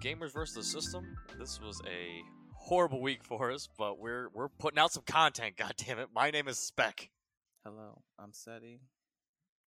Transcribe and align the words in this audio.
Gamers 0.00 0.32
versus 0.32 0.54
the 0.54 0.62
System. 0.62 1.14
This 1.38 1.60
was 1.60 1.78
a 1.86 2.22
horrible 2.54 3.02
week 3.02 3.22
for 3.22 3.50
us, 3.50 3.68
but 3.76 3.98
we're 3.98 4.30
we're 4.32 4.48
putting 4.48 4.78
out 4.78 4.92
some 4.92 5.02
content. 5.04 5.56
God 5.58 5.74
damn 5.76 5.98
it! 5.98 6.08
My 6.14 6.30
name 6.30 6.48
is 6.48 6.56
Spec. 6.56 7.10
Hello, 7.64 8.00
I'm 8.18 8.30
Cetty, 8.30 8.80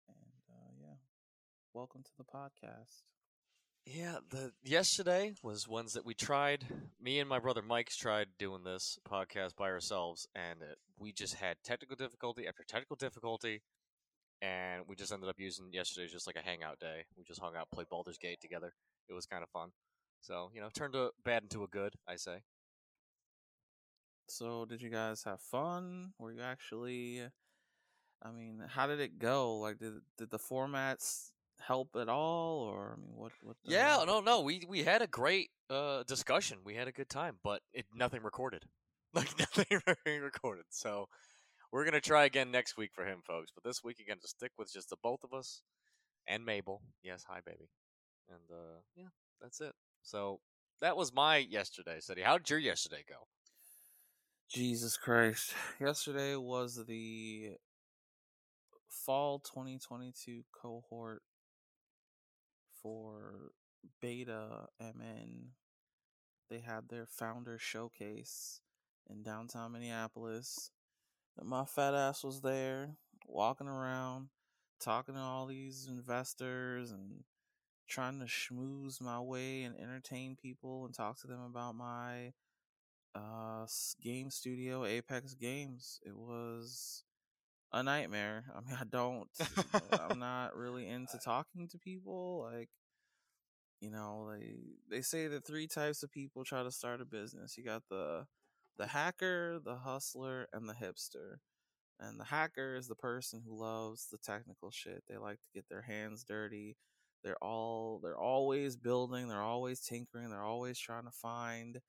and 0.07 0.33
uh, 0.49 0.71
yeah, 0.81 0.95
welcome 1.75 2.01
to 2.01 2.09
the 2.17 2.23
podcast. 2.23 3.03
Yeah, 3.85 4.15
the 4.31 4.53
yesterday 4.63 5.33
was 5.43 5.67
ones 5.67 5.93
that 5.93 6.03
we 6.03 6.15
tried. 6.15 6.65
Me 6.99 7.19
and 7.19 7.29
my 7.29 7.37
brother 7.37 7.61
Mike's 7.61 7.95
tried 7.95 8.29
doing 8.39 8.63
this 8.63 8.97
podcast 9.07 9.55
by 9.55 9.69
ourselves, 9.69 10.27
and 10.33 10.63
it, 10.63 10.79
we 10.97 11.11
just 11.11 11.35
had 11.35 11.57
technical 11.63 11.95
difficulty 11.95 12.47
after 12.47 12.63
technical 12.63 12.95
difficulty, 12.95 13.61
and 14.41 14.81
we 14.87 14.95
just 14.95 15.13
ended 15.13 15.29
up 15.29 15.39
using 15.39 15.71
yesterday 15.71 16.07
just 16.07 16.25
like 16.25 16.37
a 16.37 16.49
hangout 16.49 16.79
day. 16.79 17.03
We 17.15 17.23
just 17.23 17.39
hung 17.39 17.55
out, 17.55 17.69
played 17.69 17.89
Baldur's 17.89 18.17
Gate 18.17 18.41
together. 18.41 18.73
It 19.07 19.13
was 19.13 19.27
kind 19.27 19.43
of 19.43 19.49
fun. 19.49 19.69
So 20.23 20.51
you 20.55 20.61
know, 20.61 20.69
turned 20.73 20.95
a 20.95 21.09
bad 21.25 21.43
into 21.43 21.63
a 21.63 21.67
good, 21.67 21.95
I 22.07 22.15
say. 22.15 22.43
So, 24.29 24.63
did 24.63 24.81
you 24.81 24.89
guys 24.89 25.23
have 25.23 25.41
fun? 25.41 26.13
Were 26.17 26.31
you 26.31 26.41
actually? 26.41 27.21
I 28.21 28.31
mean, 28.31 28.63
how 28.69 28.87
did 28.87 29.01
it 29.01 29.19
go? 29.19 29.57
Like, 29.57 29.79
did 29.79 29.95
did 30.17 30.29
the 30.29 30.39
formats 30.39 31.31
help 31.59 31.89
at 31.99 32.07
all, 32.07 32.59
or 32.59 32.95
I 32.97 33.01
mean, 33.01 33.11
what? 33.15 33.33
What? 33.41 33.57
The... 33.65 33.71
Yeah, 33.71 34.03
no, 34.07 34.21
no. 34.21 34.39
We 34.39 34.63
we 34.67 34.83
had 34.83 35.01
a 35.01 35.07
great 35.07 35.49
uh, 35.69 36.03
discussion. 36.03 36.59
We 36.63 36.75
had 36.75 36.87
a 36.87 36.93
good 36.93 37.09
time, 37.09 37.39
but 37.43 37.61
it 37.73 37.85
nothing 37.93 38.23
recorded. 38.23 38.65
Like 39.15 39.37
nothing 39.37 39.79
recorded. 40.23 40.65
So 40.71 41.07
we're 41.71 41.85
gonna 41.85 42.01
try 42.01 42.25
again 42.25 42.49
next 42.49 42.77
week 42.77 42.89
for 42.95 43.05
him, 43.05 43.19
folks. 43.23 43.51
But 43.53 43.63
this 43.63 43.83
week 43.83 43.99
again, 43.99 44.17
to 44.19 44.27
stick 44.27 44.53
with 44.57 44.73
just 44.73 44.89
the 44.89 44.95
both 45.03 45.23
of 45.23 45.35
us 45.35 45.61
and 46.27 46.43
Mabel. 46.43 46.81
Yes, 47.03 47.23
hi, 47.29 47.39
baby. 47.45 47.69
And 48.27 48.41
uh, 48.51 48.79
yeah, 48.95 49.09
that's 49.39 49.61
it. 49.61 49.73
So 50.03 50.41
that 50.81 50.97
was 50.97 51.13
my 51.13 51.37
yesterday, 51.37 51.97
Cetty. 51.99 52.23
How 52.23 52.37
did 52.37 52.49
your 52.49 52.59
yesterday 52.59 53.03
go? 53.07 53.27
Jesus 54.49 54.97
Christ! 54.97 55.53
Yesterday 55.79 56.35
was 56.35 56.85
the 56.85 57.53
fall 58.89 59.39
2022 59.39 60.43
cohort 60.53 61.23
for 62.81 63.51
Beta 64.01 64.67
MN. 64.79 65.53
They 66.49 66.59
had 66.59 66.89
their 66.89 67.07
founder 67.07 67.57
showcase 67.57 68.59
in 69.09 69.23
downtown 69.23 69.71
Minneapolis. 69.71 70.71
And 71.39 71.49
my 71.49 71.65
fat 71.65 71.95
ass 71.95 72.23
was 72.23 72.41
there, 72.41 72.97
walking 73.25 73.67
around, 73.67 74.27
talking 74.79 75.15
to 75.15 75.21
all 75.21 75.47
these 75.47 75.87
investors 75.89 76.91
and 76.91 77.23
trying 77.87 78.19
to 78.19 78.25
schmooze 78.25 79.01
my 79.01 79.19
way 79.19 79.63
and 79.63 79.75
entertain 79.79 80.35
people 80.35 80.85
and 80.85 80.93
talk 80.93 81.19
to 81.21 81.27
them 81.27 81.41
about 81.41 81.75
my 81.75 82.33
uh, 83.15 83.65
game 84.01 84.29
studio, 84.29 84.85
Apex 84.85 85.33
Games. 85.33 85.99
It 86.05 86.15
was 86.15 87.03
a 87.71 87.83
nightmare. 87.83 88.45
I 88.55 88.61
mean, 88.61 88.77
I 88.79 88.83
don't, 88.85 89.29
I'm 90.09 90.19
not 90.19 90.55
really 90.55 90.87
into 90.87 91.17
talking 91.23 91.67
to 91.69 91.77
people. 91.77 92.49
Like, 92.51 92.69
you 93.81 93.91
know, 93.91 94.31
they 94.31 94.55
they 94.89 95.01
say 95.01 95.27
that 95.27 95.45
three 95.45 95.67
types 95.67 96.03
of 96.03 96.11
people 96.11 96.43
try 96.45 96.63
to 96.63 96.71
start 96.71 97.01
a 97.01 97.05
business. 97.05 97.57
You 97.57 97.65
got 97.65 97.83
the 97.89 98.25
the 98.77 98.87
hacker, 98.87 99.59
the 99.63 99.75
hustler, 99.75 100.47
and 100.53 100.67
the 100.67 100.73
hipster. 100.73 101.37
And 101.99 102.19
the 102.19 102.25
hacker 102.25 102.75
is 102.75 102.87
the 102.87 102.95
person 102.95 103.43
who 103.45 103.59
loves 103.59 104.07
the 104.11 104.17
technical 104.17 104.71
shit. 104.71 105.03
They 105.07 105.17
like 105.17 105.37
to 105.37 105.49
get 105.53 105.69
their 105.69 105.83
hands 105.83 106.23
dirty. 106.23 106.75
They're 107.23 107.41
all 107.43 107.99
they're 108.03 108.17
always 108.19 108.75
building, 108.75 109.27
they're 109.27 109.41
always 109.41 109.79
tinkering, 109.81 110.29
they're 110.29 110.43
always 110.43 110.79
trying 110.79 111.05
to 111.05 111.11
find 111.11 111.79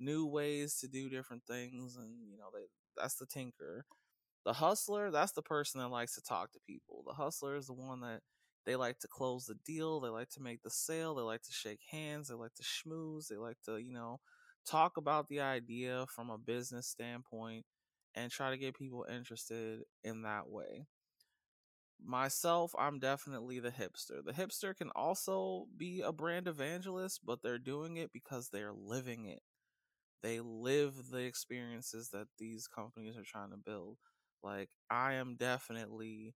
new 0.00 0.26
ways 0.26 0.78
to 0.80 0.88
do 0.88 1.10
different 1.10 1.44
things 1.46 1.96
and 1.96 2.28
you 2.30 2.38
know, 2.38 2.50
they 2.54 2.66
that's 2.96 3.16
the 3.16 3.26
tinker. 3.26 3.84
The 4.44 4.54
hustler, 4.54 5.10
that's 5.10 5.32
the 5.32 5.42
person 5.42 5.80
that 5.80 5.88
likes 5.88 6.14
to 6.14 6.22
talk 6.22 6.52
to 6.52 6.60
people. 6.66 7.04
The 7.06 7.14
hustler 7.14 7.56
is 7.56 7.66
the 7.66 7.74
one 7.74 8.00
that 8.00 8.20
they 8.64 8.76
like 8.76 8.98
to 9.00 9.08
close 9.08 9.46
the 9.46 9.54
deal, 9.66 10.00
they 10.00 10.08
like 10.08 10.30
to 10.30 10.40
make 10.42 10.62
the 10.62 10.70
sale, 10.70 11.14
they 11.14 11.22
like 11.22 11.42
to 11.42 11.52
shake 11.52 11.80
hands, 11.90 12.28
they 12.28 12.34
like 12.34 12.54
to 12.54 12.62
schmooze, 12.62 13.28
they 13.28 13.36
like 13.36 13.58
to, 13.66 13.76
you 13.78 13.92
know, 13.92 14.20
talk 14.66 14.96
about 14.96 15.28
the 15.28 15.40
idea 15.40 16.06
from 16.14 16.30
a 16.30 16.38
business 16.38 16.86
standpoint 16.86 17.64
and 18.14 18.30
try 18.30 18.50
to 18.50 18.56
get 18.58 18.74
people 18.76 19.06
interested 19.10 19.80
in 20.04 20.22
that 20.22 20.48
way. 20.48 20.86
Myself, 22.04 22.74
I'm 22.78 22.98
definitely 23.00 23.58
the 23.58 23.70
hipster. 23.70 24.24
The 24.24 24.32
hipster 24.32 24.74
can 24.76 24.90
also 24.94 25.66
be 25.76 26.00
a 26.00 26.12
brand 26.12 26.46
evangelist, 26.48 27.20
but 27.24 27.42
they're 27.42 27.58
doing 27.58 27.96
it 27.96 28.12
because 28.12 28.48
they're 28.48 28.72
living 28.72 29.26
it. 29.26 29.42
They 30.22 30.40
live 30.40 31.10
the 31.10 31.18
experiences 31.18 32.10
that 32.10 32.28
these 32.38 32.66
companies 32.68 33.16
are 33.16 33.24
trying 33.24 33.50
to 33.50 33.56
build. 33.56 33.98
Like, 34.42 34.70
I 34.90 35.14
am 35.14 35.36
definitely 35.36 36.34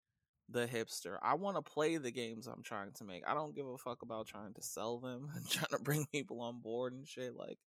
the 0.49 0.67
hipster. 0.67 1.17
I 1.23 1.35
want 1.35 1.57
to 1.57 1.63
play 1.63 1.97
the 1.97 2.13
games 2.13 2.47
I'm 2.47 2.63
trying 2.63 2.93
to 2.95 3.05
make. 3.05 3.23
I 3.27 3.35
don't 3.35 3.55
give 3.55 3.67
a 3.67 3.79
fuck 3.79 4.03
about 4.03 4.27
trying 4.27 4.55
to 4.55 4.63
sell 4.63 4.99
them 4.99 5.29
and 5.37 5.49
trying 5.49 5.67
to 5.77 5.83
bring 5.83 6.07
people 6.13 6.41
on 6.41 6.61
board 6.61 6.93
and 6.93 7.07
shit. 7.07 7.35
Like, 7.37 7.59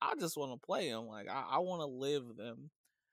I 0.00 0.14
just 0.18 0.36
want 0.36 0.52
to 0.52 0.66
play 0.66 0.90
them. 0.90 1.06
Like 1.06 1.28
I, 1.28 1.44
I 1.52 1.58
want 1.58 1.80
to 1.82 1.86
live 1.86 2.36
them. 2.36 2.70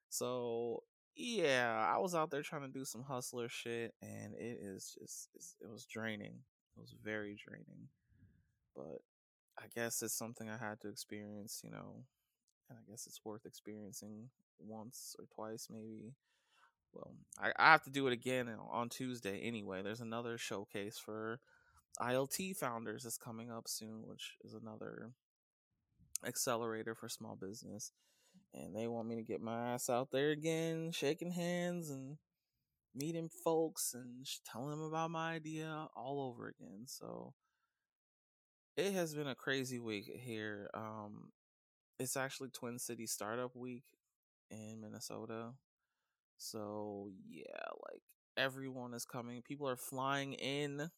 So 0.10 0.84
yeah, 1.16 1.92
I 1.94 2.00
was 2.00 2.16
out 2.16 2.32
there 2.32 2.42
trying 2.42 2.64
to 2.64 2.68
do 2.68 2.86
some 2.86 3.04
hustler 3.04 3.50
shit, 3.50 3.94
and 4.02 4.34
it 4.36 4.60
is 4.62 4.98
just 5.00 5.30
it 5.62 5.70
was 5.70 5.86
draining. 5.86 6.40
It 6.76 6.82
was 6.82 6.96
very 7.04 7.36
draining. 7.36 7.90
But 8.76 9.02
I 9.58 9.66
guess 9.76 10.02
it's 10.02 10.18
something 10.18 10.50
I 10.50 10.58
had 10.58 10.82
to 10.82 10.90
experience, 10.90 11.62
you 11.64 11.70
know, 11.70 12.06
and 12.70 12.80
I 12.80 12.90
guess 12.90 13.06
it's 13.06 13.22
worth 13.24 13.46
experiencing 13.46 14.30
once 14.60 15.16
or 15.20 15.26
twice, 15.34 15.68
maybe. 15.70 16.14
Well, 16.94 17.14
I, 17.40 17.52
I 17.58 17.72
have 17.72 17.84
to 17.84 17.90
do 17.90 18.08
it 18.08 18.14
again 18.14 18.50
on 18.72 18.90
Tuesday 18.90 19.42
anyway. 19.42 19.82
There's 19.82 20.02
another 20.02 20.38
showcase 20.38 20.98
for 20.98 21.40
ILT 22.00 22.56
founders 22.58 23.04
that's 23.04 23.18
coming 23.18 23.52
up 23.52 23.68
soon, 23.68 24.08
which 24.08 24.38
is 24.44 24.54
another 24.54 25.12
accelerator 26.26 26.96
for 26.96 27.10
small 27.10 27.36
business. 27.36 27.92
And 28.54 28.76
they 28.76 28.88
want 28.88 29.08
me 29.08 29.16
to 29.16 29.24
get 29.24 29.42
my 29.42 29.74
ass 29.74 29.90
out 29.90 30.12
there 30.12 30.30
again, 30.30 30.92
shaking 30.92 31.32
hands 31.32 31.90
and 31.90 32.18
meeting 32.96 33.30
folks 33.44 33.94
and 33.96 34.26
telling 34.46 34.70
them 34.70 34.82
about 34.82 35.10
my 35.10 35.34
idea 35.34 35.88
all 35.96 36.22
over 36.22 36.48
again. 36.50 36.84
So 36.86 37.34
it 38.78 38.94
has 38.94 39.16
been 39.16 39.28
a 39.28 39.36
crazy 39.36 39.80
week 39.80 40.06
here. 40.06 40.70
Um, 40.74 41.32
it's 42.00 42.18
actually 42.18 42.50
Twin 42.50 42.80
City 42.80 43.08
Startup 43.08 43.56
Week 43.56 43.84
in 44.52 44.82
Minnesota. 44.82 45.54
So 46.38 47.12
yeah, 47.28 47.70
like 47.90 48.02
everyone 48.38 48.94
is 48.94 49.06
coming. 49.06 49.42
People 49.42 49.68
are 49.68 49.78
flying 49.78 50.34
in 50.34 50.90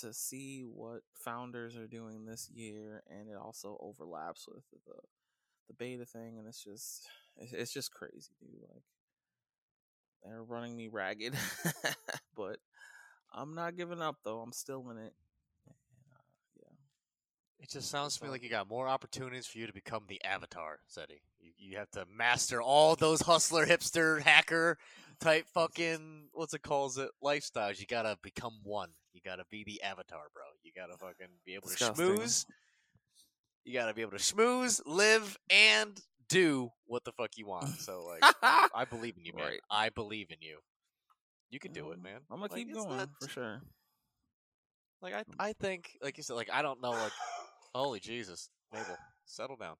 to 0.00 0.12
see 0.12 0.62
what 0.62 1.02
founders 1.14 1.76
are 1.76 1.86
doing 1.86 2.24
this 2.24 2.48
year, 2.52 3.02
and 3.10 3.28
it 3.28 3.36
also 3.36 3.76
overlaps 3.80 4.48
with 4.48 4.64
the 4.70 4.94
the 5.68 5.74
beta 5.74 6.04
thing, 6.04 6.38
and 6.38 6.46
it's 6.46 6.62
just 6.62 7.06
it's 7.36 7.72
just 7.72 7.92
crazy, 7.92 8.32
dude. 8.40 8.60
Like 8.72 8.82
they're 10.24 10.42
running 10.42 10.76
me 10.76 10.88
ragged, 10.88 11.34
but 12.36 12.58
I'm 13.32 13.54
not 13.54 13.76
giving 13.76 14.02
up 14.02 14.16
though. 14.24 14.40
I'm 14.40 14.52
still 14.52 14.88
in 14.90 14.98
it. 14.98 15.14
And, 15.66 15.74
uh, 16.10 16.22
yeah. 16.60 16.74
It 17.60 17.70
just 17.70 17.90
sounds 17.90 18.16
to 18.18 18.24
me 18.24 18.30
like 18.30 18.42
you 18.42 18.50
got 18.50 18.68
more 18.68 18.88
opportunities 18.88 19.46
for 19.46 19.58
you 19.58 19.66
to 19.66 19.72
become 19.72 20.04
the 20.08 20.22
avatar, 20.24 20.80
Cetty. 20.90 21.20
You, 21.40 21.52
you 21.58 21.78
have 21.78 21.90
to 21.92 22.04
master 22.16 22.60
all 22.62 22.94
those 22.96 23.22
hustler, 23.22 23.66
hipster, 23.66 24.20
hacker 24.20 24.78
type 25.20 25.46
fucking 25.54 26.28
what's 26.32 26.54
it 26.54 26.62
calls 26.62 26.98
it 26.98 27.10
lifestyles. 27.22 27.80
You 27.80 27.86
gotta 27.86 28.16
become 28.22 28.58
one. 28.62 28.90
You 29.12 29.20
gotta 29.24 29.44
be 29.50 29.64
the 29.64 29.82
avatar, 29.82 30.24
bro. 30.34 30.44
You 30.62 30.72
gotta 30.74 30.96
fucking 30.98 31.28
be 31.44 31.54
able 31.54 31.68
to 31.68 31.76
Disgusting. 31.76 32.06
schmooze. 32.16 32.46
You 33.64 33.74
gotta 33.74 33.94
be 33.94 34.02
able 34.02 34.12
to 34.12 34.18
schmooze, 34.18 34.80
live, 34.86 35.38
and 35.50 36.00
do 36.28 36.70
what 36.86 37.04
the 37.04 37.12
fuck 37.12 37.30
you 37.36 37.46
want. 37.46 37.68
So 37.80 38.04
like, 38.22 38.34
I 38.42 38.84
believe 38.88 39.16
in 39.16 39.24
you, 39.24 39.32
man. 39.34 39.46
Right. 39.46 39.60
I 39.70 39.90
believe 39.90 40.28
in 40.30 40.38
you. 40.40 40.58
You 41.50 41.60
can 41.60 41.72
do 41.72 41.90
it, 41.90 41.96
um, 41.96 42.02
man. 42.02 42.20
I'm 42.30 42.40
gonna 42.40 42.52
like, 42.52 42.52
keep 42.52 42.74
going 42.74 42.96
not... 42.96 43.08
for 43.20 43.28
sure. 43.28 43.62
Like 45.02 45.14
I, 45.14 45.24
I 45.38 45.52
think, 45.52 45.90
like 46.02 46.16
you 46.16 46.22
said, 46.22 46.34
like 46.34 46.50
I 46.52 46.62
don't 46.62 46.80
know, 46.80 46.90
like, 46.90 47.12
holy 47.74 48.00
Jesus, 48.00 48.48
Mabel, 48.72 48.96
settle 49.26 49.56
down. 49.56 49.74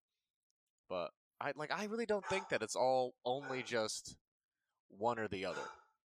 But 0.89 1.11
I 1.41 1.53
like, 1.57 1.73
I 1.73 1.87
really 1.87 2.07
don't 2.07 2.27
think 2.27 2.49
that 2.51 2.63
it's 2.63 2.77
all 2.77 3.15
only 3.25 3.63
just 3.63 4.17
one 4.89 5.19
or 5.19 5.29
the 5.29 5.47
other. 5.47 5.63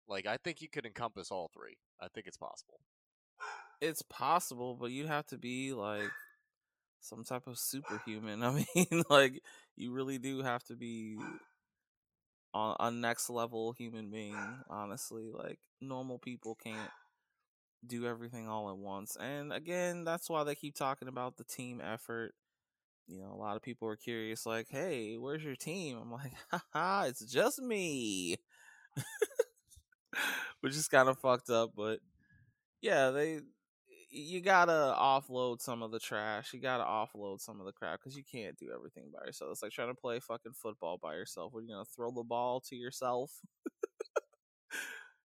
Like 0.08 0.26
I 0.26 0.36
think 0.36 0.60
you 0.60 0.68
could 0.68 0.84
encompass 0.84 1.30
all 1.30 1.50
three. 1.54 1.76
I 2.00 2.08
think 2.12 2.26
it's 2.26 2.36
possible. 2.36 2.80
It's 3.80 4.02
possible, 4.02 4.76
but 4.80 4.90
you 4.90 5.06
have 5.06 5.26
to 5.28 5.38
be 5.38 5.72
like 5.72 6.10
some 7.02 7.24
type 7.24 7.46
of 7.46 7.58
superhuman. 7.58 8.42
I 8.42 8.64
mean, 8.74 9.04
like 9.10 9.42
you 9.76 9.92
really 9.92 10.18
do 10.18 10.42
have 10.42 10.64
to 10.64 10.76
be 10.76 11.18
on 12.54 12.76
a 12.80 12.90
next 12.90 13.28
level 13.30 13.72
human 13.72 14.10
being. 14.10 14.36
Honestly, 14.70 15.30
like 15.32 15.58
normal 15.80 16.18
people 16.18 16.54
can't 16.54 16.90
do 17.86 18.06
everything 18.06 18.48
all 18.48 18.70
at 18.70 18.76
once. 18.76 19.16
And 19.16 19.52
again, 19.52 20.04
that's 20.04 20.30
why 20.30 20.44
they 20.44 20.54
keep 20.54 20.74
talking 20.74 21.08
about 21.08 21.36
the 21.36 21.44
team 21.44 21.80
effort. 21.80 22.34
You 23.08 23.20
know, 23.20 23.32
a 23.32 23.36
lot 23.36 23.56
of 23.56 23.62
people 23.62 23.88
are 23.88 23.96
curious, 23.96 24.46
like, 24.46 24.68
hey, 24.70 25.16
where's 25.18 25.42
your 25.42 25.56
team? 25.56 25.98
I'm 26.00 26.12
like, 26.12 26.32
haha, 26.50 27.06
it's 27.08 27.24
just 27.24 27.60
me. 27.60 28.36
Which 30.60 30.76
is 30.76 30.88
kind 30.88 31.08
of 31.08 31.18
fucked 31.18 31.50
up, 31.50 31.72
but 31.76 31.98
yeah, 32.80 33.10
they 33.10 33.40
you 34.12 34.42
gotta 34.42 34.94
offload 34.98 35.60
some 35.60 35.82
of 35.82 35.90
the 35.90 35.98
trash. 35.98 36.52
You 36.52 36.60
gotta 36.60 36.84
offload 36.84 37.40
some 37.40 37.60
of 37.60 37.66
the 37.66 37.72
crap 37.72 37.98
because 38.00 38.16
you 38.16 38.22
can't 38.30 38.56
do 38.58 38.70
everything 38.74 39.10
by 39.12 39.24
yourself. 39.26 39.52
It's 39.52 39.62
like 39.62 39.72
trying 39.72 39.88
to 39.88 40.00
play 40.00 40.20
fucking 40.20 40.52
football 40.52 40.98
by 41.02 41.14
yourself. 41.14 41.52
Where 41.52 41.62
you 41.62 41.70
are 41.72 41.76
gonna 41.76 41.84
throw 41.96 42.10
the 42.12 42.22
ball 42.22 42.60
to 42.68 42.76
yourself? 42.76 43.32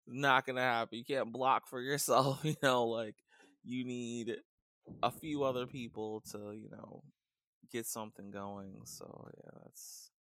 Not 0.06 0.46
gonna 0.46 0.60
happen. 0.60 0.98
You 0.98 1.04
can't 1.04 1.32
block 1.32 1.66
for 1.66 1.80
yourself. 1.80 2.40
You 2.44 2.56
know, 2.62 2.84
like 2.86 3.16
you 3.64 3.84
need 3.84 4.36
a 5.02 5.10
few 5.10 5.44
other 5.44 5.66
people 5.66 6.22
to 6.32 6.52
you 6.52 6.68
know 6.70 7.02
get 7.72 7.86
something 7.86 8.30
going. 8.30 8.80
So 8.84 9.28
yeah, 9.38 9.50
that's 9.62 10.10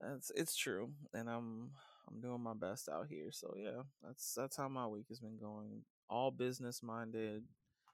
that's 0.00 0.32
it's 0.34 0.56
true, 0.56 0.92
and 1.12 1.28
I'm 1.28 1.70
I'm 2.08 2.20
doing 2.20 2.42
my 2.42 2.54
best 2.54 2.88
out 2.88 3.06
here. 3.08 3.30
So 3.32 3.54
yeah, 3.56 3.82
that's 4.02 4.34
that's 4.34 4.56
how 4.56 4.68
my 4.68 4.86
week 4.86 5.06
has 5.08 5.20
been 5.20 5.38
going 5.38 5.82
all 6.08 6.30
business 6.30 6.82
minded, 6.82 7.44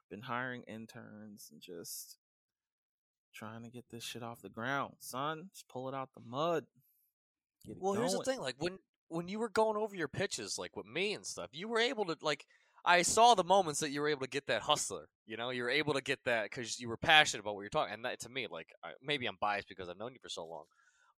been 0.09 0.21
hiring 0.21 0.63
interns 0.63 1.49
and 1.51 1.61
just 1.61 2.17
trying 3.33 3.63
to 3.63 3.69
get 3.69 3.85
this 3.89 4.03
shit 4.03 4.23
off 4.23 4.41
the 4.41 4.49
ground. 4.49 4.93
Son, 4.99 5.49
just 5.53 5.67
pull 5.67 5.87
it 5.87 5.95
out 5.95 6.09
the 6.13 6.21
mud. 6.25 6.65
well, 7.65 7.93
going. 7.93 7.99
here's 7.99 8.13
the 8.13 8.23
thing, 8.23 8.39
like 8.39 8.55
when 8.59 8.77
when 9.07 9.27
you 9.27 9.39
were 9.39 9.49
going 9.49 9.77
over 9.77 9.95
your 9.95 10.07
pitches, 10.07 10.57
like 10.57 10.75
with 10.75 10.85
me 10.85 11.13
and 11.13 11.25
stuff, 11.25 11.49
you 11.51 11.67
were 11.67 11.79
able 11.79 12.05
to 12.05 12.17
like. 12.21 12.45
I 12.83 13.03
saw 13.03 13.35
the 13.35 13.43
moments 13.43 13.79
that 13.81 13.91
you 13.91 14.01
were 14.01 14.07
able 14.07 14.21
to 14.21 14.29
get 14.29 14.47
that 14.47 14.63
hustler. 14.63 15.07
You 15.27 15.37
know, 15.37 15.51
you 15.51 15.61
were 15.61 15.69
able 15.69 15.93
to 15.93 16.01
get 16.01 16.17
that 16.25 16.45
because 16.45 16.79
you 16.79 16.89
were 16.89 16.97
passionate 16.97 17.41
about 17.41 17.53
what 17.53 17.61
you're 17.61 17.69
talking. 17.69 17.93
And 17.93 18.05
that 18.05 18.19
to 18.21 18.29
me, 18.29 18.47
like, 18.49 18.69
I, 18.83 18.93
maybe 19.03 19.27
I'm 19.27 19.37
biased 19.39 19.69
because 19.69 19.87
I've 19.87 19.99
known 19.99 20.13
you 20.13 20.19
for 20.19 20.29
so 20.29 20.47
long, 20.47 20.63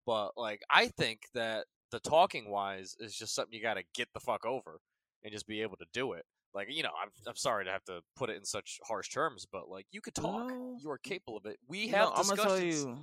but 0.04 0.32
like, 0.36 0.60
I 0.68 0.88
think 0.88 1.20
that 1.32 1.64
the 1.90 2.00
talking 2.00 2.50
wise 2.50 2.96
is 2.98 3.16
just 3.16 3.34
something 3.34 3.54
you 3.54 3.62
got 3.62 3.74
to 3.74 3.84
get 3.94 4.08
the 4.12 4.20
fuck 4.20 4.44
over 4.44 4.80
and 5.22 5.32
just 5.32 5.46
be 5.46 5.62
able 5.62 5.76
to 5.76 5.86
do 5.92 6.12
it. 6.12 6.26
Like 6.54 6.68
you 6.70 6.82
know, 6.82 6.90
I'm 7.00 7.10
I'm 7.26 7.36
sorry 7.36 7.64
to 7.64 7.70
have 7.70 7.84
to 7.84 8.00
put 8.16 8.30
it 8.30 8.36
in 8.36 8.44
such 8.44 8.78
harsh 8.86 9.08
terms, 9.08 9.46
but 9.50 9.68
like 9.68 9.86
you 9.90 10.00
could 10.00 10.14
talk, 10.14 10.48
no. 10.48 10.76
you 10.80 10.90
are 10.90 10.98
capable 10.98 11.36
of 11.36 11.46
it. 11.46 11.58
We 11.68 11.88
have 11.88 12.10
no, 12.10 12.16
discussions 12.16 12.84
I'm 12.84 12.90
gonna 12.92 13.02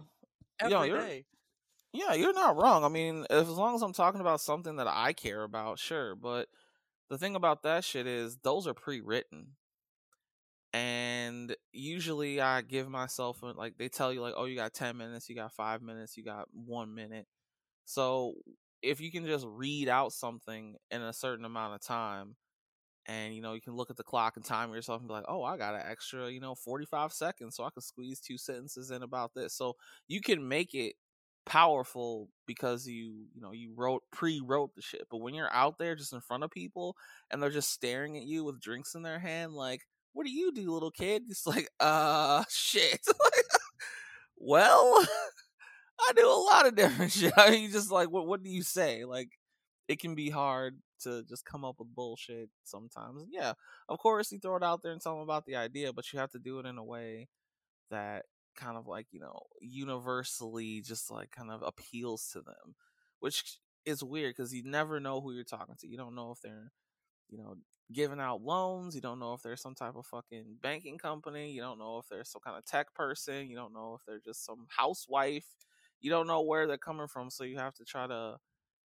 tell 0.60 0.72
you, 0.72 0.76
every 0.78 0.90
yo, 0.90 0.96
day. 0.96 1.26
Yeah, 1.94 2.14
you're 2.14 2.34
not 2.34 2.56
wrong. 2.56 2.86
I 2.86 2.88
mean, 2.88 3.26
as 3.30 3.50
long 3.50 3.76
as 3.76 3.82
I'm 3.82 3.92
talking 3.92 4.22
about 4.22 4.40
something 4.40 4.78
that 4.78 4.88
I 4.88 5.12
care 5.12 5.44
about, 5.44 5.80
sure. 5.80 6.16
But 6.16 6.48
the 7.10 7.18
thing 7.18 7.36
about 7.36 7.64
that 7.64 7.84
shit 7.84 8.08
is 8.08 8.38
those 8.38 8.68
are 8.68 8.74
pre-written, 8.74 9.48
and 10.72 11.54
usually 11.74 12.40
I 12.40 12.62
give 12.62 12.88
myself 12.88 13.44
like 13.44 13.78
they 13.78 13.90
tell 13.90 14.14
you 14.14 14.22
like, 14.22 14.36
oh, 14.38 14.46
you 14.46 14.56
got 14.56 14.74
ten 14.74 14.96
minutes, 14.96 15.28
you 15.28 15.36
got 15.36 15.52
five 15.52 15.82
minutes, 15.82 16.16
you 16.16 16.24
got 16.24 16.48
one 16.54 16.96
minute. 16.96 17.28
So 17.84 18.36
if 18.82 19.02
you 19.02 19.12
can 19.12 19.26
just 19.26 19.46
read 19.46 19.90
out 19.90 20.14
something 20.14 20.78
in 20.90 21.02
a 21.02 21.12
certain 21.12 21.44
amount 21.44 21.76
of 21.76 21.82
time 21.82 22.38
and 23.08 23.34
you 23.34 23.42
know 23.42 23.54
you 23.54 23.62
can 23.62 23.76
look 23.76 23.90
at 23.90 23.98
the 23.98 24.04
clock 24.04 24.36
and 24.36 24.46
time 24.46 24.74
yourself 24.74 25.00
and 25.00 25.08
be 25.08 25.14
like 25.14 25.26
oh 25.28 25.44
i 25.44 25.58
got 25.58 25.74
an 25.74 25.82
extra 25.90 26.30
you 26.30 26.40
know 26.40 26.54
45 26.54 27.12
seconds 27.12 27.56
so 27.56 27.64
i 27.64 27.70
can 27.72 27.82
squeeze 27.82 28.20
two 28.20 28.38
sentences 28.38 28.92
in 28.92 29.04
about 29.04 29.34
this. 29.36 29.54
So 29.54 29.76
you 30.08 30.22
can 30.22 30.48
make 30.48 30.74
it 30.74 30.96
powerful 31.46 32.30
because 32.46 32.88
you 32.88 33.26
you 33.34 33.42
know 33.42 33.52
you 33.52 33.74
wrote 33.76 34.04
pre-wrote 34.12 34.76
the 34.76 34.82
shit 34.82 35.08
but 35.10 35.18
when 35.18 35.34
you're 35.34 35.52
out 35.52 35.80
there 35.80 35.96
just 35.96 36.14
in 36.14 36.22
front 36.22 36.44
of 36.44 36.52
people 36.52 36.96
and 37.32 37.42
they're 37.42 37.50
just 37.50 37.72
staring 37.72 38.16
at 38.16 38.24
you 38.24 38.44
with 38.44 38.62
drinks 38.62 38.94
in 38.94 39.02
their 39.02 39.18
hand 39.18 39.54
like 39.54 39.82
what 40.14 40.26
do 40.26 40.32
you 40.32 40.52
do 40.52 40.72
little 40.72 40.92
kid? 40.92 41.24
It's 41.30 41.48
like 41.48 41.70
uh 41.80 42.44
shit. 42.50 43.02
Well 44.44 45.06
i 46.00 46.14
do 46.16 46.28
a 46.28 46.34
lot 46.34 46.66
of 46.66 46.76
different 46.76 47.12
shit. 47.12 47.34
I 47.38 47.52
mean 47.52 47.72
just 47.72 47.92
like 47.92 48.10
what, 48.10 48.26
what 48.26 48.42
do 48.42 48.50
you 48.50 48.64
say? 48.64 49.06
Like 49.06 49.30
it 49.88 50.00
can 50.00 50.16
be 50.16 50.32
hard 50.32 50.80
to 51.02 51.24
just 51.24 51.46
come 51.46 51.66
up 51.66 51.76
with 51.80 51.94
bullshit 51.94 52.50
sometimes. 52.64 53.26
Yeah, 53.30 53.54
of 53.90 54.00
course 54.00 54.32
you 54.32 54.40
throw 54.40 54.56
it 54.58 54.64
out 54.64 54.82
there 54.84 54.92
and 54.92 55.02
tell 55.02 55.14
them 55.14 55.24
about 55.24 55.46
the 55.46 55.56
idea, 55.56 55.94
but 55.94 56.12
you 56.12 56.20
have 56.20 56.32
to 56.32 56.40
do 56.40 56.60
it 56.60 56.66
in 56.66 56.78
a 56.78 56.84
way 56.84 57.28
that 57.90 58.26
kind 58.56 58.78
of 58.78 58.88
like, 58.88 59.08
you 59.12 59.20
know, 59.20 59.42
universally 59.62 60.82
just 60.82 61.12
like 61.12 61.32
kind 61.32 61.52
of 61.52 61.62
appeals 61.62 62.30
to 62.34 62.40
them, 62.42 62.76
which 63.20 63.58
is 63.86 64.04
weird 64.04 64.36
because 64.36 64.54
you 64.54 64.64
never 64.64 65.00
know 65.00 65.22
who 65.22 65.34
you're 65.34 65.44
talking 65.44 65.76
to. 65.80 65.88
You 65.88 65.98
don't 65.98 66.16
know 66.16 66.32
if 66.32 66.42
they're, 66.42 66.72
you 67.30 67.38
know, 67.38 67.56
giving 67.94 68.20
out 68.20 68.42
loans. 68.42 68.96
You 68.96 69.02
don't 69.02 69.20
know 69.20 69.34
if 69.34 69.42
they're 69.42 69.58
some 69.58 69.76
type 69.76 69.96
of 69.96 70.06
fucking 70.06 70.58
banking 70.62 70.98
company. 70.98 71.52
You 71.52 71.62
don't 71.62 71.80
know 71.80 71.98
if 71.98 72.08
they're 72.10 72.24
some 72.24 72.42
kind 72.44 72.58
of 72.58 72.66
tech 72.66 72.94
person. 72.94 73.50
You 73.50 73.56
don't 73.56 73.74
know 73.74 73.98
if 74.00 74.06
they're 74.06 74.22
just 74.24 74.46
some 74.46 74.68
housewife. 74.70 75.48
You 76.00 76.10
don't 76.10 76.28
know 76.28 76.42
where 76.42 76.68
they're 76.68 76.78
coming 76.78 77.08
from. 77.08 77.30
So 77.30 77.44
you 77.44 77.58
have 77.58 77.74
to 77.76 77.86
try 77.86 78.08
to 78.08 78.38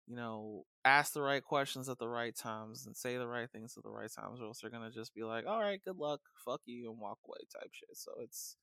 you 0.07 0.17
know, 0.17 0.65
ask 0.85 1.13
the 1.13 1.23
right 1.23 1.43
questions 1.43 1.89
at 1.89 1.99
the 1.99 2.09
right 2.09 2.35
times 2.35 2.87
and 2.87 2.97
say 2.97 3.17
the 3.17 3.27
right 3.27 3.51
things 3.51 3.75
at 3.77 3.85
the 3.85 3.91
right 3.91 4.11
times, 4.13 4.41
or 4.41 4.47
else 4.47 4.61
they're 4.61 4.71
gonna 4.71 4.91
just 4.91 5.15
be 5.15 5.23
like, 5.23 5.47
"All 5.47 5.61
right, 5.61 5.83
good 5.85 5.97
luck, 5.97 6.21
fuck 6.45 6.61
you," 6.65 6.91
and 6.91 7.01
walk 7.01 7.19
away 7.27 7.39
type 7.53 7.71
shit. 7.73 7.97
So 7.97 8.13
it's, 8.21 8.57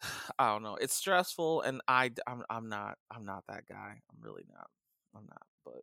I 0.38 0.48
don't 0.48 0.62
know, 0.62 0.76
it's 0.76 0.94
stressful, 0.94 1.62
and 1.62 1.80
I, 1.86 2.10
I'm, 2.26 2.42
I'm 2.50 2.68
not, 2.68 2.98
I'm 3.10 3.24
not 3.24 3.44
that 3.48 3.66
guy. 3.68 4.00
I'm 4.10 4.18
really 4.20 4.44
not. 4.52 4.68
I'm 5.14 5.26
not. 5.28 5.46
But 5.64 5.82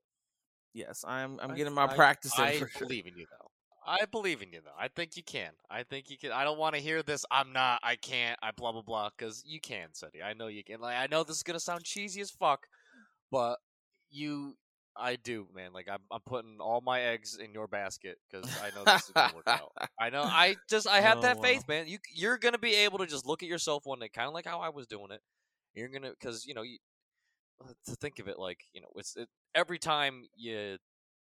yes, 0.73 1.03
I'm, 1.07 1.39
I'm 1.41 1.55
getting 1.55 1.73
my 1.73 1.85
I, 1.85 1.95
practice. 1.95 2.33
I, 2.37 2.47
I 2.47 2.79
believe 2.79 3.07
in 3.07 3.17
you 3.17 3.25
though. 3.29 3.51
I 3.87 4.03
believe 4.11 4.41
in 4.41 4.51
you 4.51 4.59
though. 4.63 4.71
I 4.77 4.89
think 4.89 5.15
you 5.15 5.23
can. 5.23 5.51
I 5.69 5.83
think 5.83 6.09
you 6.09 6.17
can. 6.17 6.33
I 6.33 6.43
don't 6.43 6.59
want 6.59 6.75
to 6.75 6.81
hear 6.81 7.01
this. 7.01 7.23
I'm 7.31 7.53
not. 7.53 7.79
I 7.83 7.95
can't. 7.95 8.37
I 8.43 8.51
blah 8.51 8.73
blah 8.73 8.81
blah. 8.81 9.09
Because 9.17 9.43
you 9.45 9.61
can, 9.61 9.87
Cetty. 9.93 10.21
I 10.21 10.33
know 10.33 10.47
you 10.47 10.61
can. 10.61 10.81
Like 10.81 10.97
I 10.97 11.07
know 11.09 11.23
this 11.23 11.37
is 11.37 11.43
gonna 11.43 11.59
sound 11.61 11.85
cheesy 11.85 12.19
as 12.19 12.29
fuck, 12.29 12.67
but 13.31 13.59
you 14.09 14.55
I 14.99 15.15
do, 15.15 15.47
man. 15.55 15.73
Like 15.73 15.87
I'm, 15.91 15.99
I'm 16.11 16.21
putting 16.25 16.57
all 16.59 16.81
my 16.81 17.01
eggs 17.01 17.37
in 17.37 17.53
your 17.53 17.67
basket 17.67 18.17
because 18.29 18.49
I 18.61 18.75
know 18.75 18.83
this 18.83 19.03
is 19.03 19.11
gonna 19.11 19.35
work 19.35 19.47
out. 19.47 19.71
I 19.99 20.09
know. 20.09 20.23
I 20.23 20.55
just, 20.69 20.87
I 20.87 21.01
have 21.01 21.19
oh, 21.19 21.21
that 21.21 21.41
faith, 21.41 21.67
man. 21.67 21.87
You, 21.87 21.99
you're 22.13 22.37
gonna 22.37 22.57
be 22.57 22.73
able 22.75 22.97
to 22.99 23.05
just 23.05 23.25
look 23.25 23.43
at 23.43 23.49
yourself 23.49 23.85
one 23.85 23.99
day, 23.99 24.09
kind 24.09 24.27
of 24.27 24.33
like 24.33 24.45
how 24.45 24.59
I 24.59 24.69
was 24.69 24.87
doing 24.87 25.11
it. 25.11 25.21
You're 25.75 25.89
gonna, 25.89 26.09
because 26.09 26.45
you 26.45 26.53
know, 26.53 26.63
you, 26.63 26.77
uh, 27.63 27.71
to 27.85 27.95
think 27.95 28.19
of 28.19 28.27
it 28.27 28.39
like, 28.39 28.59
you 28.73 28.81
know, 28.81 28.87
it's 28.95 29.15
it, 29.15 29.27
every 29.53 29.77
time 29.77 30.23
you, 30.35 30.77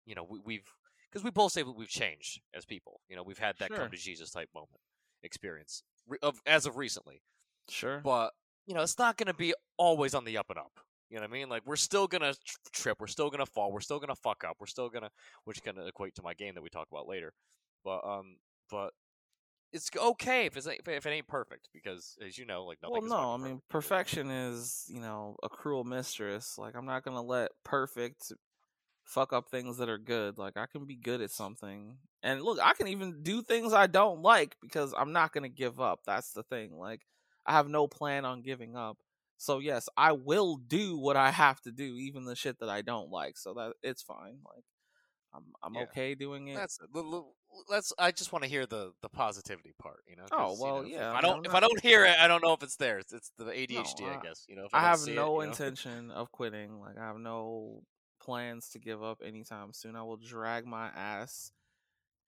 you 0.07 0.15
know, 0.15 0.27
we, 0.29 0.39
we've, 0.45 0.65
because 1.11 1.23
we 1.23 1.31
both 1.31 1.53
say 1.53 1.63
we've 1.63 1.89
changed 1.89 2.41
as 2.55 2.65
people. 2.65 3.01
You 3.09 3.17
know, 3.17 3.23
we've 3.23 3.39
had 3.39 3.57
that 3.59 3.69
sure. 3.69 3.77
come 3.77 3.91
to 3.91 3.97
Jesus 3.97 4.31
type 4.31 4.49
moment 4.55 4.81
experience 5.23 5.83
of 6.23 6.41
as 6.47 6.65
of 6.67 6.77
recently. 6.77 7.23
Sure. 7.69 8.01
But 8.03 8.33
you 8.67 8.75
know, 8.75 8.83
it's 8.83 8.99
not 8.99 9.19
gonna 9.19 9.35
be 9.35 9.55
always 9.77 10.15
on 10.15 10.25
the 10.25 10.39
up 10.39 10.47
and 10.49 10.59
up. 10.59 10.81
You 11.11 11.17
know 11.17 11.23
what 11.23 11.31
I 11.31 11.33
mean? 11.33 11.49
Like 11.49 11.63
we're 11.67 11.77
still 11.77 12.07
gonna 12.07 12.35
trip, 12.73 12.99
we're 13.01 13.09
still 13.09 13.31
gonna 13.31 13.47
fall, 13.47 13.73
we're 13.73 13.81
still 13.81 13.99
gonna 13.99 14.15
fuck 14.15 14.45
up, 14.45 14.57
we're 14.61 14.67
still 14.67 14.89
gonna, 14.89 15.11
which 15.45 15.63
kind 15.63 15.77
of 15.77 15.87
equate 15.87 16.15
to 16.15 16.23
my 16.23 16.35
game 16.35 16.55
that 16.55 16.63
we 16.63 16.71
talk 16.71 16.87
about 16.91 17.09
later. 17.09 17.33
But 17.85 18.07
um, 18.07 18.37
but 18.71 18.93
it's 19.73 19.91
okay 19.97 20.47
if 20.47 20.57
it's 20.57 20.67
if 20.67 21.07
it 21.07 21.11
ain't 21.11 21.27
perfect 21.29 21.69
because 21.73 22.17
as 22.25 22.39
you 22.39 22.47
know, 22.47 22.65
like 22.65 22.79
nothing. 22.83 23.09
Well, 23.09 23.21
no, 23.21 23.35
I 23.35 23.37
mean 23.37 23.61
perfection 23.69 24.31
is 24.31 24.85
you 24.89 25.01
know 25.01 25.37
a 25.43 25.49
cruel 25.49 25.85
mistress. 25.85 26.57
Like 26.59 26.77
I'm 26.77 26.87
not 26.87 27.05
gonna 27.05 27.23
let 27.23 27.51
perfect 27.65 28.33
fuck 29.05 29.33
up 29.33 29.49
things 29.51 29.79
that 29.79 29.89
are 29.89 29.99
good. 29.99 30.39
Like 30.39 30.57
I 30.57 30.67
can 30.67 30.87
be 30.87 30.97
good 30.97 31.21
at 31.21 31.31
something, 31.31 31.97
and 32.23 32.43
look, 32.43 32.61
I 32.63 32.75
can 32.75 32.89
even 32.89 33.23
do 33.23 33.43
things 33.43 33.73
I 33.73 33.87
don't 33.89 34.23
like 34.23 34.57
because 34.63 34.95
I'm 34.97 35.13
not 35.13 35.33
gonna 35.33 35.49
give 35.49 35.81
up. 35.81 36.01
That's 36.07 36.33
the 36.33 36.43
thing. 36.45 36.77
Like 36.77 37.03
I 37.47 37.53
have 37.53 37.69
no 37.69 37.89
plan 37.89 38.25
on 38.25 38.43
giving 38.43 38.77
up. 38.77 38.99
So 39.41 39.59
yes, 39.59 39.89
I 39.97 40.13
will 40.13 40.57
do 40.57 40.99
what 40.99 41.17
I 41.17 41.31
have 41.31 41.63
to 41.63 41.73
do, 41.73 41.97
even 41.97 42.27
the 42.27 42.37
shit 42.37 42.59
that 42.61 42.69
I 42.69 42.83
don't 42.83 43.09
like. 43.09 43.39
So 43.39 43.55
that 43.55 43.73
it's 43.83 44.03
fine. 44.03 44.37
Like 44.45 44.65
I'm 45.33 45.45
I'm 45.63 45.75
yeah. 45.75 45.85
okay 45.85 46.15
doing 46.15 46.49
it. 46.49 46.57
That's 46.57 46.79
let's. 47.71 47.95
I 47.99 48.11
just 48.11 48.35
want 48.35 48.45
to 48.45 48.51
hear 48.51 48.67
the 48.67 48.93
the 49.01 49.09
positivity 49.09 49.73
part. 49.81 50.01
You 50.07 50.17
know. 50.17 50.27
Oh 50.31 50.57
well, 50.61 50.85
you 50.85 50.97
know, 50.97 51.01
yeah. 51.01 51.11
If 51.13 51.17
I 51.17 51.21
don't 51.23 51.47
if 51.47 51.55
I 51.55 51.61
don't 51.61 51.81
hear 51.81 52.05
it, 52.05 52.17
I 52.21 52.29
don't 52.29 52.45
know 52.45 52.53
if 52.53 52.63
it's 52.63 52.77
there. 52.77 52.99
It's, 52.99 53.15
it's 53.15 53.33
the 53.39 53.47
ADHD, 53.47 54.01
no, 54.01 54.07
I, 54.09 54.19
I, 54.19 54.23
guess. 54.23 54.45
You 54.47 54.57
know. 54.57 54.69
I, 54.75 54.79
I 54.79 54.91
have 54.91 55.07
no 55.07 55.41
it, 55.41 55.47
intention 55.47 56.09
know? 56.09 56.15
of 56.17 56.31
quitting. 56.33 56.79
Like 56.79 56.99
I 56.99 57.07
have 57.07 57.17
no 57.17 57.83
plans 58.23 58.69
to 58.73 58.79
give 58.79 59.03
up 59.03 59.23
anytime 59.25 59.73
soon. 59.73 59.97
I 59.97 60.03
will 60.03 60.19
drag 60.19 60.67
my 60.67 60.89
ass 60.89 61.51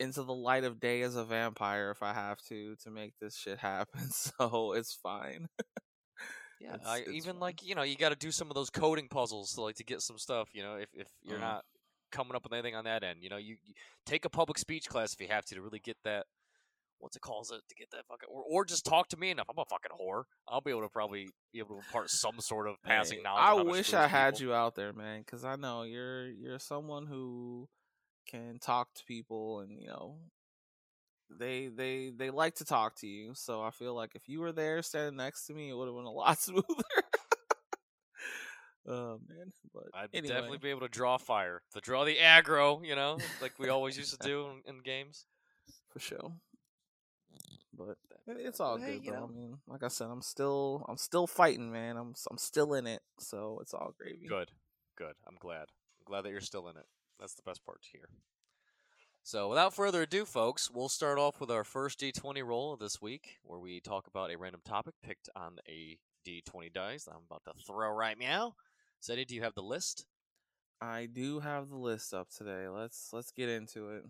into 0.01 0.23
the 0.23 0.33
light 0.33 0.65
of 0.65 0.81
day 0.81 1.03
as 1.03 1.15
a 1.15 1.25
vampire 1.25 1.91
if 1.91 2.03
I 2.03 2.15
have 2.15 2.41
to 2.49 2.75
to 2.85 2.91
make 2.91 3.13
this 3.21 3.37
shit 3.37 3.59
happen. 3.59 4.01
So 4.11 4.73
it's 4.73 4.95
fine. 4.95 5.49
Yeah, 6.63 6.75
it's, 6.75 6.87
I, 6.87 6.99
it's 6.99 7.11
even 7.11 7.33
fun. 7.35 7.41
like 7.41 7.63
you 7.63 7.75
know 7.75 7.83
you 7.83 7.97
got 7.97 8.11
to 8.11 8.17
do 8.17 8.31
some 8.31 8.49
of 8.49 8.55
those 8.55 8.71
coding 8.71 9.09
puzzles 9.09 9.53
to 9.55 9.63
like 9.63 9.77
to 9.77 9.85
get 9.85 10.01
some 10.01 10.19
stuff. 10.19 10.49
You 10.53 10.63
know, 10.63 10.77
if 10.77 10.89
if 10.95 11.09
you're 11.23 11.39
mm. 11.39 11.43
not 11.43 11.65
coming 12.13 12.37
up 12.37 12.45
with 12.45 12.53
anything 12.53 12.77
on 12.77 12.85
that 12.85 13.03
end, 13.03 13.19
you 13.23 13.31
know, 13.31 13.39
you, 13.39 13.57
you, 13.65 13.75
take 14.07 14.25
a 14.25 14.31
public 14.31 14.59
speech 14.59 14.87
class 14.89 15.13
if 15.15 15.21
you 15.21 15.29
have 15.29 15.45
to 15.47 15.55
to 15.55 15.63
really 15.63 15.81
get 15.81 15.97
that. 16.05 16.27
What's 16.99 17.17
it 17.17 17.23
calls 17.23 17.51
it 17.51 17.63
to 17.69 17.75
get 17.75 17.91
that 17.91 18.07
fucking 18.07 18.29
or 18.31 18.45
or 18.49 18.65
just 18.65 18.85
talk 18.85 19.09
to 19.09 19.17
me 19.17 19.31
enough. 19.31 19.47
I'm 19.51 19.59
a 19.59 19.65
fucking 19.65 19.91
whore. 20.01 20.23
I'll 20.47 20.61
be 20.61 20.71
able 20.71 20.83
to 20.83 20.89
probably 20.89 21.29
be 21.53 21.59
able 21.59 21.71
to 21.71 21.83
impart 21.85 22.11
some 22.11 22.39
sort 22.39 22.69
of 22.69 22.77
passing 22.85 23.19
hey, 23.19 23.23
knowledge. 23.25 23.67
I 23.67 23.71
wish 23.71 23.93
I 23.93 24.07
had 24.07 24.39
you 24.39 24.55
out 24.55 24.77
there, 24.77 24.93
man, 24.93 25.23
because 25.23 25.45
I 25.45 25.57
know 25.57 25.83
you're 25.83 26.29
you're 26.31 26.61
someone 26.61 27.07
who 27.07 27.69
can 28.29 28.61
talk 28.61 28.95
to 28.95 29.05
people 29.05 29.59
and 29.61 29.81
you 29.81 29.89
know 29.89 30.19
they 31.39 31.69
they 31.69 32.13
they 32.17 32.31
like 32.31 32.57
to 32.57 32.65
talk 32.65 32.97
to 32.97 33.07
you. 33.07 33.33
So 33.35 33.63
I 33.63 33.71
feel 33.71 33.95
like 33.95 34.15
if 34.15 34.29
you 34.29 34.41
were 34.41 34.53
there 34.53 34.83
standing 34.83 35.17
next 35.17 35.47
to 35.47 35.55
me, 35.55 35.71
it 35.71 35.75
would 35.77 35.87
have 35.87 35.97
been 35.97 36.05
a 36.05 36.11
lot 36.11 36.39
smoother. 36.41 36.65
oh 38.87 39.21
man, 39.29 39.53
but 39.73 39.85
I'd 39.95 40.09
anyway, 40.13 40.35
definitely 40.35 40.59
be 40.59 40.71
able 40.71 40.81
to 40.81 40.89
draw 40.89 41.17
fire, 41.19 41.63
to 41.75 41.81
draw 41.81 42.05
the 42.05 42.17
aggro, 42.17 42.85
you 42.85 42.95
know, 42.95 43.19
like 43.41 43.59
we 43.59 43.69
always 43.69 43.97
used 43.97 44.21
to 44.21 44.27
do 44.29 44.47
in, 44.67 44.77
in 44.77 44.83
games. 44.83 45.27
for 45.91 46.01
sure. 46.01 46.33
But 47.75 47.97
it's 48.27 48.61
all 48.61 48.79
good 48.79 49.03
though. 49.05 49.13
know. 49.13 49.31
I 49.31 49.35
mean, 49.35 49.59
like 49.67 49.83
I 49.83 49.89
said, 49.89 50.09
I'm 50.11 50.23
still 50.23 50.85
I'm 50.89 50.99
still 50.99 51.27
fighting, 51.27 51.73
man. 51.73 51.97
I'm 51.97 52.15
I'm 52.31 52.39
still 52.39 52.75
in 52.75 52.87
it, 52.87 53.03
so 53.19 53.59
it's 53.63 53.75
all 53.75 53.95
gravy. 53.99 54.27
Good, 54.29 54.51
good. 54.97 55.15
I'm 55.27 55.37
glad. 55.41 55.67
I'm 55.99 56.05
glad 56.07 56.23
that 56.23 56.31
you're 56.31 56.41
still 56.41 56.69
in 56.69 56.77
it. 56.77 56.87
That's 57.19 57.35
the 57.35 57.43
best 57.43 57.65
part 57.65 57.83
to 57.83 57.89
hear. 57.91 58.09
So, 59.25 59.49
without 59.49 59.73
further 59.73 60.03
ado, 60.03 60.25
folks, 60.25 60.69
we'll 60.69 60.89
start 60.89 61.17
off 61.17 61.41
with 61.41 61.49
our 61.49 61.63
first 61.63 62.01
D20 62.01 62.45
roll 62.45 62.73
of 62.73 62.81
this 62.81 63.01
week, 63.01 63.39
where 63.45 63.61
we 63.61 63.79
talk 63.79 64.09
about 64.09 64.33
a 64.33 64.37
random 64.37 64.63
topic 64.65 64.95
picked 65.01 65.29
on 65.37 65.59
a 65.69 65.97
D20 66.27 66.73
dice. 66.73 67.07
I'm 67.07 67.21
about 67.31 67.45
to 67.45 67.53
throw 67.65 67.93
right 67.93 68.19
now. 68.19 68.57
Cetty, 69.01 69.25
do 69.25 69.37
you 69.37 69.43
have 69.43 69.55
the 69.55 69.63
list? 69.63 70.07
I 70.81 71.07
do 71.07 71.39
have 71.39 71.69
the 71.69 71.77
list 71.77 72.13
up 72.13 72.31
today. 72.31 72.67
Let's 72.67 73.11
let's 73.13 73.31
get 73.31 73.49
into 73.49 73.91
it. 73.91 74.05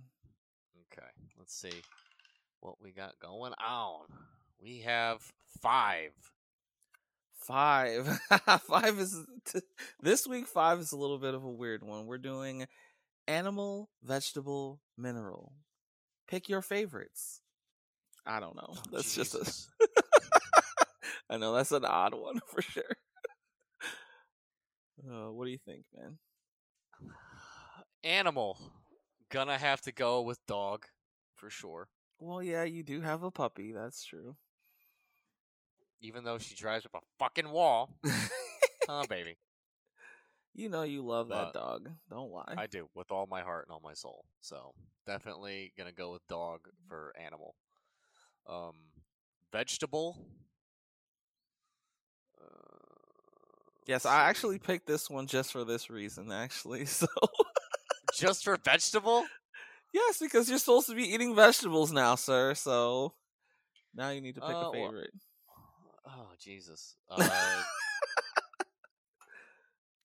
Okay, 0.91 1.07
let's 1.39 1.55
see 1.55 1.83
what 2.61 2.81
we 2.81 2.91
got 2.91 3.19
going 3.21 3.53
on. 3.63 4.07
We 4.63 4.79
have 4.79 5.21
five. 5.61 6.13
Five. 7.35 8.07
five 8.67 8.99
is 8.99 9.27
t- 9.45 9.61
this 10.01 10.27
week. 10.27 10.47
Five 10.47 10.79
is 10.79 10.93
a 10.93 10.97
little 10.97 11.19
bit 11.19 11.35
of 11.35 11.45
a 11.45 11.51
weird 11.51 11.83
one. 11.83 12.07
We're 12.07 12.17
doing 12.17 12.67
animal, 13.27 13.91
vegetable, 14.03 14.81
mineral. 14.97 15.53
Pick 16.29 16.49
your 16.49 16.63
favorites. 16.63 17.41
I 18.27 18.41
don't 18.41 18.57
know. 18.57 18.75
That's 18.91 19.15
just 19.15 19.35
a. 19.35 19.39
Jesus. 19.39 19.69
I 21.31 21.39
know 21.39 21.55
that's 21.55 21.73
an 21.73 21.85
odd 21.85 22.15
one 22.15 22.41
for 22.47 22.63
sure. 22.63 22.97
Uh, 25.05 25.33
what 25.33 25.47
do 25.47 25.51
you 25.51 25.59
think, 25.65 25.85
man? 25.97 26.19
Animal. 28.05 28.59
Gonna 29.31 29.59
have 29.59 29.81
to 29.83 29.93
go 29.93 30.23
with 30.23 30.45
dog 30.47 30.85
for 31.35 31.51
sure. 31.51 31.89
Well, 32.21 32.43
yeah, 32.43 32.65
you 32.65 32.83
do 32.83 33.01
have 33.01 33.23
a 33.23 33.31
puppy. 33.31 33.73
That's 33.73 34.05
true. 34.05 34.37
Even 36.01 36.25
though 36.25 36.39
she 36.39 36.55
drives 36.55 36.85
up 36.87 36.95
a 36.95 37.01
fucking 37.19 37.51
wall. 37.51 37.97
Huh, 38.89 39.05
baby. 39.09 39.37
You 40.55 40.69
know 40.69 40.83
you 40.83 41.03
love 41.05 41.29
that 41.29 41.53
dog. 41.53 41.89
Don't 42.11 42.31
lie. 42.31 42.55
I 42.57 42.67
do, 42.67 42.89
with 42.95 43.11
all 43.11 43.27
my 43.31 43.43
heart 43.43 43.67
and 43.69 43.73
all 43.75 43.81
my 43.83 43.95
soul. 43.95 44.25
So 44.41 44.73
definitely 45.07 45.73
gonna 45.79 45.93
go 45.93 46.13
with 46.13 46.27
dog 46.29 46.61
for 46.89 47.13
animal. 47.23 47.55
Um, 48.49 48.75
vegetable. 49.53 50.17
Uh, 52.41 52.47
yes, 53.87 54.05
I 54.07 54.29
actually 54.29 54.59
picked 54.59 54.87
this 54.87 55.09
one 55.09 55.27
just 55.27 55.53
for 55.53 55.65
this 55.65 55.89
reason. 55.91 56.31
Actually, 56.33 56.85
so 56.87 57.07
just 58.15 58.45
for 58.45 58.57
vegetable. 58.65 59.25
yes, 59.93 60.19
because 60.19 60.49
you're 60.49 60.59
supposed 60.59 60.89
to 60.89 60.95
be 60.95 61.05
eating 61.13 61.35
vegetables 61.35 61.93
now, 61.93 62.15
sir. 62.15 62.55
So 62.55 63.15
now 63.95 64.11
you 64.11 64.21
need 64.21 64.35
to 64.37 64.41
pick 64.41 64.51
Uh, 64.51 64.55
a 64.55 64.61
well- 64.61 64.73
favorite. 64.73 65.11
Oh 66.05 66.29
Jesus. 66.41 66.97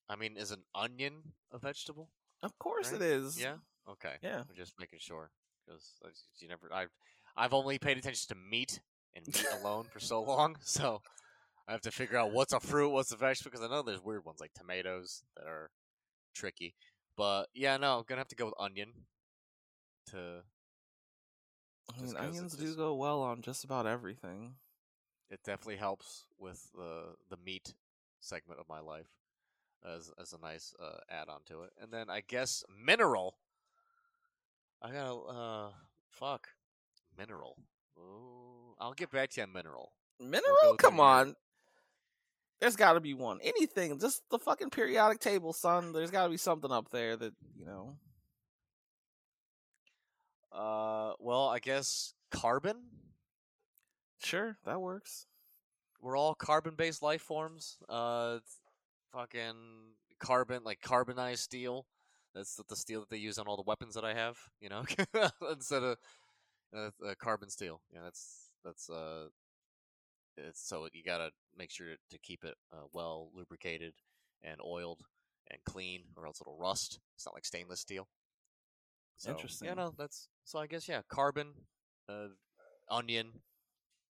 I 0.09 0.15
mean, 0.15 0.37
is 0.37 0.51
an 0.51 0.63
onion 0.73 1.33
a 1.51 1.57
vegetable? 1.57 2.09
Of 2.43 2.57
course 2.59 2.91
right? 2.91 3.01
it 3.01 3.05
is. 3.05 3.39
Yeah. 3.39 3.55
Okay. 3.89 4.13
Yeah. 4.21 4.39
I'm 4.39 4.55
just 4.55 4.73
making 4.79 4.99
sure 4.99 5.31
because 5.65 5.93
you 6.39 6.47
never. 6.47 6.69
I've 6.73 6.91
I've 7.35 7.53
only 7.53 7.77
paid 7.77 7.97
attention 7.97 8.27
to 8.29 8.35
meat 8.35 8.79
and 9.15 9.25
meat 9.27 9.45
alone 9.61 9.85
for 9.91 9.99
so 9.99 10.21
long, 10.21 10.55
so 10.63 11.01
I 11.67 11.71
have 11.71 11.81
to 11.81 11.91
figure 11.91 12.17
out 12.17 12.31
what's 12.31 12.53
a 12.53 12.59
fruit, 12.59 12.89
what's 12.89 13.11
a 13.11 13.17
vegetable. 13.17 13.51
Because 13.51 13.65
I 13.65 13.69
know 13.69 13.81
there's 13.81 14.03
weird 14.03 14.25
ones 14.25 14.39
like 14.39 14.53
tomatoes 14.53 15.23
that 15.35 15.47
are 15.47 15.69
tricky. 16.35 16.73
But 17.15 17.47
yeah, 17.53 17.77
no, 17.77 17.97
I'm 17.97 18.03
gonna 18.07 18.19
have 18.19 18.27
to 18.29 18.35
go 18.35 18.45
with 18.45 18.55
onion. 18.59 18.93
To 20.11 20.41
I 21.97 22.01
mean, 22.01 22.15
onions 22.15 22.55
do 22.55 22.63
just- 22.63 22.77
go 22.77 22.95
well 22.95 23.21
on 23.21 23.41
just 23.41 23.63
about 23.63 23.85
everything. 23.87 24.55
it 25.29 25.41
definitely 25.43 25.77
helps 25.77 26.25
with 26.37 26.69
the 26.73 27.15
the 27.29 27.37
meat 27.45 27.73
segment 28.21 28.59
of 28.59 28.69
my 28.69 28.79
life 28.79 29.07
as 29.86 30.12
as 30.19 30.34
a 30.34 30.39
nice 30.39 30.74
uh, 30.79 31.00
add 31.10 31.29
on 31.29 31.41
to 31.48 31.63
it. 31.63 31.72
And 31.81 31.91
then 31.91 32.10
I 32.10 32.22
guess 32.27 32.63
mineral. 32.86 33.38
I 34.81 34.91
gotta 34.91 35.15
uh 35.15 35.69
fuck 36.10 36.50
mineral. 37.17 37.57
Ooh, 37.98 38.75
I'll 38.79 38.93
get 38.93 39.12
back 39.12 39.31
to 39.31 39.41
you 39.41 39.43
on 39.43 39.53
mineral. 39.53 39.91
Mineral? 40.19 40.75
Come 40.77 41.00
on. 41.00 41.36
There's 42.60 42.75
got 42.75 42.93
to 42.93 43.00
be 43.00 43.13
one. 43.13 43.39
Anything. 43.43 44.00
Just 44.00 44.24
the 44.31 44.39
fucking 44.39 44.72
periodic 44.72 45.19
table, 45.19 45.53
son. 45.53 45.93
There's 45.93 46.10
got 46.10 46.24
to 46.24 46.29
be 46.29 46.38
something 46.38 46.72
up 46.72 46.89
there 46.89 47.15
that, 47.15 47.34
you 47.55 47.65
know. 47.65 47.98
Uh, 50.51 51.13
well, 51.19 51.48
I 51.50 51.60
guess 51.60 52.13
carbon. 52.31 52.77
Sure, 54.24 54.57
that 54.65 54.81
works. 54.81 55.27
We're 56.01 56.17
all 56.17 56.34
carbon-based 56.34 57.03
life 57.03 57.22
forms. 57.22 57.77
Uh, 57.88 58.39
fucking 59.17 59.55
carbon, 60.19 60.63
like 60.63 60.81
carbonized 60.81 61.41
steel. 61.41 61.86
That's 62.36 62.59
the, 62.69 62.75
steel 62.75 63.00
that 63.00 63.09
they 63.09 63.17
use 63.17 63.39
on 63.39 63.47
all 63.47 63.55
the 63.55 63.63
weapons 63.63 63.95
that 63.95 64.05
I 64.05 64.13
have. 64.13 64.38
You 64.62 64.69
know, 64.69 64.83
instead 65.51 65.83
of 65.83 65.97
uh, 66.75 66.89
uh, 67.05 67.15
carbon 67.19 67.50
steel. 67.50 67.81
Yeah, 67.91 68.01
that's 68.03 68.51
that's 68.63 68.89
uh, 68.89 69.27
it's 70.38 70.67
so 70.67 70.88
you 70.93 71.03
gotta 71.03 71.31
make 71.57 71.71
sure 71.71 71.88
to 72.12 72.17
keep 72.19 72.43
it 72.43 72.55
uh, 72.71 72.86
well 72.93 73.31
lubricated 73.33 73.93
and 74.43 74.59
oiled 74.63 75.01
and 75.50 75.59
clean, 75.65 76.03
or 76.15 76.27
else 76.27 76.39
it'll 76.41 76.57
rust. 76.57 77.00
It's 77.15 77.25
not 77.25 77.33
like 77.33 77.45
stainless 77.45 77.79
steel. 77.79 78.07
So, 79.17 79.31
Interesting. 79.31 79.69
Yeah, 79.69 79.74
no, 79.74 79.93
that's 79.97 80.27
so. 80.43 80.59
I 80.59 80.67
guess 80.67 80.88
yeah, 80.88 81.01
carbon, 81.09 81.47
uh, 82.07 82.27
onion, 82.89 83.31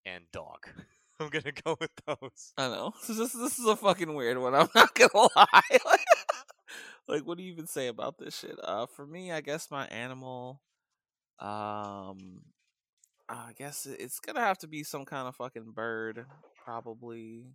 and 0.05 0.25
dog. 0.33 0.67
I'm 1.19 1.29
gonna 1.29 1.51
go 1.51 1.77
with 1.79 1.91
those. 2.05 2.53
I 2.57 2.67
know. 2.67 2.93
This, 3.07 3.33
this 3.33 3.59
is 3.59 3.65
a 3.65 3.75
fucking 3.75 4.13
weird 4.13 4.37
one. 4.37 4.53
I'm 4.53 4.69
not 4.75 4.93
to 4.95 5.09
lie. 5.35 5.61
like, 7.07 7.25
what 7.25 7.37
do 7.37 7.43
you 7.43 7.51
even 7.51 7.67
say 7.67 7.87
about 7.87 8.17
this 8.17 8.37
shit? 8.37 8.57
Uh, 8.63 8.85
for 8.85 9.05
me, 9.05 9.31
I 9.31 9.41
guess 9.41 9.71
my 9.71 9.85
animal. 9.87 10.61
Um, 11.39 12.41
I 13.29 13.51
guess 13.57 13.85
it's 13.85 14.19
gonna 14.19 14.41
have 14.41 14.57
to 14.59 14.67
be 14.67 14.83
some 14.83 15.05
kind 15.05 15.27
of 15.27 15.35
fucking 15.35 15.71
bird, 15.71 16.25
probably 16.63 17.45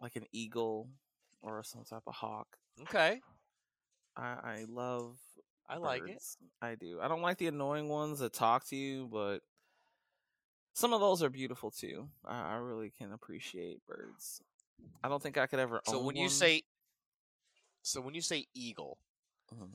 like 0.00 0.16
an 0.16 0.26
eagle 0.32 0.88
or 1.42 1.62
some 1.62 1.84
type 1.84 2.02
of 2.06 2.14
hawk. 2.14 2.48
Okay, 2.82 3.20
I 4.16 4.22
I 4.22 4.64
love. 4.68 5.18
I 5.68 5.76
like 5.76 6.02
it. 6.06 6.22
I 6.60 6.74
do. 6.74 6.98
I 7.00 7.08
don't 7.08 7.22
like 7.22 7.38
the 7.38 7.46
annoying 7.46 7.88
ones 7.88 8.18
that 8.18 8.34
talk 8.34 8.66
to 8.68 8.76
you, 8.76 9.08
but 9.10 9.40
some 10.74 10.92
of 10.92 11.00
those 11.00 11.22
are 11.22 11.30
beautiful 11.30 11.70
too. 11.70 12.08
I, 12.24 12.52
I 12.52 12.54
really 12.56 12.90
can 12.90 13.12
appreciate 13.12 13.86
birds. 13.86 14.40
I 15.04 15.08
don't 15.08 15.22
think 15.22 15.38
I 15.38 15.46
could 15.46 15.58
ever. 15.58 15.80
So 15.84 15.98
own 15.98 16.06
when 16.06 16.16
you 16.16 16.22
one. 16.22 16.30
say, 16.30 16.62
so 17.82 18.00
when 18.00 18.14
you 18.14 18.20
say 18.22 18.46
eagle, 18.54 18.98
Mhm. 19.52 19.74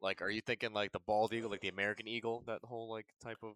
like, 0.00 0.22
are 0.22 0.30
you 0.30 0.40
thinking 0.40 0.72
like 0.72 0.92
the 0.92 1.00
bald 1.00 1.32
eagle, 1.32 1.50
like 1.50 1.60
the 1.60 1.68
American 1.68 2.06
eagle, 2.06 2.42
that 2.46 2.60
whole 2.64 2.88
like 2.90 3.06
type 3.22 3.38
of? 3.42 3.54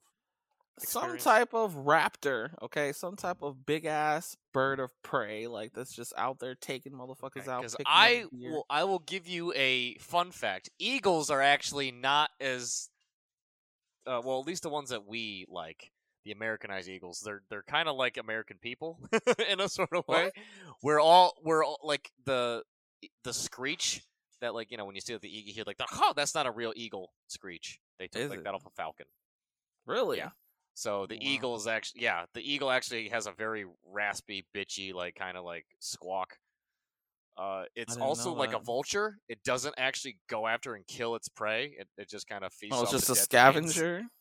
some 0.79 1.19
type 1.19 1.55
of 1.55 1.75
raptor, 1.75 2.51
okay, 2.61 2.91
some 2.91 3.15
type 3.15 3.43
of 3.43 3.65
big 3.65 3.85
ass 3.85 4.37
bird 4.53 4.81
of 4.81 4.91
prey, 5.03 5.47
like 5.47 5.73
that's 5.73 5.95
just 5.95 6.13
out 6.17 6.41
there 6.41 6.57
taking 6.57 6.93
motherfuckers 6.93 7.47
out. 7.47 7.63
Because 7.63 7.77
I 7.87 8.25
will, 8.33 8.67
I 8.69 8.83
will 8.83 8.99
give 8.99 9.29
you 9.29 9.53
a 9.55 9.95
fun 9.99 10.33
fact. 10.33 10.71
Eagles 10.81 11.31
are 11.31 11.41
actually 11.41 11.93
not 11.93 12.31
as, 12.41 12.91
uh, 14.05 14.21
well, 14.25 14.41
at 14.41 14.47
least 14.49 14.65
the 14.65 14.69
ones 14.69 14.91
that 14.91 15.07
we 15.07 15.47
like, 15.49 15.93
the 16.25 16.33
Americanized 16.33 16.89
eagles. 16.89 17.21
They're 17.25 17.43
they're 17.51 17.63
kind 17.63 17.89
of 17.89 17.97
like 17.97 18.17
American 18.17 18.57
people 18.61 18.99
in 19.49 19.61
a 19.61 19.69
sort 19.69 19.91
of 19.93 20.07
way. 20.09 20.25
What? 20.25 20.33
We're 20.83 21.01
all 21.01 21.35
we're 21.43 21.65
all, 21.65 21.79
like 21.83 22.11
the 22.25 22.63
the 23.25 23.33
screech 23.35 24.03
that 24.41 24.55
like 24.55 24.71
you 24.71 24.77
know 24.77 24.85
when 24.85 24.95
you 24.95 25.01
see 25.01 25.17
the 25.17 25.29
eagle, 25.29 25.49
you 25.49 25.55
hear 25.55 25.65
like 25.67 25.79
the 25.79 25.87
oh 25.93 26.13
that's 26.17 26.35
not 26.35 26.47
a 26.47 26.51
real 26.51 26.73
eagle 26.77 27.13
screech. 27.29 27.79
They 27.99 28.09
took 28.09 28.23
Is 28.23 28.31
like 28.31 28.41
it? 28.41 28.45
that 28.45 28.55
off 28.55 28.67
a 28.67 28.71
falcon. 28.71 29.07
really. 29.87 30.19
yeah. 30.19 30.31
So 30.77 31.07
the 31.07 31.15
Wow. 31.15 31.21
eagle 31.23 31.57
is 31.57 31.67
actually 31.67 32.03
yeah, 32.03 32.25
the 32.35 32.41
eagle 32.53 32.71
actually 32.71 33.09
has 33.11 33.27
a 33.27 33.33
very 33.33 33.65
raspy, 33.93 34.45
bitchy, 34.55 34.93
like 34.93 35.15
kind 35.15 35.37
of 35.37 35.45
like 35.45 35.67
squawk. 35.79 36.37
Uh, 37.37 37.65
it's 37.75 37.97
also 37.97 38.33
like 38.33 38.53
a 38.55 38.59
vulture. 38.61 39.19
It 39.29 39.43
doesn't 39.45 39.75
actually 39.77 40.19
go 40.29 40.47
after 40.47 40.75
and 40.77 40.87
kill 40.87 41.17
its 41.17 41.29
prey. 41.29 41.75
It, 41.79 41.89
it 41.99 42.09
just 42.09 42.29
kind 42.29 42.45
of 42.45 42.53
feasts. 42.53 42.77
Oh, 42.79 42.83
it's 42.83 42.93
just 42.93 43.11
a 43.11 43.15
scavenger. 43.17 44.03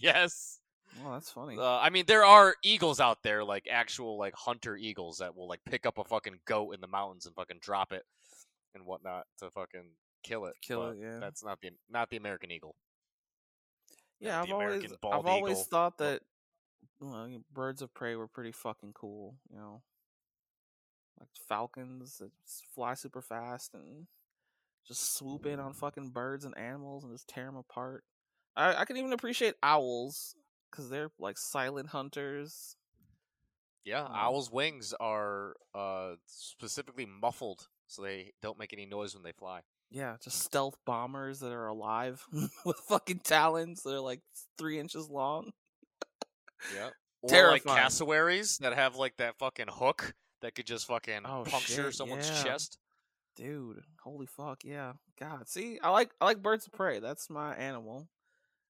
Yes. 0.00 0.60
Oh, 1.04 1.12
that's 1.12 1.30
funny. 1.30 1.56
Uh, 1.58 1.78
I 1.78 1.90
mean, 1.90 2.04
there 2.06 2.24
are 2.24 2.54
eagles 2.62 3.00
out 3.00 3.22
there, 3.22 3.44
like 3.44 3.68
actual 3.70 4.18
like 4.18 4.34
hunter 4.34 4.76
eagles 4.76 5.18
that 5.18 5.36
will 5.36 5.48
like 5.48 5.60
pick 5.64 5.86
up 5.86 5.98
a 5.98 6.04
fucking 6.04 6.40
goat 6.44 6.74
in 6.74 6.80
the 6.80 6.86
mountains 6.86 7.26
and 7.26 7.34
fucking 7.34 7.58
drop 7.60 7.92
it 7.92 8.04
and 8.74 8.84
whatnot 8.84 9.26
to 9.38 9.50
fucking 9.50 9.90
kill 10.22 10.46
it. 10.46 10.54
Kill 10.62 10.88
it, 10.88 10.98
yeah. 11.00 11.18
That's 11.18 11.44
not 11.44 11.60
the 11.60 11.70
not 11.90 12.10
the 12.10 12.16
American 12.16 12.50
eagle. 12.50 12.74
Yeah, 14.20 14.42
I've 14.42 14.50
always 14.50 14.84
American 14.84 14.96
I've 15.12 15.26
always 15.26 15.64
thought 15.64 15.98
that 15.98 16.22
well, 17.00 17.28
birds 17.52 17.82
of 17.82 17.94
prey 17.94 18.16
were 18.16 18.26
pretty 18.26 18.52
fucking 18.52 18.92
cool. 18.94 19.36
You 19.50 19.58
know, 19.58 19.82
like 21.18 21.28
falcons 21.48 22.18
that 22.18 22.30
fly 22.74 22.94
super 22.94 23.22
fast 23.22 23.74
and 23.74 24.06
just 24.86 25.16
swoop 25.16 25.46
in 25.46 25.60
on 25.60 25.74
fucking 25.74 26.10
birds 26.10 26.44
and 26.44 26.56
animals 26.56 27.04
and 27.04 27.12
just 27.12 27.28
tear 27.28 27.44
them 27.44 27.56
apart. 27.56 28.04
I 28.56 28.74
I 28.74 28.84
can 28.84 28.96
even 28.96 29.12
appreciate 29.12 29.54
owls 29.62 30.34
because 30.70 30.88
they're 30.90 31.10
like 31.18 31.38
silent 31.38 31.88
hunters. 31.88 32.76
Yeah, 33.84 34.04
Um, 34.04 34.12
owls' 34.14 34.50
wings 34.52 34.92
are 35.00 35.54
uh 35.74 36.14
specifically 36.26 37.06
muffled 37.06 37.68
so 37.86 38.02
they 38.02 38.32
don't 38.42 38.58
make 38.58 38.72
any 38.72 38.84
noise 38.86 39.14
when 39.14 39.22
they 39.22 39.32
fly. 39.32 39.60
Yeah, 39.90 40.16
just 40.22 40.40
stealth 40.42 40.76
bombers 40.84 41.40
that 41.40 41.52
are 41.52 41.66
alive 41.68 42.26
with 42.64 42.76
fucking 42.88 43.20
talons 43.20 43.82
that 43.84 43.94
are 43.94 44.00
like 44.00 44.20
three 44.58 44.78
inches 44.78 45.08
long. 45.08 45.52
Yeah. 46.74 46.90
Or 47.20 47.28
Terrifying. 47.30 47.62
like 47.66 47.82
cassowaries 47.82 48.58
that 48.58 48.74
have 48.74 48.94
like 48.94 49.16
that 49.16 49.36
fucking 49.40 49.66
hook 49.68 50.14
that 50.40 50.54
could 50.54 50.66
just 50.66 50.86
fucking 50.86 51.22
Oh, 51.24 51.42
puncture 51.44 51.86
shit, 51.86 51.94
someone's 51.96 52.30
yeah. 52.30 52.44
chest. 52.44 52.78
Dude, 53.34 53.82
holy 54.04 54.26
fuck, 54.26 54.62
yeah. 54.62 54.92
God, 55.18 55.48
see, 55.48 55.80
I 55.82 55.90
like 55.90 56.12
I 56.20 56.26
like 56.26 56.42
birds 56.42 56.68
of 56.68 56.72
prey. 56.74 57.00
That's 57.00 57.28
my 57.28 57.56
animal. 57.56 58.08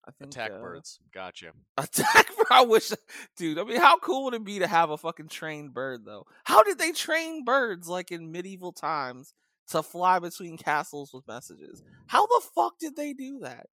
I 0.07 0.11
think 0.11 0.31
Attack 0.31 0.51
uh, 0.51 0.61
birds. 0.61 0.99
Gotcha. 1.13 1.51
Attack. 1.77 2.27
I 2.49 2.61
wish, 2.63 2.91
dude. 3.35 3.59
I 3.59 3.63
mean, 3.63 3.79
how 3.81 3.97
cool 3.97 4.23
would 4.25 4.33
it 4.33 4.45
be 4.45 4.59
to 4.59 4.67
have 4.67 4.89
a 4.89 4.97
fucking 4.97 5.27
trained 5.27 5.73
bird 5.73 6.05
though? 6.05 6.25
How 6.45 6.63
did 6.63 6.79
they 6.79 6.93
train 6.93 7.43
birds 7.43 7.89
like 7.89 8.11
in 8.11 8.31
medieval 8.31 8.71
times 8.71 9.33
to 9.69 9.83
fly 9.83 10.19
between 10.19 10.57
castles 10.57 11.11
with 11.13 11.27
messages? 11.27 11.83
How 12.07 12.25
the 12.25 12.41
fuck 12.55 12.79
did 12.79 12.95
they 12.95 13.11
do 13.11 13.39
that? 13.39 13.67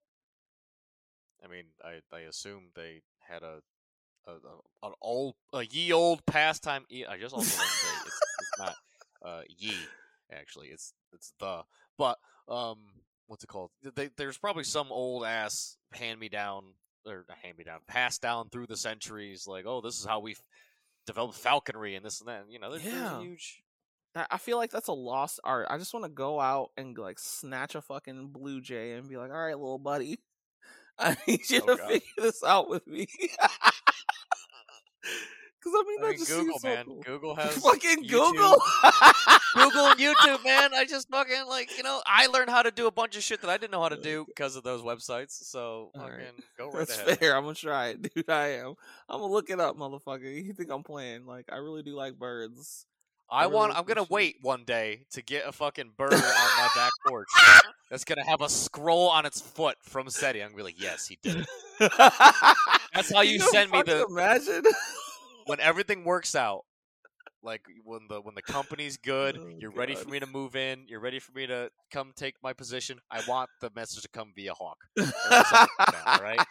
I 1.44 1.48
mean, 1.48 1.64
I 1.84 2.00
I 2.16 2.20
assume 2.20 2.70
they 2.74 3.02
had 3.18 3.42
a, 3.42 3.60
a, 4.26 4.32
a 4.32 4.86
an 4.88 4.92
old 5.02 5.34
a 5.52 5.64
ye 5.64 5.92
old 5.92 6.24
pastime. 6.24 6.86
e- 6.90 7.04
I 7.06 7.18
just 7.18 7.34
also 7.34 7.58
want 7.58 7.68
to 7.68 7.76
say 7.76 7.88
it's, 8.06 8.20
it's 8.40 8.58
not 8.58 8.74
uh 9.22 9.42
ye 9.58 9.74
actually. 10.32 10.68
It's 10.68 10.94
it's 11.12 11.34
the 11.38 11.62
but 11.98 12.18
um 12.48 12.78
what's 13.26 13.44
it 13.44 13.48
called? 13.48 13.70
They, 13.94 14.10
there's 14.16 14.38
probably 14.38 14.64
some 14.64 14.88
old 14.90 15.24
ass 15.24 15.76
hand 15.92 16.18
me 16.20 16.28
down 16.28 16.64
or 17.06 17.24
hand 17.42 17.58
me 17.58 17.64
down 17.64 17.80
passed 17.88 18.22
down 18.22 18.48
through 18.50 18.66
the 18.66 18.76
centuries. 18.76 19.46
Like 19.46 19.64
oh 19.66 19.80
this 19.80 19.98
is 19.98 20.04
how 20.04 20.20
we 20.20 20.36
developed 21.06 21.34
falconry 21.38 21.94
and 21.96 22.04
this 22.04 22.20
and 22.20 22.28
that. 22.28 22.44
You 22.48 22.58
know, 22.60 22.70
there's, 22.70 22.82
there's 22.82 22.94
Yeah. 22.94 23.18
a 23.18 23.22
huge. 23.22 23.62
I 24.30 24.36
feel 24.36 24.58
like 24.58 24.70
that's 24.70 24.88
a 24.88 24.92
lost 24.92 25.40
art. 25.42 25.68
I 25.70 25.78
just 25.78 25.94
want 25.94 26.04
to 26.04 26.10
go 26.10 26.38
out 26.38 26.68
and 26.76 26.96
like 26.98 27.18
snatch 27.18 27.74
a 27.74 27.80
fucking 27.80 28.28
blue 28.28 28.60
jay 28.60 28.92
and 28.92 29.08
be 29.08 29.16
like, 29.16 29.30
"All 29.30 29.36
right, 29.38 29.58
little 29.58 29.78
buddy, 29.78 30.20
I 30.98 31.16
need 31.26 31.48
you 31.48 31.62
Oh, 31.62 31.66
to 31.68 31.76
God. 31.78 31.88
figure 31.88 32.06
this 32.18 32.44
out 32.44 32.68
with 32.68 32.86
me." 32.86 33.06
Because 35.64 35.78
I 35.78 35.82
mean, 35.88 35.98
I 35.98 36.02
that 36.02 36.08
mean, 36.10 36.18
just 36.18 36.30
Google 36.30 36.58
so 36.58 36.68
man, 36.68 36.84
cool. 36.86 37.02
Google 37.02 37.34
has 37.36 37.56
fucking 37.58 38.04
YouTube. 38.04 38.32
Google. 38.32 38.56
Google 39.54 39.86
and 39.86 39.98
YouTube, 40.00 40.44
man. 40.44 40.70
I 40.74 40.84
just 40.88 41.08
fucking 41.08 41.46
like 41.48 41.76
you 41.76 41.82
know. 41.82 42.00
I 42.06 42.26
learned 42.26 42.50
how 42.50 42.62
to 42.62 42.70
do 42.70 42.86
a 42.86 42.90
bunch 42.90 43.16
of 43.16 43.22
shit 43.22 43.40
that 43.42 43.50
I 43.50 43.56
didn't 43.58 43.72
know 43.72 43.82
how 43.82 43.88
to 43.88 44.00
do 44.00 44.24
because 44.26 44.56
of 44.56 44.62
those 44.62 44.82
websites. 44.82 45.32
So 45.44 45.90
fucking 45.94 46.10
right. 46.10 46.24
go 46.58 46.70
right 46.70 46.86
That's 46.86 46.98
ahead. 47.00 47.18
fair. 47.18 47.36
I'm 47.36 47.42
gonna 47.44 47.54
try 47.54 47.88
it, 47.88 48.02
dude. 48.14 48.28
I 48.30 48.48
am. 48.54 48.74
I'm 49.08 49.20
gonna 49.20 49.32
look 49.32 49.50
it 49.50 49.60
up, 49.60 49.76
motherfucker. 49.76 50.44
You 50.44 50.52
think 50.52 50.70
I'm 50.70 50.82
playing? 50.82 51.26
Like, 51.26 51.46
I 51.52 51.56
really 51.56 51.82
do 51.82 51.94
like 51.94 52.18
birds. 52.18 52.86
I 53.30 53.44
I 53.44 53.46
want. 53.46 53.70
really 53.70 53.78
I'm 53.80 53.84
gonna 53.86 54.02
appreciate 54.02 54.36
wait 54.36 54.36
one 54.42 54.64
day 54.64 55.06
to 55.12 55.22
get 55.22 55.46
a 55.46 55.52
fucking 55.52 55.92
bird 55.96 56.12
on 56.12 56.20
my 56.20 56.68
back 56.74 56.92
porch 57.06 57.28
that's 57.90 58.04
gonna 58.04 58.24
have 58.26 58.42
a 58.42 58.48
scroll 58.48 59.08
on 59.08 59.24
its 59.26 59.40
foot 59.40 59.76
from 59.82 60.06
Cetty. 60.08 60.36
I'm 60.42 60.48
gonna 60.50 60.56
be 60.56 60.62
like, 60.64 60.80
yes, 60.82 61.06
he 61.06 61.18
did 61.22 61.46
it. 61.80 61.92
That's 62.94 63.12
how 63.12 63.22
you 63.22 63.38
send 63.38 63.70
me 63.70 63.82
the- 63.82 64.04
Imagine. 64.06 64.64
When 65.46 65.58
everything 65.60 66.04
works 66.04 66.34
out, 66.36 66.64
like 67.42 67.62
when 67.84 68.00
the 68.08 68.20
when 68.20 68.34
the 68.34 68.42
company's 68.42 68.96
good, 68.96 69.38
Oh, 69.40 69.48
you're 69.58 69.70
ready 69.70 69.94
for 69.94 70.08
me 70.08 70.20
to 70.20 70.26
move 70.26 70.56
in. 70.56 70.84
You're 70.88 71.00
ready 71.00 71.18
for 71.18 71.32
me 71.32 71.46
to 71.46 71.70
come 71.90 72.12
take 72.14 72.34
my 72.42 72.52
position. 72.52 72.98
I 73.10 73.20
want 73.26 73.50
the 73.60 73.70
message 73.74 74.02
to 74.02 74.08
come 74.08 74.32
via 74.34 74.54
hawk. 74.54 74.78
like 74.96 76.22
right? 76.22 76.46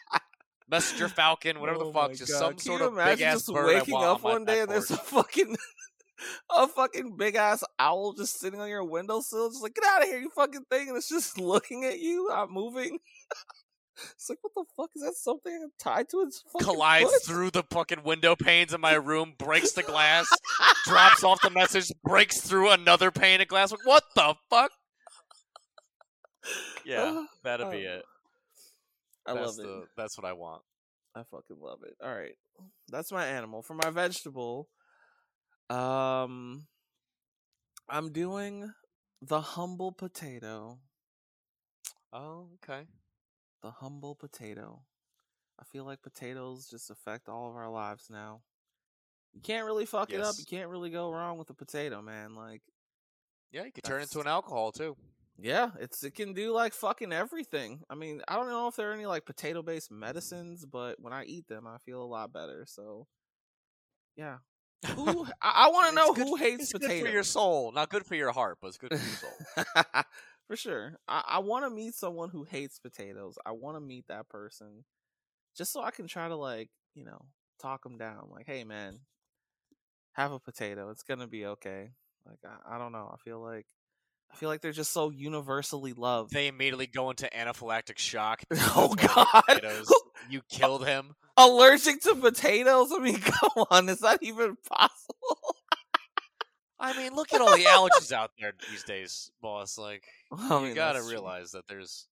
Messenger 0.69 1.09
Falcon, 1.09 1.59
whatever 1.59 1.79
Oh 1.81 1.87
the 1.87 1.93
fuck, 1.93 2.13
just 2.13 2.31
God. 2.31 2.39
some 2.39 2.49
Can 2.51 2.59
sort 2.59 2.81
of 2.81 2.95
big 2.95 3.21
ass 3.21 3.35
just 3.45 3.53
bird 3.53 3.67
waking 3.67 3.95
up 3.95 4.23
on 4.23 4.31
one 4.31 4.45
day 4.45 4.61
and 4.61 4.69
there's 4.71 4.89
a 4.91 4.97
fucking 4.97 5.55
a 6.55 6.67
fucking 6.67 7.15
big 7.17 7.35
ass 7.35 7.63
owl 7.79 8.13
just 8.13 8.39
sitting 8.39 8.61
on 8.61 8.69
your 8.69 8.83
windowsill, 8.83 9.49
just 9.49 9.61
like 9.63 9.75
get 9.75 9.83
out 9.85 10.03
of 10.03 10.07
here, 10.07 10.19
you 10.19 10.29
fucking 10.29 10.65
thing, 10.69 10.87
and 10.87 10.97
it's 10.97 11.09
just 11.09 11.37
looking 11.39 11.83
at 11.85 11.99
you, 11.99 12.27
not 12.29 12.51
moving. 12.51 12.99
It's 14.13 14.29
like 14.29 14.39
what 14.41 14.53
the 14.55 14.65
fuck 14.75 14.89
is 14.95 15.01
that? 15.03 15.15
Something 15.15 15.69
tied 15.79 16.09
to 16.09 16.21
its 16.21 16.43
fucking 16.51 16.65
collides 16.65 17.11
foot? 17.11 17.23
through 17.25 17.51
the 17.51 17.63
fucking 17.71 18.03
window 18.03 18.35
panes 18.35 18.73
in 18.73 18.81
my 18.81 18.93
room, 18.93 19.33
breaks 19.37 19.71
the 19.73 19.83
glass, 19.83 20.27
drops 20.85 21.23
off 21.23 21.41
the 21.41 21.49
message, 21.49 21.91
breaks 22.03 22.39
through 22.41 22.71
another 22.71 23.11
pane 23.11 23.41
of 23.41 23.47
glass. 23.47 23.71
Like, 23.71 23.85
what 23.85 24.03
the 24.15 24.35
fuck? 24.49 24.71
Yeah, 26.85 27.25
that'd 27.43 27.69
be 27.69 27.85
Oh, 27.87 27.97
it. 27.97 28.05
I 29.27 29.33
that's 29.35 29.57
love 29.59 29.65
it. 29.83 29.87
That's 29.95 30.17
what 30.17 30.25
I 30.25 30.33
want. 30.33 30.63
I 31.15 31.21
fucking 31.29 31.57
love 31.61 31.79
it. 31.85 31.93
All 32.03 32.11
right. 32.13 32.33
That's 32.89 33.11
my 33.11 33.25
animal. 33.27 33.61
For 33.61 33.75
my 33.75 33.91
vegetable, 33.91 34.67
um 35.69 36.65
I'm 37.87 38.11
doing 38.11 38.71
the 39.21 39.41
humble 39.41 39.91
potato. 39.91 40.79
Oh, 42.11 42.47
okay. 42.63 42.87
The 43.61 43.71
humble 43.71 44.15
potato. 44.15 44.81
I 45.59 45.63
feel 45.65 45.85
like 45.85 46.01
potatoes 46.01 46.67
just 46.67 46.89
affect 46.89 47.29
all 47.29 47.49
of 47.49 47.55
our 47.55 47.69
lives 47.69 48.07
now. 48.09 48.41
You 49.33 49.41
can't 49.41 49.65
really 49.65 49.85
fuck 49.85 50.11
it 50.11 50.19
up. 50.21 50.35
You 50.39 50.45
can't 50.45 50.69
really 50.69 50.89
go 50.89 51.11
wrong 51.11 51.37
with 51.37 51.49
a 51.51 51.53
potato, 51.53 52.01
man. 52.01 52.35
Like, 52.35 52.61
Yeah, 53.51 53.63
you 53.65 53.71
could 53.71 53.83
turn 53.83 54.01
into 54.01 54.19
an 54.19 54.27
alcohol 54.27 54.71
too. 54.71 54.97
yeah, 55.37 55.69
it's 55.79 56.03
it 56.03 56.15
can 56.15 56.33
do 56.33 56.51
like 56.51 56.73
fucking 56.73 57.13
everything. 57.13 57.81
I 57.89 57.95
mean, 57.95 58.21
I 58.27 58.35
don't 58.35 58.49
know 58.49 58.67
if 58.67 58.75
there 58.75 58.89
are 58.89 58.93
any 58.93 59.05
like 59.05 59.25
potato 59.25 59.61
based 59.61 59.91
medicines, 59.91 60.65
but 60.65 60.99
when 60.99 61.13
I 61.13 61.23
eat 61.25 61.47
them, 61.47 61.67
I 61.67 61.77
feel 61.77 62.01
a 62.01 62.05
lot 62.05 62.33
better. 62.33 62.65
So, 62.67 63.07
yeah. 64.17 64.37
Who 64.95 65.25
I, 65.41 65.65
I 65.65 65.69
want 65.69 65.89
to 65.89 65.95
know 65.95 66.13
good- 66.13 66.27
who 66.27 66.35
hates 66.35 66.63
It's 66.63 66.71
potatoes. 66.73 66.99
good 67.01 67.05
for 67.07 67.13
your 67.13 67.23
soul. 67.23 67.71
Not 67.71 67.89
good 67.89 68.05
for 68.05 68.15
your 68.15 68.31
heart, 68.31 68.57
but 68.61 68.69
it's 68.69 68.77
good 68.79 68.89
for 68.89 68.95
your 68.95 69.75
soul. 69.85 70.03
for 70.47 70.55
sure. 70.55 70.97
I, 71.07 71.23
I 71.27 71.39
want 71.39 71.65
to 71.65 71.69
meet 71.69 71.95
someone 71.95 72.29
who 72.29 72.43
hates 72.43 72.79
potatoes. 72.79 73.37
I 73.45 73.51
want 73.51 73.77
to 73.77 73.81
meet 73.81 74.07
that 74.07 74.29
person 74.29 74.83
just 75.55 75.71
so 75.73 75.81
I 75.81 75.91
can 75.91 76.07
try 76.07 76.27
to 76.27 76.35
like, 76.35 76.69
you 76.93 77.05
know, 77.05 77.25
talk 77.61 77.83
them 77.83 77.97
down. 77.97 78.29
Like, 78.31 78.47
hey, 78.47 78.63
man, 78.63 78.99
have 80.13 80.31
a 80.31 80.39
potato. 80.39 80.89
It's 80.89 81.03
gonna 81.03 81.27
be 81.27 81.45
okay. 81.45 81.91
Like, 82.25 82.39
I, 82.45 82.75
I 82.75 82.77
don't 82.77 82.91
know. 82.91 83.09
I 83.13 83.17
feel 83.23 83.41
like 83.41 83.65
I 84.31 84.35
feel 84.35 84.49
like 84.49 84.61
they're 84.61 84.71
just 84.71 84.93
so 84.93 85.09
universally 85.09 85.93
loved. 85.93 86.31
they 86.31 86.47
immediately 86.47 86.87
go 86.87 87.09
into 87.09 87.29
anaphylactic 87.35 87.97
shock. 87.97 88.41
Oh, 88.75 88.93
because 88.95 89.15
one 89.15 89.27
of 89.49 89.61
the 89.61 89.61
God. 89.61 89.85
You 90.29 90.41
killed 90.49 90.85
him. 90.85 91.15
Allergic 91.35 92.01
to 92.03 92.15
potatoes? 92.15 92.91
I 92.95 92.99
mean, 92.99 93.19
come 93.21 93.65
on, 93.69 93.89
is 93.89 93.99
that 93.99 94.19
even 94.21 94.55
possible? 94.67 95.55
I 96.81 96.97
mean, 96.97 97.13
look 97.13 97.31
at 97.33 97.41
all 97.41 97.55
the 97.55 97.63
allergies 97.65 98.11
out 98.11 98.31
there 98.39 98.53
these 98.69 98.83
days, 98.83 99.31
boss. 99.41 99.77
Like, 99.77 100.03
I 100.31 100.67
you 100.67 100.73
gotta 100.73 100.99
that's 100.99 101.07
true. 101.11 101.11
realize 101.11 101.51
that 101.51 101.67
there's, 101.67 102.07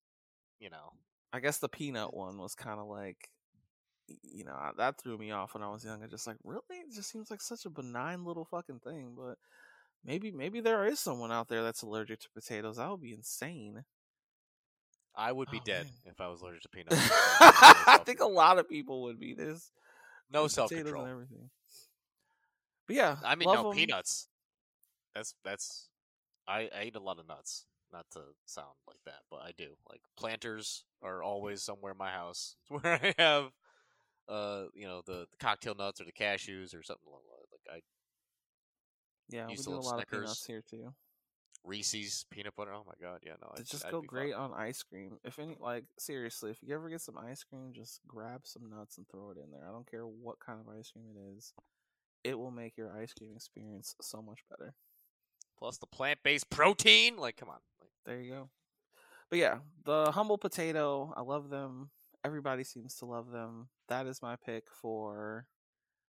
you 0.59 0.69
know, 0.69 0.93
I 1.33 1.39
guess 1.39 1.57
the 1.57 1.69
peanut 1.69 2.13
one 2.13 2.37
was 2.37 2.55
kind 2.55 2.79
of 2.79 2.87
like, 2.87 3.29
you 4.23 4.43
know, 4.45 4.53
uh, 4.53 4.71
that 4.77 5.01
threw 5.01 5.17
me 5.17 5.31
off 5.31 5.53
when 5.55 5.63
I 5.63 5.69
was 5.71 5.83
younger. 5.83 6.07
Just 6.07 6.27
like, 6.27 6.37
really, 6.43 6.61
it 6.69 6.93
just 6.93 7.09
seems 7.11 7.31
like 7.31 7.41
such 7.41 7.65
a 7.65 7.69
benign 7.69 8.25
little 8.25 8.45
fucking 8.45 8.79
thing. 8.79 9.15
But 9.17 9.37
maybe, 10.05 10.31
maybe 10.31 10.61
there 10.61 10.85
is 10.85 10.99
someone 10.99 11.31
out 11.31 11.47
there 11.47 11.63
that's 11.63 11.81
allergic 11.81 12.19
to 12.21 12.29
potatoes. 12.35 12.77
That 12.77 12.89
would 12.91 13.01
be 13.01 13.13
insane. 13.13 13.85
I 15.15 15.31
would 15.31 15.49
be 15.51 15.57
Oh, 15.59 15.63
dead 15.65 15.85
man. 15.85 15.93
if 16.05 16.21
I 16.21 16.27
was 16.29 16.41
allergic 16.41 16.61
to 16.61 16.69
peanuts. 16.69 16.95
I 17.41 17.99
think 18.05 18.19
a 18.21 18.25
lot 18.27 18.57
of 18.59 18.69
people 18.69 19.01
would 19.03 19.19
be. 19.19 19.33
There's 19.33 19.71
no 20.31 20.47
self 20.47 20.69
control 20.69 21.01
and 21.03 21.11
everything. 21.11 21.49
But 22.87 22.95
yeah, 22.95 23.17
I 23.23 23.35
mean, 23.35 23.47
no 23.47 23.63
no 23.63 23.69
'em. 23.71 23.75
peanuts. 23.75 24.28
That's 25.15 25.33
that's. 25.43 25.89
I, 26.47 26.69
I 26.75 26.85
eat 26.85 26.95
a 26.95 26.99
lot 26.99 27.19
of 27.19 27.27
nuts. 27.27 27.65
Not 27.91 28.05
to 28.11 28.19
sound 28.45 28.75
like 28.87 28.99
that, 29.05 29.21
but 29.31 29.41
I 29.41 29.51
do. 29.57 29.69
Like 29.89 30.01
planters 30.15 30.85
are 31.01 31.23
always 31.23 31.63
somewhere 31.63 31.93
in 31.93 31.97
my 31.97 32.11
house 32.11 32.55
where 32.69 32.99
I 33.03 33.15
have, 33.17 33.51
uh, 34.27 34.65
you 34.75 34.85
know, 34.85 35.01
the, 35.05 35.25
the 35.31 35.37
cocktail 35.39 35.73
nuts 35.73 35.99
or 35.99 36.05
the 36.05 36.11
cashews 36.11 36.75
or 36.75 36.83
something 36.83 37.07
like 37.11 37.75
I 37.75 37.79
Yeah, 39.29 39.47
we 39.49 39.55
do 39.55 39.71
a 39.71 39.75
lot 39.75 39.95
Snickers. 39.95 40.01
of 40.01 40.21
peanuts 40.21 40.45
here 40.45 40.63
too. 40.69 40.93
Reese's 41.65 42.25
peanut 42.31 42.55
butter. 42.55 42.73
Oh 42.73 42.83
my 42.87 42.93
god, 43.01 43.19
yeah, 43.25 43.33
no, 43.41 43.51
It 43.57 43.67
just 43.67 43.85
I'd 43.85 43.91
go 43.91 44.01
great 44.01 44.33
on 44.33 44.53
ice 44.53 44.81
cream. 44.81 45.17
If 45.23 45.39
any, 45.39 45.57
like 45.59 45.83
seriously, 45.97 46.51
if 46.51 46.57
you 46.63 46.73
ever 46.73 46.89
get 46.89 47.01
some 47.01 47.17
ice 47.17 47.43
cream, 47.43 47.73
just 47.73 47.99
grab 48.07 48.41
some 48.45 48.69
nuts 48.69 48.97
and 48.97 49.07
throw 49.09 49.31
it 49.31 49.37
in 49.37 49.51
there. 49.51 49.67
I 49.67 49.71
don't 49.71 49.89
care 49.89 50.05
what 50.05 50.39
kind 50.39 50.59
of 50.59 50.73
ice 50.73 50.91
cream 50.91 51.05
it 51.15 51.37
is. 51.37 51.53
It 52.23 52.37
will 52.37 52.51
make 52.51 52.77
your 52.77 52.91
ice 52.97 53.13
cream 53.13 53.33
experience 53.35 53.95
so 54.01 54.21
much 54.21 54.39
better. 54.49 54.73
Plus 55.59 55.77
the 55.77 55.85
plant 55.85 56.19
based 56.23 56.49
protein. 56.49 57.17
Like, 57.17 57.37
come 57.37 57.49
on. 57.49 57.59
Like, 57.81 57.91
There 58.05 58.21
you 58.21 58.31
go. 58.31 58.49
But 59.29 59.39
yeah, 59.39 59.57
the 59.85 60.11
humble 60.11 60.37
potato, 60.37 61.13
I 61.15 61.21
love 61.21 61.49
them. 61.49 61.91
everybody 62.23 62.63
seems 62.63 62.95
to 62.95 63.05
love 63.05 63.31
them. 63.31 63.67
That 63.89 64.07
is 64.07 64.21
my 64.21 64.35
pick 64.37 64.63
for 64.71 65.45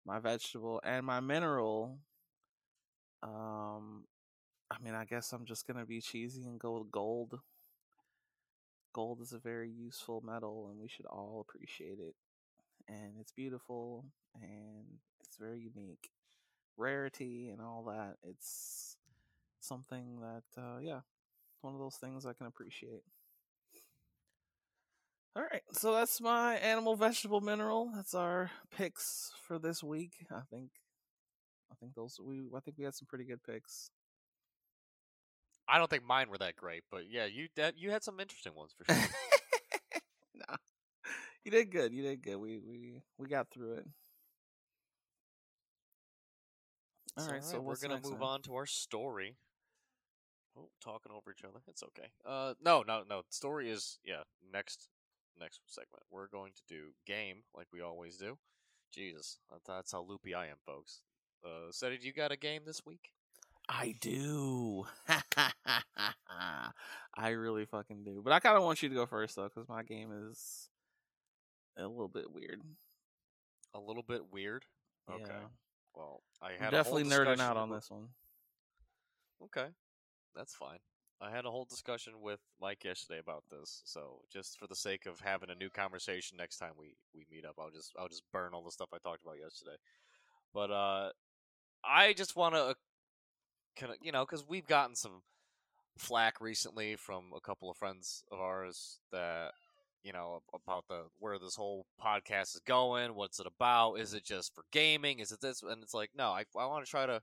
my 0.05 0.19
vegetable 0.19 0.81
and 0.83 1.05
my 1.05 1.19
mineral. 1.19 1.99
Um, 3.21 4.05
I 4.71 4.77
mean, 4.83 4.95
I 4.95 5.05
guess 5.05 5.31
I'm 5.31 5.45
just 5.45 5.67
gonna 5.67 5.85
be 5.85 6.01
cheesy 6.01 6.43
and 6.43 6.59
go 6.59 6.79
with 6.79 6.91
gold. 6.91 7.39
Gold 8.93 9.21
is 9.21 9.33
a 9.33 9.39
very 9.39 9.69
useful 9.71 10.21
metal, 10.25 10.69
and 10.69 10.79
we 10.79 10.87
should 10.87 11.05
all 11.05 11.45
appreciate 11.47 11.99
it. 11.99 12.15
And 12.87 13.13
it's 13.19 13.31
beautiful, 13.31 14.05
and 14.41 14.85
it's 15.21 15.37
very 15.37 15.59
unique. 15.59 16.09
Rarity 16.77 17.49
and 17.49 17.61
all 17.61 17.83
that. 17.85 18.17
It's 18.23 18.92
something 19.63 20.19
that, 20.21 20.61
uh, 20.61 20.79
yeah, 20.81 21.01
one 21.61 21.73
of 21.73 21.79
those 21.79 21.95
things 21.97 22.25
I 22.25 22.33
can 22.33 22.47
appreciate. 22.47 23.03
All 25.35 25.43
right, 25.43 25.63
so 25.71 25.93
that's 25.93 26.19
my 26.21 26.55
animal, 26.57 26.95
vegetable, 26.95 27.41
mineral. 27.41 27.91
That's 27.95 28.13
our 28.13 28.51
picks 28.71 29.31
for 29.47 29.57
this 29.59 29.83
week. 29.83 30.25
I 30.31 30.41
think, 30.49 30.71
I 31.71 31.75
think 31.75 31.93
those 31.95 32.19
we, 32.21 32.43
I 32.55 32.59
think 32.59 32.77
we 32.77 32.83
had 32.85 32.95
some 32.95 33.07
pretty 33.07 33.25
good 33.25 33.43
picks. 33.43 33.89
I 35.67 35.77
don't 35.77 35.89
think 35.89 36.03
mine 36.03 36.29
were 36.29 36.37
that 36.39 36.55
great, 36.55 36.83
but 36.91 37.09
yeah, 37.09 37.25
you 37.25 37.49
that 37.55 37.77
you 37.77 37.91
had 37.91 38.03
some 38.03 38.19
interesting 38.19 38.55
ones 38.55 38.73
for 38.77 38.85
sure. 38.85 39.09
no, 40.35 40.55
you 41.43 41.51
did 41.51 41.71
good. 41.71 41.93
You 41.93 42.03
did 42.03 42.21
good. 42.21 42.37
We 42.37 42.59
we 42.59 43.01
we 43.17 43.27
got 43.27 43.49
through 43.51 43.73
it. 43.75 43.87
All 47.17 47.25
So, 47.25 47.31
right, 47.31 47.43
so 47.43 47.61
we're 47.61 47.77
gonna 47.77 47.97
move 47.97 48.21
then? 48.21 48.21
on 48.21 48.41
to 48.43 48.55
our 48.55 48.65
story. 48.65 49.37
Oh, 50.57 50.69
talking 50.83 51.11
over 51.11 51.31
each 51.31 51.43
other. 51.43 51.59
It's 51.67 51.83
okay. 51.83 52.09
Uh, 52.25 52.53
no, 52.63 52.83
no, 52.87 53.03
no. 53.09 53.23
Story 53.29 53.69
is 53.71 53.99
yeah. 54.03 54.23
Next, 54.51 54.87
next 55.39 55.61
segment. 55.65 56.03
We're 56.11 56.27
going 56.27 56.51
to 56.53 56.61
do 56.67 56.91
game 57.07 57.43
like 57.55 57.67
we 57.73 57.81
always 57.81 58.17
do. 58.17 58.37
Jesus, 58.91 59.39
that's 59.65 59.91
how 59.91 60.05
loopy 60.07 60.35
I 60.35 60.47
am, 60.47 60.57
folks. 60.65 61.01
Uh, 61.43 61.71
so 61.71 61.89
did 61.89 62.03
you 62.03 62.13
got 62.13 62.31
a 62.31 62.37
game 62.37 62.61
this 62.65 62.85
week? 62.85 63.11
I 63.67 63.95
do. 63.99 64.85
I 67.15 67.29
really 67.29 67.65
fucking 67.65 68.03
do. 68.03 68.21
But 68.23 68.33
I 68.33 68.39
kind 68.39 68.57
of 68.57 68.63
want 68.63 68.83
you 68.83 68.89
to 68.89 68.95
go 68.95 69.05
first 69.05 69.35
though, 69.35 69.49
because 69.53 69.67
my 69.67 69.83
game 69.83 70.09
is 70.29 70.69
a 71.77 71.87
little 71.87 72.07
bit 72.07 72.31
weird. 72.31 72.61
A 73.73 73.79
little 73.79 74.03
bit 74.03 74.31
weird. 74.31 74.65
Okay. 75.09 75.23
Yeah. 75.27 75.47
Well, 75.95 76.21
I 76.41 76.53
I'm 76.53 76.59
had 76.59 76.71
definitely 76.71 77.03
a 77.03 77.05
whole 77.05 77.25
nerding 77.25 77.39
out 77.39 77.57
on 77.57 77.69
this 77.71 77.89
one. 77.89 78.09
Okay, 79.43 79.67
that's 80.35 80.53
fine. 80.55 80.79
I 81.21 81.31
had 81.31 81.45
a 81.45 81.51
whole 81.51 81.65
discussion 81.65 82.13
with 82.21 82.39
Mike 82.59 82.83
yesterday 82.83 83.19
about 83.19 83.43
this, 83.49 83.81
so 83.85 84.21
just 84.31 84.59
for 84.59 84.67
the 84.67 84.75
sake 84.75 85.05
of 85.05 85.21
having 85.21 85.49
a 85.49 85.55
new 85.55 85.69
conversation 85.69 86.37
next 86.37 86.57
time 86.57 86.73
we, 86.77 86.95
we 87.15 87.25
meet 87.31 87.45
up, 87.45 87.55
I'll 87.59 87.71
just 87.71 87.93
I'll 87.97 88.09
just 88.09 88.23
burn 88.33 88.53
all 88.53 88.63
the 88.63 88.71
stuff 88.71 88.89
I 88.93 88.97
talked 88.97 89.23
about 89.23 89.39
yesterday. 89.39 89.77
But 90.53 90.71
uh, 90.71 91.09
I 91.83 92.13
just 92.13 92.35
want 92.35 92.55
to 92.55 92.75
kind 93.77 93.91
of 93.91 93.97
you 94.01 94.11
know 94.11 94.25
because 94.25 94.45
we've 94.47 94.67
gotten 94.67 94.95
some 94.95 95.21
flack 95.97 96.41
recently 96.41 96.95
from 96.95 97.25
a 97.35 97.41
couple 97.41 97.69
of 97.69 97.77
friends 97.77 98.23
of 98.31 98.39
ours 98.39 98.99
that 99.11 99.51
you 100.03 100.11
know 100.11 100.41
about 100.53 100.85
the 100.89 101.03
where 101.19 101.39
this 101.39 101.55
whole 101.55 101.85
podcast 102.03 102.55
is 102.55 102.61
going, 102.65 103.15
what's 103.15 103.39
it 103.39 103.47
about? 103.47 103.95
Is 103.95 104.13
it 104.13 104.25
just 104.25 104.53
for 104.53 104.63
gaming? 104.71 105.19
Is 105.19 105.31
it 105.31 105.41
this? 105.41 105.63
And 105.63 105.81
it's 105.83 105.93
like 105.93 106.09
no, 106.17 106.25
I 106.25 106.43
I 106.57 106.65
want 106.65 106.83
to 106.83 106.91
try 106.91 107.05
to. 107.05 107.21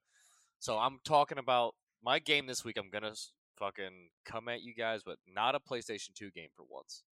So 0.59 0.79
I'm 0.79 0.99
talking 1.05 1.39
about 1.39 1.75
my 2.03 2.19
game 2.19 2.47
this 2.47 2.65
week. 2.65 2.77
I'm 2.79 2.91
gonna 2.91 3.15
fucking 3.59 4.11
come 4.25 4.49
at 4.49 4.63
you 4.63 4.75
guys, 4.75 5.03
but 5.05 5.19
not 5.33 5.55
a 5.55 5.61
PlayStation 5.61 6.15
2 6.15 6.31
game 6.31 6.49
for 6.57 6.65
once. 6.69 7.03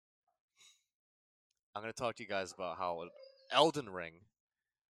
I'm 1.74 1.82
gonna 1.82 1.92
talk 1.92 2.16
to 2.16 2.22
you 2.22 2.28
guys 2.28 2.52
about 2.52 2.78
how 2.78 3.04
Elden 3.52 3.88
Ring 3.90 4.14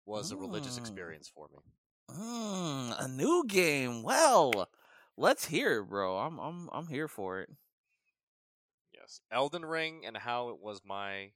was 0.05 0.31
a 0.31 0.37
religious 0.37 0.75
Mm. 0.77 0.79
experience 0.79 1.29
for 1.29 1.47
me. 1.49 1.59
Mm, 2.09 2.95
a 3.03 3.07
new 3.07 3.45
game. 3.47 4.03
Well, 4.03 4.69
let's 5.17 5.45
hear 5.45 5.79
it, 5.79 5.85
bro. 5.89 6.17
I'm 6.17 6.39
I'm 6.39 6.69
I'm 6.71 6.87
here 6.87 7.07
for 7.07 7.39
it. 7.41 7.49
Yes, 8.93 9.21
Elden 9.31 9.65
Ring 9.65 10.05
and 10.05 10.17
how 10.17 10.49
it 10.49 10.59
was 10.59 10.81
my 10.83 11.31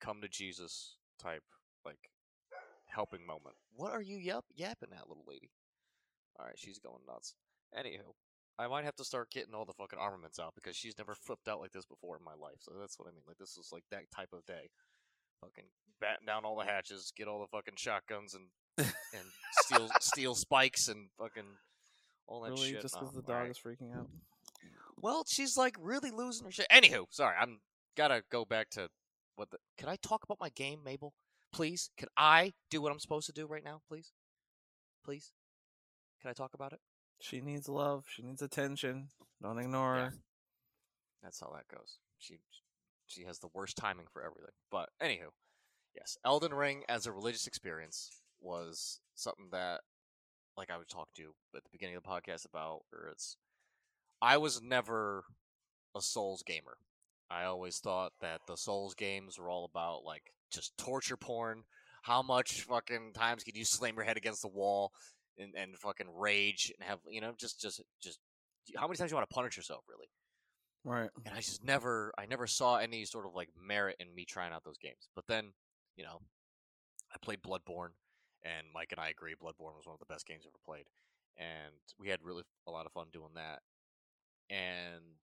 come 0.00 0.20
to 0.20 0.28
Jesus 0.28 0.96
type 1.18 1.44
like 1.84 2.10
helping 2.86 3.24
moment. 3.26 3.56
What 3.74 3.92
are 3.92 4.02
you 4.02 4.16
yap- 4.18 4.44
yapping 4.54 4.92
at, 4.92 5.08
little 5.08 5.24
lady? 5.26 5.50
All 6.38 6.46
right, 6.46 6.58
she's 6.58 6.78
going 6.78 7.00
nuts. 7.06 7.34
Anywho, 7.78 8.14
I 8.58 8.68
might 8.68 8.84
have 8.84 8.96
to 8.96 9.04
start 9.04 9.30
getting 9.30 9.54
all 9.54 9.64
the 9.64 9.72
fucking 9.72 9.98
armaments 9.98 10.38
out 10.38 10.54
because 10.54 10.76
she's 10.76 10.96
never 10.98 11.14
flipped 11.14 11.48
out 11.48 11.60
like 11.60 11.72
this 11.72 11.86
before 11.86 12.16
in 12.16 12.24
my 12.24 12.34
life. 12.34 12.58
So 12.60 12.72
that's 12.78 12.98
what 12.98 13.08
I 13.08 13.12
mean. 13.12 13.22
Like 13.26 13.38
this 13.38 13.56
is 13.56 13.70
like 13.72 13.84
that 13.90 14.10
type 14.14 14.32
of 14.32 14.44
day. 14.46 14.70
Fucking 15.40 15.64
batten 16.00 16.26
down 16.26 16.44
all 16.44 16.56
the 16.56 16.64
hatches, 16.64 17.12
get 17.16 17.28
all 17.28 17.40
the 17.40 17.46
fucking 17.46 17.74
shotguns 17.76 18.34
and 18.34 18.46
and 18.78 19.24
steel 19.62 19.88
steel 20.00 20.34
spikes 20.34 20.88
and 20.88 21.08
fucking 21.18 21.44
all 22.26 22.40
that 22.42 22.50
Really, 22.52 22.70
shit. 22.72 22.82
just 22.82 22.94
because 22.98 23.14
the 23.14 23.22
dog 23.22 23.30
alright. 23.30 23.50
is 23.50 23.58
freaking 23.58 23.94
out. 23.96 24.08
Well, 25.00 25.24
she's 25.26 25.56
like 25.56 25.76
really 25.80 26.10
losing 26.10 26.44
her 26.46 26.52
shit. 26.52 26.66
Anywho, 26.72 27.06
sorry, 27.10 27.36
I'm 27.40 27.60
gotta 27.96 28.22
go 28.30 28.44
back 28.44 28.70
to 28.70 28.88
what 29.36 29.50
the. 29.50 29.58
Can 29.76 29.88
I 29.88 29.96
talk 29.96 30.22
about 30.24 30.38
my 30.40 30.50
game, 30.50 30.80
Mabel? 30.84 31.12
Please, 31.52 31.90
can 31.98 32.08
I 32.16 32.52
do 32.70 32.80
what 32.80 32.92
I'm 32.92 33.00
supposed 33.00 33.26
to 33.26 33.32
do 33.32 33.46
right 33.46 33.64
now? 33.64 33.80
Please, 33.88 34.12
please. 35.04 35.32
Can 36.22 36.30
I 36.30 36.34
talk 36.34 36.54
about 36.54 36.72
it? 36.72 36.80
She 37.20 37.40
needs 37.40 37.68
love. 37.68 38.04
She 38.08 38.22
needs 38.22 38.42
attention. 38.42 39.08
Don't 39.42 39.58
ignore 39.58 39.96
Yeah. 39.96 40.10
her. 40.10 40.14
That's 41.22 41.40
how 41.40 41.50
that 41.50 41.68
goes. 41.68 41.98
She 42.18 42.38
she 43.06 43.24
has 43.24 43.40
the 43.40 43.48
worst 43.48 43.76
timing 43.76 44.06
for 44.06 44.22
everything. 44.22 44.54
But 44.70 44.90
anywho, 45.00 45.32
yes, 45.94 46.16
Elden 46.24 46.54
Ring 46.54 46.84
as 46.88 47.06
a 47.06 47.12
religious 47.12 47.46
experience 47.46 48.10
was 48.40 49.00
something 49.14 49.50
that, 49.50 49.82
like 50.56 50.70
I 50.70 50.78
was 50.78 50.86
talking 50.86 51.12
to 51.16 51.34
at 51.54 51.62
the 51.64 51.70
beginning 51.70 51.96
of 51.96 52.02
the 52.02 52.08
podcast 52.08 52.46
about, 52.46 52.84
or 52.92 53.08
it's. 53.08 53.36
I 54.22 54.36
was 54.38 54.62
never 54.62 55.24
a 55.96 56.00
Souls 56.00 56.42
gamer. 56.44 56.78
I 57.28 57.44
always 57.44 57.80
thought 57.80 58.12
that 58.20 58.46
the 58.46 58.56
Souls 58.56 58.94
games 58.94 59.38
were 59.38 59.50
all 59.50 59.64
about 59.64 60.04
like 60.04 60.32
just 60.50 60.76
torture 60.78 61.16
porn. 61.16 61.64
How 62.02 62.22
much 62.22 62.62
fucking 62.62 63.12
times 63.14 63.42
can 63.44 63.54
you 63.56 63.64
slam 63.64 63.96
your 63.96 64.04
head 64.04 64.16
against 64.16 64.42
the 64.42 64.48
wall 64.48 64.92
and, 65.38 65.54
and 65.56 65.78
fucking 65.78 66.08
rage 66.14 66.72
and 66.78 66.88
have 66.88 66.98
you 67.08 67.20
know 67.20 67.32
just 67.38 67.60
just 67.60 67.82
just 68.02 68.18
how 68.76 68.86
many 68.86 68.96
times 68.96 69.10
you 69.10 69.16
want 69.16 69.28
to 69.28 69.34
punish 69.34 69.56
yourself 69.56 69.84
really? 69.88 70.08
Right. 70.84 71.10
and 71.24 71.34
I 71.34 71.38
just 71.38 71.64
never 71.64 72.12
I 72.18 72.26
never 72.26 72.46
saw 72.46 72.76
any 72.76 73.04
sort 73.04 73.26
of 73.26 73.34
like 73.34 73.50
merit 73.56 73.96
in 74.00 74.14
me 74.14 74.24
trying 74.24 74.52
out 74.52 74.64
those 74.64 74.78
games. 74.78 75.08
But 75.14 75.26
then, 75.28 75.52
you 75.96 76.04
know, 76.04 76.18
I 77.12 77.18
played 77.22 77.40
Bloodborne, 77.42 77.94
and 78.44 78.66
Mike 78.74 78.88
and 78.90 79.00
I 79.00 79.08
agree 79.08 79.34
Bloodborne 79.34 79.76
was 79.76 79.86
one 79.86 79.94
of 79.94 80.00
the 80.00 80.12
best 80.12 80.26
games 80.26 80.44
ever 80.44 80.58
played, 80.64 80.86
and 81.36 81.74
we 82.00 82.08
had 82.08 82.20
really 82.22 82.42
a 82.66 82.70
lot 82.70 82.86
of 82.86 82.92
fun 82.92 83.06
doing 83.12 83.34
that. 83.36 83.60
And 84.50 85.18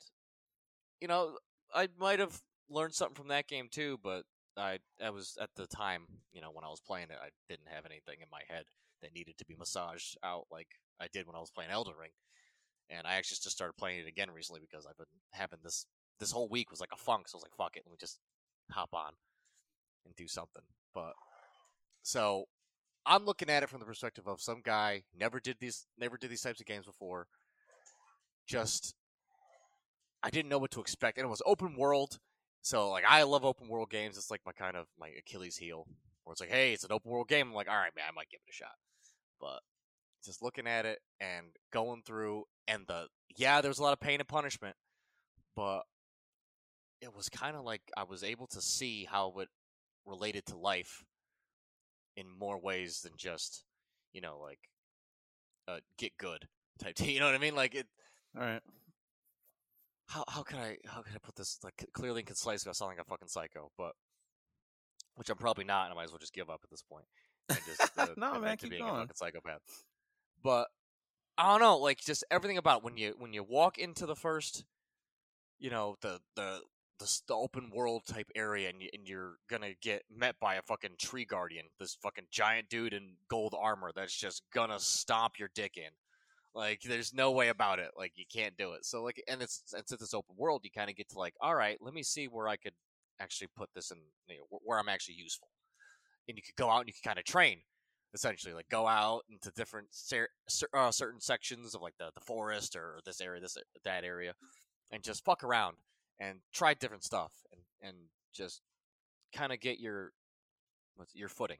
you 1.01 1.07
know, 1.07 1.37
I 1.73 1.89
might 1.99 2.19
have 2.19 2.41
learned 2.69 2.93
something 2.93 3.15
from 3.15 3.27
that 3.27 3.47
game 3.47 3.67
too, 3.69 3.99
but 4.01 4.23
I 4.55 4.79
I 5.03 5.09
was 5.09 5.37
at 5.41 5.49
the 5.57 5.67
time, 5.67 6.03
you 6.31 6.39
know, 6.39 6.51
when 6.53 6.63
I 6.63 6.69
was 6.69 6.79
playing 6.79 7.07
it, 7.09 7.19
I 7.21 7.29
didn't 7.49 7.67
have 7.69 7.85
anything 7.85 8.21
in 8.21 8.27
my 8.31 8.41
head 8.47 8.63
that 9.01 9.13
needed 9.13 9.37
to 9.37 9.45
be 9.45 9.55
massaged 9.55 10.17
out 10.23 10.45
like 10.51 10.67
I 10.99 11.07
did 11.11 11.25
when 11.25 11.35
I 11.35 11.39
was 11.39 11.51
playing 11.51 11.71
Elden 11.71 11.93
Ring 11.99 12.11
and 12.89 13.05
I 13.05 13.15
actually 13.15 13.37
just 13.43 13.51
started 13.51 13.77
playing 13.77 13.99
it 13.99 14.07
again 14.07 14.31
recently 14.31 14.61
because 14.61 14.85
I've 14.85 14.97
been 14.97 15.05
having 15.31 15.59
this 15.63 15.85
this 16.19 16.31
whole 16.31 16.49
week 16.49 16.69
was 16.69 16.81
like 16.81 16.91
a 16.91 16.97
funk, 16.97 17.27
so 17.27 17.35
I 17.35 17.37
was 17.37 17.43
like, 17.43 17.55
fuck 17.55 17.77
it, 17.77 17.83
let 17.85 17.91
me 17.91 17.97
just 17.99 18.19
hop 18.71 18.89
on 18.93 19.13
and 20.05 20.15
do 20.15 20.27
something. 20.27 20.63
But 20.93 21.13
so 22.01 22.45
I'm 23.05 23.25
looking 23.25 23.49
at 23.49 23.63
it 23.63 23.69
from 23.69 23.79
the 23.79 23.85
perspective 23.85 24.27
of 24.27 24.41
some 24.41 24.61
guy 24.63 25.03
never 25.17 25.39
did 25.39 25.57
these 25.59 25.85
never 25.97 26.17
did 26.17 26.29
these 26.29 26.41
types 26.41 26.59
of 26.59 26.65
games 26.65 26.85
before. 26.85 27.27
Just 28.47 28.95
I 30.23 30.29
didn't 30.29 30.49
know 30.49 30.57
what 30.57 30.71
to 30.71 30.81
expect, 30.81 31.17
and 31.17 31.25
it 31.25 31.29
was 31.29 31.41
open 31.45 31.75
world. 31.77 32.19
So 32.61 32.89
like 32.89 33.05
I 33.07 33.23
love 33.23 33.45
open 33.45 33.69
world 33.69 33.89
games. 33.89 34.17
It's 34.17 34.31
like 34.31 34.41
my 34.45 34.51
kind 34.51 34.75
of 34.75 34.87
my 34.99 35.09
Achilles 35.17 35.57
heel. 35.57 35.85
Where 36.23 36.33
it's 36.33 36.41
like, 36.41 36.51
hey, 36.51 36.73
it's 36.73 36.83
an 36.83 36.91
open 36.91 37.11
world 37.11 37.27
game. 37.27 37.47
I'm 37.47 37.53
like, 37.53 37.69
all 37.69 37.75
right, 37.75 37.95
man, 37.95 38.05
I 38.07 38.11
might 38.11 38.29
give 38.29 38.41
it 38.45 38.51
a 38.51 38.53
shot. 38.53 38.75
But 39.39 39.59
just 40.23 40.41
looking 40.41 40.67
at 40.67 40.85
it 40.85 40.99
and 41.19 41.47
going 41.71 42.01
through 42.05 42.43
and 42.67 42.85
the 42.87 43.07
yeah 43.37 43.61
there 43.61 43.69
was 43.69 43.79
a 43.79 43.83
lot 43.83 43.93
of 43.93 43.99
pain 43.99 44.19
and 44.19 44.27
punishment 44.27 44.75
but 45.55 45.83
it 47.01 47.15
was 47.15 47.29
kind 47.29 47.55
of 47.55 47.63
like 47.63 47.81
i 47.95 48.03
was 48.03 48.23
able 48.23 48.47
to 48.47 48.61
see 48.61 49.07
how 49.09 49.33
it 49.39 49.47
related 50.05 50.45
to 50.45 50.57
life 50.57 51.03
in 52.17 52.25
more 52.37 52.59
ways 52.59 53.01
than 53.01 53.13
just 53.17 53.63
you 54.13 54.21
know 54.21 54.37
like 54.41 54.59
uh, 55.67 55.79
get 55.97 56.17
good 56.17 56.47
type 56.79 56.95
thing 56.97 57.09
you 57.09 57.19
know 57.19 57.25
what 57.25 57.35
i 57.35 57.39
mean 57.39 57.55
like 57.55 57.75
it 57.75 57.87
All 58.35 58.43
right. 58.43 58.61
how 60.07 60.23
how 60.27 60.43
can 60.43 60.57
I 60.57 60.77
how 60.87 61.01
can 61.01 61.13
I 61.15 61.19
put 61.19 61.35
this 61.35 61.59
like 61.63 61.85
clearly 61.93 62.21
and 62.21 62.27
concise 62.27 62.65
without 62.65 62.75
sounding 62.75 62.97
like 62.97 63.05
a 63.05 63.09
fucking 63.09 63.27
psycho, 63.27 63.71
but 63.77 63.93
which 65.15 65.29
I'm 65.29 65.37
probably 65.37 65.65
not, 65.65 65.85
and 65.85 65.93
I 65.93 65.95
might 65.95 66.05
as 66.05 66.11
well 66.11 66.19
just 66.19 66.33
give 66.33 66.49
up 66.49 66.61
at 66.63 66.69
this 66.69 66.81
point 66.81 67.05
just 67.65 67.91
uh, 67.97 68.07
No, 68.17 68.39
man, 68.39 68.57
keep 68.57 68.69
being 68.71 68.83
a 68.83 68.85
going. 68.85 69.01
fucking 69.01 69.15
psychopath. 69.15 69.61
But 70.43 70.67
I 71.37 71.51
don't 71.51 71.61
know, 71.61 71.77
like 71.77 71.99
just 71.99 72.23
everything 72.31 72.57
about 72.57 72.79
it. 72.79 72.83
when 72.83 72.97
you 72.97 73.15
when 73.17 73.33
you 73.33 73.43
walk 73.43 73.77
into 73.77 74.05
the 74.05 74.15
first, 74.15 74.65
you 75.59 75.69
know, 75.69 75.95
the 76.01 76.19
the 76.35 76.61
this 76.99 77.21
the 77.27 77.33
open 77.33 77.69
world 77.73 78.03
type 78.07 78.29
area, 78.35 78.69
and, 78.69 78.79
y- 78.79 78.89
and 78.93 79.07
you're 79.07 79.35
gonna 79.49 79.73
get 79.81 80.03
met 80.13 80.35
by 80.39 80.55
a 80.55 80.61
fucking 80.61 80.95
tree 80.99 81.25
guardian, 81.25 81.65
this 81.79 81.95
fucking 82.01 82.25
giant 82.31 82.69
dude 82.69 82.93
in 82.93 83.15
gold 83.29 83.55
armor 83.57 83.91
that's 83.95 84.15
just 84.17 84.43
gonna 84.53 84.79
stomp 84.79 85.39
your 85.39 85.49
dick 85.55 85.77
in. 85.77 85.89
Like, 86.55 86.81
there's 86.81 87.13
no 87.13 87.31
way 87.31 87.49
about 87.49 87.79
it. 87.79 87.91
Like, 87.95 88.13
you 88.15 88.25
can't 88.33 88.57
do 88.57 88.73
it. 88.73 88.85
So, 88.85 89.03
like, 89.03 89.21
and 89.27 89.41
it's 89.41 89.63
and 89.73 89.87
since 89.87 90.01
it's 90.01 90.13
open 90.13 90.35
world, 90.37 90.61
you 90.63 90.71
kind 90.71 90.89
of 90.89 90.95
get 90.95 91.09
to 91.09 91.19
like, 91.19 91.33
all 91.41 91.55
right, 91.55 91.77
let 91.81 91.93
me 91.93 92.03
see 92.03 92.27
where 92.27 92.47
I 92.47 92.57
could 92.57 92.73
actually 93.19 93.49
put 93.55 93.69
this 93.75 93.91
in, 93.91 93.97
you 94.27 94.37
know, 94.39 94.59
where 94.63 94.79
I'm 94.79 94.89
actually 94.89 95.15
useful. 95.15 95.49
And 96.27 96.37
you 96.37 96.43
could 96.43 96.55
go 96.55 96.69
out 96.69 96.79
and 96.81 96.87
you 96.87 96.93
could 96.93 97.07
kind 97.07 97.19
of 97.19 97.25
train, 97.25 97.59
essentially, 98.13 98.53
like 98.53 98.69
go 98.69 98.87
out 98.87 99.21
into 99.29 99.51
different 99.51 99.87
cer- 99.91 100.29
uh, 100.73 100.91
certain 100.91 101.19
sections 101.19 101.73
of 101.73 101.81
like 101.81 101.95
the 101.97 102.11
the 102.13 102.21
forest 102.21 102.75
or 102.75 102.99
this 103.05 103.21
area, 103.21 103.41
this 103.41 103.57
that 103.83 104.03
area, 104.03 104.33
and 104.91 105.03
just 105.03 105.25
fuck 105.25 105.43
around 105.43 105.77
and 106.19 106.39
try 106.53 106.73
different 106.73 107.03
stuff 107.03 107.31
and 107.51 107.61
and 107.81 107.97
just 108.33 108.61
kind 109.33 109.51
of 109.51 109.59
get 109.59 109.79
your 109.79 110.11
your 111.13 111.29
footing. 111.29 111.57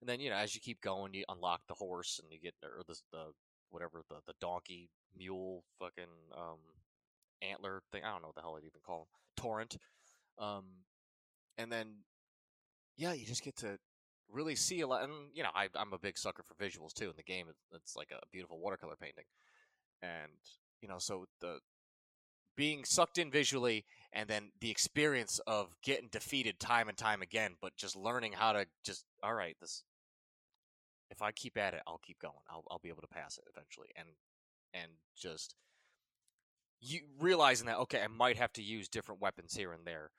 And 0.00 0.08
then 0.08 0.20
you 0.20 0.30
know, 0.30 0.36
as 0.36 0.54
you 0.54 0.60
keep 0.60 0.80
going, 0.80 1.12
you 1.12 1.24
unlock 1.28 1.60
the 1.68 1.74
horse 1.74 2.20
and 2.22 2.32
you 2.32 2.38
get 2.40 2.54
or 2.62 2.82
the 2.86 2.98
the 3.12 3.24
whatever 3.70 4.02
the 4.08 4.16
the 4.26 4.34
donkey 4.40 4.88
mule 5.16 5.64
fucking 5.78 6.04
um 6.36 6.58
antler 7.42 7.82
thing. 7.92 8.02
I 8.04 8.12
don't 8.12 8.22
know 8.22 8.28
what 8.28 8.36
the 8.36 8.42
hell 8.42 8.56
I'd 8.56 8.64
even 8.64 8.80
call 8.84 9.00
them. 9.00 9.06
Torrent. 9.36 9.76
Um, 10.38 10.64
and 11.58 11.70
then 11.70 11.88
yeah, 12.96 13.12
you 13.12 13.26
just 13.26 13.42
get 13.44 13.56
to 13.56 13.78
really 14.32 14.54
see 14.54 14.80
a 14.80 14.86
lot. 14.86 15.02
And 15.02 15.12
you 15.34 15.42
know, 15.42 15.50
I, 15.54 15.68
I'm 15.74 15.92
a 15.92 15.98
big 15.98 16.18
sucker 16.18 16.42
for 16.42 16.54
visuals 16.54 16.92
too. 16.92 17.10
In 17.10 17.16
the 17.16 17.22
game, 17.22 17.46
it's, 17.48 17.66
it's 17.72 17.96
like 17.96 18.10
a 18.12 18.20
beautiful 18.32 18.58
watercolor 18.60 18.96
painting, 19.00 19.24
and 20.02 20.32
you 20.80 20.88
know, 20.88 20.98
so 20.98 21.26
the 21.40 21.58
being 22.56 22.84
sucked 22.84 23.18
in 23.18 23.30
visually 23.30 23.84
and 24.12 24.28
then 24.28 24.50
the 24.60 24.70
experience 24.70 25.40
of 25.46 25.68
getting 25.82 26.08
defeated 26.10 26.58
time 26.58 26.88
and 26.88 26.98
time 26.98 27.22
again, 27.22 27.52
but 27.60 27.76
just 27.76 27.96
learning 27.96 28.32
how 28.32 28.52
to 28.52 28.66
just 28.84 29.04
all 29.22 29.34
right, 29.34 29.56
this 29.60 29.84
if 31.10 31.22
I 31.22 31.32
keep 31.32 31.56
at 31.56 31.74
it, 31.74 31.82
I'll 31.86 32.00
keep 32.04 32.18
going. 32.20 32.34
I'll 32.50 32.64
I'll 32.70 32.80
be 32.82 32.88
able 32.88 33.02
to 33.02 33.08
pass 33.08 33.38
it 33.38 33.44
eventually, 33.54 33.88
and 33.96 34.08
and 34.74 34.90
just 35.16 35.54
you 36.80 37.00
realizing 37.18 37.66
that 37.66 37.78
okay, 37.78 38.02
I 38.02 38.08
might 38.08 38.38
have 38.38 38.52
to 38.54 38.62
use 38.62 38.88
different 38.88 39.20
weapons 39.20 39.54
here 39.54 39.72
and 39.72 39.84
there, 39.84 40.10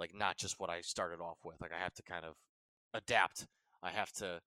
like 0.00 0.14
not 0.14 0.38
just 0.38 0.58
what 0.58 0.70
I 0.70 0.80
started 0.80 1.20
off 1.20 1.38
with. 1.44 1.60
Like 1.60 1.72
I 1.72 1.82
have 1.82 1.94
to 1.94 2.02
kind 2.02 2.24
of 2.24 2.34
adapt. 2.94 3.46
I 3.82 3.90
have 3.90 4.10
to, 4.14 4.40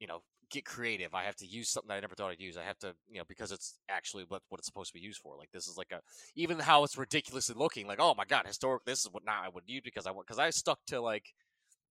you 0.00 0.06
know, 0.06 0.22
get 0.50 0.64
creative. 0.64 1.14
I 1.14 1.24
have 1.24 1.36
to 1.36 1.46
use 1.46 1.68
something 1.68 1.88
that 1.88 1.96
I 1.96 2.00
never 2.00 2.14
thought 2.14 2.30
I'd 2.30 2.40
use. 2.40 2.56
I 2.56 2.64
have 2.64 2.78
to, 2.78 2.94
you 3.08 3.18
know, 3.18 3.24
because 3.28 3.52
it's 3.52 3.78
actually 3.88 4.24
what 4.26 4.42
what 4.48 4.58
it's 4.58 4.66
supposed 4.66 4.90
to 4.90 4.98
be 4.98 5.04
used 5.04 5.20
for. 5.20 5.36
Like 5.36 5.50
this 5.52 5.68
is 5.68 5.76
like 5.76 5.92
a 5.92 6.00
even 6.34 6.58
how 6.58 6.82
it's 6.84 6.96
ridiculously 6.96 7.54
looking. 7.56 7.86
Like 7.86 8.00
oh 8.00 8.14
my 8.16 8.24
god, 8.24 8.46
historic. 8.46 8.84
This 8.84 9.00
is 9.00 9.12
what 9.12 9.24
now 9.24 9.40
I 9.44 9.48
would 9.48 9.64
use 9.66 9.82
because 9.84 10.06
I 10.06 10.10
want 10.10 10.26
because 10.26 10.38
I 10.38 10.50
stuck 10.50 10.80
to 10.86 11.00
like, 11.00 11.26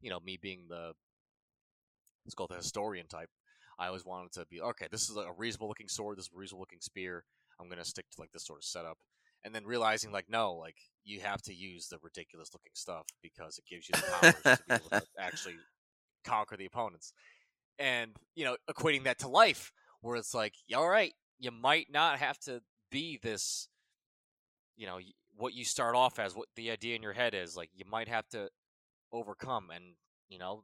you 0.01 0.09
know, 0.09 0.19
me 0.19 0.37
being 0.41 0.65
the 0.67 0.93
let's 2.25 2.33
call 2.33 2.47
it 2.47 2.53
the 2.53 2.57
historian 2.57 3.07
type. 3.07 3.29
I 3.79 3.87
always 3.87 4.05
wanted 4.05 4.31
to 4.33 4.45
be 4.49 4.59
okay. 4.61 4.87
This 4.91 5.09
is 5.09 5.15
a 5.15 5.31
reasonable 5.37 5.67
looking 5.67 5.87
sword. 5.87 6.17
This 6.17 6.25
is 6.25 6.31
a 6.33 6.39
reasonable 6.39 6.61
looking 6.61 6.81
spear. 6.81 7.23
I'm 7.59 7.69
gonna 7.69 7.85
stick 7.85 8.05
to 8.11 8.21
like 8.21 8.31
this 8.31 8.45
sort 8.45 8.59
of 8.59 8.65
setup, 8.65 8.97
and 9.43 9.53
then 9.53 9.65
realizing 9.65 10.11
like 10.11 10.29
no, 10.29 10.53
like 10.53 10.75
you 11.03 11.21
have 11.21 11.41
to 11.43 11.53
use 11.53 11.87
the 11.87 11.97
ridiculous 12.01 12.49
looking 12.53 12.73
stuff 12.73 13.05
because 13.21 13.57
it 13.57 13.65
gives 13.69 13.87
you 13.87 13.93
the 13.93 14.03
powers 14.11 14.57
to 14.57 14.63
be 14.67 14.73
able 14.73 14.89
to 14.89 15.03
actually 15.19 15.55
conquer 16.23 16.57
the 16.57 16.65
opponents, 16.65 17.13
and 17.79 18.11
you 18.35 18.45
know 18.45 18.57
equating 18.69 19.03
that 19.03 19.19
to 19.19 19.27
life 19.27 19.71
where 20.01 20.15
it's 20.15 20.33
like 20.33 20.53
yeah, 20.67 20.77
all 20.77 20.89
right, 20.89 21.13
you 21.39 21.51
might 21.51 21.87
not 21.91 22.19
have 22.19 22.39
to 22.39 22.61
be 22.91 23.19
this, 23.21 23.67
you 24.75 24.87
know, 24.87 24.99
what 25.35 25.53
you 25.53 25.65
start 25.65 25.95
off 25.95 26.19
as, 26.19 26.35
what 26.35 26.47
the 26.55 26.71
idea 26.71 26.95
in 26.95 27.03
your 27.03 27.13
head 27.13 27.33
is. 27.33 27.55
Like 27.55 27.69
you 27.75 27.85
might 27.89 28.07
have 28.07 28.27
to 28.29 28.49
overcome, 29.11 29.69
and 29.73 29.95
you 30.29 30.39
know 30.39 30.63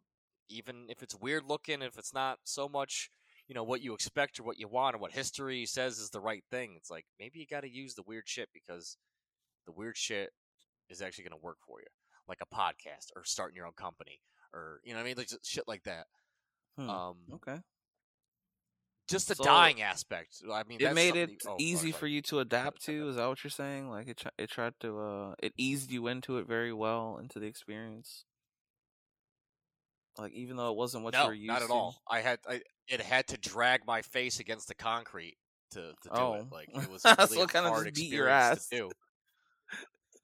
even 0.49 0.85
if 0.89 1.01
it's 1.01 1.15
weird 1.15 1.43
looking, 1.47 1.81
if 1.81 1.97
it's 1.97 2.13
not 2.13 2.39
so 2.43 2.67
much, 2.67 3.09
you 3.47 3.55
know, 3.55 3.63
what 3.63 3.81
you 3.81 3.93
expect 3.93 4.39
or 4.39 4.43
what 4.43 4.57
you 4.59 4.67
want 4.67 4.95
or 4.95 4.99
what 4.99 5.11
history 5.11 5.65
says 5.65 5.99
is 5.99 6.09
the 6.09 6.19
right 6.21 6.43
thing, 6.49 6.73
it's 6.77 6.89
like 6.89 7.05
maybe 7.19 7.39
you 7.39 7.45
got 7.45 7.61
to 7.61 7.69
use 7.69 7.93
the 7.95 8.03
weird 8.03 8.23
shit 8.27 8.49
because 8.53 8.97
the 9.65 9.71
weird 9.71 9.97
shit 9.97 10.31
is 10.89 11.01
actually 11.01 11.23
going 11.25 11.39
to 11.39 11.43
work 11.45 11.57
for 11.65 11.79
you, 11.81 11.87
like 12.27 12.39
a 12.41 12.55
podcast 12.55 13.07
or 13.15 13.23
starting 13.25 13.55
your 13.55 13.65
own 13.65 13.73
company 13.73 14.19
or 14.53 14.79
you 14.83 14.91
know 14.93 14.99
what 14.99 15.03
I 15.03 15.07
mean, 15.07 15.15
like 15.17 15.29
shit 15.43 15.67
like 15.67 15.83
that. 15.83 16.05
Hmm, 16.77 16.89
Um, 16.89 17.17
okay. 17.33 17.59
just 19.09 19.27
the 19.27 19.35
So, 19.35 19.43
dying 19.43 19.81
aspect. 19.81 20.41
I 20.51 20.63
mean, 20.63 20.79
It 20.79 20.85
that's 20.85 20.95
made 20.95 21.15
it 21.15 21.29
you- 21.31 21.37
oh, 21.47 21.57
easy 21.59 21.91
sorry. 21.91 21.99
for 21.99 22.07
you 22.07 22.21
to 22.23 22.39
adapt 22.39 22.83
to. 22.85 23.09
Is 23.09 23.15
that 23.17 23.27
what 23.27 23.43
you're 23.43 23.51
saying? 23.51 23.89
Like 23.89 24.07
it, 24.07 24.23
it 24.37 24.49
tried 24.49 24.73
to, 24.79 24.99
uh, 24.99 25.35
it 25.43 25.53
eased 25.57 25.91
you 25.91 26.07
into 26.07 26.37
it 26.37 26.47
very 26.47 26.71
well 26.73 27.17
into 27.17 27.39
the 27.39 27.45
experience. 27.47 28.25
Like 30.17 30.33
even 30.33 30.57
though 30.57 30.69
it 30.71 30.77
wasn't 30.77 31.03
what 31.03 31.13
you 31.15 31.19
No, 31.21 31.27
were 31.27 31.33
used 31.33 31.47
not 31.47 31.61
at 31.63 31.67
to. 31.67 31.73
all. 31.73 32.01
I 32.07 32.19
had 32.21 32.39
I, 32.47 32.61
it 32.87 33.01
had 33.01 33.27
to 33.29 33.37
drag 33.37 33.85
my 33.87 34.01
face 34.01 34.39
against 34.39 34.67
the 34.67 34.75
concrete 34.75 35.37
to, 35.71 35.81
to 36.03 36.09
do 36.09 36.11
Oh. 36.15 36.33
it. 36.33 36.45
Like 36.51 36.69
it 36.69 36.87
was 36.91 37.03
a 37.05 37.27
So 37.27 37.35
really 37.35 37.47
kinda 37.47 37.69
hard 37.69 37.85
just 37.85 37.95
beat 37.95 38.11
your 38.11 38.27
experience 38.27 38.59
ass. 38.59 38.67
to 38.69 38.75
do. 38.77 38.91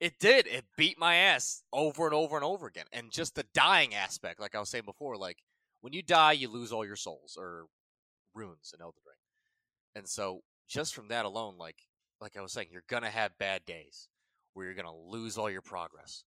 It 0.00 0.18
did. 0.18 0.46
It 0.46 0.64
beat 0.78 0.98
my 0.98 1.14
ass 1.16 1.62
over 1.74 2.06
and 2.06 2.14
over 2.14 2.36
and 2.36 2.44
over 2.44 2.66
again. 2.66 2.86
And 2.90 3.10
just 3.10 3.34
the 3.34 3.44
dying 3.52 3.94
aspect, 3.94 4.40
like 4.40 4.54
I 4.54 4.58
was 4.58 4.70
saying 4.70 4.84
before, 4.86 5.16
like 5.18 5.42
when 5.82 5.92
you 5.92 6.02
die, 6.02 6.32
you 6.32 6.48
lose 6.48 6.72
all 6.72 6.86
your 6.86 6.96
souls 6.96 7.36
or 7.38 7.66
runes 8.34 8.72
in 8.74 8.80
Elden 8.80 9.02
Ring. 9.06 9.16
And 9.96 10.08
so 10.08 10.40
just 10.68 10.94
from 10.94 11.08
that 11.08 11.26
alone, 11.26 11.56
like 11.58 11.76
like 12.20 12.36
I 12.36 12.40
was 12.40 12.52
saying, 12.52 12.68
you're 12.70 12.84
gonna 12.88 13.10
have 13.10 13.36
bad 13.38 13.64
days 13.66 14.08
where 14.54 14.64
you're 14.64 14.74
gonna 14.74 14.96
lose 14.96 15.36
all 15.36 15.50
your 15.50 15.60
progress, 15.62 16.24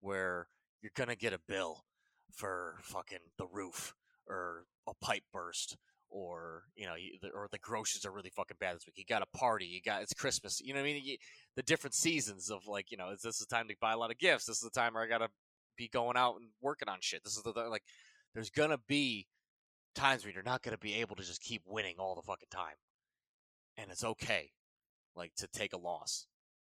where 0.00 0.46
you're 0.80 0.92
gonna 0.94 1.16
get 1.16 1.32
a 1.32 1.40
bill 1.48 1.84
for 2.32 2.76
fucking 2.82 3.18
the 3.38 3.46
roof 3.46 3.94
or 4.26 4.64
a 4.88 4.92
pipe 4.94 5.24
burst 5.32 5.76
or 6.10 6.62
you 6.74 6.86
know 6.86 6.94
or 7.34 7.48
the 7.50 7.58
groceries 7.58 8.04
are 8.04 8.12
really 8.12 8.30
fucking 8.30 8.56
bad 8.60 8.76
this 8.76 8.86
week. 8.86 8.96
You 8.96 9.04
got 9.08 9.22
a 9.22 9.36
party. 9.36 9.66
You 9.66 9.80
got 9.82 10.02
it's 10.02 10.14
christmas. 10.14 10.60
You 10.60 10.72
know 10.72 10.80
what 10.80 10.88
i 10.88 10.92
mean? 10.92 11.02
You, 11.04 11.16
the 11.56 11.62
different 11.62 11.94
seasons 11.94 12.50
of 12.50 12.66
like 12.66 12.90
you 12.90 12.96
know 12.96 13.10
is 13.10 13.22
this 13.22 13.38
the 13.38 13.46
time 13.46 13.68
to 13.68 13.74
buy 13.80 13.92
a 13.92 13.98
lot 13.98 14.10
of 14.10 14.18
gifts? 14.18 14.46
This 14.46 14.56
is 14.56 14.62
the 14.62 14.78
time 14.78 14.94
where 14.94 15.02
i 15.02 15.06
gotta 15.06 15.28
be 15.76 15.88
going 15.88 16.16
out 16.16 16.36
and 16.36 16.48
working 16.60 16.88
on 16.88 16.98
shit. 17.00 17.22
This 17.24 17.36
is 17.36 17.42
the 17.42 17.52
like 17.52 17.82
there's 18.34 18.50
gonna 18.50 18.78
be 18.88 19.26
times 19.94 20.24
where 20.24 20.32
you're 20.32 20.42
not 20.42 20.62
gonna 20.62 20.78
be 20.78 20.94
able 20.94 21.16
to 21.16 21.22
just 21.22 21.42
keep 21.42 21.62
winning 21.66 21.96
all 21.98 22.14
the 22.14 22.22
fucking 22.22 22.48
time. 22.50 22.76
And 23.76 23.90
it's 23.90 24.04
okay 24.04 24.50
like 25.14 25.34
to 25.36 25.46
take 25.48 25.72
a 25.72 25.78
loss. 25.78 26.26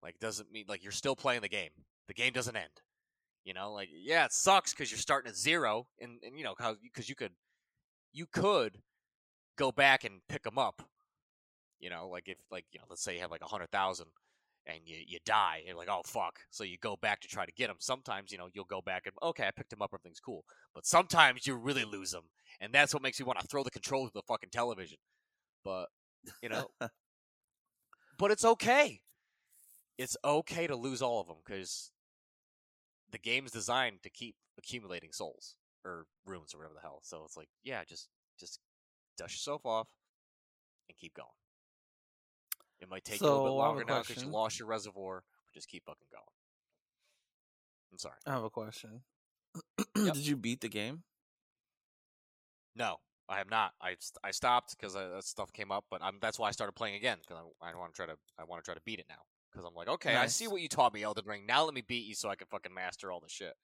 Like 0.02 0.18
doesn't 0.18 0.52
mean 0.52 0.64
like 0.68 0.82
you're 0.82 0.92
still 0.92 1.16
playing 1.16 1.42
the 1.42 1.48
game. 1.48 1.70
The 2.08 2.14
game 2.14 2.32
doesn't 2.32 2.56
end 2.56 2.82
you 3.44 3.54
know, 3.54 3.72
like 3.72 3.88
yeah, 3.92 4.24
it 4.24 4.32
sucks 4.32 4.72
because 4.72 4.90
you're 4.90 4.98
starting 4.98 5.28
at 5.28 5.36
zero, 5.36 5.86
and 6.00 6.18
and 6.24 6.38
you 6.38 6.44
know 6.44 6.54
how 6.58 6.76
because 6.82 7.08
you 7.08 7.14
could 7.14 7.32
you 8.12 8.26
could 8.26 8.78
go 9.56 9.72
back 9.72 10.04
and 10.04 10.20
pick 10.28 10.42
them 10.44 10.58
up. 10.58 10.82
You 11.80 11.90
know, 11.90 12.08
like 12.08 12.28
if 12.28 12.38
like 12.50 12.64
you 12.72 12.78
know, 12.78 12.86
let's 12.88 13.02
say 13.02 13.14
you 13.14 13.20
have 13.20 13.30
like 13.30 13.42
a 13.42 13.46
hundred 13.46 13.70
thousand, 13.70 14.06
and 14.66 14.78
you 14.84 14.96
you 15.06 15.18
die, 15.26 15.62
you're 15.66 15.76
like 15.76 15.88
oh 15.90 16.02
fuck, 16.04 16.38
so 16.50 16.62
you 16.62 16.78
go 16.78 16.96
back 17.02 17.20
to 17.20 17.28
try 17.28 17.44
to 17.44 17.52
get 17.52 17.66
them. 17.66 17.76
Sometimes 17.80 18.30
you 18.30 18.38
know 18.38 18.48
you'll 18.52 18.64
go 18.64 18.80
back 18.80 19.06
and 19.06 19.14
okay, 19.22 19.46
I 19.46 19.50
picked 19.50 19.70
them 19.70 19.82
up, 19.82 19.90
everything's 19.92 20.20
cool. 20.20 20.44
But 20.74 20.86
sometimes 20.86 21.46
you 21.46 21.56
really 21.56 21.84
lose 21.84 22.12
them, 22.12 22.24
and 22.60 22.72
that's 22.72 22.94
what 22.94 23.02
makes 23.02 23.18
you 23.18 23.26
want 23.26 23.40
to 23.40 23.46
throw 23.48 23.64
the 23.64 23.70
controller 23.70 24.08
to 24.08 24.14
the 24.14 24.22
fucking 24.22 24.50
television. 24.52 24.98
But 25.64 25.86
you 26.42 26.48
know, 26.48 26.68
but 28.18 28.30
it's 28.30 28.44
okay. 28.44 29.00
It's 29.98 30.16
okay 30.24 30.68
to 30.68 30.76
lose 30.76 31.02
all 31.02 31.20
of 31.20 31.26
them 31.26 31.36
because 31.44 31.90
the 33.12 33.18
game's 33.18 33.50
designed 33.50 34.02
to 34.02 34.10
keep 34.10 34.34
accumulating 34.58 35.12
souls 35.12 35.54
or 35.84 36.06
runes 36.26 36.54
or 36.54 36.58
whatever 36.58 36.74
the 36.74 36.80
hell. 36.80 37.00
So 37.02 37.22
it's 37.24 37.36
like, 37.36 37.48
yeah, 37.62 37.82
just 37.84 38.08
just 38.40 38.58
dust 39.16 39.34
yourself 39.34 39.64
off 39.64 39.88
and 40.88 40.96
keep 40.98 41.14
going. 41.14 41.28
It 42.80 42.90
might 42.90 43.04
take 43.04 43.20
you 43.20 43.26
a 43.26 43.28
little 43.28 43.44
bit 43.44 43.50
So, 43.50 43.58
I 43.60 43.66
have 43.66 43.68
a 43.68 43.68
longer 43.68 43.84
now 43.84 44.02
because 44.02 44.22
you 44.22 44.28
lost 44.28 44.58
your 44.58 44.66
reservoir, 44.66 45.22
but 45.46 45.54
just 45.54 45.68
keep 45.68 45.84
fucking 45.84 46.08
going. 46.10 46.24
I'm 47.92 47.98
sorry. 47.98 48.16
I 48.26 48.32
have 48.32 48.44
a 48.44 48.50
question. 48.50 49.02
Yep. 49.94 50.14
Did 50.14 50.26
you 50.26 50.36
beat 50.36 50.62
the 50.62 50.70
game? 50.70 51.02
No, 52.74 52.96
I 53.28 53.38
have 53.38 53.50
not. 53.50 53.72
I 53.80 53.96
I 54.24 54.30
stopped 54.30 54.74
because 54.76 54.96
uh, 54.96 55.10
that 55.14 55.24
stuff 55.24 55.52
came 55.52 55.70
up, 55.70 55.84
but 55.90 56.02
I'm, 56.02 56.16
that's 56.20 56.38
why 56.38 56.48
I 56.48 56.50
started 56.50 56.72
playing 56.72 56.94
again 56.94 57.18
because 57.20 57.42
I, 57.60 57.70
I 57.70 57.74
want 57.76 57.92
to 57.92 57.96
try 57.96 58.06
to 58.06 58.18
I 58.38 58.44
want 58.44 58.64
to 58.64 58.66
try 58.66 58.74
to 58.74 58.80
beat 58.86 59.00
it 59.00 59.06
now 59.08 59.22
because 59.52 59.66
I'm 59.66 59.74
like, 59.74 59.88
okay, 59.88 60.14
I 60.14 60.26
see 60.26 60.48
what 60.48 60.60
you 60.60 60.68
taught 60.68 60.94
me, 60.94 61.02
Elden 61.02 61.24
Ring. 61.26 61.46
Now 61.46 61.64
let 61.64 61.74
me 61.74 61.82
beat 61.86 62.06
you 62.06 62.14
so 62.14 62.28
I 62.28 62.36
can 62.36 62.46
fucking 62.50 62.72
master 62.72 63.12
all 63.12 63.20
the 63.20 63.28
shit. 63.28 63.54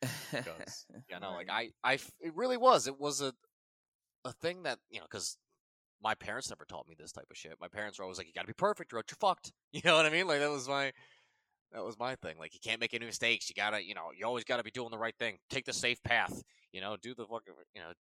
Because 0.00 0.86
yeah, 1.10 1.18
no, 1.18 1.32
like 1.32 1.48
I, 1.50 1.70
I, 1.82 1.94
it 1.94 2.34
really 2.34 2.56
was. 2.56 2.86
It 2.86 2.98
was 2.98 3.20
a, 3.20 3.32
a 4.24 4.32
thing 4.32 4.64
that 4.64 4.78
you 4.90 5.00
know, 5.00 5.06
because 5.10 5.36
my 6.02 6.14
parents 6.14 6.50
never 6.50 6.64
taught 6.64 6.88
me 6.88 6.94
this 6.98 7.12
type 7.12 7.26
of 7.30 7.36
shit. 7.36 7.54
My 7.60 7.68
parents 7.68 7.98
were 7.98 8.04
always 8.04 8.18
like, 8.18 8.26
"You 8.26 8.32
got 8.32 8.42
to 8.42 8.46
be 8.46 8.54
perfect, 8.54 8.92
or 8.92 8.98
else 8.98 9.06
you're 9.10 9.16
fucked." 9.20 9.52
You 9.72 9.82
know 9.84 9.96
what 9.96 10.04
I 10.06 10.10
mean? 10.10 10.26
Like 10.26 10.40
that 10.40 10.50
was 10.50 10.68
my, 10.68 10.92
that 11.72 11.84
was 11.84 11.96
my 11.96 12.16
thing. 12.16 12.36
Like 12.38 12.54
you 12.54 12.60
can't 12.60 12.80
make 12.80 12.92
any 12.92 13.06
mistakes. 13.06 13.48
You 13.48 13.54
gotta, 13.54 13.84
you 13.84 13.94
know, 13.94 14.08
you 14.16 14.26
always 14.26 14.42
gotta 14.42 14.64
be 14.64 14.72
doing 14.72 14.90
the 14.90 14.98
right 14.98 15.14
thing. 15.16 15.38
Take 15.48 15.64
the 15.64 15.72
safe 15.72 16.02
path. 16.02 16.42
You 16.72 16.80
know, 16.80 16.96
do 17.00 17.14
the 17.14 17.24
fucking, 17.24 17.54
you 17.74 17.80
know, 17.80 17.92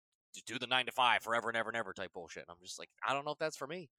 do 0.47 0.59
the 0.59 0.67
nine 0.67 0.87
to 0.87 0.93
five 0.93 1.23
forever 1.23 1.49
and 1.49 1.57
ever 1.59 1.69
and 1.69 1.77
ever 1.77 1.93
type 1.93 2.13
bullshit. 2.15 2.45
And 2.49 2.51
I'm 2.51 2.65
just 2.65 2.79
like, 2.79 2.89
I 3.07 3.13
don't 3.13 3.27
know 3.27 3.33
if 3.33 3.39
that's 3.39 3.57
for 3.57 3.67
me. 3.67 3.91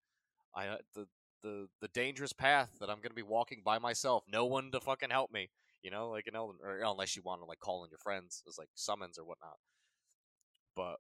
I 0.56 0.68
uh, 0.68 0.78
the 0.96 1.06
the 1.44 1.68
the 1.82 1.88
dangerous 1.90 2.34
path 2.34 2.72
that 2.80 2.90
I'm 2.90 3.00
gonna 3.02 3.14
be 3.14 3.24
walking 3.24 3.62
by 3.64 3.80
myself, 3.80 4.24
no 4.32 4.46
one 4.46 4.72
to 4.72 4.80
fucking 4.80 5.10
help 5.12 5.32
me. 5.32 5.50
You 5.84 5.92
know, 5.92 6.10
like 6.10 6.28
in 6.28 6.36
Elden, 6.36 6.60
or 6.64 6.80
unless 6.84 7.16
you 7.16 7.22
want 7.24 7.42
to 7.42 7.46
like 7.46 7.60
call 7.60 7.84
in 7.86 7.90
your 7.90 8.00
friends 8.00 8.44
as 8.48 8.58
like 8.58 8.70
summons 8.76 9.18
or 9.18 9.26
whatnot. 9.26 9.58
But 10.76 10.98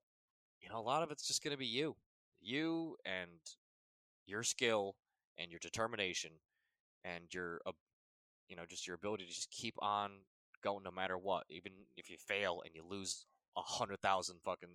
you 0.62 0.70
know, 0.70 0.80
a 0.80 0.82
lot 0.82 1.04
of 1.04 1.12
it's 1.12 1.28
just 1.28 1.44
gonna 1.44 1.58
be 1.58 1.66
you, 1.66 1.96
you 2.42 2.98
and 3.06 3.40
your 4.26 4.44
skill 4.44 4.96
and 5.38 5.52
your 5.52 5.60
determination 5.60 6.32
and 7.04 7.24
your, 7.34 7.62
uh, 7.66 7.72
you 8.48 8.56
know, 8.56 8.66
just 8.68 8.88
your 8.88 8.96
ability 8.96 9.26
to 9.26 9.34
just 9.34 9.52
keep 9.52 9.76
on 9.80 10.12
going 10.64 10.84
no 10.84 10.92
matter 10.92 11.18
what, 11.18 11.46
even 11.50 11.72
if 11.98 12.10
you 12.10 12.18
fail 12.18 12.62
and 12.66 12.76
you 12.76 12.84
lose 12.88 13.26
a 13.58 13.62
hundred 13.62 14.02
thousand 14.02 14.38
fucking 14.44 14.70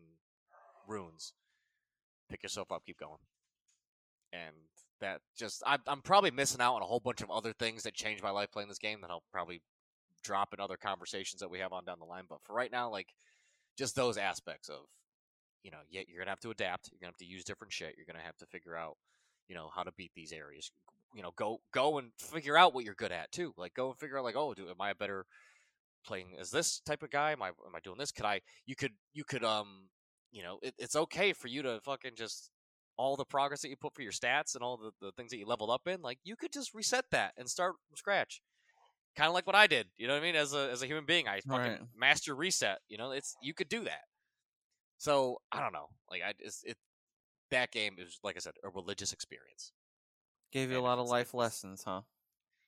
runes. 0.88 1.32
Pick 2.30 2.42
yourself 2.42 2.72
up, 2.72 2.84
keep 2.86 2.98
going. 2.98 3.20
And 4.32 4.56
that 5.04 5.20
just, 5.36 5.62
I, 5.66 5.78
I'm 5.86 6.02
probably 6.02 6.30
missing 6.30 6.60
out 6.60 6.74
on 6.74 6.82
a 6.82 6.86
whole 6.86 7.00
bunch 7.00 7.22
of 7.22 7.30
other 7.30 7.52
things 7.52 7.82
that 7.84 7.94
changed 7.94 8.22
my 8.22 8.30
life 8.30 8.50
playing 8.50 8.68
this 8.68 8.78
game 8.78 9.00
that 9.02 9.10
I'll 9.10 9.22
probably 9.32 9.62
drop 10.22 10.52
in 10.52 10.60
other 10.60 10.76
conversations 10.76 11.40
that 11.40 11.50
we 11.50 11.60
have 11.60 11.72
on 11.72 11.84
down 11.84 11.98
the 12.00 12.04
line. 12.06 12.24
But 12.28 12.38
for 12.44 12.54
right 12.54 12.72
now, 12.72 12.90
like, 12.90 13.08
just 13.76 13.94
those 13.94 14.16
aspects 14.16 14.68
of, 14.68 14.80
you 15.62 15.70
know, 15.70 15.78
yeah, 15.90 16.02
you're 16.08 16.18
gonna 16.18 16.30
have 16.30 16.40
to 16.40 16.50
adapt. 16.50 16.90
You're 16.90 16.98
gonna 17.00 17.12
have 17.12 17.18
to 17.18 17.24
use 17.24 17.44
different 17.44 17.72
shit. 17.72 17.94
You're 17.96 18.06
gonna 18.06 18.24
have 18.24 18.36
to 18.38 18.46
figure 18.46 18.76
out, 18.76 18.96
you 19.48 19.54
know, 19.54 19.70
how 19.74 19.82
to 19.82 19.92
beat 19.96 20.12
these 20.14 20.32
areas. 20.32 20.70
You 21.14 21.22
know, 21.22 21.32
go 21.36 21.60
go 21.72 21.98
and 21.98 22.10
figure 22.18 22.56
out 22.56 22.74
what 22.74 22.84
you're 22.84 22.94
good 22.94 23.12
at 23.12 23.32
too. 23.32 23.54
Like, 23.56 23.74
go 23.74 23.88
and 23.90 23.98
figure 23.98 24.18
out, 24.18 24.24
like, 24.24 24.36
oh, 24.36 24.54
do 24.54 24.68
am 24.68 24.80
I 24.80 24.90
a 24.90 24.94
better 24.94 25.26
playing 26.04 26.36
as 26.38 26.50
this 26.50 26.80
type 26.80 27.02
of 27.02 27.10
guy? 27.10 27.32
Am 27.32 27.42
I 27.42 27.48
am 27.48 27.74
I 27.74 27.80
doing 27.82 27.98
this? 27.98 28.12
Could 28.12 28.26
I? 28.26 28.40
You 28.66 28.76
could 28.76 28.92
you 29.12 29.24
could 29.24 29.44
um 29.44 29.88
you 30.32 30.42
know 30.42 30.58
it, 30.62 30.74
it's 30.78 30.96
okay 30.96 31.32
for 31.32 31.48
you 31.48 31.62
to 31.62 31.80
fucking 31.80 32.12
just 32.16 32.50
all 32.96 33.16
the 33.16 33.24
progress 33.24 33.62
that 33.62 33.68
you 33.70 33.76
put 33.76 33.94
for 33.94 34.02
your 34.02 34.12
stats 34.12 34.54
and 34.54 34.62
all 34.62 34.76
the, 34.76 34.90
the 35.00 35.12
things 35.12 35.30
that 35.30 35.38
you 35.38 35.46
leveled 35.46 35.70
up 35.70 35.86
in. 35.86 36.00
Like 36.02 36.18
you 36.24 36.36
could 36.36 36.52
just 36.52 36.74
reset 36.74 37.06
that 37.10 37.32
and 37.36 37.48
start 37.48 37.74
from 37.88 37.96
scratch. 37.96 38.40
Kind 39.16 39.28
of 39.28 39.34
like 39.34 39.46
what 39.46 39.56
I 39.56 39.66
did, 39.68 39.88
you 39.96 40.06
know 40.08 40.14
what 40.14 40.22
I 40.22 40.26
mean? 40.26 40.36
As 40.36 40.54
a 40.54 40.70
as 40.72 40.82
a 40.82 40.86
human 40.86 41.04
being, 41.06 41.28
I 41.28 41.40
fucking 41.40 41.70
Right. 41.72 41.80
master 41.96 42.34
reset. 42.34 42.78
You 42.88 42.98
know, 42.98 43.12
it's 43.12 43.36
you 43.42 43.54
could 43.54 43.68
do 43.68 43.84
that. 43.84 44.02
So 44.98 45.38
I 45.52 45.60
don't 45.60 45.72
know, 45.72 45.88
like 46.10 46.22
I 46.22 46.34
it's, 46.38 46.62
it 46.64 46.76
that 47.50 47.70
game 47.70 47.96
is 47.98 48.18
like 48.24 48.36
I 48.36 48.40
said 48.40 48.54
a 48.64 48.68
religious 48.70 49.12
experience. 49.12 49.72
Gave 50.52 50.70
you 50.70 50.76
a 50.76 50.78
And 50.78 50.86
if 50.86 50.88
lot 50.88 50.98
of 50.98 51.08
life 51.08 51.34
lessons, 51.34 51.84
huh? 51.84 52.02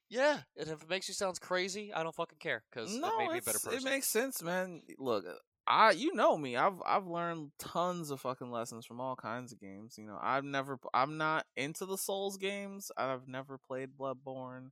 Yeah, 0.08 0.42
and 0.56 0.68
if 0.68 0.82
it 0.82 0.88
makes 0.88 1.08
you 1.08 1.14
sounds 1.14 1.38
crazy, 1.38 1.92
I 1.92 2.02
don't 2.02 2.14
fucking 2.14 2.38
care 2.38 2.62
because 2.70 3.00
No, 3.00 3.08
it 3.08 3.18
made 3.18 3.32
me 3.32 3.38
a 3.38 3.42
better 3.42 3.58
person. 3.58 3.78
it 3.88 3.90
makes 3.90 4.06
sense, 4.06 4.42
man. 4.42 4.82
Look, 4.98 5.24
I 5.68 5.90
you 5.92 6.14
know 6.14 6.36
me. 6.36 6.56
I've 6.56 6.80
I've 6.86 7.06
learned 7.06 7.50
tons 7.58 8.10
of 8.10 8.20
fucking 8.20 8.50
lessons 8.50 8.86
from 8.86 9.00
all 9.00 9.16
kinds 9.16 9.52
of 9.52 9.60
games. 9.60 9.96
You 9.98 10.06
know, 10.06 10.18
I've 10.22 10.44
never 10.44 10.78
I'm 10.94 11.16
not 11.16 11.46
into 11.56 11.86
the 11.86 11.98
Souls 11.98 12.36
games. 12.36 12.90
I've 12.96 13.26
never 13.26 13.58
played 13.58 13.90
Bloodborne, 13.98 14.70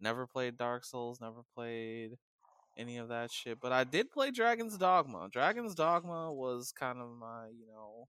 never 0.00 0.26
played 0.26 0.58
Dark 0.58 0.84
Souls, 0.84 1.20
never 1.20 1.42
played 1.54 2.18
any 2.76 2.98
of 2.98 3.08
that 3.08 3.30
shit. 3.30 3.60
But 3.60 3.72
I 3.72 3.84
did 3.84 4.10
play 4.10 4.30
Dragon's 4.30 4.76
Dogma. 4.76 5.28
Dragon's 5.32 5.74
Dogma 5.74 6.32
was 6.32 6.72
kind 6.72 6.98
of 7.00 7.08
my, 7.18 7.46
you 7.48 7.66
know, 7.66 8.08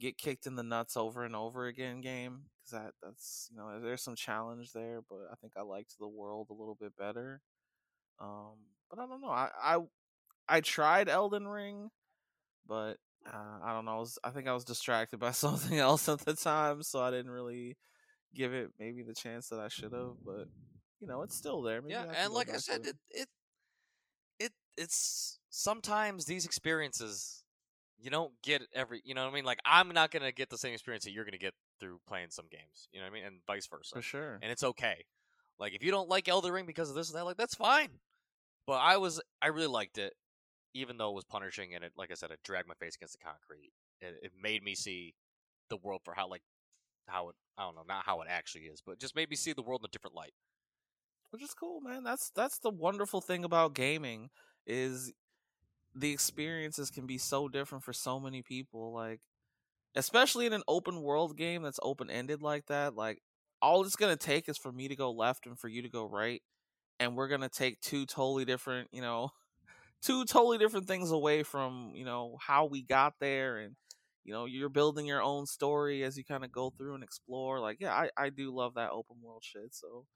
get 0.00 0.16
kicked 0.18 0.46
in 0.46 0.56
the 0.56 0.62
nuts 0.62 0.96
over 0.96 1.24
and 1.24 1.36
over 1.36 1.66
again 1.66 2.00
game 2.00 2.44
because 2.58 2.82
that 2.82 2.92
that's 3.02 3.48
you 3.50 3.58
know 3.58 3.80
there's 3.80 4.02
some 4.02 4.16
challenge 4.16 4.72
there, 4.72 5.00
but 5.08 5.28
I 5.30 5.34
think 5.36 5.52
I 5.56 5.62
liked 5.62 5.98
the 5.98 6.08
world 6.08 6.48
a 6.50 6.54
little 6.54 6.76
bit 6.80 6.96
better. 6.96 7.40
Um, 8.20 8.54
but 8.88 8.98
I 8.98 9.06
don't 9.06 9.20
know. 9.20 9.28
I 9.28 9.50
I 9.62 9.78
I 10.48 10.60
tried 10.60 11.08
Elden 11.08 11.46
Ring, 11.46 11.90
but 12.66 12.96
uh, 13.26 13.58
I 13.64 13.72
don't 13.72 13.84
know. 13.84 13.92
I, 13.92 14.00
was, 14.00 14.18
I 14.24 14.30
think 14.30 14.48
I 14.48 14.54
was 14.54 14.64
distracted 14.64 15.18
by 15.18 15.30
something 15.32 15.78
else 15.78 16.08
at 16.08 16.20
the 16.20 16.34
time, 16.34 16.82
so 16.82 17.00
I 17.00 17.10
didn't 17.10 17.30
really 17.30 17.76
give 18.34 18.52
it 18.52 18.70
maybe 18.78 19.02
the 19.02 19.14
chance 19.14 19.48
that 19.48 19.60
I 19.60 19.68
should 19.68 19.92
have. 19.92 20.14
But 20.24 20.48
you 21.00 21.06
know, 21.06 21.22
it's 21.22 21.36
still 21.36 21.62
there. 21.62 21.80
Maybe 21.82 21.94
yeah, 21.94 22.04
and 22.16 22.32
like 22.32 22.52
I 22.52 22.56
said, 22.56 22.86
it 22.86 22.96
it 23.10 23.28
it 24.38 24.52
it's 24.76 25.38
sometimes 25.50 26.24
these 26.24 26.44
experiences 26.44 27.42
you 27.98 28.10
don't 28.10 28.32
get 28.42 28.62
every. 28.74 29.00
You 29.04 29.14
know 29.14 29.24
what 29.24 29.30
I 29.32 29.34
mean? 29.34 29.44
Like 29.44 29.60
I'm 29.64 29.88
not 29.90 30.10
gonna 30.10 30.32
get 30.32 30.50
the 30.50 30.58
same 30.58 30.72
experience 30.72 31.04
that 31.04 31.12
you're 31.12 31.24
gonna 31.24 31.38
get 31.38 31.54
through 31.80 32.00
playing 32.08 32.28
some 32.30 32.46
games. 32.50 32.88
You 32.92 33.00
know 33.00 33.06
what 33.06 33.12
I 33.12 33.14
mean? 33.14 33.24
And 33.24 33.36
vice 33.46 33.66
versa. 33.66 33.94
for 33.94 34.02
sure. 34.02 34.38
And 34.42 34.50
it's 34.50 34.64
okay. 34.64 35.04
Like 35.58 35.74
if 35.74 35.84
you 35.84 35.90
don't 35.90 36.08
like 36.08 36.28
Elden 36.28 36.52
Ring 36.52 36.66
because 36.66 36.88
of 36.88 36.96
this 36.96 37.10
and 37.10 37.18
that, 37.18 37.24
like 37.24 37.36
that's 37.36 37.54
fine. 37.54 37.90
But 38.66 38.74
I 38.74 38.96
was 38.96 39.20
I 39.40 39.48
really 39.48 39.66
liked 39.68 39.98
it, 39.98 40.12
even 40.74 40.96
though 40.96 41.10
it 41.10 41.14
was 41.14 41.24
punishing 41.24 41.74
and 41.74 41.84
it 41.84 41.92
like 41.96 42.10
I 42.10 42.14
said, 42.14 42.30
it 42.30 42.40
dragged 42.44 42.68
my 42.68 42.74
face 42.74 42.96
against 42.96 43.18
the 43.18 43.24
concrete. 43.24 43.72
It, 44.00 44.16
it 44.22 44.32
made 44.40 44.62
me 44.62 44.74
see 44.74 45.14
the 45.70 45.76
world 45.78 46.02
for 46.04 46.14
how 46.14 46.28
like 46.28 46.42
how 47.08 47.30
it 47.30 47.36
I 47.58 47.64
don't 47.64 47.76
know, 47.76 47.84
not 47.88 48.06
how 48.06 48.20
it 48.22 48.28
actually 48.30 48.62
is, 48.64 48.82
but 48.86 49.00
just 49.00 49.16
made 49.16 49.30
me 49.30 49.36
see 49.36 49.52
the 49.52 49.62
world 49.62 49.82
in 49.82 49.86
a 49.86 49.90
different 49.92 50.16
light. 50.16 50.34
which 51.30 51.42
is 51.42 51.54
cool, 51.54 51.80
man. 51.80 52.04
That's 52.04 52.30
that's 52.34 52.58
the 52.58 52.70
wonderful 52.70 53.20
thing 53.20 53.44
about 53.44 53.74
gaming 53.74 54.30
is 54.66 55.12
the 55.94 56.12
experiences 56.12 56.90
can 56.90 57.06
be 57.06 57.18
so 57.18 57.48
different 57.48 57.84
for 57.84 57.92
so 57.92 58.20
many 58.20 58.42
people. 58.42 58.92
Like, 58.92 59.20
especially 59.96 60.46
in 60.46 60.52
an 60.54 60.62
open 60.68 61.02
world 61.02 61.36
game 61.38 61.62
that's 61.62 61.80
open 61.82 62.10
ended 62.10 62.42
like 62.42 62.66
that. 62.66 62.96
Like, 62.96 63.20
all 63.62 63.84
it's 63.84 63.96
gonna 63.96 64.16
take 64.16 64.48
is 64.48 64.58
for 64.58 64.72
me 64.72 64.88
to 64.88 64.96
go 64.96 65.12
left 65.12 65.46
and 65.46 65.58
for 65.58 65.68
you 65.68 65.82
to 65.82 65.88
go 65.90 66.04
right, 66.06 66.42
and 67.00 67.16
we're 67.16 67.28
gonna 67.28 67.48
take 67.50 67.80
two 67.80 68.06
totally 68.06 68.44
different, 68.46 68.88
you 68.92 69.02
know, 69.02 69.30
two 70.02 70.24
totally 70.24 70.58
different 70.58 70.86
things 70.86 71.10
away 71.10 71.42
from 71.42 71.92
you 71.94 72.04
know 72.04 72.36
how 72.40 72.66
we 72.66 72.82
got 72.82 73.14
there 73.20 73.58
and. 73.58 73.76
You 74.24 74.32
know, 74.32 74.44
you're 74.44 74.68
building 74.68 75.04
your 75.04 75.20
own 75.20 75.46
story 75.46 76.04
as 76.04 76.16
you 76.16 76.22
kind 76.22 76.44
of 76.44 76.52
go 76.52 76.70
through 76.70 76.94
and 76.94 77.02
explore. 77.02 77.58
Like, 77.58 77.78
yeah, 77.80 77.92
I, 77.92 78.10
I 78.16 78.30
do 78.30 78.54
love 78.54 78.74
that 78.74 78.92
open 78.92 79.16
world 79.20 79.42
shit. 79.42 79.74
So, 79.74 80.06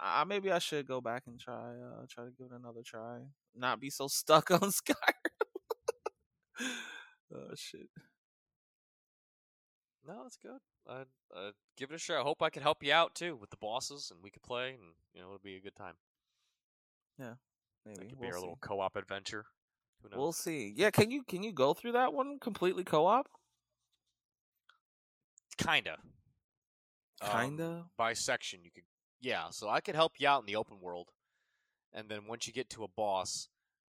uh, 0.00 0.24
maybe 0.26 0.50
I 0.50 0.58
should 0.58 0.86
go 0.86 1.00
back 1.00 1.24
and 1.26 1.38
try 1.38 1.72
uh 1.80 2.06
try 2.08 2.24
to 2.24 2.30
give 2.30 2.48
it 2.52 2.56
another 2.56 2.82
try. 2.84 3.18
Not 3.54 3.80
be 3.80 3.90
so 3.90 4.06
stuck 4.08 4.50
on 4.50 4.60
Skyrim. 4.60 4.94
oh 7.34 7.54
shit. 7.56 7.88
No, 10.06 10.24
it's 10.26 10.36
good. 10.36 10.60
I'd, 10.86 11.06
i 11.34 11.50
give 11.76 11.90
it 11.90 11.94
a 11.94 11.98
shot. 11.98 12.20
I 12.20 12.22
hope 12.22 12.42
I 12.42 12.50
could 12.50 12.62
help 12.62 12.82
you 12.82 12.92
out 12.92 13.14
too 13.14 13.36
with 13.36 13.50
the 13.50 13.56
bosses, 13.56 14.10
and 14.12 14.22
we 14.22 14.30
could 14.30 14.42
play, 14.42 14.70
and 14.70 14.94
you 15.14 15.20
know, 15.20 15.28
it'll 15.28 15.38
be 15.38 15.56
a 15.56 15.60
good 15.60 15.76
time. 15.76 15.94
That 17.18 17.38
Maybe 17.86 18.08
could 18.08 18.18
we'll 18.18 18.28
be 18.28 18.30
our 18.30 18.40
see. 18.40 18.40
little 18.40 18.58
co-op 18.60 18.96
adventure. 18.96 19.46
We'll 20.12 20.32
see. 20.32 20.68
Yeah, 20.68 20.90
can 20.90 21.10
you 21.10 21.24
can 21.24 21.42
you 21.42 21.52
go 21.52 21.74
through 21.74 21.92
that 21.92 22.14
one 22.14 22.38
completely 22.38 22.84
co-op? 22.84 23.28
Kinda. 25.56 25.98
Um, 27.20 27.30
Kinda. 27.30 27.90
by 27.96 28.12
section, 28.12 28.64
you 28.64 28.70
could. 28.70 28.84
Yeah, 29.20 29.50
so 29.50 29.68
I 29.68 29.80
could 29.80 29.94
help 29.94 30.20
you 30.20 30.28
out 30.28 30.40
in 30.40 30.46
the 30.46 30.56
open 30.56 30.80
world, 30.80 31.12
and 31.92 32.10
then 32.10 32.26
once 32.26 32.46
you 32.46 32.52
get 32.52 32.70
to 32.70 32.84
a 32.84 32.88
boss, 32.88 33.48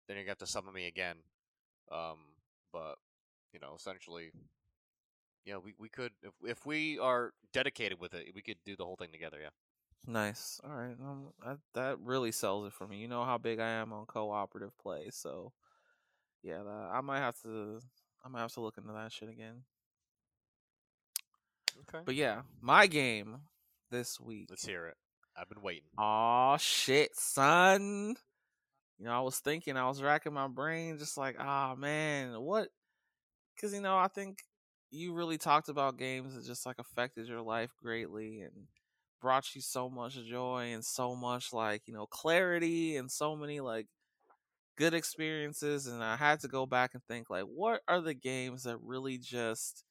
then 0.07 0.17
you 0.17 0.27
have 0.27 0.37
to 0.39 0.47
summon 0.47 0.73
me 0.73 0.87
again. 0.87 1.17
Um, 1.91 2.35
but 2.73 2.97
you 3.53 3.59
know, 3.59 3.75
essentially, 3.75 4.31
yeah, 5.45 5.57
we, 5.57 5.73
we 5.77 5.89
could 5.89 6.11
if 6.21 6.33
if 6.43 6.65
we 6.65 6.99
are 6.99 7.33
dedicated 7.53 7.99
with 7.99 8.13
it, 8.13 8.33
we 8.35 8.41
could 8.41 8.57
do 8.65 8.75
the 8.75 8.85
whole 8.85 8.95
thing 8.95 9.11
together. 9.11 9.39
Yeah. 9.41 9.49
Nice. 10.07 10.59
All 10.63 10.75
right. 10.75 10.95
Um, 10.99 11.27
that 11.45 11.57
that 11.75 11.99
really 11.99 12.31
sells 12.31 12.65
it 12.67 12.73
for 12.73 12.87
me. 12.87 12.97
You 12.97 13.07
know 13.07 13.23
how 13.23 13.37
big 13.37 13.59
I 13.59 13.69
am 13.69 13.93
on 13.93 14.05
cooperative 14.05 14.77
play, 14.77 15.09
so 15.11 15.51
yeah, 16.43 16.63
that, 16.63 16.89
I 16.93 17.01
might 17.01 17.19
have 17.19 17.39
to 17.43 17.79
I 18.25 18.29
might 18.29 18.41
have 18.41 18.53
to 18.53 18.61
look 18.61 18.77
into 18.77 18.93
that 18.93 19.11
shit 19.11 19.29
again. 19.29 19.63
Okay. 21.87 22.03
But 22.05 22.15
yeah, 22.15 22.41
my 22.61 22.87
game 22.87 23.37
this 23.91 24.19
week. 24.19 24.47
Let's 24.49 24.65
hear 24.65 24.87
it. 24.87 24.97
I've 25.37 25.49
been 25.49 25.61
waiting. 25.61 25.89
Oh 25.97 26.57
shit, 26.59 27.15
son. 27.15 28.15
You 28.97 29.05
know, 29.05 29.11
I 29.11 29.21
was 29.21 29.39
thinking, 29.39 29.77
I 29.77 29.87
was 29.87 30.01
racking 30.01 30.33
my 30.33 30.47
brain, 30.47 30.97
just 30.97 31.17
like, 31.17 31.37
ah 31.39 31.75
man, 31.77 32.39
what? 32.41 32.69
Because 33.55 33.73
you 33.73 33.81
know, 33.81 33.97
I 33.97 34.07
think 34.07 34.39
you 34.91 35.13
really 35.13 35.37
talked 35.37 35.69
about 35.69 35.97
games 35.97 36.35
that 36.35 36.45
just 36.45 36.65
like 36.65 36.79
affected 36.79 37.27
your 37.27 37.41
life 37.41 37.71
greatly 37.81 38.41
and 38.41 38.67
brought 39.21 39.55
you 39.55 39.61
so 39.61 39.89
much 39.89 40.15
joy 40.25 40.71
and 40.73 40.83
so 40.85 41.15
much 41.15 41.53
like 41.53 41.83
you 41.87 41.93
know 41.93 42.05
clarity 42.07 42.97
and 42.97 43.11
so 43.11 43.35
many 43.35 43.59
like 43.59 43.87
good 44.77 44.93
experiences. 44.93 45.87
And 45.87 46.03
I 46.03 46.15
had 46.15 46.39
to 46.41 46.47
go 46.47 46.65
back 46.65 46.93
and 46.93 47.03
think, 47.05 47.29
like, 47.29 47.45
what 47.45 47.81
are 47.87 48.01
the 48.01 48.13
games 48.13 48.63
that 48.63 48.77
really 48.81 49.17
just, 49.17 49.83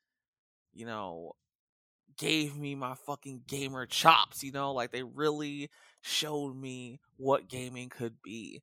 you 0.74 0.86
know, 0.86 1.32
gave 2.16 2.56
me 2.56 2.74
my 2.74 2.94
fucking 2.94 3.42
gamer 3.46 3.86
chops, 3.86 4.42
you 4.42 4.52
know, 4.52 4.72
like 4.72 4.90
they 4.90 5.02
really 5.04 5.70
showed 6.02 6.56
me 6.56 7.00
what 7.16 7.48
gaming 7.48 7.88
could 7.88 8.22
be. 8.22 8.62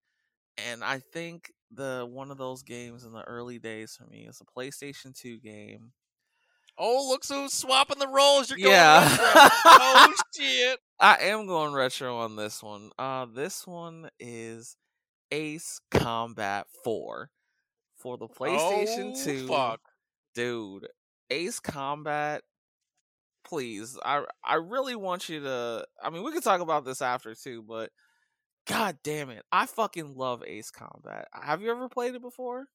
And 0.57 0.84
I 0.84 0.99
think 0.99 1.53
the 1.72 2.07
one 2.09 2.32
of 2.32 2.38
those 2.38 2.63
games 2.63 3.05
in 3.05 3.13
the 3.13 3.24
early 3.24 3.59
days 3.59 3.95
for 3.95 4.05
me 4.07 4.28
is 4.28 4.41
a 4.41 4.45
PlayStation 4.45 5.16
2 5.16 5.39
game. 5.39 5.93
Oh, 6.78 7.07
look 7.09 7.26
who's 7.26 7.53
swapping 7.53 7.99
the 7.99 8.07
roles. 8.07 8.49
You're 8.49 8.59
going 8.59 8.71
Yeah. 8.71 9.09
retro. 9.09 9.26
oh 9.65 10.13
shit. 10.36 10.80
I 10.99 11.17
am 11.21 11.47
going 11.47 11.73
retro 11.73 12.17
on 12.17 12.36
this 12.36 12.61
one. 12.63 12.91
Uh 12.99 13.26
this 13.34 13.65
one 13.65 14.09
is 14.19 14.76
Ace 15.32 15.80
Combat 15.91 16.67
4 16.84 17.30
for 17.97 18.17
the 18.17 18.28
PlayStation 18.28 19.13
oh, 19.15 19.23
2. 19.23 19.47
Fuck. 19.47 19.82
dude 20.36 20.88
ace 21.32 21.59
combat 21.59 22.43
please 23.43 23.97
i 24.05 24.23
i 24.43 24.55
really 24.55 24.95
want 24.95 25.28
you 25.28 25.39
to 25.39 25.84
i 26.03 26.09
mean 26.11 26.23
we 26.23 26.32
could 26.32 26.43
talk 26.43 26.61
about 26.61 26.86
this 26.86 27.01
after 27.01 27.34
too 27.34 27.63
but 27.67 27.89
God 28.67 28.97
damn 29.03 29.30
it. 29.30 29.43
I 29.51 29.67
fucking 29.67 30.15
love 30.15 30.43
Ace 30.43 30.71
Combat. 30.71 31.28
Have 31.32 31.61
you 31.61 31.69
ever 31.69 31.88
played 31.88 32.15
it 32.15 32.21
before? 32.23 32.65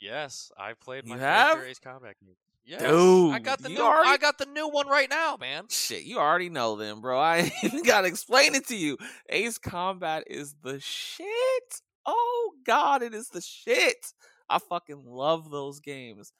Yes, 0.00 0.50
I 0.58 0.72
played 0.72 1.04
You 1.06 1.14
my 1.14 1.18
have? 1.18 1.52
favorite 1.58 1.70
Ace 1.70 1.78
Combat 1.78 2.16
game. 2.20 2.34
Yes, 2.66 2.82
I 2.82 3.38
got 3.38 3.60
the 3.62 3.68
new. 3.68 3.80
already- 3.80 4.10
I 4.10 4.16
got 4.16 4.38
the 4.38 4.46
new 4.46 4.68
one 4.68 4.88
right 4.88 5.08
now, 5.08 5.36
man. 5.40 5.66
Shit, 5.70 6.02
you 6.02 6.18
already 6.18 6.48
know 6.50 6.74
them, 6.76 7.00
bro. 7.00 7.18
I 7.18 7.52
gotta 7.86 8.08
explain 8.08 8.54
it 8.56 8.66
to 8.68 8.76
you. 8.76 8.98
Ace 9.28 9.56
Combat 9.58 10.24
is 10.26 10.54
the 10.62 10.80
shit. 10.80 11.80
Oh 12.04 12.52
god, 12.64 13.02
it 13.02 13.14
is 13.14 13.28
the 13.28 13.40
shit. 13.40 14.12
I 14.48 14.58
fucking 14.58 15.02
love 15.06 15.50
those 15.50 15.78
games. 15.80 16.32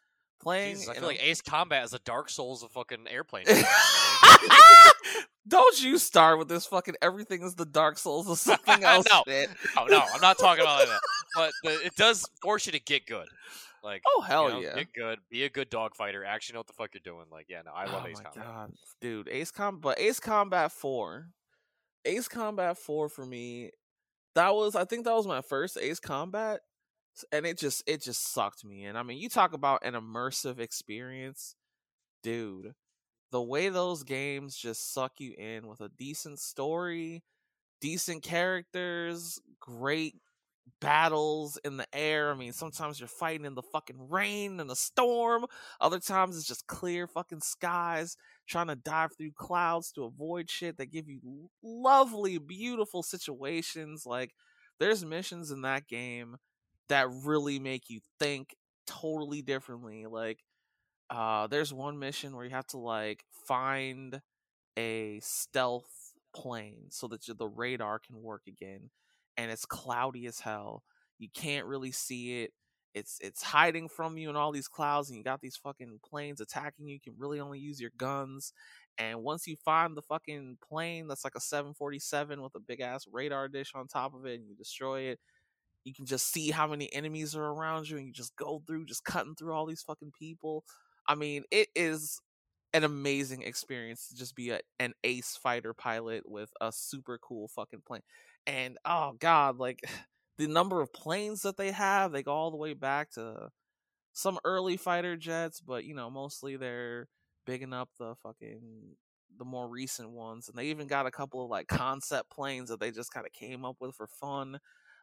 Playing 0.43 0.74
Jesus, 0.77 0.89
I 0.91 0.95
feel 0.95 1.05
a- 1.05 1.07
like 1.07 1.22
Ace 1.22 1.41
Combat 1.43 1.85
is 1.85 1.93
the 1.93 2.01
Dark 2.05 2.29
Souls 2.29 2.62
of 2.62 2.70
fucking 2.72 3.07
airplane. 3.09 3.47
Don't 5.49 5.81
you 5.81 5.97
start 5.99 6.39
with 6.41 6.49
this 6.49 6.66
fucking 6.66 6.97
everything 7.01 7.43
is 7.43 7.55
the 7.55 7.64
Dark 7.64 7.99
Souls 7.99 8.29
of 8.29 8.37
something 8.41 8.83
else 8.83 9.07
No. 9.12 9.22
shit. 9.29 9.49
oh 9.77 9.85
no, 9.87 10.03
I'm 10.12 10.20
not 10.20 10.39
talking 10.39 10.62
about 10.62 10.87
that. 10.89 11.01
But 11.37 11.53
the, 11.62 11.87
it 11.87 11.95
does 11.97 12.24
force 12.43 12.66
you 12.66 12.72
to 12.72 12.81
get 12.81 13.07
good. 13.07 13.29
Like, 13.83 14.03
Oh 14.07 14.20
hell 14.20 14.49
you 14.49 14.55
know, 14.55 14.61
yeah. 14.61 14.74
get 14.77 14.93
good, 14.93 15.18
be 15.31 15.45
a 15.45 15.51
good 15.51 15.70
dog 15.70 15.95
fighter, 15.95 16.24
actually 16.24 16.55
know 16.55 16.61
what 16.61 16.66
the 16.66 16.72
fuck 16.72 16.91
you're 16.95 17.01
doing. 17.05 17.27
Like, 17.31 17.47
yeah, 17.49 17.62
no, 17.64 17.72
I 17.72 17.87
love 17.87 18.03
oh 18.05 18.09
Ace 18.09 18.16
my 18.18 18.22
Combat. 18.31 18.45
god, 18.45 18.72
dude, 19.01 19.29
Ace 19.29 19.51
Combat, 19.51 19.81
but 19.83 20.01
Ace 20.01 20.20
Combat 20.20 20.72
Four, 20.72 21.29
Ace 22.05 22.29
Combat 22.29 22.77
Four 22.79 23.09
for 23.09 23.24
me, 23.24 23.70
that 24.35 24.55
was 24.55 24.74
I 24.77 24.85
think 24.85 25.05
that 25.05 25.14
was 25.14 25.27
my 25.27 25.41
first 25.41 25.79
Ace 25.81 26.01
Combat, 26.01 26.61
and 27.33 27.47
it 27.47 27.59
just 27.59 27.83
it 27.87 28.03
just 28.03 28.33
sucked 28.33 28.64
me 28.64 28.85
in. 28.85 28.97
I 28.97 29.03
mean, 29.03 29.18
you 29.18 29.29
talk 29.29 29.53
about 29.53 29.85
an 29.85 29.95
immersive 29.95 30.59
experience, 30.59 31.55
dude. 32.22 32.74
The 33.33 33.43
way 33.43 33.68
those 33.68 34.03
games 34.05 34.57
just 34.57 34.93
suck 34.95 35.14
you 35.18 35.35
in 35.37 35.66
with 35.66 35.81
a 35.81 35.89
decent 35.89 36.39
story, 36.39 37.24
decent 37.81 38.22
characters, 38.22 39.41
great 39.61 40.14
battles 40.81 41.59
in 41.64 41.77
the 41.77 41.87
air. 41.93 42.31
I 42.31 42.35
mean, 42.35 42.53
sometimes 42.53 43.01
you're 43.01 43.09
fighting 43.09 43.47
in 43.47 43.55
the 43.55 43.62
fucking 43.62 44.09
rain 44.09 44.61
and 44.61 44.71
a 44.71 44.77
storm. 44.77 45.47
Other 45.81 46.01
times 46.01 46.37
it's 46.37 46.47
just 46.47 46.67
clear 46.67 47.07
fucking 47.07 47.41
skies, 47.41 48.17
trying 48.47 48.69
to 48.69 48.77
dive 48.77 49.12
through 49.17 49.33
clouds 49.33 49.93
to 49.93 50.05
avoid 50.05 50.51
shit 50.51 50.77
that 50.79 50.93
give 50.93 51.09
you 51.09 51.51
lovely, 51.62 52.39
beautiful 52.39 53.03
situations. 53.03 54.05
Like, 54.07 54.35
there's 54.79 55.05
missions 55.05 55.51
in 55.51 55.62
that 55.62 55.89
game 55.89 56.37
that 56.89 57.09
really 57.25 57.59
make 57.59 57.89
you 57.91 58.01
think 58.19 58.55
totally 58.87 59.43
differently. 59.43 60.07
Like, 60.07 60.41
uh, 61.11 61.47
there's 61.47 61.73
one 61.73 61.99
mission 61.99 62.35
where 62.35 62.45
you 62.45 62.51
have 62.51 62.67
to 62.69 62.79
like 62.79 63.25
find 63.47 64.21
a 64.77 65.21
stealth 65.21 66.12
plane 66.35 66.87
so 66.91 67.09
that 67.09 67.23
the 67.27 67.49
radar 67.49 67.99
can 67.99 68.23
work 68.23 68.43
again, 68.47 68.91
and 69.37 69.51
it's 69.51 69.64
cloudy 69.66 70.26
as 70.26 70.41
hell. 70.41 70.82
You 71.18 71.28
can't 71.34 71.66
really 71.66 71.93
see 71.93 72.43
it. 72.43 72.53
It's 72.95 73.18
it's 73.20 73.43
hiding 73.43 73.89
from 73.89 74.16
you 74.16 74.30
in 74.30 74.37
all 74.37 74.53
these 74.53 74.68
clouds, 74.68 75.11
and 75.11 75.18
you 75.18 75.24
got 75.24 75.41
these 75.43 75.57
fucking 75.57 76.01
planes 76.05 76.41
attacking 76.41 76.87
you. 76.89 76.95
You 76.95 77.01
can 77.01 77.14
really 77.18 77.41
only 77.41 77.59
use 77.59 77.80
your 77.80 77.91
guns. 77.99 78.53
And 78.99 79.22
once 79.22 79.47
you 79.47 79.57
find 79.62 79.95
the 79.95 80.03
fucking 80.03 80.57
plane 80.66 81.07
that's 81.07 81.24
like 81.24 81.34
a 81.37 81.41
747 81.41 82.41
with 82.43 82.55
a 82.55 82.61
big 82.61 82.80
ass 82.80 83.05
radar 83.12 83.49
dish 83.49 83.72
on 83.74 83.87
top 83.89 84.14
of 84.14 84.24
it, 84.24 84.41
and 84.41 84.49
you 84.49 84.55
destroy 84.57 85.01
it, 85.03 85.20
you 85.84 85.95
can 85.95 86.07
just 86.07 86.32
see 86.32 86.51
how 86.51 86.66
many 86.66 86.93
enemies 86.93 87.37
are 87.37 87.45
around 87.45 87.89
you, 87.89 87.97
and 87.99 88.07
you 88.07 88.12
just 88.12 88.37
go 88.37 88.62
through, 88.66 88.87
just 88.87 89.05
cutting 89.05 89.34
through 89.34 89.53
all 89.53 89.66
these 89.66 89.82
fucking 89.82 90.12
people. 90.18 90.64
I 91.07 91.14
mean, 91.14 91.45
it 91.51 91.68
is 91.76 92.20
an 92.74 92.84
amazing 92.84 93.43
experience 93.43 94.09
to 94.09 94.16
just 94.16 94.34
be 94.34 94.51
a, 94.51 94.61
an 94.78 94.93
ace 95.05 95.39
fighter 95.43 95.72
pilot 95.74 96.24
with 96.28 96.51
a 96.61 96.72
super 96.72 97.18
cool 97.18 97.49
fucking 97.49 97.82
plane. 97.87 98.03
And 98.47 98.78
oh 98.84 99.14
god, 99.18 99.59
like 99.59 99.80
the 100.38 100.47
number 100.47 100.80
of 100.80 100.92
planes 100.92 101.42
that 101.42 101.57
they 101.57 101.72
have, 101.72 102.12
they 102.12 102.22
go 102.22 102.32
all 102.32 102.51
the 102.51 102.57
way 102.57 102.74
back 102.74 103.11
to 103.12 103.51
some 104.12 104.38
early 104.44 104.76
fighter 104.76 105.16
jets, 105.16 105.61
but 105.61 105.84
you 105.84 105.94
know, 105.94 106.11
mostly 106.11 106.57
they're 106.57 107.09
bigging 107.47 107.72
up 107.72 107.90
the 107.99 108.14
fucking 108.22 108.97
the 109.38 109.44
more 109.44 109.68
recent 109.68 110.11
ones. 110.11 110.49
And 110.49 110.59
they 110.59 110.66
even 110.66 110.86
got 110.86 111.07
a 111.07 111.11
couple 111.11 111.44
of 111.44 111.51
like 111.51 111.68
concept 111.68 112.30
planes 112.30 112.70
that 112.70 112.80
they 112.80 112.90
just 112.90 113.12
kind 113.12 113.26
of 113.26 113.32
came 113.32 113.64
up 113.64 113.76
with 113.80 113.94
for 113.97 114.07
fun. 114.07 114.59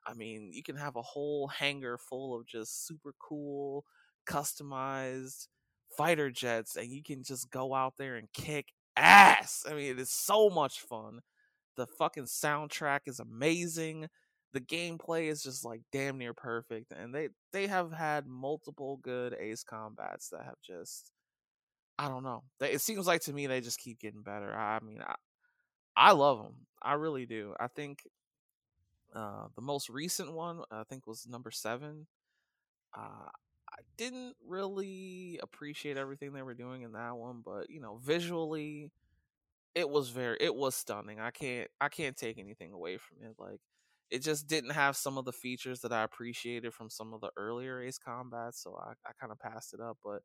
I 0.05 0.13
mean, 0.13 0.51
you 0.53 0.63
can 0.63 0.75
have 0.75 0.95
a 0.95 1.01
whole 1.01 1.47
hangar 1.47 1.97
full 1.97 2.35
of 2.37 2.45
just 2.47 2.85
super 2.87 3.13
cool, 3.19 3.85
customized 4.27 5.47
fighter 5.97 6.29
jets, 6.31 6.75
and 6.75 6.91
you 6.91 7.03
can 7.03 7.23
just 7.23 7.49
go 7.51 7.73
out 7.73 7.93
there 7.97 8.15
and 8.15 8.27
kick 8.33 8.69
ass. 8.97 9.65
I 9.69 9.73
mean, 9.73 9.91
it 9.91 9.99
is 9.99 10.09
so 10.09 10.49
much 10.49 10.81
fun. 10.81 11.21
The 11.75 11.87
fucking 11.87 12.25
soundtrack 12.25 13.01
is 13.07 13.19
amazing. 13.19 14.07
The 14.53 14.61
gameplay 14.61 15.27
is 15.29 15.41
just 15.43 15.65
like 15.65 15.81
damn 15.91 16.17
near 16.17 16.33
perfect, 16.33 16.91
and 16.91 17.13
they 17.13 17.29
they 17.51 17.67
have 17.67 17.91
had 17.91 18.27
multiple 18.27 18.97
good 18.97 19.35
Ace 19.39 19.63
combats 19.63 20.29
that 20.29 20.45
have 20.45 20.61
just 20.61 21.11
I 21.99 22.09
don't 22.09 22.23
know. 22.23 22.43
It 22.61 22.81
seems 22.81 23.07
like 23.07 23.21
to 23.23 23.33
me 23.33 23.47
they 23.47 23.61
just 23.61 23.79
keep 23.79 23.99
getting 23.99 24.23
better. 24.23 24.53
I 24.53 24.79
mean, 24.81 25.01
I, 25.01 25.15
I 25.95 26.11
love 26.13 26.39
them. 26.43 26.67
I 26.81 26.93
really 26.93 27.25
do. 27.25 27.55
I 27.59 27.67
think 27.67 28.03
uh, 29.15 29.47
the 29.55 29.61
most 29.61 29.89
recent 29.89 30.31
one 30.33 30.61
I 30.71 30.83
think 30.83 31.05
was 31.07 31.27
number 31.27 31.51
seven. 31.51 32.07
Uh, 32.97 33.29
I 33.69 33.81
didn't 33.97 34.35
really 34.45 35.39
appreciate 35.41 35.97
everything 35.97 36.33
they 36.33 36.43
were 36.43 36.53
doing 36.53 36.83
in 36.83 36.93
that 36.93 37.17
one, 37.17 37.41
but 37.45 37.69
you 37.69 37.81
know, 37.81 37.99
visually, 38.03 38.91
it 39.75 39.89
was 39.89 40.09
very, 40.09 40.37
it 40.39 40.55
was 40.55 40.75
stunning. 40.75 41.19
I 41.19 41.31
can't, 41.31 41.69
I 41.81 41.89
can't 41.89 42.17
take 42.17 42.37
anything 42.37 42.71
away 42.73 42.97
from 42.97 43.17
it. 43.23 43.35
Like, 43.39 43.59
it 44.11 44.21
just 44.23 44.47
didn't 44.47 44.71
have 44.71 44.95
some 44.95 45.17
of 45.17 45.25
the 45.25 45.31
features 45.31 45.81
that 45.81 45.91
I 45.93 46.03
appreciated 46.03 46.73
from 46.73 46.89
some 46.89 47.13
of 47.13 47.21
the 47.21 47.31
earlier 47.37 47.81
Ace 47.81 47.97
Combats, 47.97 48.61
so 48.61 48.75
I, 48.77 48.91
I 49.07 49.11
kind 49.19 49.31
of 49.31 49.39
passed 49.39 49.73
it 49.73 49.79
up. 49.81 49.97
But 50.03 50.21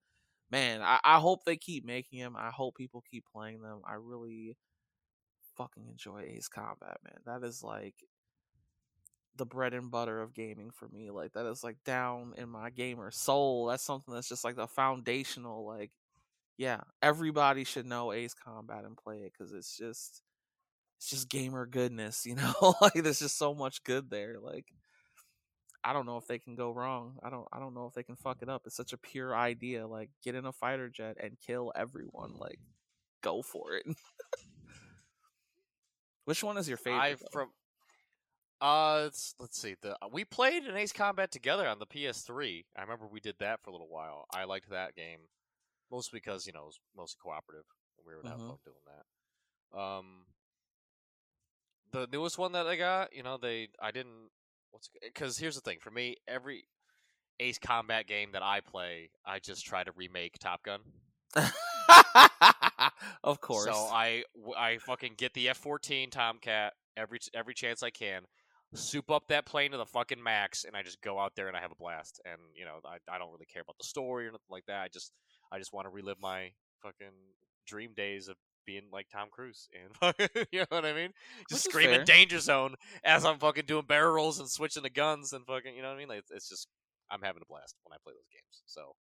man, 0.50 0.82
I, 0.82 1.00
I 1.04 1.18
hope 1.20 1.44
they 1.44 1.56
keep 1.56 1.84
making 1.84 2.20
them. 2.20 2.36
I 2.36 2.50
hope 2.50 2.76
people 2.76 3.02
keep 3.10 3.24
playing 3.32 3.62
them. 3.62 3.80
I 3.88 3.94
really 3.94 4.56
fucking 5.56 5.86
enjoy 5.88 6.22
Ace 6.22 6.48
Combat, 6.48 6.98
man. 7.04 7.20
That 7.26 7.46
is 7.46 7.62
like 7.62 7.96
the 9.36 9.46
bread 9.46 9.72
and 9.74 9.90
butter 9.90 10.20
of 10.20 10.34
gaming 10.34 10.70
for 10.70 10.88
me. 10.88 11.10
Like 11.10 11.32
that 11.32 11.46
is 11.46 11.62
like 11.62 11.76
down 11.84 12.34
in 12.36 12.48
my 12.48 12.70
gamer 12.70 13.10
soul. 13.10 13.66
That's 13.66 13.84
something 13.84 14.12
that's 14.12 14.28
just 14.28 14.44
like 14.44 14.56
the 14.56 14.66
foundational. 14.66 15.64
Like, 15.66 15.92
yeah, 16.58 16.80
everybody 17.00 17.62
should 17.62 17.86
know 17.86 18.12
Ace 18.12 18.34
Combat 18.34 18.84
and 18.84 18.96
play 18.96 19.18
it 19.18 19.32
because 19.32 19.54
it's 19.54 19.76
just, 19.76 20.22
it's 20.98 21.08
just 21.08 21.30
gamer 21.30 21.64
goodness. 21.64 22.26
You 22.26 22.34
know, 22.34 22.74
like 22.82 22.94
there's 22.94 23.20
just 23.20 23.38
so 23.38 23.54
much 23.54 23.84
good 23.84 24.10
there. 24.10 24.36
Like, 24.42 24.66
I 25.84 25.92
don't 25.92 26.04
know 26.04 26.16
if 26.16 26.26
they 26.26 26.40
can 26.40 26.56
go 26.56 26.72
wrong. 26.72 27.14
I 27.22 27.30
don't. 27.30 27.46
I 27.52 27.60
don't 27.60 27.74
know 27.74 27.86
if 27.86 27.94
they 27.94 28.02
can 28.02 28.16
fuck 28.16 28.42
it 28.42 28.48
up. 28.48 28.62
It's 28.66 28.76
such 28.76 28.92
a 28.92 28.98
pure 28.98 29.34
idea. 29.34 29.86
Like, 29.86 30.10
get 30.24 30.34
in 30.34 30.44
a 30.44 30.52
fighter 30.52 30.88
jet 30.88 31.16
and 31.22 31.38
kill 31.46 31.72
everyone. 31.76 32.34
Like, 32.36 32.58
go 33.22 33.40
for 33.40 33.74
it. 33.74 33.86
Which 36.24 36.42
one 36.42 36.58
is 36.58 36.68
your 36.68 36.76
favorite? 36.76 37.00
I 37.00 37.14
though? 37.14 37.26
from 37.32 37.48
uh 38.60 39.02
let's, 39.04 39.36
let's 39.38 39.56
see 39.56 39.76
the 39.82 39.96
we 40.10 40.24
played 40.24 40.64
an 40.64 40.76
Ace 40.76 40.92
Combat 40.92 41.30
together 41.30 41.68
on 41.68 41.78
the 41.78 41.86
PS3. 41.86 42.64
I 42.76 42.82
remember 42.82 43.06
we 43.06 43.20
did 43.20 43.36
that 43.38 43.62
for 43.62 43.70
a 43.70 43.72
little 43.72 43.88
while. 43.88 44.26
I 44.34 44.42
liked 44.42 44.70
that 44.70 44.96
game 44.96 45.20
mostly 45.90 46.18
because 46.18 46.46
you 46.46 46.52
know 46.52 46.62
it 46.62 46.66
was 46.66 46.80
mostly 46.96 47.18
cooperative 47.22 47.64
and 47.98 48.06
we 48.06 48.28
have 48.28 48.40
Mhm. 48.40 48.48
fun 48.48 48.58
doing 48.64 48.84
that. 48.86 49.78
Um, 49.78 50.26
the 51.92 52.06
newest 52.12 52.38
one 52.38 52.52
that 52.52 52.66
I 52.66 52.76
got, 52.76 53.12
you 53.14 53.22
know, 53.22 53.36
they 53.36 53.68
I 53.80 53.90
didn't 53.90 54.30
what's 54.70 54.90
because 55.02 55.38
here's 55.38 55.54
the 55.54 55.60
thing 55.60 55.78
for 55.80 55.90
me 55.90 56.16
every 56.26 56.64
Ace 57.40 57.58
Combat 57.58 58.06
game 58.06 58.32
that 58.32 58.42
I 58.42 58.60
play, 58.60 59.10
I 59.24 59.38
just 59.38 59.64
try 59.64 59.84
to 59.84 59.92
remake 59.92 60.38
Top 60.38 60.62
Gun. 60.62 60.80
of 63.24 63.40
course. 63.40 63.64
So 63.64 63.72
I 63.72 64.24
I 64.56 64.78
fucking 64.78 65.14
get 65.16 65.34
the 65.34 65.48
F-14 65.50 66.10
Tomcat 66.10 66.74
every 66.96 67.18
every 67.34 67.54
chance 67.54 67.82
I 67.82 67.90
can, 67.90 68.22
soup 68.74 69.10
up 69.10 69.28
that 69.28 69.46
plane 69.46 69.70
to 69.72 69.76
the 69.78 69.86
fucking 69.86 70.22
max, 70.22 70.64
and 70.64 70.76
I 70.76 70.82
just 70.82 71.00
go 71.02 71.18
out 71.18 71.34
there 71.36 71.48
and 71.48 71.56
I 71.56 71.60
have 71.60 71.72
a 71.72 71.76
blast. 71.76 72.20
And 72.24 72.40
you 72.54 72.64
know 72.64 72.80
I, 72.84 72.98
I 73.12 73.18
don't 73.18 73.32
really 73.32 73.46
care 73.46 73.62
about 73.62 73.78
the 73.78 73.86
story 73.86 74.26
or 74.26 74.32
nothing 74.32 74.50
like 74.50 74.66
that. 74.66 74.82
I 74.82 74.88
just 74.88 75.12
I 75.52 75.58
just 75.58 75.72
want 75.72 75.86
to 75.86 75.90
relive 75.90 76.18
my 76.20 76.52
fucking 76.82 77.14
dream 77.66 77.92
days 77.96 78.28
of 78.28 78.36
being 78.66 78.84
like 78.92 79.06
Tom 79.08 79.28
Cruise 79.30 79.68
and 79.72 79.94
fucking, 80.00 80.46
you 80.52 80.60
know 80.60 80.66
what 80.68 80.84
I 80.84 80.92
mean? 80.92 81.10
Just 81.48 81.64
screaming 81.64 82.04
danger 82.04 82.38
zone 82.38 82.74
as 83.04 83.24
I'm 83.24 83.38
fucking 83.38 83.64
doing 83.66 83.86
barrel 83.86 84.14
rolls 84.14 84.38
and 84.38 84.48
switching 84.48 84.82
the 84.82 84.90
guns 84.90 85.32
and 85.32 85.46
fucking 85.46 85.74
you 85.74 85.82
know 85.82 85.88
what 85.88 85.94
I 85.94 85.98
mean? 85.98 86.08
Like 86.08 86.24
it's, 86.30 86.48
just 86.48 86.68
I'm 87.10 87.22
having 87.22 87.42
a 87.42 87.46
blast 87.46 87.76
when 87.84 87.94
I 87.94 87.98
play 88.04 88.12
those 88.12 88.28
games. 88.32 88.62
So 88.66 88.94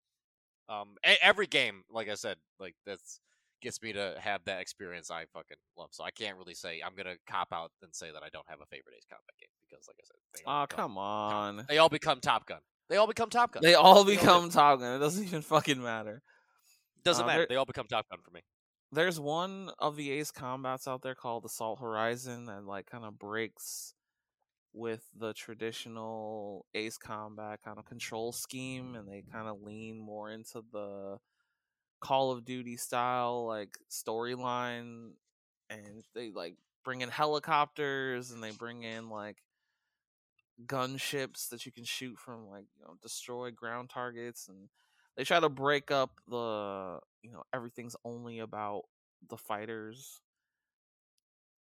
um 0.68 0.96
every 1.22 1.46
game 1.46 1.82
like 1.90 2.08
I 2.08 2.14
said 2.14 2.36
like 2.58 2.74
that's 2.84 3.20
gets 3.60 3.82
me 3.82 3.92
to 3.92 4.14
have 4.20 4.40
that 4.44 4.60
experience 4.60 5.10
I 5.10 5.24
fucking 5.32 5.56
love. 5.76 5.90
So 5.92 6.04
I 6.04 6.10
can't 6.10 6.36
really 6.36 6.54
say 6.54 6.80
I'm 6.84 6.94
gonna 6.94 7.16
cop 7.28 7.48
out 7.52 7.70
and 7.82 7.94
say 7.94 8.10
that 8.12 8.22
I 8.22 8.28
don't 8.32 8.46
have 8.48 8.60
a 8.60 8.66
favorite 8.66 8.94
Ace 8.96 9.06
Combat 9.08 9.34
game 9.38 9.48
because, 9.68 9.86
like 9.88 9.96
I 10.00 10.04
said, 10.04 10.16
they 10.34 10.42
all 10.46 10.62
oh 10.62 10.66
become, 10.66 10.76
come 10.76 10.98
on. 10.98 11.64
they 11.68 11.78
all 11.78 11.88
become 11.88 12.20
Top 12.20 12.46
Gun. 12.46 12.60
They 12.88 12.96
all 12.96 13.06
become 13.06 13.30
Top 13.30 13.52
Gun. 13.52 13.62
They 13.62 13.74
all 13.74 14.04
They 14.04 14.16
all 14.16 14.20
become 14.20 14.50
Top 14.50 14.80
Gun. 14.80 14.96
It 14.96 14.98
doesn't 14.98 15.24
even 15.24 15.42
fucking 15.42 15.82
matter. 15.82 16.22
Doesn't 17.08 17.24
uh, 17.24 17.26
matter. 17.26 17.46
They 17.48 17.56
all 17.56 17.64
become 17.64 17.86
Top 17.86 18.06
Gun 18.08 18.20
for 18.22 18.30
me. 18.30 18.40
There's 18.92 19.20
one 19.20 19.70
of 19.78 19.96
the 19.96 20.10
Ace 20.12 20.30
Combats 20.30 20.88
out 20.88 21.02
there 21.02 21.14
called 21.14 21.44
Assault 21.44 21.80
Horizon 21.80 22.46
that 22.46 22.64
like 22.64 22.86
kind 22.86 23.04
of 23.04 23.18
breaks 23.18 23.94
with 24.72 25.02
the 25.16 25.32
traditional 25.32 26.66
Ace 26.74 26.98
Combat 26.98 27.60
kind 27.64 27.78
of 27.78 27.86
control 27.86 28.32
scheme, 28.32 28.94
and 28.94 29.08
they 29.08 29.22
kind 29.30 29.48
of 29.48 29.62
lean 29.62 29.98
more 29.98 30.30
into 30.30 30.62
the 30.72 31.18
Call 32.00 32.30
of 32.30 32.44
Duty 32.44 32.76
style 32.76 33.46
like 33.46 33.76
storyline, 33.90 35.10
and 35.68 36.04
they 36.14 36.30
like 36.30 36.56
bring 36.84 37.00
in 37.02 37.10
helicopters 37.10 38.30
and 38.30 38.42
they 38.42 38.52
bring 38.52 38.82
in 38.82 39.10
like 39.10 39.36
gunships 40.66 41.48
that 41.50 41.66
you 41.66 41.72
can 41.72 41.84
shoot 41.84 42.18
from 42.18 42.48
like 42.48 42.64
you 42.76 42.84
know 42.84 42.94
destroy 43.02 43.50
ground 43.50 43.90
targets 43.90 44.48
and 44.48 44.68
they 45.18 45.24
try 45.24 45.40
to 45.40 45.48
break 45.50 45.90
up 45.90 46.12
the 46.28 47.00
you 47.22 47.32
know 47.32 47.42
everything's 47.52 47.96
only 48.04 48.38
about 48.38 48.84
the 49.28 49.36
fighters 49.36 50.20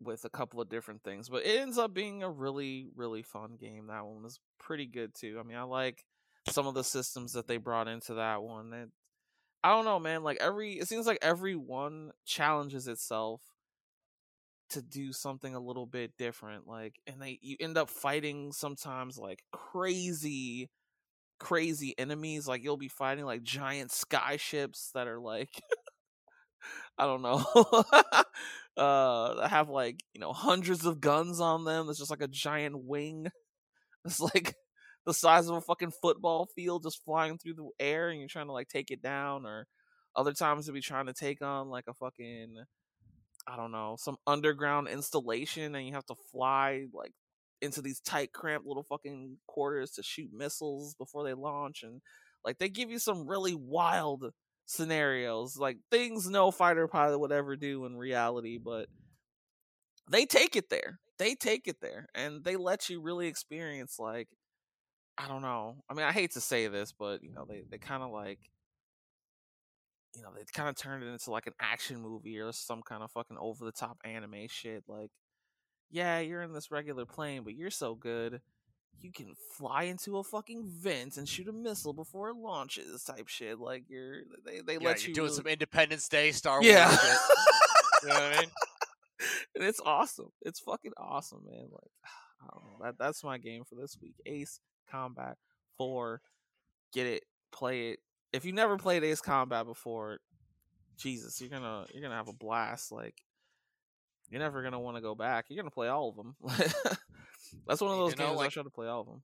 with 0.01 0.25
a 0.25 0.29
couple 0.29 0.61
of 0.61 0.69
different 0.69 1.03
things 1.03 1.29
but 1.31 1.47
it 1.47 1.61
ends 1.61 1.79
up 1.79 1.95
being 1.95 2.23
a 2.23 2.31
really 2.31 2.89
really 2.95 3.23
fun 3.23 3.57
game. 3.59 3.87
That 3.87 4.05
one 4.05 4.23
was 4.23 4.41
pretty 4.59 4.87
good 4.87 5.15
too. 5.15 5.39
I 5.41 5.45
mean 5.45 5.57
i 5.57 5.63
like 5.63 6.05
some 6.51 6.67
of 6.67 6.75
the 6.75 6.85
systems 6.85 7.33
that 7.33 7.47
they 7.47 7.57
brought 7.57 7.89
into 7.89 8.15
that 8.15 8.43
one 8.43 8.73
it, 8.75 8.91
i 9.63 9.71
don't 9.71 9.87
know 9.87 9.99
man 9.99 10.23
like 10.23 10.37
every 10.41 10.73
it 10.75 10.87
seems 10.87 11.07
like 11.07 11.19
every 11.23 11.57
one 11.57 12.11
challenges 12.27 12.87
itself 12.87 13.41
to 14.69 14.83
do 14.83 15.13
something 15.13 15.55
a 15.55 15.61
little 15.61 15.87
bit 15.87 16.13
different 16.19 16.67
like 16.67 16.97
and 17.07 17.23
they 17.23 17.39
you 17.41 17.57
end 17.61 17.79
up 17.79 17.89
fighting 17.89 18.53
sometimes 18.53 19.17
like 19.17 19.43
crazy 19.53 20.69
crazy 21.45 21.95
enemies 21.99 22.49
like 22.49 22.65
you'll 22.65 22.79
be 22.79 22.89
fighting 22.89 23.27
like 23.27 23.43
giant 23.43 23.93
sky 23.93 24.39
ships 24.39 24.91
that 24.95 25.07
are 25.07 25.21
like 25.21 25.51
i 26.99 27.05
don't 27.05 27.21
know 27.21 27.45
uh 28.83 29.47
have 29.47 29.69
like 29.69 30.03
you 30.15 30.21
know 30.23 30.33
hundreds 30.33 30.87
of 30.87 31.03
guns 31.03 31.43
on 31.43 31.65
them 31.65 31.91
it's 31.91 31.99
just 31.99 32.11
like 32.11 32.23
a 32.23 32.29
giant 32.29 32.83
wing. 32.85 33.27
It's 34.07 34.21
like 34.21 34.55
the 35.07 35.15
size 35.15 35.49
of 35.49 35.57
a 35.57 35.61
fucking 35.63 35.93
football 36.03 36.47
field 36.55 36.83
just 36.83 37.03
flying 37.05 37.39
through 37.39 37.55
the 37.55 37.69
air 37.79 38.11
and 38.11 38.19
you're 38.19 38.29
trying 38.29 38.49
to 38.49 38.53
like 38.53 38.69
take 38.69 38.91
it 38.91 39.03
down 39.03 39.47
or 39.47 39.67
other 40.15 40.35
times 40.35 40.67
you'll 40.67 40.75
be 40.75 40.83
trying 40.83 41.07
to 41.07 41.15
take 41.15 41.41
on 41.41 41.71
like 41.71 41.85
a 41.89 41.95
fucking 41.95 42.55
I 43.47 43.57
don't 43.57 43.73
know, 43.73 43.97
some 43.99 44.17
underground 44.27 44.89
installation 44.89 45.75
and 45.75 45.87
you 45.87 45.95
have 45.95 46.07
to 46.07 46.15
fly 46.33 46.87
like 46.93 47.13
into 47.65 47.83
these 47.83 48.01
tight 48.01 48.33
cramped 48.33 48.67
little 48.67 48.83
fucking 48.83 49.39
quarters 49.47 49.93
to 49.93 50.03
shoot 50.03 50.31
missiles 50.33 50.95
before 50.95 51.25
they 51.25 51.35
launch 51.35 51.83
and 51.83 52.01
like 52.45 52.59
they 52.59 52.69
give 52.69 52.91
you 52.91 52.99
some 52.99 53.27
really 53.27 53.55
wild 53.55 54.33
scenarios, 54.67 55.57
like 55.57 55.79
things 55.91 56.29
no 56.29 56.51
fighter 56.51 56.87
pilot 56.87 57.19
would 57.19 57.33
ever 57.33 57.57
do 57.57 57.85
in 57.87 57.97
reality, 57.97 58.59
but 58.59 58.89
they 60.11 60.27
take 60.27 60.57
it 60.57 60.69
there. 60.71 61.01
They 61.19 61.35
take 61.35 61.67
it 61.67 61.77
there 61.81 62.09
and 62.15 62.45
they 62.45 62.57
let 62.57 62.89
you 62.91 63.01
really 63.01 63.27
experience 63.27 63.99
like 63.99 64.29
I 65.17 65.29
don't 65.29 65.43
know. 65.43 65.77
I 65.89 65.95
mean, 65.95 66.05
I 66.05 66.13
hate 66.13 66.33
to 66.33 66.41
say 66.41 66.67
this, 66.67 66.93
but 66.93 67.23
you 67.23 67.33
know, 67.33 67.47
they 67.49 67.63
they 67.71 67.79
kind 67.79 68.03
of 68.03 68.11
like 68.11 68.41
you 70.15 70.23
know, 70.23 70.31
they 70.35 70.45
kind 70.53 70.69
of 70.69 70.77
turned 70.77 71.03
it 71.03 71.09
into 71.09 71.31
like 71.31 71.47
an 71.47 71.55
action 71.61 72.01
movie 72.01 72.39
or 72.39 72.53
some 72.53 72.83
kind 72.83 73.03
of 73.03 73.11
fucking 73.11 73.37
over 73.39 73.65
the 73.65 73.73
top 73.73 73.99
anime 74.05 74.47
shit. 74.49 74.85
Like, 74.87 75.11
yeah, 75.91 76.21
you're 76.21 76.43
in 76.43 76.53
this 76.53 76.71
regular 76.71 77.07
plane, 77.07 77.43
but 77.45 77.55
you're 77.55 77.71
so 77.71 77.95
good, 77.95 78.41
you 79.01 79.13
can 79.13 79.35
fly 79.53 79.85
into 79.85 80.19
a 80.19 80.25
fucking 80.25 80.65
vent 80.67 81.17
and 81.17 81.29
shoot 81.29 81.49
a 81.49 81.53
missile 81.53 81.93
before 81.93 82.31
it 82.31 82.37
launches, 82.37 83.05
type 83.05 83.29
shit. 83.29 83.59
Like, 83.59 83.85
you're 83.89 84.23
they 84.45 84.61
they 84.61 84.75
Yeah, 84.75 84.79
let 84.89 85.03
you're 85.03 85.09
you 85.11 85.15
doing 85.15 85.25
really- 85.27 85.37
some 85.37 85.47
Independence 85.47 86.09
Day 86.09 86.33
Star 86.33 86.57
Wars 86.61 86.67
yeah. 86.67 86.91
shit. 86.97 87.19
You 88.03 88.11
know 88.11 88.15
what 88.17 88.23
I 88.37 88.41
mean? 88.41 88.51
and 89.55 89.65
it's 89.65 89.81
awesome. 89.81 90.29
It's 90.43 90.61
fucking 90.61 90.93
awesome, 90.99 91.41
man. 91.51 91.69
Like, 91.73 91.91
I 92.43 92.47
don't 92.53 92.65
know. 92.65 92.85
That 92.85 92.99
that's 92.99 93.25
my 93.25 93.39
game 93.39 93.65
for 93.65 93.77
this 93.77 93.97
week. 94.03 94.17
Ace 94.27 94.61
Combat 94.91 95.39
Four. 95.79 96.21
Get 96.93 97.07
it, 97.07 97.23
play 97.51 97.91
it. 97.93 98.01
If 98.35 98.45
you 98.45 98.53
never 98.53 98.77
played 98.77 99.03
Ace 99.05 99.23
Combat 99.23 99.65
before, 99.65 100.19
Jesus, 100.99 101.41
you're 101.41 101.49
gonna 101.51 101.87
you're 101.95 102.03
gonna 102.03 102.15
have 102.17 102.29
a 102.29 102.33
blast. 102.35 102.93
Like, 102.93 103.15
you're 104.31 104.41
never 104.41 104.63
gonna 104.63 104.81
want 104.81 104.97
to 104.97 105.01
go 105.03 105.15
back. 105.15 105.47
You're 105.49 105.63
gonna 105.63 105.71
play 105.71 105.89
all 105.89 106.09
of 106.11 106.17
them. 106.17 106.35
that's 107.67 107.81
one 107.81 107.91
of 107.93 107.99
You 107.99 108.05
those 108.05 108.17
know, 108.19 108.27
games 108.29 108.39
I 108.41 108.43
like- 108.45 108.51
try 108.51 108.63
to 108.63 108.71
play 108.71 108.87
all 108.89 109.01
of 109.01 109.07
them. 109.07 109.23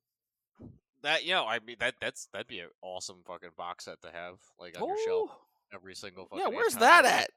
That 1.03 1.25
you 1.25 1.33
know, 1.33 1.47
I 1.47 1.61
mean 1.61 1.77
that 1.81 1.95
that's 2.01 2.29
that'd 2.33 2.47
be 2.47 2.59
an 2.61 2.69
awesome 2.83 3.23
fucking 3.27 3.51
box 3.57 3.87
set 3.87 4.03
to 4.03 4.11
have 4.13 4.35
like 4.59 4.79
on 4.81 4.87
your 4.87 4.97
shelf. 5.07 5.31
Every 5.73 5.95
single 5.95 6.27
fucking 6.27 6.41
yeah, 6.41 6.49
where's 6.55 6.75
that 6.77 7.05
game. 7.05 7.13
at? 7.13 7.31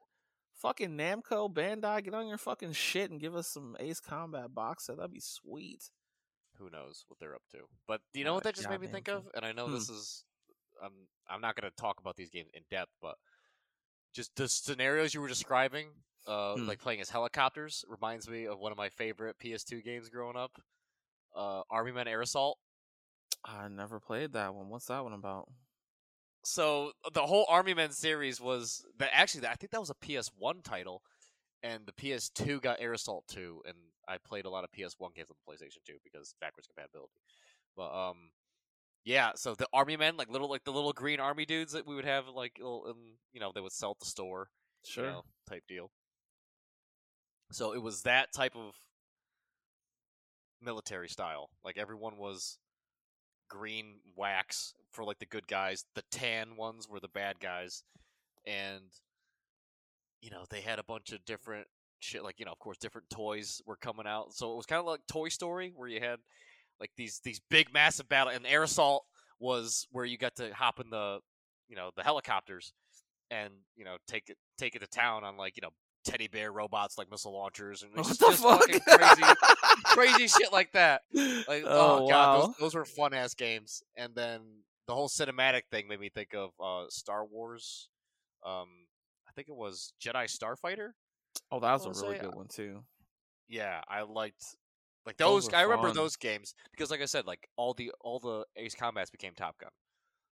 Fucking 0.56 0.90
Namco, 0.98 1.52
Bandai, 1.52 2.04
get 2.04 2.14
on 2.14 2.26
your 2.28 2.36
fucking 2.38 2.72
shit 2.72 3.10
and 3.10 3.18
give 3.20 3.34
us 3.34 3.48
some 3.48 3.74
Ace 3.80 4.00
Combat 4.00 4.54
box 4.54 4.86
set. 4.86 4.96
That'd 4.96 5.12
be 5.12 5.20
sweet. 5.20 5.88
Who 6.58 6.68
knows 6.70 7.04
what 7.08 7.18
they're 7.18 7.34
up 7.34 7.42
to? 7.52 7.58
But 7.88 8.00
do 8.12 8.20
you 8.20 8.24
know 8.26 8.34
what 8.34 8.44
that 8.44 8.54
just 8.54 8.68
made 8.68 8.80
me 8.80 8.86
think 8.86 9.06
thing. 9.06 9.14
of? 9.16 9.24
And 9.34 9.44
I 9.46 9.52
know 9.52 9.66
Hmm. 9.66 9.74
this 9.74 9.88
is 9.88 10.24
I'm 10.82 10.92
I'm 11.28 11.40
not 11.40 11.56
gonna 11.56 11.70
talk 11.70 12.00
about 12.00 12.16
these 12.16 12.28
games 12.30 12.50
in 12.52 12.62
depth, 12.70 12.92
but 13.00 13.16
just 14.14 14.36
the 14.36 14.46
scenarios 14.46 15.14
you 15.14 15.22
were 15.22 15.28
describing, 15.28 15.88
uh, 16.26 16.54
Hmm. 16.56 16.66
like 16.66 16.78
playing 16.80 17.00
as 17.00 17.10
helicopters, 17.10 17.84
reminds 17.88 18.28
me 18.28 18.46
of 18.46 18.58
one 18.58 18.72
of 18.72 18.78
my 18.78 18.88
favorite 18.88 19.38
PS2 19.38 19.82
games 19.84 20.08
growing 20.08 20.36
up, 20.36 20.52
uh, 21.34 21.62
Army 21.70 21.92
Men 21.92 22.08
Air 22.08 22.20
Assault. 22.22 22.58
I 23.44 23.68
never 23.68 24.00
played 24.00 24.32
that 24.32 24.54
one. 24.54 24.68
What's 24.70 24.86
that 24.86 25.02
one 25.04 25.12
about? 25.12 25.48
so 26.46 26.92
the 27.14 27.22
whole 27.22 27.46
Army 27.48 27.72
Men 27.74 27.90
series 27.90 28.38
was 28.40 28.84
that 28.98 29.08
actually 29.14 29.46
I 29.46 29.54
think 29.54 29.70
that 29.72 29.80
was 29.80 29.90
a 29.90 29.94
PS1 29.94 30.62
title, 30.62 31.02
and 31.62 31.86
the 31.86 31.92
PS2 31.92 32.60
got 32.60 32.80
Air 32.80 32.92
Assault 32.92 33.24
2, 33.28 33.62
and 33.66 33.74
I 34.06 34.18
played 34.18 34.44
a 34.44 34.50
lot 34.50 34.64
of 34.64 34.70
PS1 34.70 35.14
games 35.14 35.30
on 35.30 35.36
the 35.46 35.50
PlayStation 35.52 35.82
2 35.86 35.94
because 36.04 36.34
backwards 36.42 36.66
compatibility. 36.66 37.14
But 37.76 37.92
um, 37.94 38.30
yeah, 39.04 39.32
so 39.36 39.54
the 39.54 39.66
Army 39.72 39.96
Men, 39.96 40.16
like 40.18 40.28
little 40.28 40.50
like 40.50 40.64
the 40.64 40.72
little 40.72 40.92
green 40.92 41.18
army 41.20 41.46
dudes 41.46 41.72
that 41.72 41.86
we 41.86 41.94
would 41.94 42.04
have 42.04 42.28
like 42.28 42.58
little, 42.58 42.94
you 43.32 43.40
know 43.40 43.50
they 43.54 43.60
would 43.62 43.72
sell 43.72 43.92
at 43.92 44.00
the 44.00 44.06
store, 44.06 44.48
Sure. 44.84 45.04
you 45.04 45.10
know, 45.10 45.22
type 45.48 45.62
deal. 45.66 45.90
So 47.50 47.72
it 47.72 47.82
was 47.82 48.02
that 48.02 48.32
type 48.32 48.56
of 48.56 48.74
military 50.62 51.08
style. 51.08 51.50
Like 51.64 51.78
everyone 51.78 52.16
was 52.16 52.58
green 53.48 53.96
wax 54.16 54.74
for 54.92 55.04
like 55.04 55.18
the 55.18 55.26
good 55.26 55.46
guys. 55.46 55.84
The 55.94 56.02
tan 56.10 56.56
ones 56.56 56.88
were 56.88 57.00
the 57.00 57.08
bad 57.08 57.40
guys. 57.40 57.84
And 58.46 58.82
you 60.20 60.30
know, 60.30 60.44
they 60.48 60.62
had 60.62 60.78
a 60.78 60.84
bunch 60.84 61.12
of 61.12 61.24
different 61.26 61.66
shit 62.00 62.24
like, 62.24 62.38
you 62.38 62.46
know, 62.46 62.52
of 62.52 62.58
course 62.58 62.78
different 62.78 63.10
toys 63.10 63.60
were 63.66 63.76
coming 63.76 64.06
out. 64.06 64.34
So 64.34 64.52
it 64.52 64.56
was 64.56 64.66
kind 64.66 64.80
of 64.80 64.86
like 64.86 65.00
Toy 65.06 65.28
Story 65.28 65.72
where 65.74 65.88
you 65.88 66.00
had 66.00 66.18
like 66.80 66.90
these 66.96 67.20
these 67.22 67.40
big 67.50 67.72
massive 67.72 68.08
battle 68.08 68.32
and 68.32 68.46
air 68.46 68.62
assault 68.62 69.04
was 69.38 69.86
where 69.90 70.04
you 70.04 70.16
got 70.16 70.36
to 70.36 70.52
hop 70.54 70.80
in 70.80 70.90
the 70.90 71.18
you 71.68 71.76
know, 71.76 71.90
the 71.96 72.02
helicopters 72.02 72.72
and, 73.30 73.52
you 73.76 73.84
know, 73.84 73.96
take 74.06 74.28
it 74.28 74.36
take 74.58 74.74
it 74.74 74.80
to 74.80 74.86
town 74.86 75.24
on 75.24 75.36
like, 75.36 75.56
you 75.56 75.62
know, 75.62 75.72
teddy 76.04 76.28
bear 76.28 76.52
robots 76.52 76.98
like 76.98 77.10
missile 77.10 77.32
launchers 77.32 77.82
and 77.82 77.92
What 77.96 78.06
just, 78.06 78.20
the 78.20 78.32
fuck? 78.32 78.60
fucking 78.60 78.80
crazy 78.80 79.22
crazy 79.84 80.28
shit 80.28 80.52
like 80.52 80.72
that. 80.72 81.02
Like, 81.14 81.64
oh, 81.66 82.04
oh, 82.04 82.08
god, 82.08 82.10
wow. 82.10 82.40
those, 82.46 82.54
those 82.60 82.74
were 82.74 82.84
fun 82.84 83.14
ass 83.14 83.34
games. 83.34 83.82
And 83.96 84.14
then 84.14 84.40
the 84.86 84.94
whole 84.94 85.08
cinematic 85.08 85.62
thing 85.70 85.88
made 85.88 86.00
me 86.00 86.10
think 86.10 86.34
of 86.34 86.50
uh, 86.62 86.88
Star 86.88 87.24
Wars. 87.24 87.88
Um, 88.44 88.68
I 89.28 89.32
think 89.34 89.48
it 89.48 89.56
was 89.56 89.92
Jedi 90.02 90.24
Starfighter. 90.24 90.90
oh, 91.50 91.60
that 91.60 91.72
was 91.72 91.86
a 91.86 92.02
really 92.02 92.16
say, 92.16 92.24
good 92.24 92.34
one 92.34 92.48
too. 92.48 92.80
Yeah, 93.48 93.80
I 93.88 94.02
liked 94.02 94.44
like 95.06 95.16
Those 95.16 95.46
those. 95.46 95.54
I 95.54 95.62
remember 95.62 95.88
fun. 95.88 95.96
those 95.96 96.16
games 96.16 96.54
because, 96.70 96.90
like 96.90 97.02
I 97.02 97.06
said, 97.06 97.26
like 97.26 97.48
all 97.56 97.74
the 97.74 97.92
all 98.00 98.18
the 98.18 98.44
Ace 98.56 98.74
Combats 98.74 99.10
became 99.10 99.34
Top 99.34 99.58
Gun. 99.58 99.70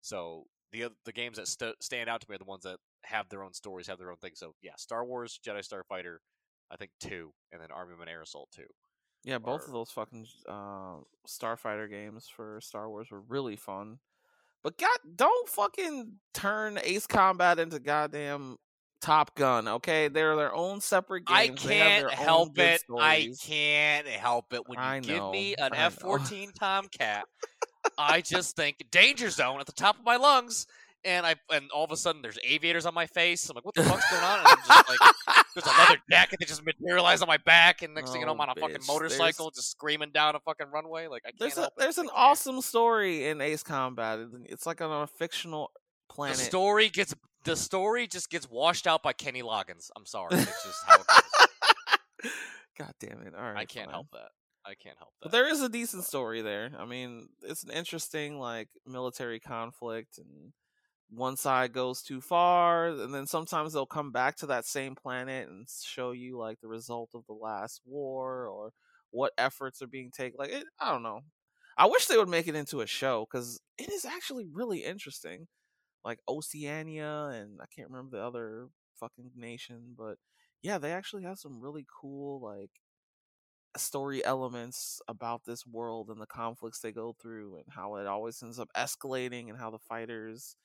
So 0.01 0.45
the 0.73 0.89
the 1.05 1.13
games 1.13 1.37
that 1.37 1.49
st- 1.49 1.83
stand 1.83 2.09
out 2.09 2.21
to 2.21 2.27
me 2.29 2.37
are 2.37 2.39
the 2.39 2.45
ones 2.45 2.65
that 2.65 2.79
have 3.05 3.29
their 3.29 3.43
own 3.43 3.53
stories, 3.53 3.87
have 3.87 3.99
their 3.99 4.11
own 4.11 4.17
things. 4.19 4.39
So 4.39 4.55
yeah, 4.63 4.73
Star 4.77 5.05
Wars, 5.05 5.39
Jedi 5.47 5.67
Starfighter, 5.67 6.17
I 6.71 6.77
think 6.77 6.91
two, 7.01 7.33
and 7.53 7.61
then 7.61 7.71
Army 7.71 7.95
Men 7.99 8.09
Air 8.09 8.23
Assault 8.23 8.49
two. 8.55 8.67
Yeah, 9.25 9.39
both 9.39 9.67
of 9.67 9.73
those 9.73 9.91
fucking 9.91 10.27
uh, 10.49 10.97
Starfighter 11.29 11.91
games 11.91 12.27
for 12.35 12.59
Star 12.63 12.89
Wars 12.89 13.11
were 13.11 13.21
really 13.21 13.57
fun. 13.57 13.99
But 14.63 14.79
God, 14.79 14.99
don't 15.17 15.49
fucking 15.49 16.13
turn 16.33 16.79
Ace 16.83 17.07
Combat 17.07 17.59
into 17.59 17.79
goddamn 17.81 18.57
Top 19.01 19.35
Gun, 19.35 19.69
okay? 19.69 20.09
They're 20.09 20.37
their 20.37 20.55
own 20.55 20.81
separate 20.81 21.25
I 21.27 21.49
games. 21.49 21.63
Have 21.63 21.71
can't 21.71 22.11
help 22.11 22.59
it. 22.59 22.83
I 22.99 23.33
can't 23.43 24.07
help 24.07 24.53
it 24.53 24.67
when 24.67 24.79
you 24.79 24.85
I 24.85 25.01
give 25.01 25.31
me 25.31 25.55
an 25.57 25.75
F 25.75 25.95
fourteen 25.95 26.53
Tomcat. 26.53 27.25
I 28.01 28.21
just 28.21 28.57
think 28.57 28.77
danger 28.91 29.31
zone 29.31 29.61
at 29.61 29.67
the 29.67 29.73
top 29.73 29.99
of 29.99 30.05
my 30.05 30.17
lungs, 30.17 30.67
and 31.05 31.25
I 31.27 31.35
and 31.53 31.71
all 31.71 31.85
of 31.85 31.93
a 31.93 31.97
sudden 31.97 32.23
there's 32.23 32.39
aviators 32.45 32.87
on 32.87 32.95
my 32.95 33.07
face. 33.07 33.49
I'm 33.49 33.55
like, 33.55 33.65
what 33.65 33.75
the 33.75 33.83
fuck's 33.85 34.11
going 34.11 34.23
on? 34.25 34.39
And 34.41 34.49
I'm 34.49 34.57
just 34.67 34.89
like, 34.89 35.45
there's 35.55 35.67
a 35.67 35.79
leather 35.79 35.97
jacket 36.11 36.39
that 36.41 36.49
just 36.49 36.65
materialized 36.65 37.23
on 37.23 37.29
my 37.29 37.39
back, 37.39 37.83
and 37.83 37.95
next 37.95 38.11
thing 38.13 38.21
you 38.21 38.27
know, 38.27 38.33
oh, 38.33 38.35
I'm 38.35 38.41
Oh, 38.41 38.45
on 38.45 38.51
a 38.51 38.61
fucking 38.61 38.77
bitch, 38.77 38.87
motorcycle, 38.89 39.51
just 39.51 39.71
screaming 39.71 40.11
down 40.13 40.35
a 40.37 40.41
fucking 40.41 40.69
runway. 40.73 41.07
Like 41.07 41.23
I 41.27 41.31
can't 41.31 41.39
There's 41.41 41.57
a, 41.59 41.63
help 41.63 41.73
it. 41.77 41.81
there's 41.81 41.99
I 41.99 42.03
an 42.03 42.11
awesome 42.15 42.61
story 42.61 43.27
in 43.27 43.41
Ace 43.41 43.63
Combat. 43.63 44.21
It's 44.47 44.67
like 44.67 44.81
on 44.81 45.03
a 45.03 45.07
fictional 45.07 45.71
The 46.09 46.15
planet. 46.15 46.37
story 46.39 46.89
gets 46.89 47.15
the 47.45 47.57
story 47.57 48.07
just 48.07 48.29
gets 48.31 48.51
washed 48.51 48.87
out 48.87 49.03
by 49.03 49.13
Kenny 49.15 49.43
Loggins. 49.43 49.91
I'm 49.97 50.05
sorry, 50.07 50.29
it's 50.33 50.45
just 50.65 50.83
how 50.87 50.97
it 50.97 51.07
goes. 51.07 52.33
God 52.79 52.93
damn 53.01 53.23
it! 53.27 53.35
All 53.35 53.43
right, 53.43 53.57
I 53.59 53.65
can't 53.65 53.87
fine. 53.87 53.95
help 53.95 54.07
that. 54.13 54.29
I 54.65 54.75
can't 54.75 54.99
help 54.99 55.13
that. 55.21 55.31
But 55.31 55.33
there 55.33 55.49
is 55.49 55.63
a 55.63 55.69
decent 55.69 56.05
story 56.05 56.43
there. 56.43 56.71
I 56.79 56.85
mean, 56.85 57.29
it's 57.43 57.65
an 57.65 57.71
interesting 57.71 58.39
like 58.39 58.69
military 58.87 59.41
conflict 59.41 60.19
and 60.19 60.53
one 61.11 61.37
side 61.37 61.73
goes 61.73 62.03
too 62.03 62.21
far 62.21 62.89
and 62.89 63.13
then 63.13 63.27
sometimes 63.27 63.73
they'll 63.73 63.87
come 63.87 64.13
back 64.13 64.37
to 64.37 64.47
that 64.47 64.65
same 64.65 64.95
planet 64.95 65.49
and 65.49 65.67
show 65.69 66.13
you 66.13 66.39
like 66.39 66.61
the 66.61 66.69
result 66.69 67.11
of 67.15 67.25
the 67.27 67.35
last 67.35 67.81
war 67.85 68.47
or 68.47 68.71
what 69.11 69.33
efforts 69.37 69.83
are 69.83 69.89
being 69.89 70.11
taken 70.17 70.37
like 70.39 70.51
it, 70.51 70.65
i 70.81 70.91
don't 70.91 71.03
know 71.03 71.21
i 71.77 71.85
wish 71.87 72.07
they 72.07 72.17
would 72.17 72.29
make 72.29 72.47
it 72.47 72.55
into 72.55 72.81
a 72.81 72.87
show 72.87 73.27
because 73.31 73.61
it 73.77 73.91
is 73.91 74.05
actually 74.05 74.47
really 74.53 74.85
interesting 74.85 75.49
like 76.05 76.21
oceania 76.29 77.31
and 77.33 77.59
i 77.61 77.67
can't 77.75 77.91
remember 77.91 78.17
the 78.17 78.25
other 78.25 78.69
fucking 79.01 79.31
nation 79.35 79.95
but 79.99 80.17
yeah 80.63 80.79
they 80.79 80.93
actually 80.93 81.25
have 81.25 81.39
some 81.39 81.61
really 81.61 81.87
cool 82.01 82.41
like 82.41 82.71
story 83.77 84.25
elements 84.25 85.01
about 85.09 85.45
this 85.45 85.67
world 85.67 86.09
and 86.11 86.21
the 86.21 86.27
conflicts 86.27 86.81
they 86.81 86.93
go 86.93 87.15
through 87.21 87.57
and 87.57 87.65
how 87.69 87.97
it 87.97 88.07
always 88.07 88.43
ends 88.43 88.59
up 88.59 88.69
escalating 88.77 89.49
and 89.49 89.59
how 89.59 89.71
the 89.71 89.79
fighters 89.79 90.57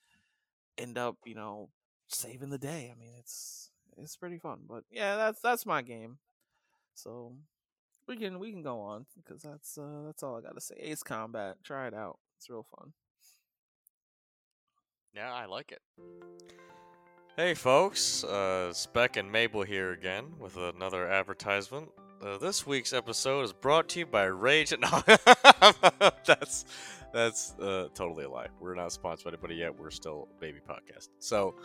end 0.78 0.98
up, 0.98 1.16
you 1.24 1.34
know, 1.34 1.68
saving 2.08 2.50
the 2.50 2.58
day. 2.58 2.92
I 2.94 2.98
mean, 2.98 3.12
it's 3.18 3.70
it's 3.96 4.16
pretty 4.16 4.38
fun. 4.38 4.60
But 4.68 4.84
yeah, 4.90 5.16
that's 5.16 5.40
that's 5.40 5.66
my 5.66 5.82
game. 5.82 6.18
So 6.94 7.34
we 8.08 8.16
can 8.16 8.38
we 8.38 8.50
can 8.50 8.62
go 8.62 8.80
on 8.80 9.06
because 9.16 9.42
that's 9.42 9.78
uh 9.78 10.02
that's 10.06 10.22
all 10.22 10.36
I 10.36 10.40
got 10.40 10.54
to 10.54 10.60
say. 10.60 10.76
Ace 10.80 11.02
Combat, 11.02 11.56
try 11.62 11.86
it 11.86 11.94
out. 11.94 12.18
It's 12.38 12.50
real 12.50 12.66
fun. 12.76 12.92
Yeah, 15.14 15.32
I 15.32 15.46
like 15.46 15.72
it. 15.72 15.80
Hey 17.36 17.54
folks, 17.54 18.24
uh, 18.24 18.72
Spec 18.72 19.16
and 19.16 19.30
Mabel 19.30 19.62
here 19.62 19.92
again 19.92 20.34
with 20.38 20.56
another 20.56 21.06
advertisement. 21.06 21.88
Uh, 22.22 22.38
this 22.38 22.66
week's 22.66 22.94
episode 22.94 23.42
is 23.42 23.52
brought 23.52 23.88
to 23.90 23.98
you 23.98 24.06
by 24.06 24.24
Rage. 24.24 24.72
No, 24.78 25.02
that's 26.24 26.64
that's 27.12 27.52
uh, 27.60 27.88
totally 27.94 28.24
a 28.24 28.30
lie. 28.30 28.46
We're 28.58 28.74
not 28.74 28.90
sponsored 28.92 29.24
by 29.24 29.30
anybody 29.30 29.56
yet. 29.56 29.78
We're 29.78 29.90
still 29.90 30.26
baby 30.40 30.60
podcast. 30.66 31.10
So, 31.18 31.56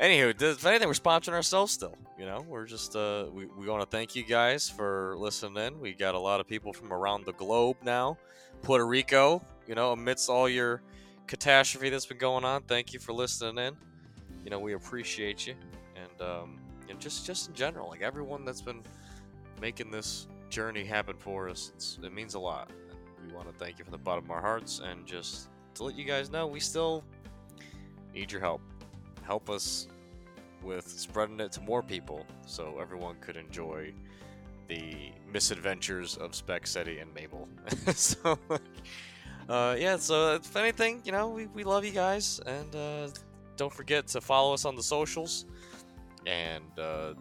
anywho, 0.00 0.40
if 0.40 0.64
anything, 0.64 0.88
we're 0.88 0.94
sponsoring 0.94 1.34
ourselves 1.34 1.72
still. 1.72 1.94
You 2.18 2.24
know, 2.24 2.44
we're 2.48 2.64
just 2.64 2.96
uh, 2.96 3.26
we 3.30 3.46
we 3.46 3.68
want 3.68 3.82
to 3.82 3.94
thank 3.94 4.16
you 4.16 4.24
guys 4.24 4.68
for 4.68 5.14
listening 5.18 5.62
in. 5.62 5.78
We 5.78 5.92
got 5.92 6.14
a 6.14 6.18
lot 6.18 6.40
of 6.40 6.48
people 6.48 6.72
from 6.72 6.90
around 6.90 7.26
the 7.26 7.34
globe 7.34 7.76
now, 7.82 8.16
Puerto 8.62 8.86
Rico. 8.86 9.42
You 9.66 9.74
know, 9.74 9.92
amidst 9.92 10.30
all 10.30 10.48
your 10.48 10.80
catastrophe 11.26 11.90
that's 11.90 12.06
been 12.06 12.18
going 12.18 12.44
on, 12.44 12.62
thank 12.62 12.94
you 12.94 12.98
for 12.98 13.12
listening 13.12 13.58
in. 13.58 13.76
You 14.42 14.50
know, 14.50 14.58
we 14.58 14.72
appreciate 14.72 15.46
you, 15.46 15.54
and 15.96 16.22
um, 16.26 16.58
and 16.88 16.98
just 16.98 17.26
just 17.26 17.48
in 17.48 17.54
general, 17.54 17.90
like 17.90 18.00
everyone 18.00 18.46
that's 18.46 18.62
been 18.62 18.82
making 19.60 19.90
this 19.90 20.28
journey 20.48 20.84
happen 20.84 21.16
for 21.16 21.48
us. 21.48 21.98
it 22.02 22.12
means 22.12 22.34
a 22.34 22.38
lot. 22.38 22.70
And 23.18 23.30
we 23.30 23.36
want 23.36 23.48
to 23.48 23.54
thank 23.64 23.78
you 23.78 23.84
from 23.84 23.92
the 23.92 23.98
bottom 23.98 24.24
of 24.24 24.30
our 24.30 24.40
hearts 24.40 24.80
and 24.84 25.06
just 25.06 25.48
to 25.74 25.84
let 25.84 25.94
you 25.94 26.04
guys 26.04 26.30
know 26.30 26.46
we 26.46 26.60
still 26.60 27.04
need 28.14 28.32
your 28.32 28.40
help. 28.40 28.60
Help 29.22 29.50
us 29.50 29.88
with 30.62 30.86
spreading 30.88 31.38
it 31.40 31.52
to 31.52 31.60
more 31.60 31.82
people 31.82 32.26
so 32.46 32.78
everyone 32.80 33.16
could 33.20 33.36
enjoy 33.36 33.92
the 34.68 35.12
misadventures 35.32 36.16
of 36.16 36.34
Spec 36.34 36.64
Cetty 36.64 37.00
and 37.00 37.12
Mabel. 37.14 37.48
so, 37.94 38.38
uh, 39.48 39.76
yeah, 39.78 39.96
so 39.96 40.34
if 40.34 40.56
anything, 40.56 41.02
you 41.04 41.12
know, 41.12 41.28
we, 41.28 41.46
we 41.46 41.62
love 41.64 41.84
you 41.84 41.92
guys. 41.92 42.40
And 42.46 42.74
uh, 42.74 43.08
don't 43.56 43.72
forget 43.72 44.06
to 44.08 44.20
follow 44.20 44.54
us 44.54 44.64
on 44.64 44.74
the 44.74 44.82
socials. 44.82 45.46
And 46.26 46.78
uh, 46.78 47.14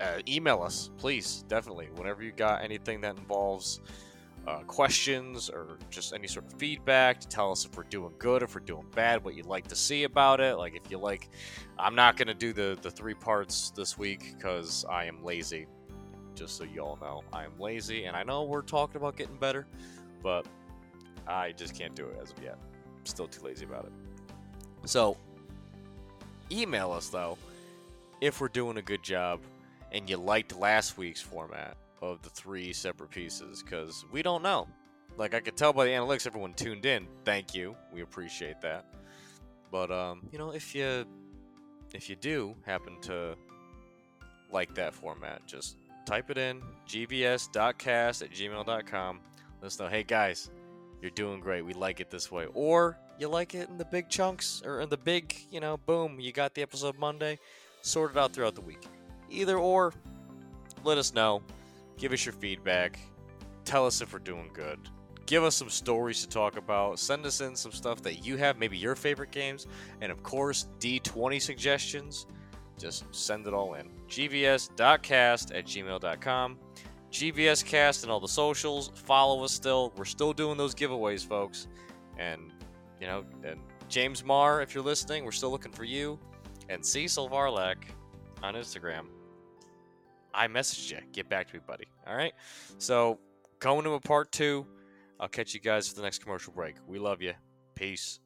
uh, 0.00 0.20
email 0.28 0.62
us, 0.62 0.90
please, 0.98 1.44
definitely. 1.48 1.88
Whenever 1.96 2.22
you 2.22 2.32
got 2.32 2.62
anything 2.62 3.00
that 3.02 3.16
involves 3.18 3.80
uh, 4.46 4.58
questions 4.60 5.48
or 5.48 5.78
just 5.90 6.12
any 6.12 6.26
sort 6.26 6.46
of 6.46 6.58
feedback 6.58 7.20
to 7.20 7.28
tell 7.28 7.50
us 7.50 7.64
if 7.64 7.76
we're 7.76 7.84
doing 7.84 8.12
good, 8.18 8.42
if 8.42 8.54
we're 8.54 8.60
doing 8.60 8.86
bad, 8.94 9.24
what 9.24 9.34
you'd 9.34 9.46
like 9.46 9.66
to 9.68 9.76
see 9.76 10.04
about 10.04 10.40
it. 10.40 10.56
Like 10.58 10.74
if 10.74 10.90
you 10.90 10.98
like, 10.98 11.30
I'm 11.78 11.94
not 11.94 12.16
gonna 12.16 12.34
do 12.34 12.52
the 12.52 12.78
the 12.82 12.90
three 12.90 13.14
parts 13.14 13.70
this 13.70 13.96
week 13.96 14.34
because 14.36 14.84
I 14.88 15.04
am 15.04 15.24
lazy. 15.24 15.66
Just 16.34 16.56
so 16.56 16.64
you 16.64 16.80
all 16.80 16.98
know, 17.00 17.22
I 17.32 17.44
am 17.44 17.58
lazy, 17.58 18.04
and 18.04 18.16
I 18.16 18.24
know 18.24 18.42
we're 18.42 18.62
talking 18.62 18.96
about 18.96 19.16
getting 19.16 19.36
better, 19.36 19.66
but 20.22 20.46
I 21.26 21.52
just 21.52 21.78
can't 21.78 21.94
do 21.94 22.06
it 22.06 22.18
as 22.20 22.32
of 22.32 22.42
yet. 22.42 22.58
I'm 22.98 23.06
still 23.06 23.28
too 23.28 23.44
lazy 23.44 23.64
about 23.64 23.84
it. 23.84 23.92
So, 24.84 25.16
email 26.50 26.90
us 26.90 27.08
though 27.08 27.38
if 28.20 28.40
we're 28.40 28.48
doing 28.48 28.78
a 28.78 28.82
good 28.82 29.02
job 29.02 29.40
and 29.94 30.10
you 30.10 30.16
liked 30.16 30.58
last 30.58 30.98
week's 30.98 31.22
format 31.22 31.76
of 32.02 32.20
the 32.20 32.28
three 32.28 32.72
separate 32.72 33.10
pieces 33.10 33.62
because 33.62 34.04
we 34.12 34.20
don't 34.22 34.42
know. 34.42 34.68
Like 35.16 35.32
I 35.32 35.40
could 35.40 35.56
tell 35.56 35.72
by 35.72 35.84
the 35.84 35.92
analytics, 35.92 36.26
everyone 36.26 36.52
tuned 36.52 36.84
in. 36.84 37.06
Thank 37.24 37.54
you, 37.54 37.76
we 37.92 38.02
appreciate 38.02 38.60
that. 38.60 38.84
But 39.70 39.90
um, 39.92 40.28
you 40.32 40.38
know, 40.38 40.50
if 40.50 40.74
you 40.74 41.06
if 41.94 42.10
you 42.10 42.16
do 42.16 42.56
happen 42.66 43.00
to 43.02 43.36
like 44.50 44.74
that 44.74 44.92
format, 44.92 45.46
just 45.46 45.76
type 46.04 46.28
it 46.28 46.38
in 46.38 46.60
gvs.cast 46.88 48.22
at 48.22 48.30
gmail.com. 48.30 49.20
Let 49.60 49.66
us 49.66 49.78
know, 49.78 49.86
hey 49.86 50.02
guys, 50.02 50.50
you're 51.00 51.12
doing 51.12 51.40
great. 51.40 51.62
We 51.62 51.72
like 51.72 52.00
it 52.00 52.10
this 52.10 52.30
way. 52.30 52.46
Or 52.52 52.98
you 53.18 53.28
like 53.28 53.54
it 53.54 53.68
in 53.68 53.78
the 53.78 53.84
big 53.84 54.08
chunks 54.08 54.60
or 54.64 54.80
in 54.80 54.88
the 54.88 54.96
big, 54.96 55.36
you 55.50 55.60
know, 55.60 55.76
boom, 55.76 56.18
you 56.18 56.32
got 56.32 56.54
the 56.54 56.62
episode 56.62 56.98
Monday, 56.98 57.38
sort 57.82 58.10
it 58.10 58.16
out 58.16 58.32
throughout 58.32 58.56
the 58.56 58.60
week. 58.60 58.88
Either 59.34 59.58
or, 59.58 59.92
let 60.84 60.98
us 60.98 61.12
know. 61.12 61.42
Give 61.96 62.12
us 62.12 62.24
your 62.24 62.32
feedback. 62.32 62.98
Tell 63.64 63.86
us 63.86 64.00
if 64.00 64.12
we're 64.12 64.18
doing 64.18 64.50
good. 64.52 64.78
Give 65.26 65.42
us 65.42 65.54
some 65.54 65.70
stories 65.70 66.20
to 66.22 66.28
talk 66.28 66.56
about. 66.56 66.98
Send 66.98 67.24
us 67.24 67.40
in 67.40 67.56
some 67.56 67.72
stuff 67.72 68.02
that 68.02 68.26
you 68.26 68.36
have, 68.36 68.58
maybe 68.58 68.76
your 68.76 68.94
favorite 68.94 69.30
games. 69.30 69.66
And 70.00 70.12
of 70.12 70.22
course, 70.22 70.66
D20 70.80 71.40
suggestions. 71.40 72.26
Just 72.78 73.04
send 73.14 73.46
it 73.46 73.54
all 73.54 73.74
in. 73.74 73.88
GVS.cast 74.08 75.52
at 75.52 75.64
gmail.com. 75.64 76.58
GVScast 77.10 78.02
and 78.02 78.12
all 78.12 78.20
the 78.20 78.28
socials. 78.28 78.90
Follow 78.94 79.44
us 79.44 79.52
still. 79.52 79.92
We're 79.96 80.04
still 80.04 80.32
doing 80.32 80.58
those 80.58 80.74
giveaways, 80.74 81.24
folks. 81.26 81.68
And, 82.18 82.52
you 83.00 83.06
know, 83.06 83.24
and 83.44 83.60
James 83.88 84.24
Marr, 84.24 84.60
if 84.60 84.74
you're 84.74 84.84
listening, 84.84 85.24
we're 85.24 85.32
still 85.32 85.50
looking 85.50 85.72
for 85.72 85.84
you. 85.84 86.18
And 86.68 86.84
Cecil 86.84 87.30
Varlak 87.30 87.76
on 88.42 88.54
Instagram. 88.54 89.06
I 90.34 90.48
messaged 90.48 90.90
you. 90.90 90.98
Get 91.12 91.28
back 91.28 91.48
to 91.48 91.54
me, 91.54 91.60
buddy. 91.66 91.86
All 92.06 92.16
right. 92.16 92.34
So 92.78 93.18
going 93.60 93.84
to 93.84 93.92
a 93.92 94.00
part 94.00 94.32
two. 94.32 94.66
I'll 95.20 95.28
catch 95.28 95.54
you 95.54 95.60
guys 95.60 95.88
for 95.88 95.94
the 95.94 96.02
next 96.02 96.18
commercial 96.18 96.52
break. 96.52 96.76
We 96.86 96.98
love 96.98 97.22
you. 97.22 97.34
Peace. 97.74 98.18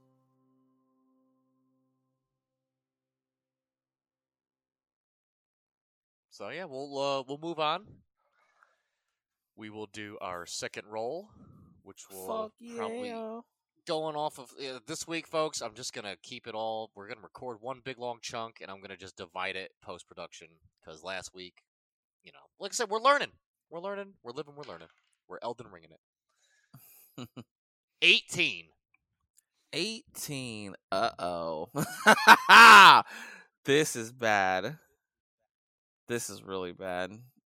So 6.31 6.51
yeah, 6.51 6.65
we'll 6.67 6.97
uh, 6.99 7.23
we'll 7.27 7.41
move 7.43 7.59
on. 7.59 7.85
We 9.57 9.71
will 9.71 9.89
do 9.93 10.17
our 10.21 10.47
second 10.47 10.85
roll, 10.89 11.31
which 11.83 12.05
will 12.09 12.27
Fuck 12.29 12.53
probably 12.77 13.09
yeah. 13.09 13.41
going 13.89 14.15
off 14.15 14.39
of 14.39 14.53
uh, 14.53 14.79
this 14.87 15.09
week, 15.09 15.27
folks. 15.27 15.61
I'm 15.61 15.75
just 15.75 15.93
gonna 15.93 16.15
keep 16.23 16.47
it 16.47 16.55
all. 16.55 16.93
We're 16.95 17.09
gonna 17.09 17.23
record 17.23 17.59
one 17.61 17.81
big 17.85 17.99
long 17.99 18.19
chunk, 18.23 18.59
and 18.63 18.71
I'm 18.71 18.81
gonna 18.81 18.97
just 18.97 19.17
divide 19.17 19.57
it 19.57 19.73
post 19.83 20.07
production 20.07 20.47
because 20.81 21.03
last 21.03 21.35
week, 21.35 21.65
you 22.23 22.33
know, 22.33 22.39
like 22.61 22.73
I 22.73 22.75
said, 22.75 22.91
we're 22.91 23.01
learning, 23.01 23.33
we're 23.71 23.81
learning, 23.81 24.15
we're 24.23 24.33
living, 24.33 24.55
we're 24.57 24.71
learning, 24.71 24.89
we're 25.29 25.39
Elden 25.43 25.67
Ringing 25.73 25.91
it. 25.91 27.29
18. 28.03 28.67
18. 29.73 30.75
Uh 30.91 31.11
oh. 31.19 31.69
this 33.65 33.97
is 33.97 34.13
bad. 34.13 34.79
This 36.09 36.31
is 36.31 36.43
really 36.43 36.73
bad. 36.73 37.13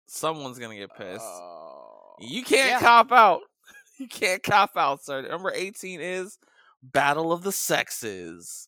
Someone's 0.08 0.60
gonna 0.60 0.76
get 0.76 0.96
pissed. 0.96 1.24
Oh. 1.24 2.16
you 2.20 2.44
can't 2.44 2.72
yeah. 2.72 2.80
cop 2.80 3.12
out. 3.12 3.42
You 4.00 4.08
can't 4.08 4.42
cop 4.42 4.72
out, 4.76 5.04
sir. 5.04 5.22
Number 5.22 5.52
18 5.54 6.02
is 6.02 6.40
Battle 6.82 7.32
of 7.32 7.44
the 7.44 7.52
Sexes. 7.52 8.68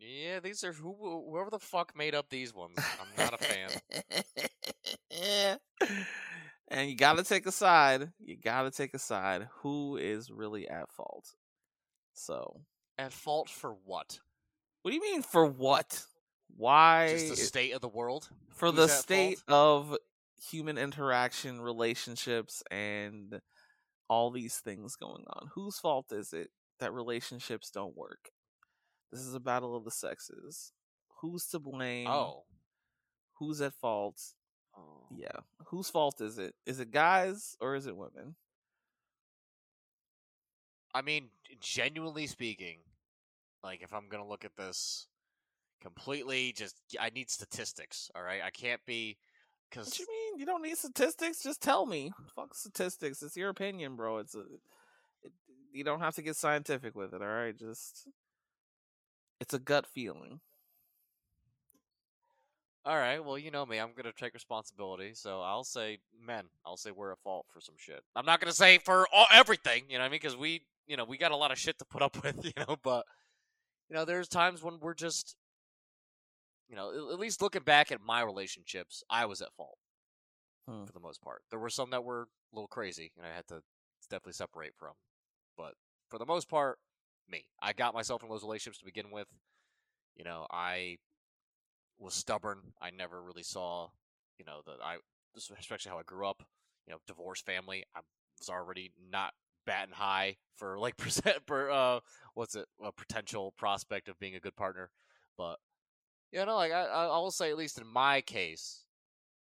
Yeah, 0.00 0.40
these 0.40 0.64
are 0.64 0.72
who 0.72 1.26
whoever 1.30 1.50
the 1.50 1.58
fuck 1.58 1.94
made 1.94 2.14
up 2.14 2.30
these 2.30 2.54
ones. 2.54 2.78
I'm 2.78 3.24
not 3.24 3.34
a 3.34 3.44
fan. 3.44 3.70
and 6.68 6.90
you 6.90 6.96
gotta 6.96 7.22
take 7.22 7.46
a 7.46 7.52
side. 7.52 8.10
You 8.18 8.36
gotta 8.42 8.70
take 8.70 8.94
a 8.94 8.98
side. 8.98 9.48
Who 9.60 9.98
is 9.98 10.30
really 10.30 10.66
at 10.68 10.90
fault? 10.90 11.26
So, 12.14 12.62
At 12.98 13.12
fault 13.12 13.50
for 13.50 13.76
what? 13.84 14.18
what 14.82 14.90
do 14.90 14.94
you 14.94 15.02
mean 15.02 15.22
for 15.22 15.44
what? 15.46 16.02
Why? 16.56 17.08
Just 17.10 17.28
the 17.28 17.36
state 17.36 17.72
of 17.72 17.82
the 17.82 17.88
world? 17.88 18.28
for 18.54 18.68
Who's 18.68 18.76
the 18.76 18.82
at 18.84 18.90
state 18.90 19.42
of 19.48 19.96
human 20.50 20.78
interaction, 20.78 21.60
relationships, 21.60 22.62
and 22.70 23.40
all 24.08 24.30
these 24.30 24.56
things 24.56 24.96
going 24.96 25.24
on. 25.28 25.50
Whose 25.54 25.78
fault 25.78 26.06
is 26.10 26.32
it 26.32 26.48
that 26.80 26.92
relationships 26.92 27.70
don't 27.70 27.96
work? 27.96 28.30
This 29.12 29.20
is 29.20 29.34
a 29.34 29.40
battle 29.40 29.76
of 29.76 29.84
the 29.84 29.90
sexes. 29.90 30.72
Who's 31.20 31.46
to 31.48 31.58
blame? 31.58 32.06
Oh. 32.06 32.44
Who's 33.38 33.60
at 33.60 33.74
fault? 33.74 34.20
Oh. 34.76 35.06
Yeah. 35.16 35.40
Whose 35.66 35.90
fault 35.90 36.20
is 36.20 36.38
it? 36.38 36.54
Is 36.66 36.80
it 36.80 36.90
guys 36.90 37.56
or 37.60 37.74
is 37.74 37.86
it 37.86 37.96
women? 37.96 38.36
I 40.94 41.02
mean, 41.02 41.28
genuinely 41.60 42.26
speaking, 42.26 42.78
like 43.62 43.82
if 43.82 43.92
I'm 43.92 44.08
gonna 44.08 44.26
look 44.26 44.44
at 44.44 44.56
this 44.56 45.06
completely, 45.80 46.52
just 46.52 46.76
I 47.00 47.10
need 47.10 47.30
statistics. 47.30 48.10
All 48.14 48.22
right, 48.22 48.40
I 48.44 48.50
can't 48.50 48.84
be 48.86 49.16
What 49.72 49.84
because 49.84 49.98
you 49.98 50.06
mean? 50.08 50.40
You 50.40 50.46
don't 50.46 50.62
need 50.62 50.76
statistics? 50.76 51.42
Just 51.42 51.62
tell 51.62 51.86
me. 51.86 52.12
Fuck 52.34 52.54
statistics. 52.54 53.22
It's 53.22 53.36
your 53.36 53.50
opinion, 53.50 53.96
bro. 53.96 54.18
It's 54.18 54.34
a. 54.34 54.40
It, 55.22 55.32
you 55.72 55.84
don't 55.84 56.00
have 56.00 56.16
to 56.16 56.22
get 56.22 56.36
scientific 56.36 56.96
with 56.96 57.14
it. 57.14 57.22
All 57.22 57.28
right, 57.28 57.56
just. 57.56 58.08
It's 59.40 59.54
a 59.54 59.58
gut 59.58 59.86
feeling. 59.86 60.40
all 62.84 62.96
right. 62.96 63.24
Well, 63.24 63.38
you 63.38 63.50
know 63.50 63.64
me, 63.66 63.78
I'm 63.78 63.90
gonna 63.96 64.12
take 64.12 64.34
responsibility. 64.34 65.12
So 65.14 65.40
I'll 65.40 65.64
say 65.64 65.98
men. 66.24 66.44
I'll 66.64 66.76
say 66.76 66.90
we're 66.90 67.12
at 67.12 67.18
fault 67.22 67.46
for 67.52 67.60
some 67.60 67.74
shit. 67.78 68.02
I'm 68.16 68.26
not 68.26 68.40
gonna 68.40 68.52
say 68.52 68.78
for 68.78 69.06
all, 69.12 69.26
everything. 69.32 69.84
You 69.88 69.98
know 69.98 70.04
what 70.04 70.08
I 70.08 70.10
mean? 70.10 70.20
Because 70.22 70.36
we, 70.36 70.62
you 70.86 70.96
know, 70.96 71.04
we 71.04 71.18
got 71.18 71.32
a 71.32 71.36
lot 71.36 71.52
of 71.52 71.58
shit 71.58 71.78
to 71.78 71.84
put 71.84 72.02
up 72.02 72.16
with. 72.22 72.44
You 72.44 72.52
know, 72.56 72.76
but 72.82 73.06
you 73.88 73.96
know, 73.96 74.04
there's 74.04 74.28
times 74.28 74.62
when 74.62 74.78
we're 74.80 74.94
just, 74.94 75.36
you 76.68 76.76
know, 76.76 76.90
at- 77.12 77.18
least 77.18 77.42
looking 77.42 77.62
back 77.62 77.90
at 77.90 78.00
my 78.00 78.22
relationships, 78.22 79.02
I 79.10 79.26
was 79.26 79.40
at 79.42 79.52
fault. 79.56 79.78
Hmm. 80.68 80.84
for 80.84 80.92
the 80.92 81.00
most 81.00 81.22
part. 81.22 81.42
There 81.50 81.58
were 81.58 81.70
some 81.70 81.90
that 81.90 82.04
were 82.04 82.28
a 82.52 82.54
little 82.54 82.68
crazy, 82.68 83.12
and 83.16 83.26
I 83.26 83.34
had 83.34 83.46
to 83.48 83.62
definitely 84.10 84.34
separate 84.34 84.74
from. 84.76 84.92
But 85.56 85.74
for 86.08 86.18
the 86.18 86.26
most 86.26 86.48
part, 86.48 86.78
me. 87.30 87.46
I 87.62 87.72
got 87.72 87.94
myself 87.94 88.22
in 88.22 88.28
those 88.28 88.42
relationships 88.42 88.78
to 88.78 88.84
begin 88.84 89.10
with. 89.10 89.28
You 90.16 90.24
know, 90.24 90.46
I 90.50 90.98
was 91.98 92.14
stubborn. 92.14 92.58
I 92.80 92.90
never 92.90 93.22
really 93.22 93.42
saw, 93.42 93.88
you 94.38 94.44
know, 94.44 94.60
that 94.66 94.76
I, 94.84 94.96
especially 95.36 95.90
how 95.90 95.98
I 95.98 96.02
grew 96.02 96.26
up. 96.26 96.42
You 96.86 96.94
know, 96.94 96.98
divorced 97.06 97.46
family. 97.46 97.84
I 97.94 98.00
was 98.38 98.48
already 98.48 98.92
not 99.10 99.32
batting 99.66 99.94
high 99.94 100.36
for 100.56 100.78
like 100.78 100.96
percent 100.98 101.38
for 101.46 101.70
uh, 101.70 102.00
what's 102.34 102.56
it, 102.56 102.66
a 102.84 102.92
potential 102.92 103.54
prospect 103.56 104.08
of 104.08 104.18
being 104.18 104.34
a 104.34 104.40
good 104.40 104.56
partner. 104.56 104.90
But 105.36 105.58
you 106.32 106.44
know, 106.44 106.56
like 106.56 106.72
I, 106.72 106.84
I 106.84 107.04
I 107.06 107.18
will 107.18 107.30
say, 107.30 107.50
at 107.50 107.58
least 107.58 107.80
in 107.80 107.86
my 107.86 108.20
case, 108.20 108.84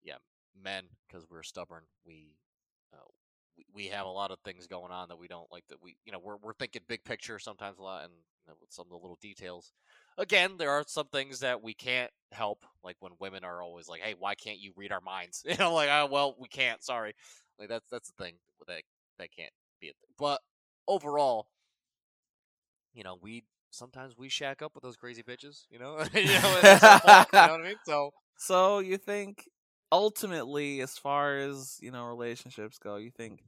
yeah, 0.02 0.16
men 0.60 0.84
because 1.06 1.26
we're 1.30 1.42
stubborn. 1.42 1.82
We, 2.06 2.36
we 3.74 3.86
have 3.86 4.06
a 4.06 4.10
lot 4.10 4.30
of 4.30 4.38
things 4.44 4.66
going 4.66 4.92
on 4.92 5.08
that 5.08 5.18
we 5.18 5.28
don't 5.28 5.50
like. 5.52 5.64
That 5.68 5.82
we, 5.82 5.96
you 6.04 6.12
know, 6.12 6.20
we're 6.22 6.36
we're 6.36 6.54
thinking 6.54 6.82
big 6.88 7.04
picture 7.04 7.38
sometimes 7.38 7.78
a 7.78 7.82
lot, 7.82 8.04
and 8.04 8.12
you 8.12 8.50
know, 8.52 8.54
with 8.60 8.72
some 8.72 8.86
of 8.86 8.90
the 8.90 8.96
little 8.96 9.18
details. 9.20 9.72
Again, 10.16 10.56
there 10.58 10.70
are 10.70 10.84
some 10.86 11.08
things 11.08 11.40
that 11.40 11.62
we 11.62 11.74
can't 11.74 12.10
help, 12.32 12.64
like 12.84 12.96
when 13.00 13.12
women 13.18 13.44
are 13.44 13.62
always 13.62 13.88
like, 13.88 14.00
"Hey, 14.00 14.14
why 14.18 14.34
can't 14.34 14.58
you 14.58 14.72
read 14.76 14.92
our 14.92 15.00
minds?" 15.00 15.44
You 15.48 15.56
know, 15.56 15.72
like, 15.74 15.88
"Oh, 15.90 16.08
well, 16.10 16.36
we 16.38 16.48
can't. 16.48 16.82
Sorry." 16.82 17.14
Like 17.58 17.68
that's 17.68 17.86
that's 17.90 18.10
the 18.10 18.24
thing 18.24 18.34
that 18.66 18.82
that 19.18 19.28
can't 19.36 19.52
be. 19.80 19.88
A 19.88 19.92
thing. 19.92 20.14
But 20.18 20.40
overall, 20.88 21.48
you 22.92 23.02
know, 23.04 23.18
we 23.20 23.44
sometimes 23.70 24.16
we 24.16 24.28
shack 24.28 24.62
up 24.62 24.74
with 24.74 24.82
those 24.82 24.96
crazy 24.96 25.22
bitches. 25.22 25.64
You 25.70 25.78
know, 25.78 25.98
you 26.14 26.24
know, 26.24 26.40
fault, 27.00 27.28
you 27.32 27.40
know 27.46 27.52
what 27.52 27.60
I 27.60 27.62
mean? 27.62 27.76
So. 27.86 28.10
So 28.36 28.80
you 28.80 28.96
think 28.98 29.48
ultimately, 29.94 30.80
as 30.80 30.98
far 30.98 31.38
as 31.38 31.78
you 31.80 31.90
know, 31.90 32.04
relationships 32.06 32.78
go, 32.78 32.96
you 32.96 33.10
think 33.10 33.44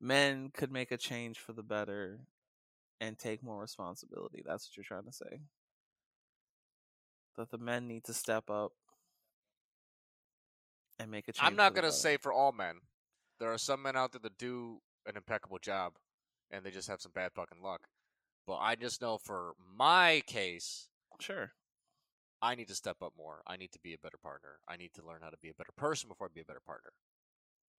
men 0.00 0.50
could 0.54 0.72
make 0.72 0.90
a 0.90 0.96
change 0.96 1.38
for 1.38 1.52
the 1.52 1.62
better 1.62 2.20
and 3.00 3.18
take 3.18 3.42
more 3.42 3.60
responsibility. 3.60 4.42
That's 4.44 4.66
what 4.68 4.76
you're 4.76 4.84
trying 4.84 5.04
to 5.04 5.12
say. 5.12 5.40
That 7.36 7.50
the 7.50 7.58
men 7.58 7.86
need 7.86 8.04
to 8.04 8.14
step 8.14 8.48
up 8.50 8.72
and 10.98 11.10
make 11.10 11.28
a 11.28 11.32
change. 11.32 11.46
I'm 11.46 11.56
not 11.56 11.74
gonna 11.74 11.88
better. 11.88 11.92
say 11.96 12.16
for 12.16 12.32
all 12.32 12.52
men. 12.52 12.76
There 13.38 13.52
are 13.52 13.58
some 13.58 13.82
men 13.82 13.96
out 13.96 14.12
there 14.12 14.20
that 14.22 14.38
do 14.38 14.80
an 15.06 15.16
impeccable 15.16 15.58
job, 15.58 15.94
and 16.50 16.64
they 16.64 16.70
just 16.70 16.88
have 16.88 17.00
some 17.00 17.12
bad 17.14 17.32
fucking 17.34 17.62
luck. 17.62 17.88
But 18.46 18.56
I 18.56 18.74
just 18.74 19.00
know 19.00 19.18
for 19.18 19.52
my 19.76 20.22
case, 20.26 20.88
Sure. 21.20 21.52
I 22.42 22.54
need 22.54 22.68
to 22.68 22.74
step 22.74 23.02
up 23.02 23.12
more. 23.16 23.42
I 23.46 23.56
need 23.56 23.72
to 23.72 23.78
be 23.80 23.94
a 23.94 23.98
better 23.98 24.16
partner. 24.16 24.60
I 24.68 24.76
need 24.76 24.92
to 24.94 25.06
learn 25.06 25.20
how 25.22 25.28
to 25.30 25.36
be 25.38 25.50
a 25.50 25.54
better 25.54 25.72
person 25.76 26.08
before 26.08 26.28
I 26.28 26.30
be 26.34 26.40
a 26.40 26.44
better 26.44 26.62
partner. 26.64 26.90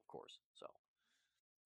Of 0.03 0.07
course. 0.11 0.39
So 0.55 0.67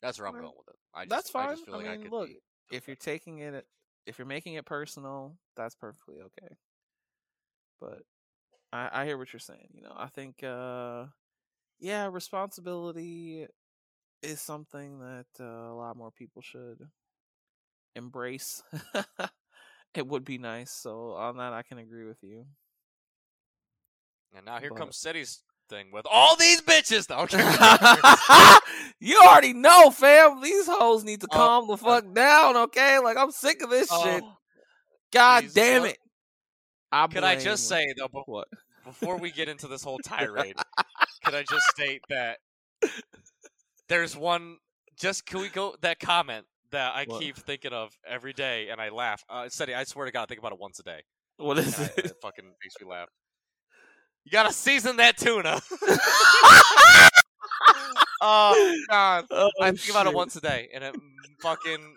that's 0.02 0.20
where 0.20 0.28
I'm 0.28 0.34
going 0.34 0.54
with 0.58 0.70
it. 0.70 0.76
I 0.94 1.04
just, 1.06 1.12
That's 1.12 1.30
I 1.30 1.34
fine. 1.34 1.50
just 1.52 1.66
feel 1.66 1.76
I 1.76 1.78
like 1.78 1.88
I 1.88 1.92
mean, 1.94 2.04
could 2.04 2.12
look, 2.12 2.30
if 2.72 2.88
you're 2.88 2.96
taking 2.96 3.40
it, 3.40 3.66
if 4.06 4.18
you're 4.18 4.28
making 4.28 4.54
it 4.54 4.66
personal, 4.66 5.36
that's 5.58 5.76
perfectly 5.76 6.16
okay. 6.22 6.56
But 7.80 8.04
I, 8.72 8.90
I 9.02 9.06
hear 9.06 9.18
what 9.18 9.34
you're 9.34 9.40
saying. 9.40 9.70
You 9.74 9.84
know, 9.84 9.94
I 9.96 10.08
think, 10.08 10.44
uh, 10.44 11.06
yeah, 11.80 12.08
responsibility 12.12 13.48
is 14.22 14.40
something 14.42 15.00
that 15.00 15.26
uh, 15.40 15.44
a 15.44 15.76
lot 15.76 15.98
more 15.98 16.12
people 16.12 16.42
should 16.42 16.88
embrace. 17.96 18.64
it 19.96 20.08
would 20.08 20.26
be 20.26 20.38
nice. 20.38 20.72
So 20.72 21.12
on 21.14 21.38
that, 21.38 21.54
I 21.54 21.64
can 21.64 21.78
agree 21.78 22.06
with 22.06 22.22
you. 22.22 22.46
And 24.36 24.46
now 24.46 24.60
here 24.60 24.70
But- 24.70 24.80
comes 24.80 24.98
Cetty's 25.00 25.42
thing 25.70 25.88
with 25.92 26.06
all 26.10 26.36
these 26.36 26.62
bitches. 26.62 27.10
No, 27.10 28.60
you 29.00 29.20
already 29.26 29.54
know, 29.54 29.90
fam. 29.90 30.42
These 30.42 30.68
hoes 30.68 31.04
need 31.04 31.22
to 31.22 31.28
Oh, 31.32 31.36
calm 31.36 31.68
the 31.68 31.78
fuck 31.78 32.14
down, 32.14 32.56
okay? 32.56 33.00
Like 33.00 33.18
I'm 33.18 33.32
sick 33.32 33.62
of 33.64 33.70
this 33.70 33.90
shit. 33.90 34.24
Oh, 34.24 34.38
God 35.12 35.46
damn 35.54 35.84
uh, 35.84 35.86
it. 35.86 35.98
I 36.92 37.08
could 37.08 37.24
I 37.24 37.36
just 37.36 37.68
say 37.68 37.86
though, 37.98 38.08
bef- 38.08 38.24
what? 38.28 38.48
before 38.84 39.18
we 39.18 39.32
get 39.32 39.50
into 39.50 39.68
this 39.68 39.84
whole 39.84 39.98
tirade, 40.04 40.56
could 41.24 41.34
I 41.34 41.44
just 41.50 41.66
state 41.68 42.02
that 42.10 42.38
there's 43.90 44.16
one? 44.16 44.58
Just 44.98 45.26
can 45.26 45.42
we 45.42 45.50
go 45.50 45.76
that 45.82 46.00
comment 46.00 46.46
that 46.72 46.94
I 46.96 47.06
What? 47.06 47.22
keep 47.22 47.36
thinking 47.38 47.74
of 47.74 47.92
every 48.08 48.34
day, 48.34 48.70
and 48.70 48.80
I 48.80 48.90
laugh. 48.90 49.24
Uh, 49.30 49.44
Cetty, 49.44 49.76
I 49.76 49.84
swear 49.84 50.06
to 50.06 50.12
God, 50.12 50.24
I 50.24 50.26
think 50.28 50.40
about 50.40 50.52
it 50.54 50.60
once 50.60 50.80
a 50.80 50.84
day. 50.84 51.02
What 51.38 51.58
is 51.58 51.78
and 51.78 51.88
I- 51.90 51.94
it? 52.00 52.06
it 52.06 52.14
fucking 52.22 52.46
makes 52.46 52.76
me 52.82 52.88
laugh. 52.90 53.10
You 54.26 54.32
gotta 54.32 54.52
season 54.52 54.98
that 54.98 55.18
tuna. 55.18 55.62
oh 58.22 58.76
God, 58.90 59.26
Oh, 59.32 59.50
I 59.62 59.72
think 59.72 59.90
about 59.90 60.08
it 60.08 60.14
once 60.14 60.36
a 60.36 60.42
day, 60.42 60.70
and 60.74 60.84
it 60.84 60.96
fucking 61.42 61.96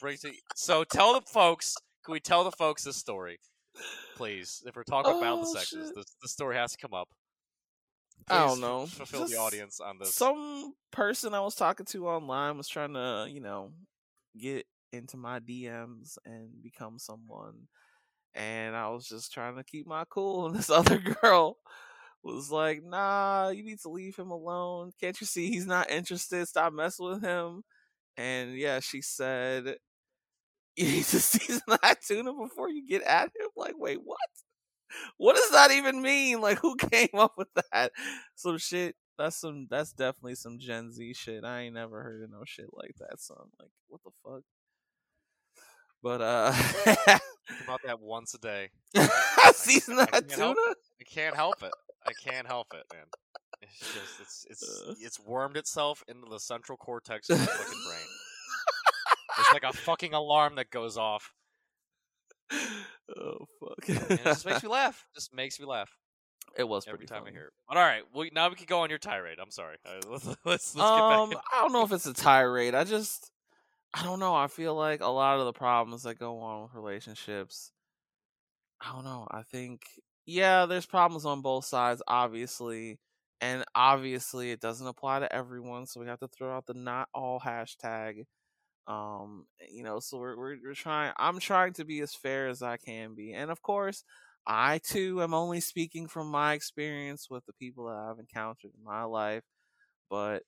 brings 0.00 0.24
me. 0.24 0.38
So 0.54 0.84
tell 0.84 1.14
the 1.14 1.22
folks. 1.26 1.74
Can 2.04 2.12
we 2.12 2.20
tell 2.20 2.44
the 2.44 2.52
folks 2.52 2.84
this 2.84 2.96
story, 2.96 3.38
please? 4.16 4.62
If 4.66 4.76
we're 4.76 4.84
talking 4.84 5.18
about 5.18 5.42
the 5.42 5.48
Oh, 5.48 5.54
sexes, 5.54 5.92
this 5.94 6.06
the 6.22 6.28
story 6.28 6.56
has 6.56 6.72
to 6.72 6.78
come 6.78 6.94
up. 6.94 7.08
I 8.28 8.38
don't 8.40 8.48
Please 8.56 8.60
know. 8.60 8.86
Fulfill 8.86 9.26
the 9.26 9.36
audience 9.36 9.80
on 9.80 9.98
this. 9.98 10.14
Some 10.14 10.74
person 10.92 11.34
I 11.34 11.40
was 11.40 11.54
talking 11.54 11.86
to 11.86 12.08
online 12.08 12.56
was 12.58 12.68
trying 12.68 12.92
to, 12.94 13.26
you 13.28 13.40
know, 13.40 13.72
get 14.38 14.66
into 14.92 15.16
my 15.16 15.40
DMs 15.40 16.16
and 16.24 16.62
become 16.62 16.98
someone. 16.98 17.66
And 18.34 18.76
I 18.76 18.88
was 18.88 19.06
just 19.08 19.32
trying 19.32 19.56
to 19.56 19.64
keep 19.64 19.86
my 19.86 20.04
cool. 20.08 20.46
And 20.46 20.56
this 20.56 20.70
other 20.70 20.98
girl 20.98 21.56
was 22.22 22.50
like, 22.50 22.82
nah, 22.84 23.50
you 23.50 23.62
need 23.64 23.80
to 23.80 23.88
leave 23.88 24.16
him 24.16 24.30
alone. 24.30 24.92
Can't 25.00 25.20
you 25.20 25.26
see 25.26 25.48
he's 25.50 25.66
not 25.66 25.90
interested? 25.90 26.46
Stop 26.48 26.72
messing 26.72 27.06
with 27.06 27.22
him. 27.22 27.62
And 28.16 28.54
yeah, 28.56 28.80
she 28.80 29.02
said, 29.02 29.76
you 30.76 30.86
need 30.86 31.04
to 31.04 31.20
season 31.20 31.62
that 31.82 32.02
tuna 32.06 32.32
before 32.34 32.70
you 32.70 32.86
get 32.86 33.02
at 33.02 33.26
him. 33.26 33.48
Like, 33.56 33.74
wait, 33.76 33.98
what? 34.02 34.18
What 35.18 35.36
does 35.36 35.50
that 35.52 35.70
even 35.70 36.02
mean? 36.02 36.40
Like, 36.40 36.58
who 36.58 36.76
came 36.76 37.10
up 37.14 37.34
with 37.36 37.48
that? 37.72 37.92
Some 38.34 38.58
shit. 38.58 38.96
That's 39.18 39.36
some. 39.36 39.66
That's 39.70 39.92
definitely 39.92 40.34
some 40.36 40.58
Gen 40.58 40.92
Z 40.92 41.14
shit. 41.14 41.44
I 41.44 41.62
ain't 41.62 41.74
never 41.74 42.02
heard 42.02 42.22
of 42.24 42.30
no 42.30 42.42
shit 42.44 42.68
like 42.72 42.94
that, 42.98 43.20
son. 43.20 43.50
Like, 43.60 43.70
what 43.88 44.00
the 44.04 44.10
fuck? 44.24 44.42
But 46.02 46.20
uh, 46.22 46.52
about 47.64 47.80
that 47.84 48.00
once 48.00 48.34
a 48.34 48.38
day. 48.38 48.70
season 49.54 49.98
I 49.98 50.06
that 50.06 50.28
can't 50.28 50.32
help 50.32 50.56
tuna. 50.56 50.74
I 51.00 51.04
can't 51.04 51.36
help 51.36 51.62
it. 51.62 51.72
I 52.06 52.12
can't 52.12 52.46
help 52.46 52.68
it, 52.72 52.84
man. 52.92 53.04
It's 53.62 53.78
just 53.78 54.20
it's 54.20 54.46
it's 54.48 54.82
Uh. 54.88 54.94
it's 55.00 55.20
wormed 55.20 55.56
itself 55.56 56.02
into 56.08 56.26
the 56.30 56.40
central 56.40 56.78
cortex 56.78 57.28
of 57.28 57.38
my 57.38 57.46
fucking 57.46 57.82
brain. 57.86 58.06
It's 59.38 59.52
like 59.52 59.62
a 59.62 59.72
fucking 59.72 60.12
alarm 60.12 60.56
that 60.56 60.70
goes 60.70 60.98
off, 60.98 61.32
oh 62.52 63.46
fuck! 63.60 63.88
it 63.88 64.22
just 64.24 64.44
makes 64.44 64.62
me 64.62 64.68
laugh. 64.80 65.06
Just 65.14 65.32
makes 65.32 65.58
me 65.58 65.64
laugh 65.66 65.88
it 66.56 66.68
was 66.68 66.86
every 66.86 66.98
pretty 66.98 67.12
time 67.12 67.22
funny. 67.22 67.30
I 67.30 67.38
hear 67.38 67.46
it. 67.46 67.52
But 67.68 67.76
all 67.76 67.84
right, 67.84 68.02
well, 68.12 68.26
now 68.32 68.48
we 68.48 68.56
can 68.56 68.66
go 68.66 68.80
on 68.80 68.90
your 68.90 68.98
tirade. 68.98 69.38
I'm 69.40 69.50
sorry. 69.50 69.76
Uh, 69.86 70.00
let's 70.10 70.26
let's, 70.26 70.36
let's 70.44 70.74
get 70.74 70.82
um. 70.84 71.32
I 71.52 71.62
don't 71.62 71.72
know 71.72 71.84
if 71.84 71.92
it's 71.92 72.06
a 72.06 72.12
tirade. 72.14 72.74
I 72.74 72.84
just, 72.84 73.29
I 73.94 74.02
don't 74.02 74.18
know. 74.20 74.34
I 74.34 74.46
feel 74.48 74.74
like 74.74 75.00
a 75.00 75.06
lot 75.08 75.38
of 75.38 75.44
the 75.46 75.52
problems 75.52 76.02
that 76.04 76.18
go 76.18 76.38
on 76.40 76.62
with 76.62 76.74
relationships. 76.74 77.72
I 78.80 78.92
don't 78.92 79.04
know. 79.04 79.26
I 79.30 79.42
think, 79.42 79.82
yeah, 80.26 80.66
there's 80.66 80.86
problems 80.86 81.24
on 81.26 81.42
both 81.42 81.64
sides, 81.64 82.02
obviously, 82.08 82.98
and 83.40 83.64
obviously 83.74 84.50
it 84.52 84.60
doesn't 84.60 84.86
apply 84.86 85.20
to 85.20 85.32
everyone. 85.34 85.86
So 85.86 86.00
we 86.00 86.06
have 86.06 86.20
to 86.20 86.28
throw 86.28 86.56
out 86.56 86.66
the 86.66 86.74
not 86.74 87.08
all 87.14 87.40
hashtag. 87.40 88.24
Um, 88.88 89.46
you 89.70 89.84
know, 89.84 90.00
so 90.00 90.18
we're 90.18 90.36
we're, 90.38 90.58
we're 90.64 90.74
trying. 90.74 91.12
I'm 91.18 91.40
trying 91.40 91.74
to 91.74 91.84
be 91.86 92.00
as 92.00 92.14
fair 92.14 92.48
as 92.48 92.62
I 92.62 92.76
can 92.78 93.14
be, 93.14 93.32
and 93.34 93.50
of 93.50 93.62
course, 93.62 94.04
I 94.46 94.78
too 94.80 95.22
am 95.22 95.34
only 95.34 95.60
speaking 95.60 96.08
from 96.08 96.30
my 96.30 96.54
experience 96.54 97.30
with 97.30 97.46
the 97.46 97.54
people 97.54 97.86
that 97.86 97.96
I've 97.96 98.18
encountered 98.20 98.72
in 98.76 98.84
my 98.84 99.04
life, 99.04 99.44
but 100.10 100.44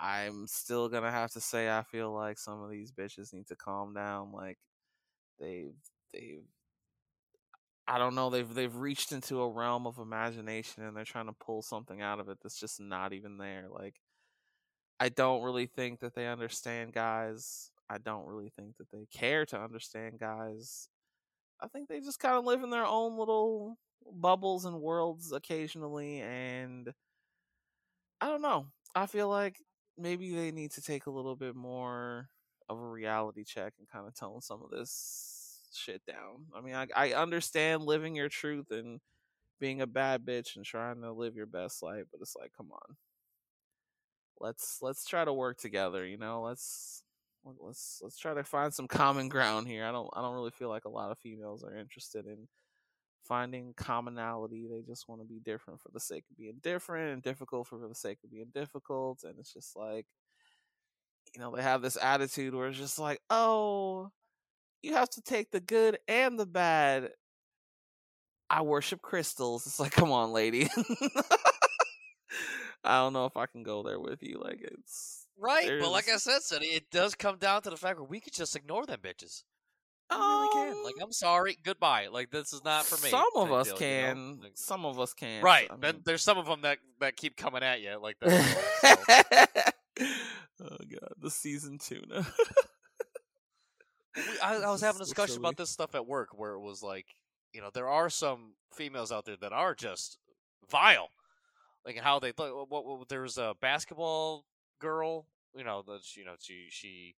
I'm 0.00 0.46
still 0.46 0.88
gonna 0.88 1.10
have 1.10 1.32
to 1.32 1.40
say 1.40 1.70
I 1.70 1.82
feel 1.82 2.12
like 2.12 2.38
some 2.38 2.62
of 2.62 2.70
these 2.70 2.92
bitches 2.92 3.32
need 3.32 3.46
to 3.48 3.56
calm 3.56 3.94
down. 3.94 4.32
Like 4.32 4.58
they've 5.40 5.74
they've 6.12 6.44
I 7.86 7.98
don't 7.98 8.14
know, 8.14 8.30
they've 8.30 8.52
they've 8.54 8.74
reached 8.74 9.12
into 9.12 9.40
a 9.40 9.50
realm 9.50 9.86
of 9.86 9.98
imagination 9.98 10.84
and 10.84 10.96
they're 10.96 11.04
trying 11.04 11.26
to 11.26 11.32
pull 11.32 11.62
something 11.62 12.00
out 12.00 12.20
of 12.20 12.28
it 12.28 12.38
that's 12.42 12.58
just 12.58 12.80
not 12.80 13.12
even 13.12 13.38
there. 13.38 13.66
Like 13.70 14.00
I 15.00 15.08
don't 15.08 15.42
really 15.42 15.66
think 15.66 16.00
that 16.00 16.14
they 16.14 16.26
understand 16.28 16.92
guys. 16.92 17.70
I 17.90 17.98
don't 17.98 18.26
really 18.26 18.50
think 18.50 18.76
that 18.78 18.90
they 18.90 19.06
care 19.12 19.44
to 19.46 19.60
understand 19.60 20.18
guys. 20.20 20.88
I 21.60 21.68
think 21.68 21.88
they 21.88 22.00
just 22.00 22.20
kind 22.20 22.36
of 22.36 22.44
live 22.44 22.62
in 22.62 22.70
their 22.70 22.86
own 22.86 23.18
little 23.18 23.78
bubbles 24.12 24.64
and 24.64 24.80
worlds 24.80 25.32
occasionally 25.32 26.20
and 26.20 26.92
I 28.20 28.26
don't 28.28 28.42
know. 28.42 28.66
I 28.94 29.06
feel 29.06 29.28
like 29.28 29.58
maybe 29.98 30.34
they 30.34 30.50
need 30.50 30.72
to 30.72 30.82
take 30.82 31.06
a 31.06 31.10
little 31.10 31.36
bit 31.36 31.54
more 31.54 32.28
of 32.68 32.78
a 32.78 32.86
reality 32.88 33.44
check 33.44 33.74
and 33.78 33.88
kind 33.88 34.06
of 34.06 34.14
tone 34.14 34.40
some 34.40 34.62
of 34.62 34.70
this 34.70 35.60
shit 35.74 36.02
down. 36.06 36.46
I 36.54 36.60
mean, 36.60 36.74
I, 36.74 36.86
I 36.94 37.12
understand 37.12 37.82
living 37.82 38.14
your 38.14 38.28
truth 38.28 38.70
and 38.70 39.00
being 39.60 39.80
a 39.80 39.86
bad 39.86 40.24
bitch 40.24 40.56
and 40.56 40.64
trying 40.64 41.00
to 41.02 41.12
live 41.12 41.36
your 41.36 41.46
best 41.46 41.82
life, 41.82 42.04
but 42.10 42.20
it's 42.20 42.36
like, 42.36 42.52
come 42.56 42.70
on, 42.72 42.96
let's 44.40 44.78
let's 44.82 45.04
try 45.06 45.24
to 45.24 45.32
work 45.32 45.58
together. 45.58 46.06
You 46.06 46.18
know, 46.18 46.42
let's 46.42 47.04
let's 47.60 48.00
let's 48.02 48.18
try 48.18 48.34
to 48.34 48.44
find 48.44 48.72
some 48.74 48.88
common 48.88 49.28
ground 49.28 49.68
here. 49.68 49.84
I 49.84 49.92
don't 49.92 50.10
I 50.14 50.20
don't 50.20 50.34
really 50.34 50.50
feel 50.50 50.68
like 50.68 50.84
a 50.84 50.90
lot 50.90 51.10
of 51.10 51.18
females 51.18 51.64
are 51.64 51.76
interested 51.76 52.26
in 52.26 52.48
finding 53.24 53.74
commonality. 53.76 54.66
They 54.70 54.82
just 54.82 55.08
want 55.08 55.20
to 55.20 55.26
be 55.26 55.40
different 55.40 55.80
for 55.80 55.90
the 55.92 56.00
sake 56.00 56.24
of 56.30 56.36
being 56.36 56.58
different 56.62 57.12
and 57.12 57.22
difficult 57.22 57.66
for 57.68 57.78
the 57.78 57.94
sake 57.94 58.18
of 58.24 58.30
being 58.30 58.50
difficult. 58.54 59.24
And 59.24 59.38
it's 59.38 59.52
just 59.52 59.76
like, 59.76 60.06
you 61.34 61.40
know, 61.40 61.54
they 61.54 61.62
have 61.62 61.82
this 61.82 61.96
attitude 62.00 62.54
where 62.54 62.68
it's 62.68 62.78
just 62.78 62.98
like, 62.98 63.20
oh, 63.30 64.10
you 64.82 64.94
have 64.94 65.10
to 65.10 65.22
take 65.22 65.50
the 65.50 65.60
good 65.60 65.98
and 66.08 66.38
the 66.38 66.46
bad. 66.46 67.10
I 68.50 68.62
worship 68.62 69.00
crystals. 69.00 69.66
It's 69.66 69.80
like, 69.80 69.92
come 69.92 70.12
on, 70.12 70.32
lady. 70.32 70.68
I 72.84 72.98
don't 72.98 73.12
know 73.12 73.26
if 73.26 73.36
I 73.36 73.46
can 73.46 73.62
go 73.62 73.82
there 73.82 74.00
with 74.00 74.22
you. 74.22 74.40
Like, 74.42 74.60
it's. 74.60 75.26
Right, 75.38 75.70
but 75.80 75.90
like 75.90 76.08
I 76.08 76.16
said, 76.16 76.42
Sonny, 76.42 76.66
it 76.66 76.90
does 76.90 77.14
come 77.14 77.38
down 77.38 77.62
to 77.62 77.70
the 77.70 77.76
fact 77.76 77.98
where 77.98 78.06
we 78.06 78.20
could 78.20 78.34
just 78.34 78.54
ignore 78.54 78.84
them 78.84 79.00
bitches. 79.00 79.44
You 80.10 80.16
um, 80.16 80.40
really 80.54 80.72
can. 80.74 80.84
Like, 80.84 80.94
I'm 81.02 81.12
sorry, 81.12 81.58
goodbye. 81.64 82.08
Like, 82.08 82.30
this 82.30 82.52
is 82.52 82.62
not 82.64 82.84
for 82.84 83.02
me. 83.02 83.10
Some 83.10 83.24
of 83.34 83.52
us 83.52 83.66
deal, 83.68 83.74
you 83.74 83.78
can. 83.78 84.16
know? 84.16 84.42
Like, 84.42 84.52
Some 84.54 84.84
of 84.84 84.98
us 85.00 85.14
can. 85.14 85.42
right. 85.42 85.68
I 85.70 85.76
mean- 85.76 86.02
there's 86.04 86.22
some 86.22 86.38
of 86.38 86.46
them 86.46 86.62
that 86.62 86.78
that 87.00 87.16
keep 87.16 87.36
coming 87.36 87.62
at 87.62 87.80
you 87.80 87.98
like 88.00 88.16
that. 88.20 89.74
so. 90.58 90.64
oh 90.64 90.76
god, 90.90 91.12
the 91.20 91.30
season 91.30 91.78
tuna. 91.78 92.26
I, 94.42 94.56
I 94.56 94.70
was 94.70 94.82
having 94.82 95.00
a 95.00 95.04
is 95.04 95.08
so 95.08 95.14
discussion 95.14 95.38
about 95.38 95.56
this 95.56 95.70
stuff 95.70 95.94
at 95.94 96.06
work 96.06 96.28
where 96.34 96.52
it 96.52 96.60
was 96.60 96.82
like, 96.82 97.06
you 97.54 97.60
know, 97.62 97.70
there 97.72 97.88
are 97.88 98.10
some 98.10 98.54
females 98.74 99.10
out 99.10 99.24
there 99.24 99.36
that 99.40 99.52
are 99.52 99.74
just 99.74 100.18
vile, 100.70 101.08
like 101.86 101.98
how 101.98 102.18
they. 102.18 102.32
What, 102.36 102.68
what 102.70 103.08
there 103.08 103.22
was 103.22 103.38
a 103.38 103.54
basketball 103.60 104.44
girl, 104.80 105.26
you 105.54 105.64
know, 105.64 105.82
that 105.86 106.00
you 106.16 106.24
know 106.24 106.34
she 106.38 106.66
she 106.68 107.14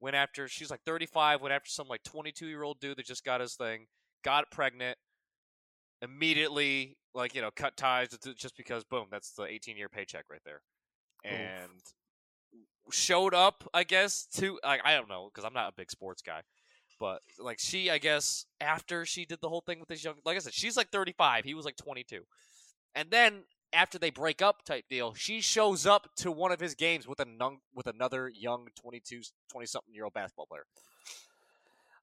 went 0.00 0.16
after. 0.16 0.48
She's 0.48 0.70
like 0.70 0.82
35, 0.84 1.40
went 1.42 1.54
after 1.54 1.70
some 1.70 1.88
like 1.88 2.02
22 2.02 2.46
year 2.46 2.62
old 2.62 2.80
dude 2.80 2.98
that 2.98 3.06
just 3.06 3.24
got 3.24 3.40
his 3.40 3.54
thing, 3.54 3.86
got 4.24 4.50
pregnant, 4.50 4.98
immediately 6.02 6.96
like 7.14 7.34
you 7.34 7.40
know 7.40 7.50
cut 7.54 7.76
ties 7.76 8.08
just 8.36 8.56
because 8.56 8.84
boom, 8.84 9.06
that's 9.10 9.32
the 9.32 9.44
18 9.44 9.76
year 9.76 9.88
paycheck 9.88 10.24
right 10.30 10.42
there, 10.44 10.60
and 11.24 11.70
showed 12.90 13.34
up, 13.34 13.68
I 13.74 13.84
guess, 13.84 14.26
to 14.36 14.58
like 14.64 14.80
I 14.84 14.94
don't 14.94 15.08
know 15.08 15.30
because 15.32 15.44
I'm 15.44 15.54
not 15.54 15.70
a 15.70 15.76
big 15.76 15.90
sports 15.90 16.22
guy, 16.22 16.42
but 17.00 17.20
like 17.38 17.58
she, 17.58 17.90
I 17.90 17.98
guess, 17.98 18.46
after 18.60 19.04
she 19.04 19.24
did 19.24 19.40
the 19.40 19.48
whole 19.48 19.62
thing 19.66 19.80
with 19.80 19.88
this 19.88 20.04
young, 20.04 20.14
like 20.24 20.36
I 20.36 20.40
said, 20.40 20.54
she's 20.54 20.76
like 20.76 20.90
35, 20.90 21.44
he 21.44 21.54
was 21.54 21.64
like 21.64 21.76
22, 21.76 22.22
and 22.94 23.10
then 23.10 23.44
after 23.72 23.98
they 23.98 24.10
break 24.10 24.40
up 24.42 24.64
type 24.64 24.84
deal, 24.88 25.14
she 25.14 25.40
shows 25.40 25.86
up 25.86 26.08
to 26.16 26.30
one 26.30 26.52
of 26.52 26.60
his 26.60 26.74
games 26.74 27.06
with 27.06 27.20
a 27.20 27.24
nun- 27.24 27.58
with 27.74 27.86
another 27.86 28.28
young 28.28 28.68
22, 28.80 29.22
20 29.50 29.66
something 29.66 29.94
year 29.94 30.04
old 30.04 30.14
basketball 30.14 30.46
player. 30.46 30.64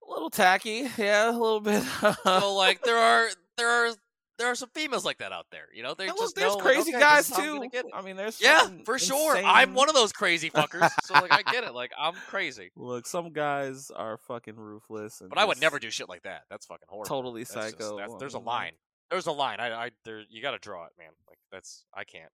a 0.07 0.11
little 0.11 0.30
tacky, 0.30 0.88
yeah, 0.97 1.30
a 1.30 1.32
little 1.32 1.61
bit. 1.61 1.84
So 2.24 2.53
like 2.55 2.84
there 2.84 2.97
are 2.97 3.30
there 3.57 3.70
are 3.70 3.91
there 4.39 4.47
are 4.47 4.55
some 4.55 4.70
females 4.74 5.05
like 5.05 5.20
that 5.20 5.32
out 5.32 5.45
there, 5.51 5.68
you 5.74 5.84
know. 5.84 5.93
They 5.93 6.07
just 6.07 6.36
there's 6.36 6.53
know, 6.53 6.57
like, 6.57 6.64
crazy 6.76 6.91
okay, 6.93 6.99
guys 6.99 7.28
this 7.28 7.38
is 7.38 7.38
how 7.38 7.43
I'm 7.43 7.49
too. 7.49 7.55
gonna 7.57 7.70
get 7.70 7.86
it. 7.86 7.91
I 7.93 8.01
mean, 8.01 8.16
there's 8.18 8.41
Yeah, 8.41 8.68
for 8.84 8.97
sure. 8.99 9.38
I'm 9.38 9.74
one 9.76 9.89
of 9.89 9.95
those 9.95 10.11
crazy 10.11 10.49
fuckers. 10.49 10.89
so 11.03 11.14
like 11.14 11.32
I 11.32 11.43
get 11.51 11.64
it. 11.64 11.74
Like 11.74 11.91
I'm 11.97 12.16
crazy. 12.28 12.72
Look, 12.76 13.05
some 13.05 13.32
guys 13.32 13.91
are 13.95 14.18
fucking 14.18 14.55
ruthless, 14.55 15.22
and 15.22 15.30
But 15.30 15.38
I 15.38 15.45
would 15.45 15.61
never 15.61 15.78
do 15.80 15.89
shit 15.91 16.09
like 16.09 16.24
that. 16.24 16.41
That's 16.49 16.66
fucking 16.66 16.88
horrible. 16.89 17.05
Totally 17.07 17.43
That's 17.43 17.53
just- 17.53 17.72
psycho. 17.78 17.97
that's- 17.97 18.16
I 18.16 18.18
there's 18.20 18.34
a 18.34 18.39
line. 18.39 18.72
There's 19.14 19.28
a 19.28 19.32
line. 19.32 19.59
I, 19.59 19.72
I, 19.72 19.89
there, 20.05 20.24
you 20.30 20.41
got 20.41 20.51
to 20.51 20.57
draw 20.59 20.86
it, 20.86 20.91
man. 20.97 21.09
Like 21.28 21.38
that's, 21.51 21.86
I 21.93 22.03
can't. 22.03 22.32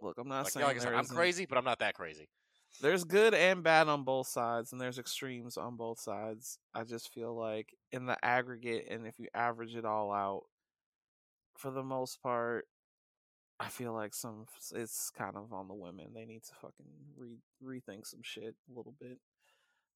Look, 0.00 0.18
I'm 0.18 0.28
not 0.28 0.44
Like, 0.44 0.52
saying 0.52 0.66
like 0.66 0.76
I 0.76 0.80
said, 0.80 0.94
I'm 0.94 1.06
crazy, 1.06 1.46
but 1.46 1.56
I'm 1.58 1.64
not 1.64 1.78
that 1.78 1.94
crazy. 1.94 2.28
there's 2.80 3.04
good 3.04 3.34
and 3.34 3.62
bad 3.62 3.88
on 3.88 4.02
both 4.04 4.26
sides 4.26 4.72
and 4.72 4.80
there's 4.80 4.98
extremes 4.98 5.56
on 5.58 5.76
both 5.76 6.00
sides 6.00 6.58
i 6.74 6.82
just 6.82 7.12
feel 7.12 7.36
like 7.36 7.74
in 7.92 8.06
the 8.06 8.16
aggregate 8.24 8.86
and 8.90 9.06
if 9.06 9.18
you 9.18 9.26
average 9.34 9.74
it 9.76 9.84
all 9.84 10.10
out 10.10 10.44
for 11.58 11.70
the 11.70 11.82
most 11.82 12.22
part 12.22 12.64
i 13.60 13.68
feel 13.68 13.92
like 13.92 14.14
some 14.14 14.46
it's 14.74 15.10
kind 15.10 15.36
of 15.36 15.52
on 15.52 15.68
the 15.68 15.74
women 15.74 16.06
they 16.14 16.24
need 16.24 16.42
to 16.42 16.54
fucking 16.62 16.86
re- 17.14 17.42
rethink 17.62 18.06
some 18.06 18.22
shit 18.22 18.54
a 18.70 18.74
little 18.74 18.94
bit 18.98 19.18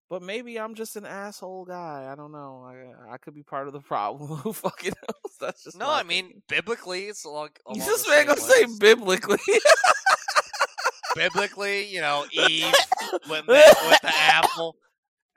but 0.09 0.23
maybe 0.23 0.59
i'm 0.59 0.75
just 0.75 0.97
an 0.97 1.05
asshole 1.07 1.65
guy 1.65 2.09
i 2.11 2.15
don't 2.15 2.33
know 2.33 2.65
i 2.65 3.15
i 3.15 3.17
could 3.19 3.35
be 3.35 3.43
part 3.43 3.67
of 3.67 3.73
the 3.73 3.81
problem 3.95 4.39
who 4.39 4.53
fucking 4.53 4.93
knows 5.03 5.35
that's 5.41 5.65
just 5.65 5.79
No, 5.79 5.91
I 5.91 6.03
mean 6.03 6.25
opinion. 6.27 6.43
biblically, 6.49 7.05
it's 7.07 7.25
along. 7.25 7.51
along 7.67 7.79
this 7.79 8.05
the 8.05 8.11
man 8.11 8.27
gonna 8.27 8.41
say 8.41 8.65
biblically 8.81 9.39
biblically, 11.15 11.87
you 11.87 12.01
know, 12.01 12.25
Eve 12.33 12.73
went 13.31 13.47
met 13.49 13.75
with 13.89 14.01
the 14.03 14.13
apple, 14.15 14.77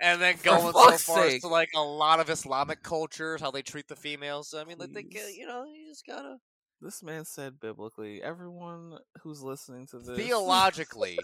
and 0.02 0.22
then 0.22 0.36
going 0.44 0.74
so 0.74 0.98
far 0.98 1.26
as 1.26 1.42
to 1.42 1.48
like 1.48 1.70
a 1.76 1.82
lot 1.82 2.20
of 2.20 2.30
Islamic 2.30 2.84
cultures, 2.84 3.42
how 3.42 3.52
they 3.52 3.62
treat 3.62 3.88
the 3.88 3.96
females. 3.96 4.54
I 4.58 4.64
mean, 4.64 4.78
like 4.78 4.92
they 4.94 5.04
get, 5.04 5.34
you 5.36 5.46
know, 5.48 5.66
you 5.66 5.88
just 5.90 6.06
gotta 6.06 6.38
This 6.82 7.04
man 7.04 7.26
said 7.26 7.60
biblically. 7.60 8.22
Everyone 8.24 8.98
who's 9.22 9.42
listening 9.42 9.88
to 9.88 10.00
this 10.00 10.18
theologically, 10.18 11.18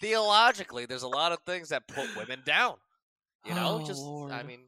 theologically, 0.00 0.86
there's 0.86 1.02
a 1.02 1.08
lot 1.08 1.32
of 1.32 1.38
things 1.46 1.68
that 1.70 1.86
put 1.88 2.16
women 2.16 2.42
down. 2.44 2.74
You 3.46 3.54
know, 3.54 3.80
Oh, 3.82 3.86
just 3.86 4.02
I 4.32 4.42
mean, 4.42 4.60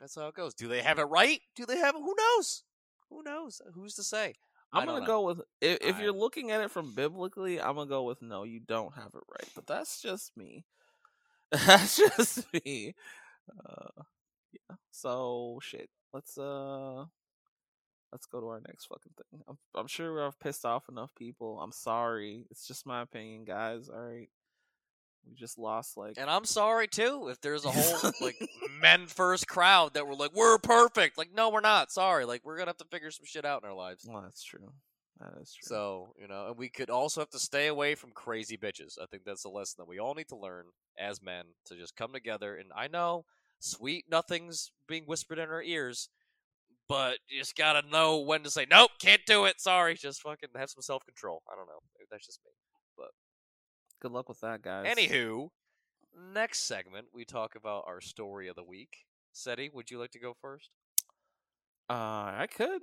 that's 0.00 0.14
how 0.14 0.28
it 0.28 0.34
goes. 0.34 0.54
Do 0.54 0.68
they 0.68 0.82
have 0.82 0.98
it 0.98 1.04
right? 1.04 1.40
Do 1.56 1.66
they 1.66 1.78
have 1.78 1.94
it? 1.94 2.00
Who 2.00 2.14
knows? 2.16 2.62
Who 3.10 3.22
knows? 3.22 3.60
Who's 3.74 3.94
to 3.94 4.02
say? 4.02 4.34
I'm 4.72 4.84
gonna 4.86 5.00
know. 5.00 5.06
go 5.06 5.22
with 5.22 5.40
if, 5.60 5.78
if 5.80 5.98
you're 5.98 6.12
looking 6.12 6.50
at 6.50 6.60
it 6.60 6.70
from 6.70 6.94
biblically, 6.94 7.60
I'm 7.60 7.76
gonna 7.76 7.88
go 7.88 8.02
with 8.02 8.20
no, 8.20 8.44
you 8.44 8.60
don't 8.60 8.94
have 8.94 9.14
it 9.14 9.22
right. 9.30 9.48
But 9.54 9.66
that's 9.66 10.02
just 10.02 10.36
me. 10.36 10.64
That's 11.50 11.96
just 11.96 12.44
me. 12.52 12.94
Uh, 13.50 14.02
yeah. 14.52 14.76
So 14.90 15.58
shit. 15.62 15.88
Let's 16.12 16.36
uh, 16.36 17.06
let's 18.12 18.26
go 18.26 18.40
to 18.40 18.46
our 18.48 18.60
next 18.66 18.86
fucking 18.86 19.12
thing. 19.16 19.40
I'm 19.48 19.58
I'm 19.74 19.86
sure 19.86 20.24
I've 20.26 20.38
pissed 20.40 20.64
off 20.64 20.88
enough 20.88 21.14
people. 21.14 21.60
I'm 21.60 21.72
sorry. 21.72 22.46
It's 22.50 22.66
just 22.66 22.86
my 22.86 23.02
opinion, 23.02 23.44
guys. 23.44 23.88
All 23.88 24.00
right. 24.00 24.28
We 25.28 25.34
just 25.34 25.58
lost 25.58 25.96
like 25.96 26.14
And 26.16 26.30
I'm 26.30 26.44
sorry 26.44 26.88
too 26.88 27.28
if 27.30 27.40
there's 27.40 27.64
a 27.64 27.70
whole 27.70 28.12
like 28.20 28.36
men 28.80 29.06
first 29.06 29.46
crowd 29.46 29.94
that 29.94 30.06
were 30.06 30.14
like, 30.14 30.34
"We're 30.34 30.58
perfect." 30.58 31.18
Like, 31.18 31.34
no, 31.34 31.50
we're 31.50 31.60
not. 31.60 31.92
Sorry. 31.92 32.24
Like, 32.24 32.42
we're 32.44 32.56
gonna 32.56 32.70
have 32.70 32.78
to 32.78 32.86
figure 32.90 33.10
some 33.10 33.26
shit 33.26 33.44
out 33.44 33.62
in 33.62 33.68
our 33.68 33.74
lives. 33.74 34.06
Well, 34.08 34.22
that's 34.22 34.42
true. 34.42 34.72
That 35.20 35.32
is 35.40 35.52
true. 35.52 35.66
So 35.66 36.14
you 36.18 36.28
know, 36.28 36.46
and 36.48 36.56
we 36.56 36.68
could 36.68 36.90
also 36.90 37.20
have 37.20 37.30
to 37.30 37.38
stay 37.38 37.66
away 37.66 37.94
from 37.94 38.12
crazy 38.12 38.56
bitches. 38.56 38.98
I 39.02 39.06
think 39.06 39.24
that's 39.24 39.44
a 39.44 39.50
lesson 39.50 39.76
that 39.78 39.88
we 39.88 39.98
all 39.98 40.14
need 40.14 40.28
to 40.28 40.36
learn 40.36 40.66
as 40.98 41.20
men 41.22 41.44
to 41.66 41.76
just 41.76 41.96
come 41.96 42.12
together. 42.12 42.56
And 42.56 42.70
I 42.74 42.88
know 42.88 43.24
sweet 43.58 44.04
nothings 44.10 44.70
being 44.86 45.04
whispered 45.04 45.38
in 45.38 45.50
our 45.50 45.62
ears, 45.62 46.08
but 46.88 47.18
you 47.28 47.38
just 47.40 47.56
gotta 47.56 47.86
know 47.88 48.18
when 48.18 48.42
to 48.42 48.50
say 48.50 48.66
nope, 48.70 48.90
can't 49.00 49.22
do 49.26 49.44
it. 49.44 49.60
Sorry, 49.60 49.94
just 49.94 50.22
fucking 50.22 50.50
have 50.56 50.70
some 50.70 50.82
self 50.82 51.04
control. 51.04 51.42
I 51.50 51.56
don't 51.56 51.66
know. 51.66 51.80
Maybe 51.98 52.06
That's 52.10 52.26
just 52.26 52.40
me. 52.44 52.50
But 52.96 53.10
good 54.00 54.12
luck 54.12 54.28
with 54.28 54.40
that, 54.40 54.62
guys. 54.62 54.86
Anywho, 54.86 55.48
next 56.34 56.60
segment 56.66 57.06
we 57.12 57.24
talk 57.24 57.54
about 57.54 57.84
our 57.86 58.00
story 58.00 58.48
of 58.48 58.56
the 58.56 58.64
week. 58.64 59.04
Cetty, 59.34 59.72
would 59.72 59.90
you 59.90 59.98
like 59.98 60.10
to 60.12 60.18
go 60.18 60.34
first? 60.40 60.70
Uh, 61.90 61.92
I 62.38 62.46
could. 62.50 62.82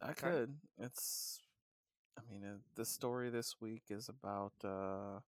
I 0.00 0.10
Okay. 0.10 0.30
could. 0.30 0.56
It's. 0.78 1.40
I 2.18 2.22
mean, 2.32 2.44
uh, 2.44 2.56
the 2.74 2.84
story 2.84 3.30
this 3.30 3.56
week 3.60 3.84
is 3.90 4.08
about 4.08 4.52
uh, 4.64 5.20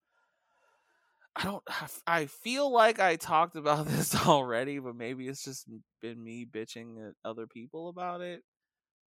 I 1.36 1.44
don't. 1.44 1.62
I 2.06 2.26
feel 2.26 2.70
like 2.70 3.00
I 3.00 3.16
talked 3.16 3.56
about 3.56 3.86
this 3.88 4.14
already, 4.14 4.78
but 4.78 4.96
maybe 4.96 5.28
it's 5.28 5.44
just 5.44 5.68
been 6.00 6.22
me 6.22 6.46
bitching 6.50 7.08
at 7.08 7.14
other 7.24 7.46
people 7.46 7.88
about 7.88 8.20
it. 8.20 8.42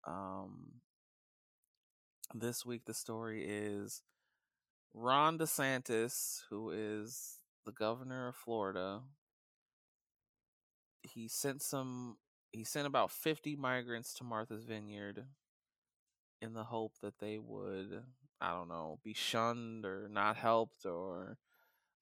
Um, 0.06 0.80
this 2.34 2.64
week 2.66 2.82
the 2.86 2.94
story 2.94 3.44
is 3.46 4.02
Ron 4.94 5.38
DeSantis, 5.38 6.42
who 6.50 6.70
is 6.70 7.38
the 7.64 7.72
governor 7.72 8.28
of 8.28 8.36
Florida. 8.36 9.00
He 11.02 11.28
sent 11.28 11.62
some. 11.62 12.16
He 12.52 12.64
sent 12.64 12.86
about 12.86 13.10
fifty 13.10 13.56
migrants 13.56 14.14
to 14.14 14.24
Martha's 14.24 14.64
Vineyard 14.64 15.24
in 16.42 16.54
the 16.54 16.64
hope 16.64 16.94
that 17.02 17.18
they 17.20 17.38
would, 17.38 18.02
I 18.40 18.50
don't 18.50 18.68
know, 18.68 18.98
be 19.04 19.14
shunned 19.14 19.86
or 19.86 20.08
not 20.10 20.36
helped 20.36 20.84
or 20.84 21.38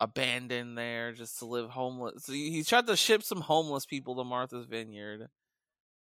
abandoned 0.01 0.79
there 0.79 1.13
just 1.13 1.39
to 1.39 1.47
live 1.47 1.71
homeless. 1.71 2.25
So 2.25 2.33
he, 2.33 2.51
he 2.51 2.65
tried 2.65 2.87
to 2.87 2.97
ship 2.97 3.23
some 3.23 3.41
homeless 3.41 3.87
people 3.87 4.17
to 4.17 4.25
Martha's 4.25 4.67
Vineyard, 4.67 5.29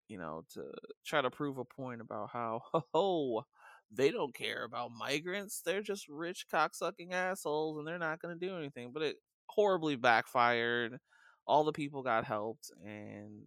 you 0.07 0.17
know, 0.17 0.43
to 0.53 0.63
try 1.05 1.21
to 1.21 1.31
prove 1.31 1.57
a 1.57 1.65
point 1.65 2.01
about 2.01 2.29
how, 2.31 2.61
oh, 2.93 3.43
they 3.91 4.11
don't 4.11 4.35
care 4.35 4.63
about 4.63 4.91
migrants. 4.91 5.61
They're 5.65 5.81
just 5.81 6.07
rich 6.07 6.45
cocksucking 6.53 7.11
assholes 7.11 7.77
and 7.77 7.87
they're 7.87 7.97
not 7.97 8.21
going 8.21 8.37
to 8.37 8.47
do 8.47 8.55
anything. 8.57 8.91
But 8.93 9.03
it 9.03 9.15
horribly 9.47 9.95
backfired. 9.95 10.99
All 11.47 11.63
the 11.63 11.71
people 11.71 12.03
got 12.03 12.25
helped 12.25 12.71
and, 12.85 13.43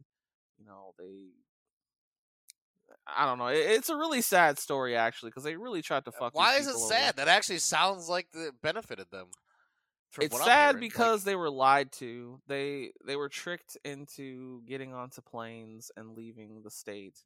you 0.58 0.66
know, 0.66 0.94
they 0.98 1.28
I 3.06 3.24
don't 3.24 3.38
know. 3.38 3.48
It's 3.48 3.88
a 3.88 3.96
really 3.96 4.20
sad 4.20 4.58
story 4.58 4.96
actually 4.96 5.30
because 5.30 5.44
they 5.44 5.56
really 5.56 5.82
tried 5.82 6.04
to 6.06 6.10
uh, 6.10 6.18
fuck. 6.18 6.34
Why 6.34 6.56
is 6.56 6.66
it 6.66 6.76
sad? 6.76 7.16
That 7.16 7.28
actually 7.28 7.58
sounds 7.58 8.08
like 8.08 8.26
it 8.34 8.54
benefited 8.62 9.06
them. 9.10 9.26
It's 10.20 10.44
sad 10.44 10.80
because 10.80 11.20
like... 11.20 11.24
they 11.24 11.36
were 11.36 11.50
lied 11.50 11.92
to. 11.92 12.40
They 12.48 12.92
they 13.04 13.16
were 13.16 13.28
tricked 13.28 13.76
into 13.84 14.62
getting 14.66 14.92
onto 14.92 15.20
planes 15.20 15.90
and 15.96 16.16
leaving 16.16 16.62
the 16.62 16.70
state 16.70 17.22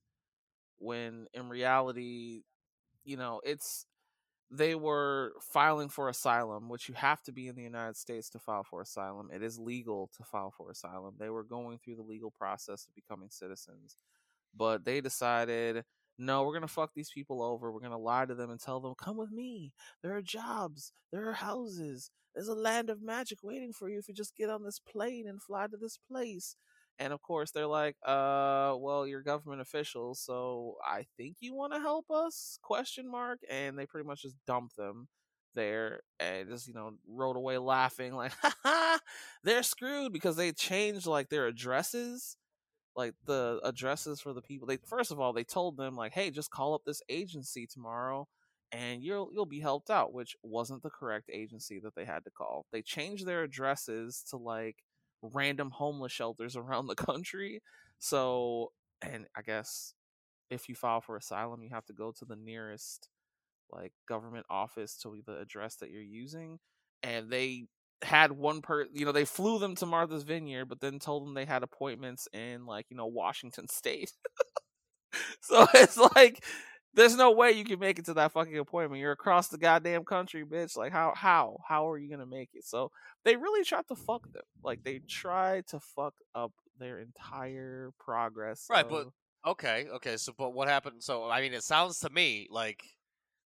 when 0.79 1.27
in 1.33 1.49
reality, 1.49 2.43
you 3.05 3.17
know, 3.17 3.41
it's 3.45 3.87
they 4.51 4.75
were 4.75 5.33
filing 5.41 5.89
for 5.89 6.09
asylum, 6.09 6.69
which 6.69 6.89
you 6.89 6.95
have 6.95 7.23
to 7.23 7.33
be 7.33 7.49
in 7.49 7.57
the 7.57 7.63
United 7.63 7.97
States 7.97 8.29
to 8.31 8.39
file 8.39 8.65
for 8.65 8.83
asylum. 8.83 9.31
It 9.33 9.43
is 9.43 9.59
legal 9.59 10.11
to 10.17 10.23
file 10.23 10.53
for 10.57 10.71
asylum. 10.71 11.15
They 11.19 11.31
were 11.31 11.45
going 11.45 11.79
through 11.79 11.97
the 11.97 12.03
legal 12.03 12.31
process 12.31 12.87
of 12.87 12.95
becoming 12.95 13.31
citizens 13.31 13.97
but 14.57 14.85
they 14.85 15.01
decided 15.01 15.85
no, 16.19 16.45
we're 16.45 16.55
gonna 16.55 16.69
fuck 16.69 16.93
these 16.95 17.11
people 17.11 17.43
over. 17.43 17.73
We're 17.73 17.81
gonna 17.81 17.99
lie 17.99 18.27
to 18.27 18.35
them 18.35 18.51
and 18.51 18.61
tell 18.61 18.81
them, 18.81 18.95
"Come 18.95 19.17
with 19.17 19.31
me. 19.31 19.73
There 20.03 20.17
are 20.17 20.23
jobs. 20.23 20.93
There 21.13 21.29
are 21.29 21.33
houses. 21.35 22.11
There's 22.35 22.49
a 22.49 22.55
land 22.55 22.91
of 22.91 23.03
magic 23.03 23.43
waiting 23.43 23.73
for 23.73 23.89
you 23.89 23.99
if 23.99 24.09
you 24.09 24.15
just 24.15 24.37
get 24.37 24.51
on 24.51 24.63
this 24.65 24.79
plane 24.81 25.27
and 25.29 25.43
fly 25.43 25.67
to 25.69 25.77
this 25.77 25.99
place." 25.99 26.57
And 26.99 27.13
of 27.13 27.21
course, 27.23 27.51
they're 27.51 27.67
like, 27.67 27.97
"Uh, 28.05 28.77
well, 28.79 29.07
you're 29.07 29.23
government 29.23 29.61
officials, 29.61 30.21
so 30.21 30.77
I 30.87 31.07
think 31.17 31.37
you 31.41 31.55
want 31.55 31.73
to 31.73 31.81
help 31.81 32.11
us?" 32.11 32.59
Question 32.63 33.09
mark. 33.11 33.41
And 33.51 33.79
they 33.79 33.87
pretty 33.87 34.07
much 34.07 34.23
just 34.23 34.37
dump 34.47 34.75
them 34.75 35.09
there 35.55 36.01
and 36.19 36.49
just 36.49 36.67
you 36.67 36.75
know 36.75 36.97
rode 37.07 37.37
away 37.37 37.59
laughing 37.59 38.15
like, 38.15 38.33
"Ha 38.43 38.55
ha, 38.63 39.01
they're 39.43 39.63
screwed 39.63 40.13
because 40.13 40.37
they 40.37 40.53
changed 40.53 41.07
like 41.07 41.29
their 41.29 41.47
addresses." 41.47 42.37
Like 42.97 43.15
the 43.27 43.61
addresses 43.65 44.21
for 44.21 44.33
the 44.33 44.43
people. 44.43 44.67
They 44.67 44.79
first 44.79 45.11
of 45.11 45.21
all 45.21 45.33
they 45.33 45.45
told 45.45 45.77
them 45.77 45.97
like, 45.97 46.13
hey, 46.13 46.31
just 46.31 46.51
call 46.51 46.75
up 46.75 46.83
this 46.85 47.03
agency 47.09 47.67
tomorrow 47.67 48.29
and 48.73 49.03
you'll 49.03 49.31
you'll 49.33 49.47
be 49.47 49.61
helped 49.61 49.91
out, 49.91 50.13
which 50.13 50.37
wasn't 50.43 50.83
the 50.83 50.91
correct 50.91 51.31
agency 51.33 51.81
that 51.81 51.95
they 51.95 52.05
had 52.05 52.25
to 52.25 52.31
call. 52.31 52.67
They 52.73 52.83
changed 52.83 53.27
their 53.27 53.43
addresses 53.45 54.25
to 54.31 54.37
like 54.37 54.77
random 55.23 55.71
homeless 55.71 56.13
shelters 56.13 56.57
around 56.57 56.87
the 56.87 56.95
country. 56.95 57.63
So, 57.99 58.73
and 59.03 59.27
I 59.37 59.43
guess 59.43 59.95
if 60.51 60.69
you 60.69 60.75
file 60.75 61.01
for 61.01 61.17
asylum, 61.17 61.63
you 61.63 61.71
have 61.73 61.87
to 61.87 61.93
go 61.93 62.13
to 62.19 62.25
the 62.25 62.37
nearest 62.37 63.09
like 63.71 63.93
government 64.09 64.47
office 64.51 64.97
to 64.99 65.23
the 65.27 65.39
address 65.39 65.77
that 65.77 65.91
you're 65.91 66.03
using 66.03 66.59
and 67.03 67.31
they 67.31 67.67
had 68.05 68.33
one 68.33 68.61
per 68.61 68.87
you 68.93 69.05
know 69.05 69.13
they 69.13 69.25
flew 69.25 69.59
them 69.59 69.75
to 69.77 69.87
Martha's 69.87 70.23
Vineyard, 70.23 70.67
but 70.67 70.81
then 70.81 70.99
told 70.99 71.27
them 71.27 71.35
they 71.35 71.45
had 71.45 71.63
appointments 71.63 72.29
in 72.33 72.67
like 72.67 72.87
you 72.91 72.97
know 72.97 73.07
Washington 73.07 73.69
State. 73.71 74.13
so 75.41 75.67
it's 75.75 75.97
like 75.97 76.45
there's 76.95 77.17
no 77.17 77.33
way 77.33 77.53
you 77.53 77.65
can 77.65 77.81
make 77.81 77.99
it 77.99 78.05
to 78.07 78.15
that 78.15 78.33
fucking 78.33 78.57
appointment. 78.57 79.01
You're 79.01 79.13
across 79.13 79.49
the 79.49 79.59
goddamn 79.59 80.05
country, 80.05 80.45
bitch. 80.45 80.77
Like 80.77 80.93
how 80.93 81.13
how 81.17 81.59
how 81.67 81.91
are 81.91 81.99
you 81.99 82.09
gonna 82.09 82.27
make 82.27 82.51
it? 82.55 82.65
So 82.65 82.91
they 83.25 83.37
really 83.37 83.65
tried 83.65 83.89
to 83.89 83.97
fuck 83.97 84.31
them. 84.33 84.45
Like 84.63 84.85
they 84.85 85.01
tried 85.09 85.67
to 85.69 85.81
fuck 85.81 86.15
up 86.35 86.53
their 86.79 87.01
entire 87.01 87.91
progress. 87.99 88.67
Right, 88.71 88.85
of... 88.85 88.91
but 88.91 89.51
okay, 89.51 89.87
okay. 89.95 90.17
So 90.17 90.33
but 90.37 90.53
what 90.55 90.69
happened? 90.69 91.03
So 91.03 91.29
I 91.29 91.41
mean, 91.41 91.53
it 91.53 91.65
sounds 91.65 91.99
to 92.01 92.11
me 92.11 92.47
like 92.51 92.85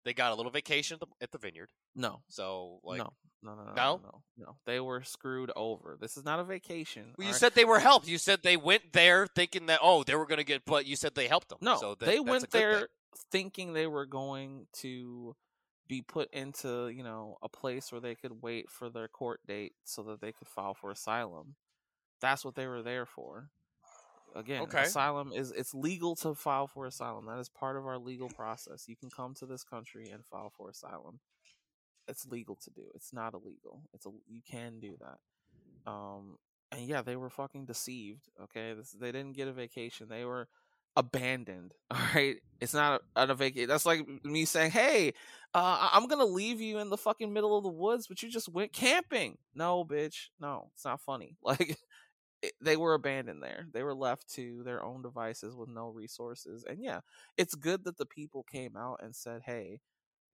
they 0.05 0.15
got 0.15 0.33
a 0.33 0.35
little 0.35 0.53
vacation 0.53 0.95
at 0.95 1.01
the, 1.01 1.07
at 1.21 1.31
the 1.33 1.39
vineyard. 1.39 1.71
No. 1.95 2.23
So 2.29 2.81
like 2.83 2.99
no. 2.99 3.13
No, 3.43 3.55
no, 3.55 3.65
no, 3.65 3.73
no, 3.75 4.01
no, 4.03 4.23
no. 4.39 4.57
They 4.67 4.81
were 4.81 5.03
screwed 5.03 5.53
over. 5.55 5.97
This 6.01 6.17
is 6.17 6.25
not 6.25 6.41
a 6.41 6.45
vacation. 6.45 7.15
Well, 7.17 7.27
you 7.27 7.33
right? 7.33 7.39
said 7.39 7.55
they 7.55 7.65
were 7.65 7.79
helped. 7.79 8.09
You 8.09 8.19
said 8.19 8.41
they 8.43 8.57
went 8.57 8.93
there 8.93 9.27
thinking 9.27 9.67
that 9.67 9.81
oh 9.83 10.03
they 10.03 10.15
were 10.15 10.27
going 10.27 10.39
to 10.39 10.45
get, 10.45 10.65
but 10.65 10.87
you 10.87 10.97
said 10.97 11.15
they 11.15 11.29
helped 11.29 11.51
them. 11.51 11.59
No, 11.61 11.77
so 11.77 11.95
that, 11.95 12.07
they 12.07 12.19
went 12.19 12.51
there 12.51 12.79
thing. 12.79 12.87
thinking 13.31 13.73
they 13.73 13.87
were 13.87 14.07
going 14.07 14.67
to 14.81 15.37
be 15.89 16.03
put 16.03 16.33
into 16.33 16.89
you 16.89 17.05
know 17.05 17.37
a 17.43 17.49
place 17.49 17.93
where 17.93 18.01
they 18.01 18.15
could 18.15 18.43
wait 18.43 18.71
for 18.71 18.89
their 18.89 19.09
court 19.09 19.41
date 19.47 19.75
so 19.85 20.03
that 20.03 20.21
they 20.21 20.33
could 20.33 20.49
file 20.49 20.75
for 20.75 20.91
asylum. 20.91 21.55
That's 22.21 22.45
what 22.45 22.55
they 22.55 22.67
were 22.67 22.83
there 22.83 23.07
for. 23.07 23.51
Again, 24.35 24.63
okay. 24.63 24.83
asylum 24.83 25.33
is 25.33 25.53
it's 25.53 25.75
legal 25.75 26.17
to 26.17 26.35
file 26.35 26.67
for 26.67 26.87
asylum. 26.87 27.27
That 27.27 27.39
is 27.39 27.49
part 27.49 27.77
of 27.77 27.87
our 27.87 27.99
legal 27.99 28.29
process. 28.29 28.87
You 28.89 28.97
can 28.97 29.09
come 29.09 29.35
to 29.35 29.47
this 29.47 29.63
country 29.63 30.09
and 30.11 30.25
file 30.25 30.53
for 30.57 30.69
asylum 30.69 31.21
it's 32.09 32.27
legal 32.27 32.57
to 32.57 32.71
do. 32.71 32.83
It's 32.95 33.13
not 33.13 33.35
illegal. 33.35 33.83
It's 33.95 34.07
a 34.07 34.11
you 34.29 34.41
can 34.49 34.79
do 34.81 34.97
that. 35.01 35.91
Um, 35.91 36.39
and 36.73 36.83
yeah, 36.83 37.03
they 37.03 37.17
were 37.17 37.31
fucking 37.31 37.67
deceived. 37.67 38.29
Okay, 38.43 38.75
this, 38.75 38.93
they 38.93 39.13
didn't 39.13 39.37
get 39.37 39.49
a 39.49 39.53
vacation. 39.53 40.09
They 40.09 40.25
were 40.25 40.49
abandoned. 40.97 41.73
All 41.91 41.99
right, 42.15 42.37
it's 42.61 42.75
not 42.75 43.03
a, 43.15 43.29
a 43.29 43.35
vacation. 43.35 43.69
That's 43.69 43.87
like 43.87 44.07
me 44.25 44.45
saying, 44.45 44.73
"Hey, 44.73 45.13
uh, 45.55 45.89
I'm 45.93 46.07
gonna 46.07 46.25
leave 46.25 46.61
you 46.61 46.79
in 46.79 46.91
the 46.91 46.97
fucking 46.97 47.33
middle 47.33 47.57
of 47.57 47.65
the 47.65 47.71
woods, 47.71 48.07
but 48.07 48.23
you 48.23 48.31
just 48.31 48.49
went 48.49 48.73
camping." 48.73 49.39
No, 49.55 49.85
bitch. 49.85 50.29
No, 50.41 50.71
it's 50.75 50.85
not 50.85 51.01
funny. 51.01 51.37
Like. 51.43 51.79
It, 52.43 52.53
they 52.61 52.77
were 52.77 52.93
abandoned 52.93 53.43
there. 53.43 53.67
They 53.73 53.83
were 53.83 53.95
left 53.95 54.29
to 54.35 54.63
their 54.63 54.85
own 54.85 55.01
devices 55.01 55.57
with 55.57 55.71
no 55.71 55.89
resources. 55.89 56.65
And 56.69 56.79
yeah, 56.83 57.01
it's 57.39 57.55
good 57.55 57.85
that 57.85 57.97
the 57.97 58.05
people 58.07 58.43
came 58.45 58.77
out 58.77 59.01
and 59.03 59.17
said, 59.17 59.43
"Hey, 59.47 59.81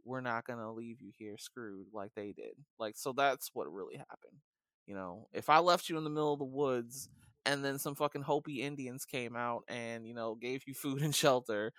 we're 0.04 0.20
not 0.20 0.46
going 0.46 0.58
to 0.58 0.70
leave 0.70 1.00
you 1.00 1.12
here 1.18 1.36
screwed 1.38 1.86
like 1.92 2.10
they 2.14 2.32
did. 2.32 2.54
Like, 2.78 2.96
so 2.96 3.12
that's 3.12 3.50
what 3.54 3.72
really 3.72 3.96
happened. 3.96 4.38
You 4.86 4.94
know, 4.94 5.28
if 5.32 5.48
I 5.48 5.58
left 5.58 5.88
you 5.88 5.96
in 5.96 6.04
the 6.04 6.10
middle 6.10 6.32
of 6.32 6.38
the 6.38 6.44
woods 6.44 7.08
and 7.46 7.64
then 7.64 7.78
some 7.78 7.94
fucking 7.94 8.22
Hopi 8.22 8.62
Indians 8.62 9.04
came 9.04 9.36
out 9.36 9.62
and, 9.68 10.06
you 10.06 10.14
know, 10.14 10.34
gave 10.34 10.62
you 10.66 10.74
food 10.74 11.02
and 11.02 11.14
shelter, 11.14 11.72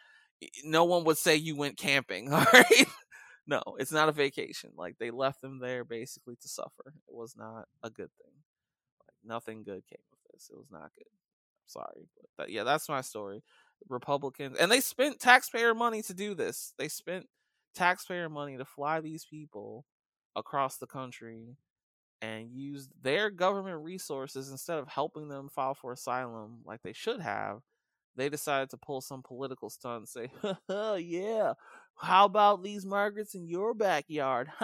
no 0.63 0.85
one 0.85 1.03
would 1.03 1.17
say 1.17 1.35
you 1.35 1.55
went 1.55 1.77
camping, 1.77 2.31
all 2.33 2.45
right? 2.53 2.85
no, 3.45 3.61
it's 3.77 3.91
not 3.91 4.09
a 4.09 4.13
vacation. 4.13 4.71
Like, 4.77 4.97
they 4.99 5.11
left 5.11 5.41
them 5.41 5.59
there 5.59 5.83
basically 5.83 6.35
to 6.41 6.47
suffer. 6.47 6.93
It 7.07 7.13
was 7.13 7.35
not 7.37 7.67
a 7.83 7.89
good 7.89 8.09
thing. 8.21 8.33
Like, 9.01 9.15
nothing 9.23 9.63
good 9.63 9.85
came 9.87 9.99
of 10.11 10.19
this. 10.31 10.49
It 10.49 10.57
was 10.57 10.71
not 10.71 10.91
good. 10.97 11.07
I'm 11.07 11.67
sorry. 11.67 12.07
But 12.15 12.29
that, 12.37 12.51
yeah, 12.51 12.63
that's 12.63 12.89
my 12.89 13.01
story. 13.01 13.43
Republicans, 13.89 14.57
and 14.57 14.71
they 14.71 14.79
spent 14.79 15.19
taxpayer 15.19 15.73
money 15.73 16.01
to 16.03 16.13
do 16.13 16.35
this. 16.35 16.73
They 16.77 16.87
spent 16.87 17.27
taxpayer 17.73 18.29
money 18.29 18.57
to 18.57 18.65
fly 18.65 19.01
these 19.01 19.25
people 19.25 19.85
across 20.35 20.77
the 20.77 20.87
country 20.87 21.57
and 22.21 22.51
use 22.51 22.89
their 23.01 23.29
government 23.29 23.83
resources 23.83 24.49
instead 24.49 24.79
of 24.79 24.87
helping 24.87 25.27
them 25.27 25.49
file 25.49 25.73
for 25.73 25.91
asylum 25.91 26.59
like 26.65 26.81
they 26.81 26.93
should 26.93 27.19
have 27.19 27.59
they 28.15 28.29
decided 28.29 28.69
to 28.69 28.77
pull 28.77 29.01
some 29.01 29.21
political 29.23 29.69
stunt 29.69 30.05
and 30.05 30.09
say 30.09 30.31
yeah 30.99 31.53
how 31.97 32.25
about 32.25 32.63
these 32.63 32.85
migrants 32.85 33.35
in 33.35 33.47
your 33.47 33.73
backyard? 33.73 34.49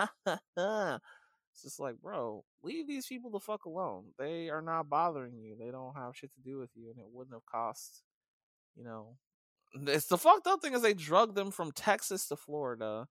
It's 1.51 1.64
just 1.64 1.80
like 1.80 1.95
bro 2.01 2.45
leave 2.64 2.88
these 2.88 3.07
people 3.07 3.32
the 3.32 3.39
fuck 3.39 3.66
alone. 3.66 4.05
They 4.18 4.49
are 4.49 4.62
not 4.62 4.88
bothering 4.88 5.38
you. 5.38 5.57
They 5.60 5.72
don't 5.72 5.95
have 5.95 6.16
shit 6.16 6.32
to 6.36 6.39
do 6.39 6.57
with 6.57 6.70
you. 6.74 6.89
And 6.89 6.99
it 6.99 7.07
wouldn't 7.12 7.36
have 7.36 7.45
cost 7.45 8.03
you 8.78 8.84
know 8.84 9.18
it's 9.74 10.08
the 10.08 10.18
fucked 10.18 10.48
up 10.48 10.62
thing 10.62 10.74
is 10.74 10.82
they 10.82 10.94
drugged 10.94 11.36
them 11.36 11.52
from 11.52 11.72
Texas 11.72 12.28
to 12.28 12.36
Florida 12.36 13.08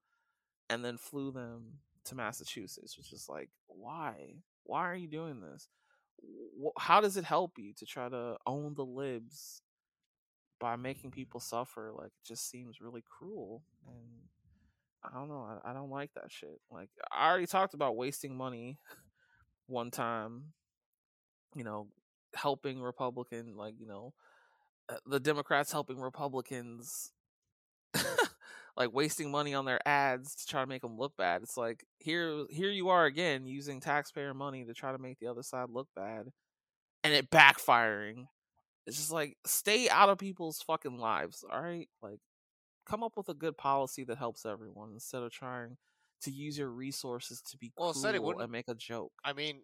and 0.69 0.83
then 0.83 0.97
flew 0.97 1.31
them 1.31 1.79
to 2.05 2.15
Massachusetts, 2.15 2.97
which 2.97 3.13
is 3.13 3.27
like, 3.29 3.49
why? 3.67 4.35
Why 4.63 4.89
are 4.89 4.95
you 4.95 5.07
doing 5.07 5.41
this? 5.41 5.67
How 6.77 7.01
does 7.01 7.17
it 7.17 7.23
help 7.23 7.57
you 7.57 7.73
to 7.77 7.85
try 7.85 8.09
to 8.09 8.35
own 8.45 8.73
the 8.73 8.85
libs 8.85 9.61
by 10.59 10.75
making 10.75 11.11
people 11.11 11.39
suffer? 11.39 11.91
Like, 11.95 12.07
it 12.07 12.27
just 12.27 12.49
seems 12.49 12.81
really 12.81 13.03
cruel. 13.07 13.63
And 13.87 14.27
I 15.03 15.17
don't 15.17 15.29
know. 15.29 15.47
I, 15.63 15.71
I 15.71 15.73
don't 15.73 15.89
like 15.89 16.13
that 16.15 16.29
shit. 16.31 16.59
Like, 16.69 16.89
I 17.11 17.29
already 17.29 17.47
talked 17.47 17.73
about 17.73 17.95
wasting 17.95 18.35
money 18.35 18.77
one 19.67 19.91
time, 19.91 20.53
you 21.55 21.63
know, 21.63 21.87
helping 22.35 22.81
Republican, 22.81 23.55
like 23.55 23.75
you 23.79 23.87
know, 23.87 24.13
the 25.05 25.19
Democrats 25.19 25.71
helping 25.71 25.99
Republicans, 25.99 27.11
like 28.77 28.93
wasting 28.93 29.31
money 29.31 29.53
on 29.53 29.65
their 29.65 29.85
ads 29.87 30.35
to 30.35 30.47
try 30.47 30.61
to 30.61 30.67
make 30.67 30.81
them 30.81 30.97
look 30.97 31.15
bad. 31.17 31.41
It's 31.43 31.57
like 31.57 31.83
here, 31.99 32.45
here 32.49 32.69
you 32.71 32.89
are 32.89 33.05
again 33.05 33.45
using 33.45 33.79
taxpayer 33.79 34.33
money 34.33 34.65
to 34.65 34.73
try 34.73 34.91
to 34.91 34.97
make 34.97 35.19
the 35.19 35.27
other 35.27 35.43
side 35.43 35.69
look 35.69 35.87
bad, 35.95 36.27
and 37.03 37.13
it 37.13 37.29
backfiring. 37.29 38.25
It's 38.87 38.97
just 38.97 39.11
like 39.11 39.37
stay 39.45 39.89
out 39.89 40.09
of 40.09 40.17
people's 40.17 40.61
fucking 40.61 40.97
lives, 40.97 41.43
all 41.51 41.61
right? 41.61 41.87
Like 42.01 42.19
come 42.87 43.03
up 43.03 43.13
with 43.17 43.29
a 43.29 43.35
good 43.35 43.55
policy 43.57 44.03
that 44.05 44.17
helps 44.17 44.45
everyone 44.45 44.91
instead 44.93 45.21
of 45.21 45.31
trying 45.31 45.77
to 46.21 46.31
use 46.31 46.57
your 46.57 46.69
resources 46.69 47.41
to 47.51 47.57
be 47.57 47.71
Well, 47.77 47.93
said 47.93 48.15
it 48.15 48.23
wouldn't- 48.23 48.41
and 48.43 48.51
make 48.51 48.67
a 48.67 48.73
joke. 48.73 49.11
I 49.23 49.33
mean, 49.33 49.61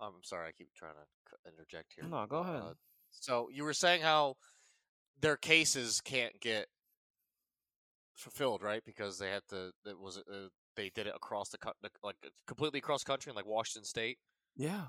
I'm 0.00 0.14
sorry, 0.24 0.48
I 0.48 0.52
keep 0.52 0.74
trying 0.74 0.94
to 0.94 1.50
interject 1.50 1.92
here. 1.94 2.04
No, 2.08 2.26
go 2.26 2.38
ahead. 2.38 2.62
Uh, 2.62 2.72
so 3.10 3.48
you 3.52 3.64
were 3.64 3.74
saying 3.74 4.02
how 4.02 4.36
their 5.20 5.36
cases 5.36 6.00
can't 6.00 6.38
get 6.40 6.68
fulfilled, 8.14 8.62
right? 8.62 8.84
Because 8.84 9.18
they 9.18 9.30
had 9.30 9.42
to. 9.48 9.72
It 9.86 9.98
was 9.98 10.18
uh, 10.18 10.48
they 10.76 10.90
did 10.90 11.06
it 11.06 11.14
across 11.16 11.50
the, 11.50 11.58
like 12.02 12.16
uh, 12.24 12.28
completely 12.46 12.78
across 12.78 13.04
country 13.04 13.30
in 13.30 13.36
like 13.36 13.46
Washington 13.46 13.84
State. 13.84 14.18
Yeah, 14.56 14.88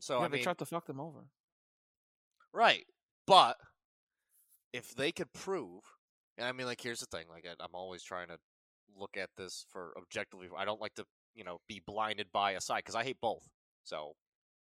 So 0.00 0.20
yeah, 0.20 0.24
I 0.24 0.28
they 0.28 0.38
mean, 0.38 0.42
tried 0.42 0.58
to 0.58 0.66
fuck 0.66 0.86
them 0.86 1.00
over. 1.00 1.30
right, 2.52 2.86
but 3.26 3.56
if 4.72 4.94
they 4.94 5.12
could 5.12 5.32
prove, 5.32 5.82
and 6.36 6.46
I 6.46 6.52
mean, 6.52 6.66
like, 6.66 6.80
here's 6.80 7.00
the 7.00 7.06
thing: 7.06 7.26
like, 7.28 7.46
I, 7.46 7.52
I'm 7.62 7.74
always 7.74 8.02
trying 8.02 8.28
to 8.28 8.38
look 8.96 9.16
at 9.16 9.30
this 9.36 9.64
for 9.70 9.92
objectively. 9.96 10.48
I 10.56 10.64
don't 10.64 10.80
like 10.80 10.94
to, 10.94 11.04
you 11.34 11.44
know, 11.44 11.58
be 11.68 11.80
blinded 11.86 12.28
by 12.32 12.52
a 12.52 12.60
side 12.60 12.78
because 12.78 12.94
I 12.94 13.04
hate 13.04 13.20
both. 13.20 13.46
So 13.84 14.12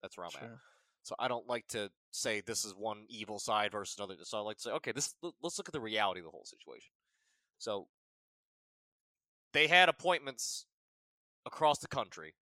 that's 0.02 0.16
where 0.16 0.26
I'm 0.26 0.36
at. 0.36 0.50
So 1.02 1.14
I 1.18 1.28
don't 1.28 1.48
like 1.48 1.66
to 1.68 1.90
say 2.12 2.40
this 2.40 2.64
is 2.64 2.74
one 2.76 3.04
evil 3.08 3.38
side 3.38 3.72
versus 3.72 3.96
another. 3.98 4.14
So 4.22 4.38
I 4.38 4.40
like 4.42 4.56
to 4.58 4.62
say, 4.62 4.70
okay, 4.70 4.92
this 4.92 5.14
let's 5.42 5.58
look 5.58 5.68
at 5.68 5.72
the 5.72 5.80
reality 5.80 6.20
of 6.20 6.24
the 6.24 6.30
whole 6.30 6.44
situation. 6.44 6.90
So 7.58 7.88
they 9.52 9.66
had 9.66 9.88
appointments 9.88 10.66
across 11.44 11.78
the 11.78 11.88
country. 11.88 12.34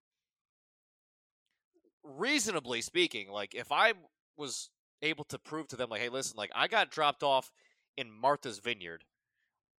Reasonably 2.02 2.80
speaking, 2.80 3.30
like 3.30 3.54
if 3.54 3.72
I 3.72 3.94
was 4.36 4.70
able 5.02 5.24
to 5.24 5.38
prove 5.38 5.68
to 5.68 5.76
them, 5.76 5.90
like, 5.90 6.00
hey, 6.00 6.08
listen, 6.08 6.36
like 6.36 6.50
I 6.54 6.68
got 6.68 6.90
dropped 6.90 7.22
off 7.22 7.50
in 7.96 8.10
Martha's 8.10 8.58
Vineyard, 8.58 9.04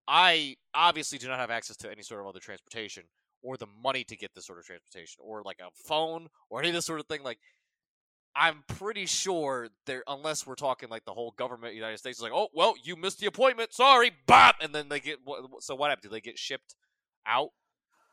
I 0.07 0.55
obviously 0.73 1.17
do 1.17 1.27
not 1.27 1.39
have 1.39 1.51
access 1.51 1.77
to 1.77 1.91
any 1.91 2.01
sort 2.01 2.21
of 2.21 2.27
other 2.27 2.39
transportation 2.39 3.03
or 3.43 3.57
the 3.57 3.67
money 3.83 4.03
to 4.03 4.15
get 4.15 4.31
this 4.35 4.45
sort 4.45 4.59
of 4.59 4.65
transportation 4.65 5.19
or 5.23 5.41
like 5.43 5.59
a 5.59 5.69
phone 5.87 6.27
or 6.49 6.59
any 6.59 6.69
of 6.69 6.75
this 6.75 6.85
sort 6.85 6.99
of 6.99 7.07
thing. 7.07 7.23
Like 7.23 7.39
I'm 8.35 8.63
pretty 8.67 9.05
sure 9.05 9.67
there, 9.85 10.03
unless 10.07 10.47
we're 10.47 10.55
talking 10.55 10.89
like 10.89 11.03
the 11.05 11.13
whole 11.13 11.31
government 11.37 11.65
of 11.67 11.71
the 11.71 11.77
United 11.77 11.97
States 11.97 12.17
is 12.19 12.23
like, 12.23 12.31
oh 12.33 12.47
well, 12.53 12.75
you 12.81 12.95
missed 12.95 13.19
the 13.19 13.27
appointment, 13.27 13.73
sorry, 13.73 14.11
bop, 14.25 14.55
and 14.61 14.73
then 14.73 14.87
they 14.89 14.99
get. 14.99 15.17
So 15.59 15.75
what 15.75 15.89
happened? 15.89 16.03
Do 16.03 16.09
they 16.09 16.21
get 16.21 16.37
shipped 16.37 16.75
out 17.25 17.49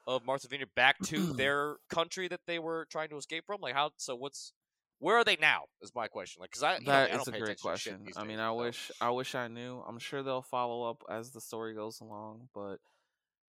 of 0.06 0.24
Martha's 0.24 0.50
Vineyard 0.50 0.70
back 0.74 0.98
to 1.04 1.32
their 1.34 1.76
country 1.88 2.26
that 2.28 2.40
they 2.46 2.58
were 2.58 2.86
trying 2.90 3.10
to 3.10 3.16
escape 3.16 3.44
from? 3.46 3.60
Like 3.60 3.74
how? 3.74 3.90
So 3.96 4.16
what's? 4.16 4.52
Where 5.00 5.16
are 5.16 5.22
they 5.22 5.36
now? 5.40 5.62
Is 5.80 5.92
my 5.94 6.08
question. 6.08 6.40
Like, 6.40 6.50
because 6.50 6.64
I 6.64 6.78
you 6.78 6.80
know, 6.80 6.90
That 6.92 7.10
I 7.10 7.12
don't 7.12 7.20
is 7.20 7.28
a 7.28 7.30
great 7.30 7.42
attention 7.42 7.72
to 7.72 7.78
shit 7.78 7.92
question. 7.94 8.12
I 8.16 8.24
mean, 8.24 8.38
days, 8.38 8.42
I 8.42 8.48
so- 8.48 8.54
wish 8.56 8.90
I 9.00 9.10
wish 9.10 9.34
I 9.36 9.46
knew. 9.46 9.84
I'm 9.86 10.00
sure 10.00 10.24
they'll 10.24 10.42
follow 10.42 10.90
up 10.90 11.04
as 11.08 11.30
the 11.30 11.40
story 11.40 11.74
goes 11.74 12.00
along, 12.00 12.48
but 12.52 12.78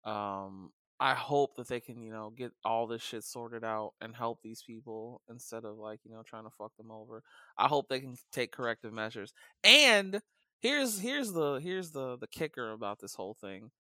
um 0.10 0.72
I 1.00 1.14
hope 1.14 1.56
that 1.56 1.68
they 1.70 1.80
can, 1.80 2.02
you 2.02 2.12
know, 2.12 2.30
get 2.30 2.52
all 2.66 2.86
this 2.88 3.02
shit 3.02 3.24
sorted 3.24 3.64
out 3.64 3.94
and 4.02 4.16
help 4.16 4.42
these 4.44 4.62
people 4.64 5.22
instead 5.30 5.64
of 5.66 5.78
like, 5.78 6.02
you 6.04 6.12
know, 6.12 6.24
trying 6.24 6.44
to 6.44 6.50
fuck 6.58 6.76
them 6.78 6.92
over. 6.92 7.24
I 7.58 7.68
hope 7.68 7.88
they 7.90 8.02
can 8.02 8.16
take 8.34 8.52
corrective 8.52 8.92
measures. 8.94 9.34
And 9.64 10.22
here's 10.62 11.00
here's 11.00 11.32
the 11.32 11.56
here's 11.56 11.92
the 11.92 12.18
the 12.18 12.28
kicker 12.28 12.72
about 12.72 13.00
this 13.00 13.16
whole 13.16 13.34
thing. 13.40 13.72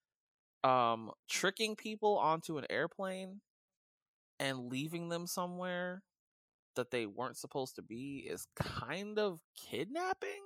Um 0.64 1.12
tricking 1.30 1.76
people 1.76 2.18
onto 2.18 2.58
an 2.58 2.66
airplane 2.70 3.42
and 4.40 4.70
leaving 4.72 5.10
them 5.10 5.28
somewhere 5.28 6.04
that 6.76 6.92
they 6.92 7.06
weren't 7.06 7.38
supposed 7.38 7.76
to 7.76 7.82
be 7.82 8.20
is 8.30 8.48
kind 8.56 9.20
of 9.20 9.40
kidnapping 9.58 10.44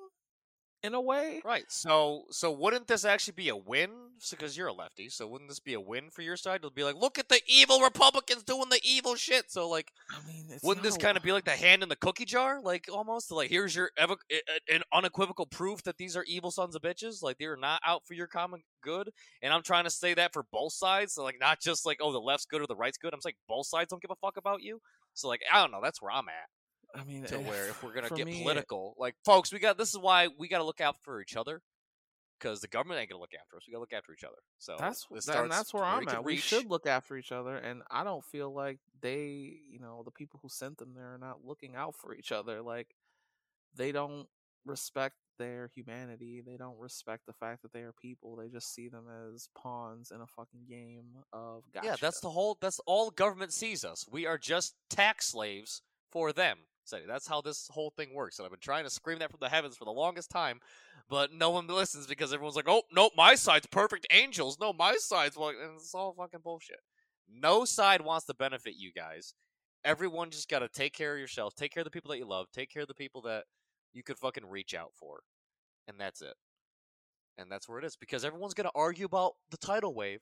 in 0.84 0.94
a 0.94 1.02
way. 1.02 1.42
Right. 1.46 1.66
So 1.70 2.24
so 2.30 2.52
wouldn't 2.52 2.88
this 2.88 3.06
actually 3.06 3.34
be 3.36 3.50
a 3.50 3.56
win? 3.56 3.90
Because 4.30 4.56
you're 4.58 4.68
a 4.68 4.74
lefty, 4.74 5.10
so 5.10 5.28
wouldn't 5.28 5.50
this 5.50 5.60
be 5.60 5.74
a 5.74 5.82
win 5.82 6.10
for 6.10 6.22
your 6.22 6.38
side? 6.38 6.58
It'll 6.58 6.70
be 6.72 6.84
like, 6.84 6.96
look 6.96 7.18
at 7.20 7.28
the 7.30 7.42
evil 7.48 7.82
Republicans 7.82 8.44
doing 8.44 8.70
the 8.70 8.80
evil 8.84 9.16
shit. 9.16 9.52
So 9.52 9.68
like, 9.68 9.92
I 10.10 10.26
mean, 10.28 10.46
it's 10.50 10.64
wouldn't 10.64 10.84
this 10.84 10.98
kind 10.98 11.18
of 11.18 11.24
be 11.24 11.32
like 11.32 11.46
the 11.46 11.52
hand 11.52 11.84
in 11.84 11.90
the 11.90 11.96
cookie 11.96 12.26
jar? 12.26 12.62
Like 12.62 12.88
almost 12.92 13.32
like 13.32 13.50
here's 13.50 13.76
your 13.76 13.92
evo- 14.00 14.18
i- 14.32 14.42
i- 14.48 14.74
an 14.76 14.82
unequivocal 14.94 15.46
proof 15.48 15.84
that 15.84 15.98
these 15.98 16.16
are 16.16 16.24
evil 16.26 16.52
sons 16.52 16.76
of 16.76 16.82
bitches. 16.82 17.22
Like 17.24 17.38
they're 17.38 17.58
not 17.58 17.82
out 17.86 18.06
for 18.06 18.14
your 18.14 18.28
common 18.28 18.62
good. 18.82 19.10
And 19.42 19.54
I'm 19.54 19.64
trying 19.64 19.86
to 19.86 19.90
say 19.90 20.14
that 20.14 20.34
for 20.34 20.46
both 20.52 20.74
sides. 20.74 21.14
So 21.14 21.24
like 21.24 21.40
not 21.40 21.60
just 21.62 21.86
like 21.86 21.98
oh 22.02 22.12
the 22.12 22.20
left's 22.20 22.46
good 22.46 22.62
or 22.62 22.68
the 22.68 22.76
right's 22.76 22.98
good. 22.98 23.14
I'm 23.14 23.22
saying 23.22 23.36
both 23.48 23.68
sides 23.68 23.90
don't 23.90 24.02
give 24.02 24.12
a 24.12 24.16
fuck 24.16 24.38
about 24.38 24.62
you. 24.62 24.80
So 25.14 25.28
like 25.28 25.42
I 25.52 25.62
don't 25.62 25.72
know. 25.72 25.82
That's 25.82 26.02
where 26.02 26.12
I'm 26.12 26.28
at. 26.30 26.50
I 26.96 27.04
mean, 27.04 27.24
to 27.26 27.40
where 27.40 27.68
if 27.70 27.82
we're 27.84 27.94
gonna 27.96 28.10
get 28.10 28.26
me, 28.26 28.40
it- 28.40 28.44
political, 28.44 28.96
like 28.98 29.16
folks, 29.26 29.52
we 29.52 29.60
got 29.60 29.78
this 29.78 29.90
is 29.90 29.98
why 29.98 30.28
we 30.38 30.48
got 30.48 30.60
to 30.60 30.64
look 30.64 30.82
out 30.82 30.96
for 31.02 31.22
each 31.22 31.36
other 31.36 31.62
because 32.40 32.60
the 32.62 32.68
government 32.68 33.00
ain't 33.00 33.10
gonna 33.10 33.22
look 33.22 33.34
after 33.40 33.56
us. 33.58 33.64
We 33.68 33.72
gotta 33.72 33.82
look 33.82 33.94
after 33.94 34.12
each 34.14 34.24
other. 34.24 34.38
So 34.60 34.76
that's 34.80 35.06
that- 35.26 35.44
and 35.44 35.52
that's 35.52 35.74
where 35.74 35.84
I'm 35.84 36.04
at. 36.10 36.24
We 36.24 36.34
should 36.38 36.66
look 36.70 36.86
after 36.86 37.16
each 37.18 37.32
other, 37.32 37.56
and 37.58 37.82
I 37.90 38.04
don't 38.04 38.24
feel 38.24 38.54
like 38.54 38.80
they, 39.02 39.58
you 39.70 39.80
know, 39.80 40.04
the 40.04 40.12
people 40.12 40.40
who 40.44 40.50
sent 40.50 40.78
them 40.78 40.94
there 40.96 41.14
are 41.14 41.18
not 41.18 41.46
looking 41.46 41.76
out 41.76 41.96
for 41.96 42.14
each 42.14 42.32
other. 42.32 42.62
Like 42.62 42.96
they 43.76 43.92
don't 43.92 44.28
respect 44.66 45.16
their 45.40 45.70
humanity. 45.76 46.42
They 46.46 46.58
don't 46.58 46.78
respect 46.78 47.26
the 47.26 47.34
fact 47.34 47.64
that 47.64 47.74
they 47.74 47.82
are 47.82 47.92
people. 47.94 48.36
They 48.36 48.50
just 48.50 48.74
see 48.74 48.88
them 48.88 49.06
as 49.34 49.50
pawns 49.58 50.12
in 50.12 50.22
a 50.22 50.28
fucking 50.28 50.66
game 50.70 51.16
of 51.34 51.64
gotcha. 51.74 51.88
Yeah, 51.88 51.96
that's 52.00 52.20
the 52.20 52.30
whole. 52.30 52.58
That's 52.62 52.80
all 52.86 53.10
government 53.10 53.52
sees 53.54 53.84
us. 53.84 54.06
We 54.12 54.26
are 54.28 54.38
just 54.38 54.76
tax 54.90 55.28
slaves 55.28 55.82
for 56.12 56.32
them. 56.34 56.60
So 56.86 57.00
that's 57.08 57.28
how 57.28 57.42
this 57.42 57.68
whole 57.72 57.94
thing 57.96 58.14
works. 58.14 58.38
And 58.38 58.46
I've 58.46 58.52
been 58.52 58.60
trying 58.60 58.84
to 58.84 58.90
scream 58.90 59.20
that 59.20 59.32
from 59.32 59.40
the 59.42 59.50
heavens 59.50 59.78
for 59.78 59.86
the 59.86 59.92
longest 59.92 60.30
time, 60.30 60.60
but 61.10 61.32
no 61.32 61.50
one 61.50 61.68
listens 61.70 62.08
because 62.08 62.34
everyone's 62.34 62.56
like, 62.56 62.68
"Oh, 62.68 62.84
no, 62.92 63.10
my 63.16 63.36
side's 63.36 63.68
perfect 63.68 64.08
angels. 64.12 64.58
No, 64.60 64.74
my 64.74 64.96
side's 64.98 65.38
like," 65.38 65.56
and 65.62 65.76
it's 65.76 65.96
all 65.96 66.14
fucking 66.14 66.42
bullshit. 66.44 66.80
No 67.30 67.66
side 67.66 68.02
wants 68.02 68.26
to 68.28 68.34
benefit 68.34 68.76
you 68.78 68.92
guys. 68.92 69.34
Everyone 69.86 70.30
just 70.30 70.50
got 70.50 70.60
to 70.60 70.70
take 70.70 70.94
care 70.94 71.14
of 71.14 71.20
yourself, 71.20 71.56
take 71.56 71.74
care 71.74 71.82
of 71.82 71.86
the 71.86 71.92
people 71.92 72.12
that 72.12 72.18
you 72.18 72.26
love, 72.28 72.48
take 72.54 72.70
care 72.70 72.84
of 72.84 72.88
the 72.88 72.94
people 72.94 73.22
that 73.24 73.46
you 73.94 74.04
could 74.04 74.18
fucking 74.18 74.46
reach 74.50 74.74
out 74.74 74.92
for, 74.96 75.22
and 75.88 76.00
that's 76.00 76.22
it. 76.22 76.36
And 77.38 77.52
that's 77.52 77.68
where 77.68 77.80
it 77.80 77.86
is 77.86 77.96
because 77.96 78.24
everyone's 78.24 78.54
gonna 78.54 78.70
argue 78.76 79.06
about 79.06 79.34
the 79.52 79.58
tidal 79.58 79.94
wave 79.94 80.20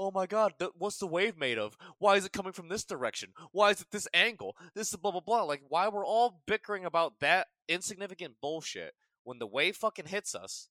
oh 0.00 0.10
my 0.10 0.26
god, 0.26 0.54
th- 0.58 0.72
what's 0.78 0.96
the 0.96 1.06
wave 1.06 1.36
made 1.36 1.58
of? 1.58 1.76
Why 1.98 2.16
is 2.16 2.24
it 2.24 2.32
coming 2.32 2.54
from 2.54 2.68
this 2.68 2.84
direction? 2.84 3.30
Why 3.52 3.70
is 3.70 3.82
it 3.82 3.88
this 3.92 4.08
angle? 4.14 4.56
This 4.74 4.88
is 4.88 4.96
blah 4.96 5.10
blah 5.10 5.20
blah. 5.20 5.42
Like, 5.42 5.60
why 5.68 5.88
we're 5.88 6.06
all 6.06 6.40
bickering 6.46 6.86
about 6.86 7.20
that 7.20 7.48
insignificant 7.68 8.36
bullshit 8.40 8.94
when 9.24 9.38
the 9.38 9.46
wave 9.46 9.76
fucking 9.76 10.06
hits 10.06 10.34
us? 10.34 10.70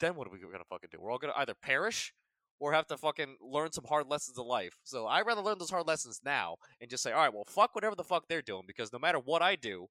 Then 0.00 0.16
what 0.16 0.26
are 0.26 0.30
we 0.30 0.40
gonna 0.40 0.64
fucking 0.68 0.90
do? 0.90 0.98
We're 1.00 1.12
all 1.12 1.18
gonna 1.18 1.34
either 1.36 1.54
perish 1.54 2.12
or 2.58 2.72
have 2.72 2.88
to 2.88 2.96
fucking 2.96 3.36
learn 3.40 3.70
some 3.70 3.84
hard 3.88 4.08
lessons 4.08 4.36
of 4.36 4.46
life. 4.46 4.76
So 4.82 5.06
I'd 5.06 5.24
rather 5.24 5.40
learn 5.40 5.58
those 5.58 5.70
hard 5.70 5.86
lessons 5.86 6.20
now 6.24 6.56
and 6.80 6.90
just 6.90 7.04
say, 7.04 7.12
all 7.12 7.20
right, 7.20 7.32
well, 7.32 7.44
fuck 7.46 7.76
whatever 7.76 7.94
the 7.94 8.02
fuck 8.02 8.24
they're 8.28 8.42
doing 8.42 8.64
because 8.66 8.92
no 8.92 8.98
matter 8.98 9.18
what 9.18 9.42
I 9.42 9.54
do, 9.54 9.86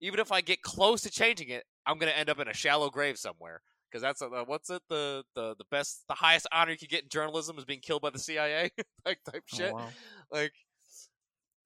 even 0.00 0.18
if 0.18 0.32
I 0.32 0.40
get 0.40 0.62
close 0.62 1.02
to 1.02 1.10
changing 1.10 1.50
it, 1.50 1.64
I'm 1.84 1.98
gonna 1.98 2.12
end 2.12 2.30
up 2.30 2.40
in 2.40 2.48
a 2.48 2.54
shallow 2.54 2.88
grave 2.88 3.18
somewhere 3.18 3.60
because 3.92 4.02
that's 4.02 4.22
uh, 4.22 4.28
what's 4.46 4.70
it? 4.70 4.82
The, 4.88 5.22
the 5.34 5.54
the 5.58 5.64
best 5.70 6.04
the 6.08 6.14
highest 6.14 6.46
honor 6.52 6.70
you 6.72 6.78
could 6.78 6.88
get 6.88 7.02
in 7.02 7.08
journalism 7.10 7.58
is 7.58 7.64
being 7.66 7.80
killed 7.80 8.00
by 8.02 8.10
the 8.10 8.18
CIA 8.18 8.70
like 9.06 9.18
type 9.30 9.44
Oh, 9.52 9.56
shit. 9.56 9.72
wow. 9.74 9.88
like 10.30 10.52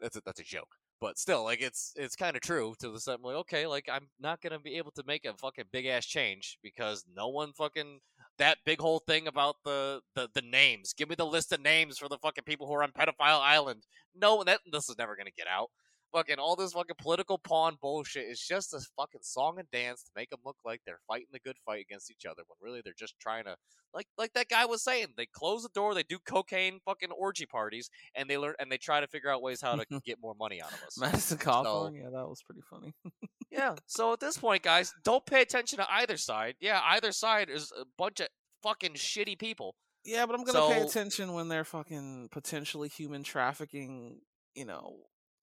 that's 0.00 0.16
a, 0.16 0.20
that's 0.26 0.40
a 0.40 0.44
joke. 0.44 0.68
But 1.00 1.18
still 1.18 1.44
like 1.44 1.60
it's 1.60 1.92
it's 1.96 2.16
kind 2.16 2.36
of 2.36 2.42
true 2.42 2.74
to 2.80 2.90
the 2.90 2.98
sense 2.98 3.20
like 3.22 3.36
okay 3.36 3.66
like 3.66 3.86
I'm 3.92 4.08
not 4.18 4.40
gonna 4.40 4.58
be 4.58 4.76
able 4.76 4.92
to 4.92 5.04
make 5.06 5.24
a 5.26 5.34
fucking 5.34 5.66
big 5.70 5.86
ass 5.86 6.06
change 6.06 6.58
because 6.62 7.04
no 7.14 7.28
one 7.28 7.52
fucking 7.52 8.00
that 8.38 8.58
big 8.64 8.80
whole 8.80 8.98
thing 9.00 9.26
about 9.28 9.56
the, 9.64 10.00
the 10.14 10.28
the 10.34 10.42
names 10.42 10.94
give 10.94 11.08
me 11.10 11.14
the 11.14 11.26
list 11.26 11.52
of 11.52 11.60
names 11.62 11.98
for 11.98 12.08
the 12.08 12.18
fucking 12.18 12.44
people 12.44 12.66
who 12.66 12.74
are 12.74 12.82
on 12.82 12.92
pedophile 12.92 13.40
island. 13.40 13.84
No 14.14 14.42
that 14.44 14.60
this 14.72 14.88
is 14.88 14.96
never 14.98 15.16
gonna 15.16 15.30
get 15.36 15.46
out 15.46 15.68
fucking 16.16 16.38
all 16.38 16.56
this 16.56 16.72
fucking 16.72 16.96
political 16.98 17.36
pawn 17.36 17.76
bullshit 17.82 18.24
is 18.24 18.40
just 18.40 18.72
a 18.72 18.80
fucking 18.96 19.20
song 19.22 19.58
and 19.58 19.70
dance 19.70 20.02
to 20.02 20.10
make 20.16 20.30
them 20.30 20.40
look 20.46 20.56
like 20.64 20.80
they're 20.86 21.00
fighting 21.06 21.26
the 21.30 21.38
good 21.40 21.56
fight 21.66 21.82
against 21.82 22.10
each 22.10 22.24
other 22.24 22.42
when 22.46 22.56
really 22.60 22.80
they're 22.82 22.94
just 22.98 23.14
trying 23.20 23.44
to 23.44 23.54
like 23.92 24.06
like 24.16 24.32
that 24.32 24.48
guy 24.48 24.64
was 24.64 24.82
saying 24.82 25.08
they 25.18 25.26
close 25.26 25.62
the 25.62 25.68
door 25.74 25.94
they 25.94 26.02
do 26.04 26.18
cocaine 26.26 26.78
fucking 26.86 27.10
orgy 27.10 27.44
parties 27.44 27.90
and 28.14 28.30
they 28.30 28.38
learn 28.38 28.54
and 28.58 28.72
they 28.72 28.78
try 28.78 28.98
to 28.98 29.06
figure 29.06 29.30
out 29.30 29.42
ways 29.42 29.60
how 29.60 29.74
to 29.76 29.84
get 30.06 30.18
more 30.22 30.34
money 30.38 30.62
out 30.62 30.72
of 30.72 30.82
us 30.86 30.98
Madison 30.98 31.36
Cawthorn. 31.36 31.94
yeah, 31.94 32.08
that 32.10 32.26
was 32.26 32.42
pretty 32.42 32.62
funny. 32.70 32.94
yeah 33.50 33.74
so 33.86 34.14
at 34.14 34.20
this 34.20 34.38
point 34.38 34.62
guys 34.62 34.90
don't 35.04 35.26
pay 35.26 35.42
attention 35.42 35.78
to 35.78 35.86
either 35.90 36.16
side 36.16 36.54
yeah 36.60 36.80
either 36.86 37.12
side 37.12 37.50
is 37.50 37.70
a 37.78 37.84
bunch 37.98 38.20
of 38.20 38.28
fucking 38.62 38.94
shitty 38.94 39.38
people 39.38 39.74
Yeah, 40.04 40.24
but 40.24 40.34
I'm 40.34 40.44
gonna 40.44 40.74
pay 40.74 40.80
attention 40.80 41.34
when 41.34 41.48
they're 41.48 41.64
fucking 41.64 42.28
potentially 42.32 42.88
human 42.88 43.22
trafficking 43.22 44.20
you 44.56 44.64
know, 44.64 44.96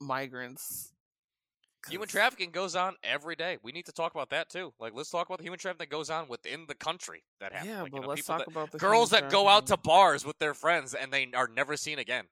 migrants. 0.04 0.94
human 1.90 2.08
trafficking 2.08 2.52
goes 2.52 2.76
on 2.76 2.96
every 3.04 3.36
day. 3.36 3.58
We 3.62 3.72
need 3.72 3.86
to 3.88 3.92
talk 3.92 4.14
about 4.14 4.30
that 4.30 4.50
too. 4.50 4.74
Like, 4.80 4.94
let's 4.96 5.10
talk 5.10 5.28
about 5.28 5.40
the 5.40 5.44
human 5.44 5.60
trafficking 5.60 5.90
that 5.90 5.96
goes 5.96 6.10
on 6.10 6.28
within 6.28 6.66
the 6.68 6.76
country 6.76 7.24
that 7.40 7.52
happens. 7.52 7.70
Yeah, 7.70 7.82
like, 7.82 7.92
but 7.92 7.98
you 7.98 8.02
know, 8.04 8.10
let's 8.10 8.26
talk 8.26 8.40
that, 8.40 8.48
about 8.48 8.72
the 8.72 8.78
girls 8.78 9.10
that 9.10 9.30
go 9.30 9.48
out 9.48 9.68
to 9.68 9.78
bars 9.78 10.26
with 10.26 10.40
their 10.40 10.54
friends 10.54 10.94
and 10.94 11.12
they 11.12 11.30
are 11.34 11.48
never 11.48 11.76
seen 11.76 12.00
again. 12.00 12.26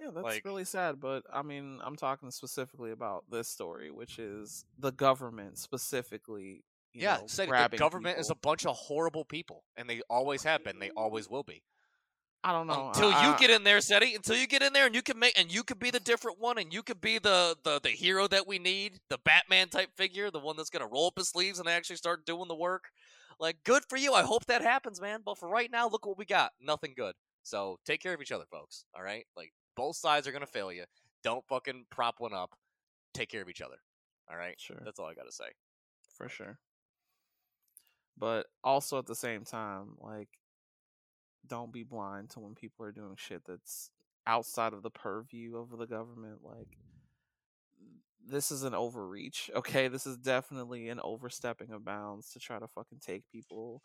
Yeah, 0.00 0.10
that's 0.14 0.24
like- 0.24 0.44
really 0.44 0.64
sad. 0.64 1.00
But 1.00 1.24
I 1.32 1.42
mean, 1.42 1.80
I'm 1.82 1.96
talking 1.96 2.30
specifically 2.30 2.90
about 2.92 3.24
this 3.30 3.48
story, 3.48 3.90
which 3.90 4.18
is 4.18 4.64
the 4.78 4.92
government 4.92 5.58
specifically. 5.58 6.64
You 6.94 7.02
yeah, 7.02 7.18
know, 7.18 7.26
said 7.26 7.48
the 7.70 7.76
government 7.76 8.18
is 8.18 8.30
a 8.30 8.34
bunch 8.34 8.64
of 8.64 8.74
horrible 8.74 9.24
people, 9.24 9.62
and 9.76 9.88
they 9.88 10.00
always 10.08 10.42
have 10.44 10.64
been. 10.64 10.78
They 10.78 10.90
always 10.90 11.28
will 11.28 11.42
be. 11.42 11.62
I 12.44 12.52
don't 12.52 12.66
know. 12.68 12.88
Until 12.88 13.08
I- 13.12 13.26
you 13.26 13.32
I- 13.34 13.38
get 13.38 13.50
in 13.50 13.64
there, 13.64 13.78
Cetty. 13.78 14.14
Until 14.14 14.36
you 14.36 14.46
get 14.46 14.62
in 14.62 14.72
there, 14.72 14.86
and 14.86 14.94
you 14.94 15.02
can 15.02 15.18
make, 15.18 15.38
and 15.38 15.52
you 15.52 15.62
could 15.64 15.78
be 15.78 15.90
the 15.90 16.00
different 16.00 16.38
one, 16.38 16.56
and 16.58 16.72
you 16.72 16.82
could 16.82 17.00
be 17.00 17.18
the 17.18 17.56
the 17.64 17.80
the 17.80 17.90
hero 17.90 18.28
that 18.28 18.46
we 18.46 18.58
need, 18.58 19.00
the 19.08 19.18
Batman 19.18 19.68
type 19.68 19.90
figure, 19.96 20.30
the 20.30 20.38
one 20.38 20.56
that's 20.56 20.70
gonna 20.70 20.86
roll 20.86 21.08
up 21.08 21.18
his 21.18 21.28
sleeves 21.28 21.58
and 21.58 21.68
actually 21.68 21.96
start 21.96 22.24
doing 22.24 22.48
the 22.48 22.54
work. 22.54 22.90
Like, 23.40 23.62
good 23.64 23.84
for 23.88 23.96
you. 23.96 24.14
I 24.14 24.22
hope 24.22 24.46
that 24.46 24.62
happens, 24.62 25.00
man. 25.00 25.20
But 25.24 25.38
for 25.38 25.48
right 25.48 25.70
now, 25.70 25.88
look 25.88 26.06
what 26.06 26.18
we 26.18 26.24
got. 26.24 26.52
Nothing 26.60 26.94
good. 26.96 27.14
So 27.42 27.78
take 27.84 28.00
care 28.00 28.14
of 28.14 28.20
each 28.20 28.32
other, 28.32 28.44
folks. 28.50 28.84
All 28.96 29.02
right. 29.02 29.26
Like 29.36 29.52
both 29.76 29.96
sides 29.96 30.26
are 30.26 30.32
gonna 30.32 30.46
fail 30.46 30.72
you. 30.72 30.84
Don't 31.24 31.44
fucking 31.48 31.86
prop 31.90 32.16
one 32.20 32.34
up. 32.34 32.56
Take 33.14 33.30
care 33.30 33.42
of 33.42 33.48
each 33.48 33.60
other. 33.62 33.76
All 34.30 34.36
right. 34.36 34.54
Sure. 34.60 34.80
That's 34.84 34.98
all 35.00 35.06
I 35.06 35.14
gotta 35.14 35.32
say. 35.32 35.50
for 36.16 36.28
sure. 36.28 36.58
But 38.16 38.46
also 38.64 38.98
at 38.98 39.06
the 39.06 39.14
same 39.14 39.44
time, 39.44 39.96
like, 39.98 40.28
don't 41.46 41.72
be 41.72 41.82
blind 41.82 42.30
to 42.30 42.40
when 42.40 42.54
people 42.54 42.84
are 42.84 42.92
doing 42.92 43.14
shit 43.16 43.42
that's 43.46 43.90
outside 44.26 44.72
of 44.72 44.82
the 44.82 44.90
purview 44.90 45.56
of 45.56 45.76
the 45.76 45.86
government. 45.86 46.40
Like, 46.42 46.76
this 48.26 48.50
is 48.50 48.62
an 48.62 48.74
overreach. 48.74 49.50
Okay, 49.54 49.88
this 49.88 50.06
is 50.06 50.16
definitely 50.16 50.88
an 50.88 51.00
overstepping 51.02 51.70
of 51.72 51.84
bounds 51.84 52.30
to 52.32 52.38
try 52.38 52.58
to 52.58 52.66
fucking 52.68 52.98
take 53.00 53.24
people 53.32 53.82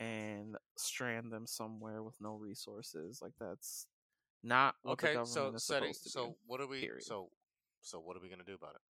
and 0.00 0.56
strand 0.76 1.32
them 1.32 1.46
somewhere 1.46 2.02
with 2.02 2.20
no 2.20 2.34
resources. 2.34 3.20
Like, 3.22 3.32
that's 3.40 3.86
not 4.42 4.74
what 4.82 4.98
the 5.00 5.04
Okay. 5.04 5.14
government 5.14 5.32
So 5.32 5.52
is 5.56 5.64
Cetty. 5.64 5.80
supposed 5.80 6.02
to 6.04 6.10
So 6.10 6.26
do. 6.26 6.34
what 6.46 6.60
are 6.60 6.66
we? 6.66 6.80
period. 6.80 7.04
So 7.04 7.30
so 7.80 7.98
what 7.98 8.16
are 8.16 8.20
we 8.20 8.28
gonna 8.28 8.44
do 8.44 8.54
about 8.54 8.74
it? 8.74 8.80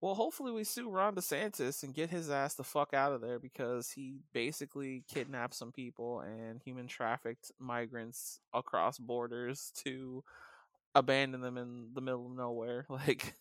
Well, 0.00 0.14
hopefully 0.14 0.52
we 0.52 0.62
sue 0.62 0.88
Ron 0.88 1.16
DeSantis 1.16 1.82
and 1.82 1.92
get 1.92 2.10
his 2.10 2.30
ass 2.30 2.54
the 2.54 2.62
fuck 2.62 2.94
out 2.94 3.12
of 3.12 3.20
there 3.20 3.40
because 3.40 3.90
he 3.90 4.20
basically 4.32 5.02
kidnapped 5.08 5.54
some 5.54 5.72
people 5.72 6.20
and 6.20 6.62
human 6.62 6.86
trafficked 6.86 7.50
migrants 7.58 8.38
across 8.54 8.96
borders 8.98 9.72
to 9.84 10.22
abandon 10.94 11.40
them 11.40 11.58
in 11.58 11.88
the 11.94 12.00
middle 12.00 12.26
of 12.26 12.32
nowhere. 12.36 12.86
Like, 12.98 13.34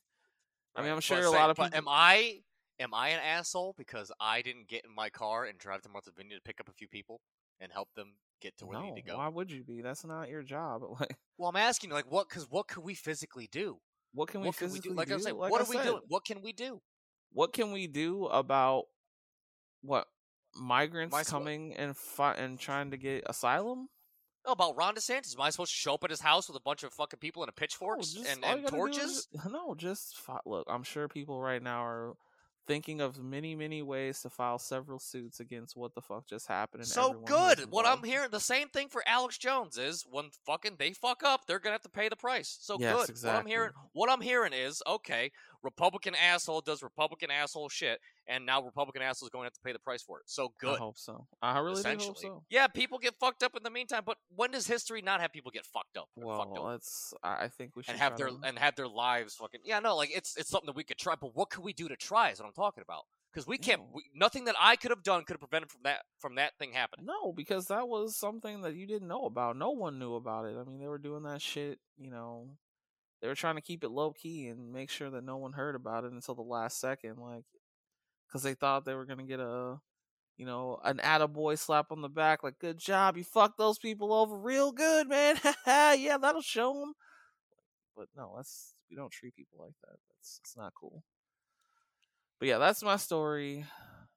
I 0.76 0.82
mean, 0.82 0.92
I'm 0.92 0.98
but 0.98 1.04
sure 1.04 1.20
a 1.20 1.24
say- 1.24 1.30
lot 1.30 1.50
of 1.52 1.58
people. 1.58 1.78
Am 1.78 1.88
I 1.88 2.42
am 2.80 2.94
I 2.94 3.10
an 3.10 3.20
asshole 3.20 3.74
because 3.78 4.12
I 4.20 4.42
didn't 4.42 4.68
get 4.68 4.86
in 4.86 4.94
my 4.94 5.10
car 5.10 5.46
and 5.46 5.58
drive 5.58 5.82
to 5.82 5.90
Vineyard 6.16 6.38
to 6.38 6.42
pick 6.44 6.60
up 6.60 6.70
a 6.70 6.74
few 6.74 6.88
people 6.88 7.22
and 7.60 7.72
help 7.72 7.90
them 7.96 8.14
get 8.42 8.56
to 8.58 8.66
where 8.68 8.80
they 8.80 8.92
need 8.92 9.02
to 9.02 9.12
go? 9.12 9.18
why 9.18 9.28
would 9.28 9.52
you 9.52 9.64
be? 9.64 9.82
That's 9.82 10.06
not 10.06 10.30
your 10.30 10.44
job. 10.44 10.84
Like, 11.00 11.18
Well, 11.38 11.50
I'm 11.50 11.56
asking, 11.56 11.90
you 11.90 11.96
like, 11.96 12.12
what? 12.12 12.30
Because 12.30 12.50
what 12.50 12.68
could 12.68 12.84
we 12.84 12.94
physically 12.94 13.48
do? 13.52 13.80
What 14.18 14.30
can 14.30 14.41
we 14.41 14.48
what 14.48 14.57
can 14.57 14.72
we 14.72 14.80
do? 14.80 14.94
Like 14.94 15.11
I 15.11 15.15
was 15.15 15.26
Like 15.26 15.35
what 15.35 15.61
I 15.61 15.64
are 15.64 15.68
we 15.69 15.77
doing? 15.84 16.02
What 16.07 16.26
can 16.26 16.41
we 16.41 16.52
do? 16.53 16.81
What 17.34 17.53
can 17.53 17.72
we 17.72 17.88
do 17.88 18.26
about 18.26 18.85
what 19.81 20.07
migrants 20.56 21.30
coming 21.30 21.73
and 21.76 21.95
fi- 21.95 22.34
and 22.34 22.60
trying 22.60 22.91
to 22.91 22.98
get 22.98 23.23
asylum? 23.27 23.89
Oh, 24.45 24.53
about 24.53 24.76
Ron 24.77 24.95
DeSantis? 24.95 25.35
Am 25.35 25.41
I 25.41 25.49
supposed 25.49 25.72
to 25.73 25.77
show 25.77 25.94
up 25.95 26.03
at 26.06 26.10
his 26.10 26.22
house 26.22 26.48
with 26.48 26.56
a 26.57 26.61
bunch 26.61 26.84
of 26.84 26.94
fucking 26.94 27.19
people 27.19 27.44
and 27.44 27.49
a 27.49 27.52
No, 27.52 27.56
pitchforks 27.56 28.14
just- 28.14 28.27
and, 28.30 28.44
and 28.45 28.64
is 28.64 28.72
torches? 28.72 29.27
ju- 29.44 29.49
no, 29.52 29.76
just 29.76 30.15
look. 30.45 30.65
I'm 30.69 30.84
sure 30.84 31.07
people 31.07 31.41
right 31.41 31.61
now 31.61 31.84
are 31.85 32.14
thinking 32.68 33.02
of 33.02 33.23
many, 33.23 33.56
many 33.56 33.81
ways 33.81 34.22
to 34.22 34.30
file 34.30 34.60
several 34.60 34.99
suits 34.99 35.39
against 35.39 35.76
what 35.76 35.95
the 35.95 36.02
fuck 36.02 36.27
just 36.27 36.48
happened. 36.48 36.81
And 36.81 36.89
So 36.89 37.10
everyone 37.10 37.27
who 37.27 37.35
is 37.35 37.56
good. 37.56 37.72
What 37.72 37.88
I'm 37.88 38.03
hearing, 38.03 38.30
the 38.30 38.39
same 38.39 38.68
thing 38.68 38.89
for 38.89 39.02
Alex 39.07 39.38
Jones 39.38 39.77
is 39.77 40.06
when 40.10 40.26
fucking 40.45 40.76
they 40.77 40.94
fuck 40.94 41.23
up, 41.23 41.48
they're 41.48 41.60
gonna 41.60 41.73
have 41.73 41.81
to 41.84 41.89
pay 41.89 42.10
the 42.10 42.15
price. 42.15 42.57
So 42.60 42.77
Yes, 42.80 43.07
good. 43.10 43.23
What 43.26 43.35
I'm 43.35 43.45
hearing, 43.45 43.72
what 43.94 44.11
I'm 44.11 44.22
hearing 44.22 44.53
is 44.53 44.84
okay. 44.85 45.31
Republican 45.64 46.14
asshole 46.15 46.61
does 46.61 46.84
Republican 46.84 47.31
asshole 47.31 47.69
shit, 47.69 47.99
and 48.28 48.45
now 48.45 48.62
Republican 48.62 49.02
assholes 49.02 49.30
going 49.30 49.44
to 49.44 49.48
have 49.48 49.54
to 49.54 49.62
pay 49.64 49.72
the 49.74 49.80
price 49.80 50.02
for 50.04 50.20
it. 50.20 50.24
So 50.28 50.52
good. 50.60 50.76
I 50.76 50.80
hope 50.80 50.98
so. 50.98 51.28
I 51.41 51.58
really 51.60 51.82
do 51.82 51.90
hope 52.06 52.18
so. 52.18 52.44
yeah, 52.49 52.68
people 52.68 52.98
get 52.99 53.16
fucked 53.20 53.44
up 53.44 53.56
in 53.56 53.64
the 53.64 53.70
meantime. 53.70 54.04
But 54.06 54.18
when 54.36 54.52
does 54.52 54.68
history 54.68 55.02
not 55.02 55.22
have 55.22 55.32
people 55.32 55.52
get 55.52 55.66
fucked 55.66 55.98
up? 55.98 56.10
Uh, 56.18 56.36
fucked 56.38 56.52
Well, 56.52 56.60
over? 56.60 56.72
let's. 56.72 57.14
I 57.24 57.45
I 57.45 57.48
think 57.48 57.76
we 57.76 57.84
should 57.84 57.91
and 57.91 57.99
have 57.99 58.16
try 58.18 58.30
their 58.30 58.38
to- 58.38 58.48
and 58.48 58.60
have 58.60 58.76
their 58.76 58.88
lives 58.88 59.36
fucking 59.36 59.62
yeah 59.64 59.80
no 59.80 59.95
like 59.95 60.12
it's 60.16 60.36
it's 60.38 60.49
something 60.49 60.66
that 60.68 60.76
we 60.76 60.84
could 60.84 60.98
try 60.98 61.16
but 61.20 61.36
what 61.36 61.49
could 61.49 61.64
we 61.64 61.72
do 61.74 61.88
to 61.88 61.95
try 61.95 62.30
is 62.32 62.40
what 62.40 62.45
i'm 62.48 62.54
talking 62.54 62.82
about 62.82 63.04
because 63.32 63.48
we 63.48 63.58
can't 63.58 63.82
we, 63.94 64.04
nothing 64.16 64.45
that 64.45 64.56
i 64.60 64.76
could 64.76 64.91
have 64.91 65.04
done 65.04 65.24
could 65.24 65.34
have 65.36 65.40
prevented 65.41 65.70
from 65.72 65.82
that 65.84 66.02
from 66.20 66.36
that 66.36 66.52
thing 66.60 66.72
happening 66.74 67.06
No, 67.06 67.32
because 67.32 67.68
that 67.68 67.88
was 67.88 68.16
something 68.16 68.62
that 68.62 68.76
you 68.76 68.86
didn't 68.88 69.08
know 69.08 69.26
about. 69.26 69.56
No 69.58 69.72
one 69.72 69.99
knew 69.99 70.16
about 70.16 70.45
it. 70.45 70.56
I 70.60 70.64
mean, 70.64 70.80
they 70.80 70.88
were 70.88 70.98
doing 70.98 71.24
that 71.24 71.41
shit, 71.41 71.80
you 71.98 72.10
know. 72.12 72.49
They 73.22 73.28
were 73.28 73.36
trying 73.36 73.56
to 73.56 73.62
keep 73.62 73.84
it 73.84 73.90
low 73.90 74.12
key 74.12 74.48
and 74.48 74.72
make 74.72 74.90
sure 74.90 75.10
that 75.10 75.24
no 75.24 75.38
one 75.38 75.54
heard 75.54 75.76
about 75.76 76.04
it 76.04 76.12
until 76.12 76.36
the 76.36 76.41
last 76.44 76.80
second, 76.80 77.18
like, 77.20 77.45
because 78.28 78.44
they 78.44 78.54
thought 78.54 78.86
they 78.86 78.94
were 78.94 79.06
gonna 79.06 79.24
get 79.24 79.40
a, 79.40 79.80
you 80.38 80.45
know, 80.45 80.80
an 80.84 80.98
attaboy 80.98 81.58
slap 81.58 81.91
on 81.91 82.02
the 82.02 82.10
back, 82.10 82.44
like, 82.44 82.60
"Good 82.60 82.78
job, 82.78 83.18
you 83.18 83.24
fucked 83.24 83.58
those 83.58 83.80
people 83.80 84.14
over 84.14 84.38
real 84.38 84.72
good, 84.72 85.08
man." 85.08 85.40
yeah, 85.68 86.18
that'll 86.20 86.41
show 86.41 86.74
them. 86.74 86.94
But 87.95 88.08
no, 88.16 88.34
that's 88.36 88.76
we 88.90 88.95
don't 88.95 89.12
treat 89.12 89.36
people 89.36 89.60
like 89.60 89.74
that. 89.84 89.98
That's 90.10 90.40
it's 90.44 90.58
not 90.58 90.74
cool. 90.80 91.04
But 92.40 92.49
yeah, 92.49 92.60
that's 92.60 92.84
my 92.84 92.98
story 92.98 93.66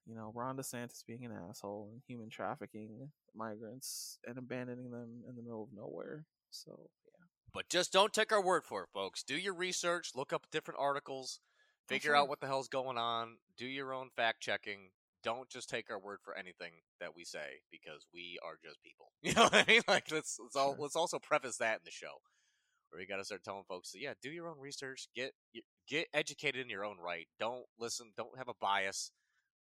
you 0.06 0.16
know, 0.16 0.32
Ron 0.34 0.56
DeSantis 0.56 1.06
being 1.06 1.24
an 1.24 1.32
asshole 1.48 1.88
and 1.92 2.02
human 2.06 2.30
trafficking 2.30 3.10
migrants 3.34 4.18
and 4.26 4.38
abandoning 4.38 4.90
them 4.90 5.22
in 5.28 5.36
the 5.36 5.42
middle 5.42 5.62
of 5.62 5.68
nowhere. 5.72 6.24
So 6.50 6.90
yeah, 7.06 7.26
but 7.54 7.68
just 7.68 7.92
don't 7.92 8.12
take 8.12 8.32
our 8.32 8.42
word 8.42 8.64
for 8.64 8.82
it 8.82 8.88
folks 8.92 9.22
do 9.22 9.36
your 9.36 9.54
research 9.54 10.10
look 10.16 10.32
up 10.32 10.46
different 10.50 10.80
articles 10.80 11.38
figure 11.90 12.10
sure. 12.10 12.16
out 12.16 12.28
what 12.28 12.40
the 12.40 12.46
hell's 12.46 12.68
going 12.68 12.96
on 12.96 13.36
do 13.56 13.66
your 13.66 13.92
own 13.92 14.08
fact 14.16 14.40
checking 14.40 14.90
don't 15.22 15.48
just 15.48 15.68
take 15.68 15.90
our 15.90 15.98
word 15.98 16.18
for 16.22 16.36
anything 16.36 16.72
that 16.98 17.14
we 17.14 17.24
say 17.24 17.60
because 17.70 18.06
we 18.12 18.38
are 18.44 18.54
just 18.62 18.82
people. 18.82 19.12
You 19.22 19.34
know 19.34 19.44
what 19.44 19.54
i 19.54 19.64
mean? 19.68 19.82
Like 19.86 20.10
let's 20.10 20.38
let's, 20.40 20.56
all, 20.56 20.76
let's 20.78 20.96
also 20.96 21.18
preface 21.18 21.58
that 21.58 21.74
in 21.74 21.80
the 21.84 21.90
show 21.90 22.22
where 22.88 22.98
we 22.98 23.06
got 23.06 23.18
to 23.18 23.24
start 23.24 23.44
telling 23.44 23.64
folks 23.68 23.92
that, 23.92 24.00
yeah 24.00 24.14
do 24.22 24.30
your 24.30 24.48
own 24.48 24.58
research 24.58 25.08
get 25.14 25.32
get 25.86 26.08
educated 26.14 26.60
in 26.60 26.70
your 26.70 26.84
own 26.84 26.96
right 26.98 27.28
don't 27.38 27.66
listen 27.78 28.12
don't 28.16 28.36
have 28.38 28.48
a 28.48 28.54
bias 28.60 29.12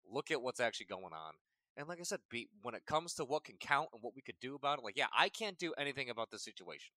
look 0.09 0.31
at 0.31 0.43
what's 0.43 0.61
actually 0.61 0.87
going 0.87 1.13
on. 1.13 1.33
And 1.77 1.89
like 1.89 2.01
i 2.01 2.05
said 2.05 2.21
be 2.31 2.49
when 2.63 2.75
it 2.75 2.87
comes 2.87 3.15
to 3.15 3.25
what 3.25 3.45
can 3.45 3.57
count 3.59 3.89
and 3.93 4.03
what 4.03 4.15
we 4.15 4.23
could 4.23 4.39
do 4.41 4.55
about 4.55 4.79
it 4.79 4.85
like 4.85 4.97
yeah 4.97 5.09
i 5.17 5.29
can't 5.29 5.59
do 5.59 5.73
anything 5.79 6.11
about 6.11 6.31
this 6.31 6.45
situation. 6.45 6.93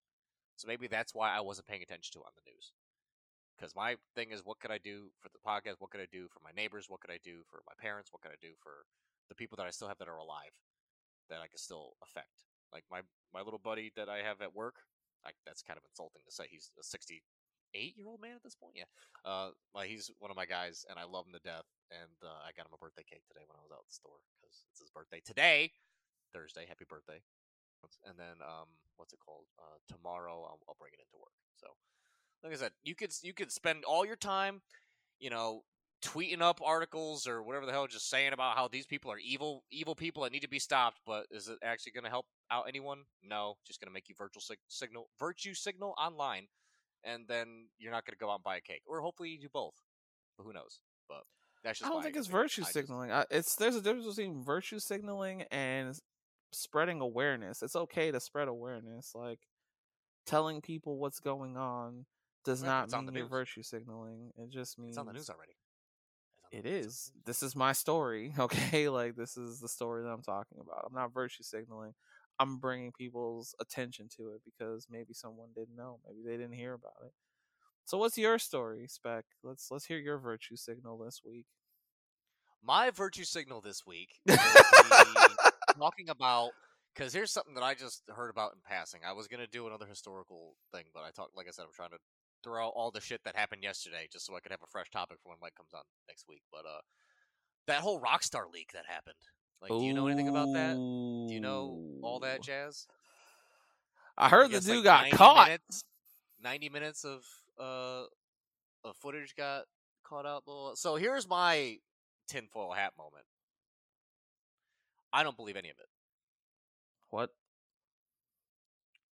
So 0.57 0.67
maybe 0.67 0.87
that's 0.87 1.15
why 1.15 1.35
i 1.35 1.39
wasn't 1.39 1.67
paying 1.67 1.81
attention 1.81 2.11
to 2.13 2.19
it 2.19 2.27
on 2.27 2.33
the 2.35 2.51
news 2.51 2.73
because 3.59 3.75
my 3.75 3.95
thing 4.15 4.31
is 4.31 4.45
what 4.45 4.59
could 4.59 4.71
i 4.71 4.79
do 4.79 5.11
for 5.19 5.27
the 5.27 5.43
podcast? 5.43 5.83
What 5.83 5.91
could 5.91 5.99
i 6.01 6.07
do 6.09 6.27
for 6.31 6.39
my 6.39 6.51
neighbors? 6.55 6.87
What 6.87 7.01
could 7.01 7.11
i 7.11 7.19
do 7.21 7.43
for 7.51 7.59
my 7.67 7.75
parents? 7.75 8.13
What 8.13 8.21
could 8.21 8.31
i 8.31 8.39
do 8.39 8.55
for 8.63 8.87
the 9.27 9.35
people 9.35 9.57
that 9.57 9.67
i 9.67 9.69
still 9.69 9.89
have 9.89 9.99
that 9.99 10.07
are 10.07 10.17
alive 10.17 10.55
that 11.29 11.43
i 11.43 11.47
can 11.47 11.59
still 11.59 11.99
affect? 12.01 12.47
Like 12.71 12.85
my 12.89 13.01
my 13.33 13.41
little 13.41 13.59
buddy 13.59 13.91
that 13.95 14.07
i 14.09 14.23
have 14.23 14.41
at 14.41 14.55
work 14.55 14.87
I, 15.25 15.31
that's 15.45 15.61
kind 15.61 15.75
of 15.75 15.83
insulting 15.83 16.23
to 16.23 16.31
say 16.31 16.47
he's 16.47 16.71
a 16.79 16.83
68 16.83 17.21
year 17.97 18.07
old 18.07 18.21
man 18.21 18.39
at 18.39 18.43
this 18.43 18.55
point 18.55 18.73
yeah 18.75 18.89
uh 19.25 19.51
like 19.75 19.89
he's 19.89 20.09
one 20.19 20.31
of 20.31 20.37
my 20.37 20.45
guys 20.45 20.85
and 20.89 20.97
i 20.97 21.03
love 21.03 21.27
him 21.27 21.35
to 21.35 21.43
death 21.43 21.67
and 21.91 22.15
uh, 22.23 22.41
i 22.47 22.55
got 22.55 22.65
him 22.65 22.73
a 22.73 22.79
birthday 22.79 23.03
cake 23.03 23.27
today 23.27 23.43
when 23.45 23.59
i 23.59 23.63
was 23.63 23.73
out 23.73 23.83
at 23.83 23.89
the 23.89 23.99
store 23.99 24.23
because 24.39 24.63
it's 24.71 24.79
his 24.79 24.89
birthday 24.89 25.21
today 25.21 25.71
thursday 26.33 26.65
happy 26.65 26.87
birthday 26.87 27.19
and 28.07 28.15
then 28.17 28.39
um 28.43 28.67
what's 28.95 29.13
it 29.13 29.21
called 29.23 29.47
uh 29.59 29.77
tomorrow 29.87 30.43
i'll, 30.47 30.61
I'll 30.67 30.79
bring 30.79 30.95
it 30.95 31.03
into 31.03 31.19
work 31.19 31.35
so 31.55 31.67
like 32.43 32.53
I 32.53 32.55
said, 32.55 32.71
you 32.83 32.95
could 32.95 33.11
you 33.21 33.33
could 33.33 33.51
spend 33.51 33.83
all 33.85 34.05
your 34.05 34.15
time, 34.15 34.61
you 35.19 35.29
know, 35.29 35.63
tweeting 36.03 36.41
up 36.41 36.61
articles 36.63 37.27
or 37.27 37.43
whatever 37.43 37.65
the 37.65 37.71
hell, 37.71 37.87
just 37.87 38.09
saying 38.09 38.33
about 38.33 38.55
how 38.55 38.67
these 38.67 38.85
people 38.85 39.11
are 39.11 39.19
evil, 39.19 39.63
evil 39.71 39.95
people 39.95 40.23
that 40.23 40.31
need 40.31 40.41
to 40.41 40.49
be 40.49 40.59
stopped. 40.59 40.99
But 41.05 41.25
is 41.31 41.47
it 41.47 41.57
actually 41.63 41.91
going 41.93 42.05
to 42.05 42.09
help 42.09 42.25
out 42.51 42.65
anyone? 42.67 42.99
No, 43.23 43.55
just 43.67 43.79
going 43.79 43.89
to 43.89 43.93
make 43.93 44.09
you 44.09 44.15
virtual 44.17 44.41
sig- 44.41 44.57
signal, 44.67 45.09
virtue 45.19 45.53
signal 45.53 45.93
online, 45.97 46.47
and 47.03 47.25
then 47.27 47.67
you're 47.77 47.91
not 47.91 48.05
going 48.05 48.13
to 48.13 48.19
go 48.19 48.29
out 48.29 48.35
and 48.35 48.43
buy 48.43 48.57
a 48.57 48.61
cake, 48.61 48.83
or 48.87 49.01
hopefully 49.01 49.29
you 49.29 49.39
do 49.39 49.49
both. 49.51 49.73
But 50.37 50.45
who 50.45 50.53
knows? 50.53 50.79
But 51.07 51.23
that's 51.63 51.83
I 51.83 51.89
don't 51.89 52.01
think 52.01 52.15
it's 52.15 52.27
opinion. 52.27 52.43
virtue 52.43 52.61
I 52.61 52.63
just- 52.63 52.73
signaling. 52.73 53.11
I, 53.11 53.25
it's 53.29 53.55
there's 53.55 53.75
a 53.75 53.81
difference 53.81 54.15
between 54.15 54.43
virtue 54.43 54.79
signaling 54.79 55.43
and 55.51 55.97
spreading 56.53 57.01
awareness. 57.01 57.61
It's 57.61 57.75
okay 57.75 58.11
to 58.11 58.19
spread 58.19 58.47
awareness, 58.47 59.11
like 59.13 59.39
telling 60.25 60.61
people 60.61 60.97
what's 60.97 61.19
going 61.19 61.57
on 61.57 62.05
does 62.45 62.61
Right, 62.61 62.67
not 62.67 62.91
mean 62.91 63.13
you're 63.13 63.27
virtue 63.27 63.63
signaling. 63.63 64.31
It 64.37 64.49
just 64.49 64.77
means 64.79 64.91
It's 64.91 64.97
on 64.97 65.05
the 65.05 65.13
news 65.13 65.29
already. 65.29 65.53
It 66.51 66.65
is. 66.65 67.11
This 67.25 67.43
is 67.43 67.55
my 67.55 67.73
story, 67.73 68.33
okay? 68.39 68.89
Like 68.89 69.15
this 69.15 69.37
is 69.37 69.59
the 69.59 69.69
story 69.69 70.03
that 70.03 70.09
I'm 70.09 70.23
talking 70.23 70.59
about. 70.59 70.85
I'm 70.87 70.95
not 70.95 71.13
virtue 71.13 71.43
signaling. 71.43 71.93
I'm 72.39 72.57
bringing 72.57 72.91
people's 72.91 73.53
attention 73.59 74.07
to 74.17 74.29
it 74.29 74.41
because 74.45 74.87
maybe 74.89 75.13
someone 75.13 75.49
didn't 75.55 75.75
know, 75.75 75.99
maybe 76.07 76.19
they 76.25 76.37
didn't 76.37 76.55
hear 76.57 76.73
about 76.73 76.95
it. 77.05 77.11
So 77.85 77.97
what's 77.97 78.17
your 78.17 78.39
story, 78.39 78.87
Spec? 78.87 79.25
Let's 79.43 79.69
let's 79.71 79.85
hear 79.85 79.99
your 79.99 80.17
virtue 80.17 80.55
signal 80.55 80.97
this 80.97 81.21
week. 81.25 81.45
My 82.63 82.89
virtue 82.91 83.23
signal 83.23 83.61
this 83.61 83.85
week 83.85 84.19
talking 85.77 86.09
about 86.09 86.51
because 86.93 87.13
here's 87.13 87.31
something 87.31 87.53
that 87.55 87.63
I 87.63 87.73
just 87.73 88.03
heard 88.09 88.29
about 88.29 88.53
in 88.53 88.59
passing. 88.67 89.01
I 89.07 89.13
was 89.13 89.27
gonna 89.27 89.47
do 89.47 89.67
another 89.67 89.85
historical 89.85 90.55
thing, 90.73 90.85
but 90.93 91.03
I 91.03 91.11
talked 91.11 91.35
like 91.37 91.47
I 91.47 91.51
said, 91.51 91.63
I'm 91.63 91.73
trying 91.73 91.91
to 91.91 91.97
throw 92.43 92.67
out 92.67 92.73
all 92.75 92.91
the 92.91 93.01
shit 93.01 93.21
that 93.25 93.35
happened 93.35 93.63
yesterday 93.63 94.07
just 94.11 94.25
so 94.25 94.35
I 94.35 94.39
could 94.39 94.51
have 94.51 94.63
a 94.63 94.67
fresh 94.67 94.89
topic 94.89 95.17
for 95.21 95.29
when 95.29 95.37
Mike 95.41 95.55
comes 95.55 95.73
on 95.73 95.81
next 96.07 96.25
week. 96.27 96.41
But 96.51 96.65
uh, 96.65 96.81
that 97.67 97.79
whole 97.79 97.99
Rockstar 97.99 98.51
leak 98.51 98.71
that 98.73 98.85
happened. 98.87 99.15
Like, 99.61 99.71
do 99.71 99.83
you 99.83 99.93
know 99.93 100.07
anything 100.07 100.29
about 100.29 100.53
that? 100.53 100.75
Do 100.75 101.33
you 101.33 101.41
know 101.41 101.81
all 102.01 102.19
that 102.21 102.41
jazz? 102.41 102.87
I 104.17 104.25
I 104.25 104.29
heard 104.29 104.51
the 104.51 104.61
dude 104.61 104.77
like, 104.77 104.83
got 104.83 105.01
90 105.03 105.17
caught. 105.17 105.47
Minutes, 105.47 105.83
Ninety 106.41 106.69
minutes 106.69 107.03
of 107.03 107.25
uh 107.59 108.03
of 108.85 108.95
footage 108.95 109.35
got 109.35 109.65
caught 110.03 110.25
out. 110.25 110.43
So 110.77 110.95
here's 110.95 111.27
my 111.27 111.77
tinfoil 112.29 112.71
hat 112.71 112.93
moment. 112.97 113.25
I 115.11 115.23
don't 115.23 115.35
believe 115.35 115.57
any 115.57 115.69
of 115.69 115.75
it. 115.79 115.87
What? 117.09 117.31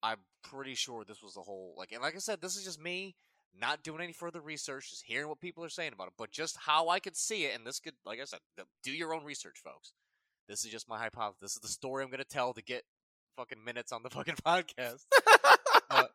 I'm 0.01 0.17
pretty 0.43 0.75
sure 0.75 1.03
this 1.03 1.21
was 1.21 1.33
the 1.33 1.41
whole 1.41 1.73
like, 1.77 1.91
and 1.91 2.01
like 2.01 2.15
I 2.15 2.19
said, 2.19 2.41
this 2.41 2.55
is 2.55 2.63
just 2.63 2.81
me 2.81 3.15
not 3.59 3.83
doing 3.83 4.01
any 4.01 4.13
further 4.13 4.41
research, 4.41 4.89
just 4.89 5.03
hearing 5.05 5.27
what 5.27 5.41
people 5.41 5.63
are 5.63 5.69
saying 5.69 5.93
about 5.93 6.07
it, 6.07 6.13
but 6.17 6.31
just 6.31 6.57
how 6.57 6.89
I 6.89 6.99
could 6.99 7.15
see 7.17 7.43
it. 7.45 7.55
And 7.55 7.65
this 7.65 7.79
could, 7.79 7.93
like 8.05 8.19
I 8.21 8.25
said, 8.25 8.39
do 8.83 8.91
your 8.91 9.13
own 9.13 9.23
research, 9.25 9.59
folks. 9.63 9.93
This 10.47 10.63
is 10.63 10.71
just 10.71 10.89
my 10.89 10.97
hypothesis. 10.97 11.41
This 11.41 11.55
is 11.55 11.61
the 11.61 11.67
story 11.67 12.03
I'm 12.03 12.11
gonna 12.11 12.23
tell 12.23 12.53
to 12.53 12.63
get 12.63 12.83
fucking 13.35 13.63
minutes 13.63 13.91
on 13.91 14.03
the 14.03 14.09
fucking 14.11 14.35
podcast. 14.35 15.05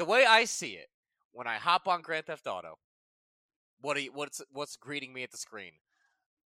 The 0.00 0.06
way 0.06 0.24
I 0.24 0.46
see 0.46 0.76
it, 0.76 0.88
when 1.32 1.46
I 1.46 1.56
hop 1.56 1.86
on 1.86 2.00
Grand 2.00 2.24
Theft 2.24 2.46
Auto, 2.46 2.78
what 3.82 3.98
are 3.98 4.00
you, 4.00 4.10
what's 4.14 4.40
what's 4.50 4.76
greeting 4.76 5.12
me 5.12 5.22
at 5.24 5.30
the 5.30 5.36
screen? 5.36 5.72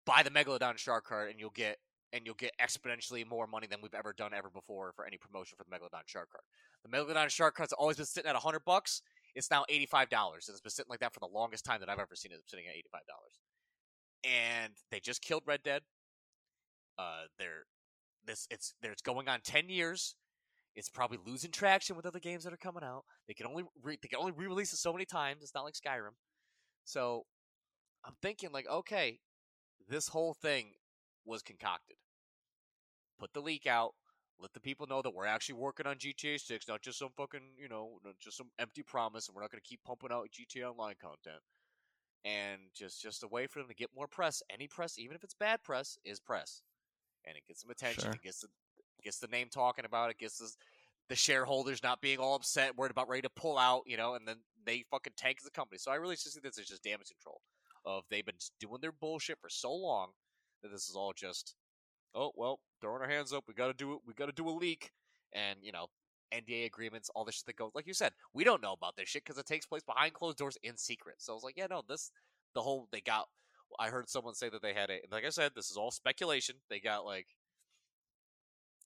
Buy 0.03 0.23
the 0.23 0.31
Megalodon 0.31 0.79
Shark 0.79 1.05
card, 1.05 1.29
and 1.29 1.39
you'll 1.39 1.51
get 1.51 1.77
and 2.15 2.25
you'll 2.25 2.35
get 2.35 2.51
exponentially 2.61 3.27
more 3.29 3.45
money 3.45 3.67
than 3.67 3.79
we've 3.81 3.93
ever 3.93 4.13
done 4.13 4.31
ever 4.33 4.49
before 4.49 4.93
for 4.95 5.05
any 5.05 5.17
promotion 5.17 5.57
for 5.57 5.65
the 5.65 5.75
Megalodon 5.75 6.03
Shark 6.05 6.29
card. 6.31 6.43
The 6.83 6.89
Megalodon 6.89 7.29
Shark 7.29 7.55
card's 7.55 7.73
always 7.73 7.97
been 7.97 8.05
sitting 8.05 8.29
at 8.29 8.35
hundred 8.37 8.63
bucks. 8.65 9.01
It's 9.35 9.51
now 9.51 9.65
eighty 9.67 9.85
five 9.85 10.09
dollars, 10.09 10.47
and 10.47 10.53
it's 10.53 10.61
been 10.61 10.71
sitting 10.71 10.89
like 10.89 11.01
that 11.01 11.13
for 11.13 11.19
the 11.19 11.27
longest 11.27 11.65
time 11.65 11.81
that 11.81 11.89
I've 11.89 11.99
ever 11.99 12.15
seen 12.15 12.31
it 12.31 12.39
sitting 12.47 12.65
at 12.67 12.73
eighty 12.73 12.87
five 12.91 13.05
dollars. 13.05 13.39
And 14.23 14.73
they 14.91 14.99
just 14.99 15.21
killed 15.21 15.43
Red 15.45 15.61
Dead. 15.63 15.81
Uh, 16.97 17.23
they're 17.37 17.65
this 18.25 18.47
it's 18.49 18.73
there. 18.81 18.93
It's 18.93 19.01
going 19.01 19.27
on 19.27 19.41
ten 19.43 19.67
years. 19.67 20.15
It's 20.75 20.89
probably 20.89 21.19
losing 21.25 21.51
traction 21.51 21.95
with 21.95 22.05
other 22.05 22.19
games 22.19 22.43
that 22.43 22.53
are 22.53 22.57
coming 22.57 22.83
out. 22.83 23.03
They 23.27 23.33
can 23.33 23.45
only 23.45 23.63
re- 23.83 23.99
they 24.01 24.07
can 24.07 24.19
only 24.19 24.31
re-release 24.31 24.73
it 24.73 24.77
so 24.77 24.93
many 24.93 25.05
times. 25.05 25.41
It's 25.41 25.53
not 25.53 25.63
like 25.65 25.73
Skyrim. 25.73 26.15
So 26.85 27.23
I'm 28.05 28.13
thinking 28.21 28.51
like, 28.51 28.67
okay, 28.69 29.19
this 29.89 30.07
whole 30.07 30.33
thing 30.33 30.73
was 31.25 31.41
concocted. 31.41 31.97
Put 33.19 33.33
the 33.33 33.41
leak 33.41 33.67
out. 33.67 33.93
Let 34.39 34.53
the 34.53 34.59
people 34.59 34.85
know 34.87 35.01
that 35.01 35.13
we're 35.13 35.25
actually 35.25 35.55
working 35.55 35.87
on 35.87 35.95
GTA 35.95 36.39
6, 36.39 36.67
not 36.67 36.81
just 36.81 36.99
some 36.99 37.11
fucking, 37.15 37.55
you 37.57 37.69
know, 37.69 37.99
just 38.19 38.35
some 38.35 38.49
empty 38.59 38.83
promise, 38.83 39.27
and 39.27 39.35
we're 39.35 39.41
not 39.41 39.51
going 39.51 39.61
to 39.61 39.69
keep 39.69 39.83
pumping 39.83 40.11
out 40.11 40.27
GTA 40.29 40.69
Online 40.69 40.95
content. 41.01 41.41
And 42.25 42.59
just 42.75 43.01
just 43.01 43.23
a 43.23 43.27
way 43.27 43.47
for 43.47 43.59
them 43.59 43.67
to 43.69 43.75
get 43.75 43.91
more 43.95 44.07
press. 44.07 44.41
Any 44.51 44.67
press, 44.67 44.97
even 44.97 45.15
if 45.15 45.23
it's 45.23 45.35
bad 45.35 45.63
press, 45.63 45.97
is 46.03 46.19
press, 46.19 46.63
and 47.23 47.37
it 47.37 47.45
gets 47.47 47.61
some 47.61 47.69
attention. 47.69 48.03
Sure. 48.03 48.11
It 48.11 48.23
gets 48.23 48.39
the 48.39 48.47
gets 49.03 49.19
the 49.19 49.27
name 49.27 49.47
talking 49.49 49.85
about 49.85 50.09
it. 50.09 50.17
Gets 50.17 50.39
the 50.39 50.51
the 51.09 51.15
shareholders 51.15 51.83
not 51.83 52.01
being 52.01 52.17
all 52.17 52.35
upset, 52.35 52.75
worried 52.75 52.91
about 52.91 53.07
ready 53.07 53.21
to 53.21 53.29
pull 53.29 53.57
out, 53.57 53.83
you 53.85 53.97
know, 53.97 54.15
and 54.15 54.27
then 54.27 54.37
they 54.65 54.83
fucking 54.89 55.13
tank 55.15 55.37
a 55.45 55.51
company. 55.51 55.77
So 55.77 55.91
I 55.91 55.95
really 55.95 56.15
just 56.15 56.33
see 56.33 56.39
this 56.41 56.57
as 56.57 56.65
just 56.65 56.83
damage 56.83 57.09
control. 57.09 57.41
Of 57.85 58.03
they've 58.09 58.25
been 58.25 58.35
doing 58.59 58.81
their 58.81 58.91
bullshit 58.91 59.37
for 59.39 59.49
so 59.49 59.71
long 59.71 60.09
that 60.63 60.71
this 60.71 60.89
is 60.89 60.95
all 60.95 61.13
just, 61.13 61.53
oh 62.15 62.31
well, 62.35 62.59
throwing 62.81 63.01
our 63.01 63.09
hands 63.09 63.33
up. 63.33 63.43
We 63.47 63.53
got 63.53 63.67
to 63.67 63.73
do 63.73 63.93
it. 63.93 63.99
We 64.05 64.13
got 64.13 64.27
to 64.27 64.31
do 64.31 64.49
a 64.49 64.51
leak, 64.51 64.91
and 65.33 65.59
you 65.61 65.71
know, 65.71 65.87
NDA 66.33 66.65
agreements, 66.65 67.09
all 67.13 67.25
this 67.25 67.35
shit 67.35 67.45
that 67.47 67.57
goes. 67.57 67.71
Like 67.75 67.87
you 67.87 67.93
said, 67.93 68.13
we 68.33 68.43
don't 68.43 68.61
know 68.61 68.73
about 68.73 68.95
this 68.95 69.09
shit 69.09 69.23
because 69.25 69.39
it 69.39 69.45
takes 69.45 69.65
place 69.65 69.83
behind 69.83 70.13
closed 70.13 70.37
doors 70.37 70.57
in 70.63 70.77
secret. 70.77 71.15
So 71.19 71.33
I 71.33 71.35
was 71.35 71.43
like, 71.43 71.57
yeah, 71.57 71.67
no, 71.69 71.81
this 71.87 72.11
the 72.53 72.61
whole 72.61 72.87
they 72.91 73.01
got. 73.01 73.27
I 73.79 73.89
heard 73.89 74.09
someone 74.09 74.35
say 74.35 74.49
that 74.49 74.61
they 74.61 74.73
had 74.73 74.89
a. 74.89 74.93
And 74.93 75.11
like 75.11 75.25
I 75.25 75.29
said, 75.29 75.51
this 75.55 75.69
is 75.69 75.77
all 75.77 75.91
speculation. 75.91 76.55
They 76.69 76.79
got 76.79 77.05
like 77.05 77.27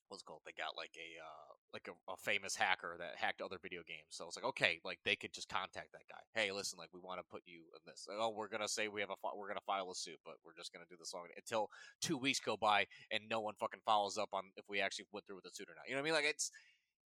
what's 0.10 0.24
it 0.24 0.26
called? 0.26 0.42
They 0.46 0.58
got 0.58 0.76
like 0.76 0.94
a 0.98 1.10
uh, 1.22 1.54
like 1.74 1.88
a, 1.88 2.12
a 2.12 2.18
famous 2.18 2.56
hacker 2.56 2.96
that 2.98 3.16
hacked 3.16 3.42
other 3.42 3.58
video 3.62 3.82
games. 3.88 4.10
So 4.10 4.26
it's 4.28 4.36
like, 4.36 4.46
okay, 4.46 4.80
like 4.84 5.00
they 5.06 5.16
could 5.16 5.34
just 5.34 5.50
contact 5.50 5.92
that 5.94 6.08
guy. 6.10 6.22
Hey, 6.34 6.52
listen, 6.52 6.78
like 6.78 6.90
we 6.94 7.00
want 7.00 7.20
to 7.20 7.26
put 7.30 7.44
you 7.46 7.62
in 7.76 7.82
this. 7.86 8.08
Oh, 8.10 8.34
we're 8.36 8.48
gonna 8.48 8.68
say 8.68 8.88
we 8.88 9.02
have 9.02 9.12
a 9.12 9.20
fi- 9.22 9.36
we're 9.36 9.48
gonna 9.48 9.60
file 9.66 9.90
a 9.92 9.96
suit, 9.96 10.20
but 10.26 10.36
we're 10.44 10.56
just 10.58 10.74
gonna 10.74 10.90
do 10.90 10.96
this 10.98 11.14
long 11.14 11.26
until 11.36 11.70
two 12.02 12.18
weeks 12.18 12.40
go 12.40 12.58
by 12.58 12.88
and 13.12 13.24
no 13.30 13.40
one 13.40 13.54
fucking 13.60 13.82
follows 13.86 14.18
up 14.18 14.30
on 14.34 14.46
if 14.58 14.66
we 14.68 14.82
actually 14.82 15.06
went 15.12 15.26
through 15.28 15.36
with 15.36 15.46
the 15.46 15.52
suit 15.54 15.70
or 15.70 15.76
not. 15.76 15.88
You 15.88 15.96
know 15.96 16.02
what 16.02 16.10
I 16.10 16.12
mean? 16.12 16.24
Like 16.24 16.30
it's 16.30 16.52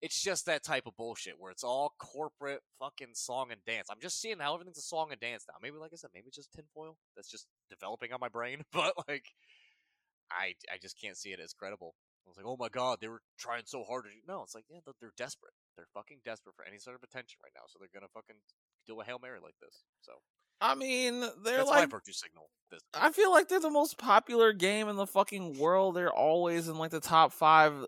it's 0.02 0.22
just 0.22 0.46
that 0.46 0.64
type 0.64 0.86
of 0.86 0.98
bullshit 0.98 1.36
where 1.40 1.52
it's 1.52 1.64
all 1.64 1.94
corporate 1.98 2.60
fucking 2.78 3.14
song 3.14 3.48
and 3.52 3.64
dance. 3.66 3.88
I'm 3.90 4.02
just 4.02 4.20
seeing 4.20 4.40
how 4.40 4.54
everything's 4.54 4.78
a 4.78 4.82
song 4.82 5.08
and 5.12 5.20
dance 5.20 5.46
now. 5.48 5.56
Maybe 5.62 5.78
like 5.78 5.92
I 5.94 5.96
said, 5.96 6.10
maybe 6.14 6.28
just 6.30 6.52
tinfoil 6.54 6.98
that's 7.16 7.30
just 7.32 7.48
developing 7.70 8.12
on 8.12 8.20
my 8.20 8.28
brain, 8.28 8.64
but 8.74 8.94
like 9.08 9.26
I 10.32 10.56
I 10.72 10.78
just 10.82 11.00
can't 11.00 11.18
see 11.18 11.30
it 11.30 11.40
as 11.40 11.54
credible. 11.54 11.96
I 12.26 12.30
was 12.30 12.38
like, 12.38 12.46
oh 12.46 12.58
my 12.58 12.70
god, 12.70 13.00
they 13.02 13.08
were 13.08 13.22
trying 13.38 13.64
so 13.66 13.84
hard 13.84 14.06
to. 14.06 14.10
do-" 14.10 14.18
No, 14.28 14.44
it's 14.44 14.56
like, 14.56 14.66
yeah, 14.70 14.80
they're- 14.86 15.12
desperate. 15.18 15.54
They're 15.76 15.88
fucking 15.94 16.20
desperate 16.26 16.56
for 16.56 16.66
any 16.66 16.80
sort 16.80 16.96
of 16.96 17.04
attention 17.04 17.40
right 17.44 17.52
now, 17.56 17.64
so 17.68 17.78
they're 17.80 17.90
gonna 17.94 18.10
fucking 18.14 18.36
do 18.88 19.00
a 19.02 19.06
hail 19.06 19.20
mary 19.20 19.40
like 19.42 19.56
this. 19.62 19.84
So 20.02 20.14
I 20.62 20.76
mean, 20.76 21.20
they're 21.44 21.58
that's 21.58 21.70
my 21.70 21.80
like 21.82 21.90
virtue 21.90 22.14
signal. 22.14 22.50
This 22.72 22.82
I 22.94 23.12
feel 23.12 23.32
like 23.32 23.50
they're 23.50 23.60
the 23.60 23.70
most 23.70 23.98
popular 23.98 24.54
game 24.54 24.88
in 24.88 24.96
the 24.96 25.08
fucking 25.08 25.58
world. 25.60 25.96
They're 25.96 26.14
always 26.14 26.68
in 26.68 26.78
like 26.78 26.92
the 26.92 27.00
top 27.00 27.34
five 27.34 27.86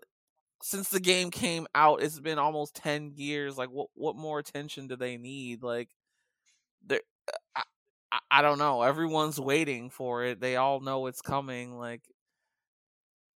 since 0.62 0.88
the 0.88 1.00
game 1.00 1.30
came 1.30 1.66
out. 1.74 2.02
It's 2.02 2.20
been 2.20 2.38
almost 2.38 2.74
ten 2.76 3.12
years. 3.16 3.56
Like, 3.56 3.70
what 3.70 3.88
what 3.94 4.16
more 4.16 4.38
attention 4.38 4.88
do 4.88 4.96
they 4.96 5.16
need? 5.16 5.62
Like, 5.62 5.90
they 6.84 6.96
uh, 7.28 7.36
I, 7.56 7.62
I 8.12 8.18
I 8.30 8.42
don't 8.42 8.58
know. 8.58 8.82
Everyone's 8.82 9.40
waiting 9.40 9.90
for 9.90 10.24
it. 10.24 10.40
They 10.40 10.56
all 10.56 10.80
know 10.80 11.06
it's 11.06 11.22
coming. 11.22 11.76
Like, 11.78 12.02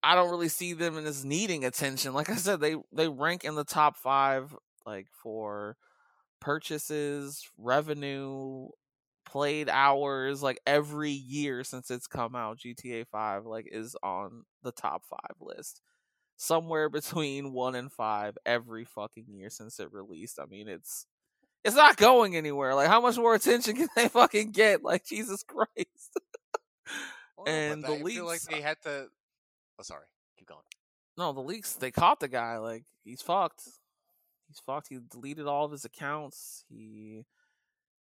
I 0.01 0.15
don't 0.15 0.29
really 0.29 0.49
see 0.49 0.73
them 0.73 0.97
as 0.97 1.25
needing 1.25 1.65
attention. 1.65 2.13
Like 2.13 2.29
I 2.29 2.35
said, 2.35 2.59
they 2.59 2.75
they 2.91 3.07
rank 3.07 3.43
in 3.43 3.55
the 3.55 3.65
top 3.65 3.97
five 3.97 4.55
like 4.85 5.07
for 5.11 5.75
purchases, 6.39 7.45
revenue, 7.57 8.69
played 9.29 9.69
hours 9.69 10.41
like 10.41 10.59
every 10.65 11.11
year 11.11 11.63
since 11.63 11.91
it's 11.91 12.07
come 12.07 12.35
out 12.35 12.57
gta 12.57 13.05
5 13.05 13.45
like 13.45 13.67
is 13.71 13.95
on 14.01 14.43
the 14.63 14.71
top 14.71 15.03
5 15.05 15.19
list 15.39 15.81
somewhere 16.35 16.89
between 16.89 17.53
1 17.53 17.75
and 17.75 17.91
5 17.91 18.37
every 18.43 18.85
fucking 18.85 19.25
year 19.27 19.51
since 19.51 19.79
it 19.79 19.93
released 19.93 20.39
i 20.39 20.45
mean 20.47 20.67
it's 20.67 21.05
it's 21.63 21.75
not 21.75 21.95
going 21.95 22.35
anywhere 22.35 22.73
like 22.73 22.87
how 22.87 23.01
much 23.01 23.17
more 23.17 23.35
attention 23.35 23.75
can 23.75 23.87
they 23.95 24.07
fucking 24.07 24.51
get 24.51 24.83
like 24.83 25.05
jesus 25.05 25.43
christ 25.43 26.19
Well, 27.37 27.47
and 27.47 27.83
the 27.83 27.93
I 27.93 28.03
feel 28.03 28.25
like 28.25 28.41
they 28.41 28.61
had 28.61 28.81
to. 28.83 29.07
Oh, 29.79 29.83
sorry. 29.83 30.05
Keep 30.37 30.49
going. 30.49 30.65
no 31.17 31.33
the 31.33 31.41
leaks 31.41 31.73
they 31.73 31.91
caught 31.91 32.19
the 32.19 32.27
guy 32.27 32.57
like 32.57 32.83
he's 33.03 33.21
fucked. 33.21 33.63
He's 34.47 34.61
fucked. 34.65 34.87
He 34.89 34.99
deleted 35.09 35.47
all 35.47 35.65
of 35.65 35.71
his 35.71 35.85
accounts. 35.85 36.65
He 36.69 37.25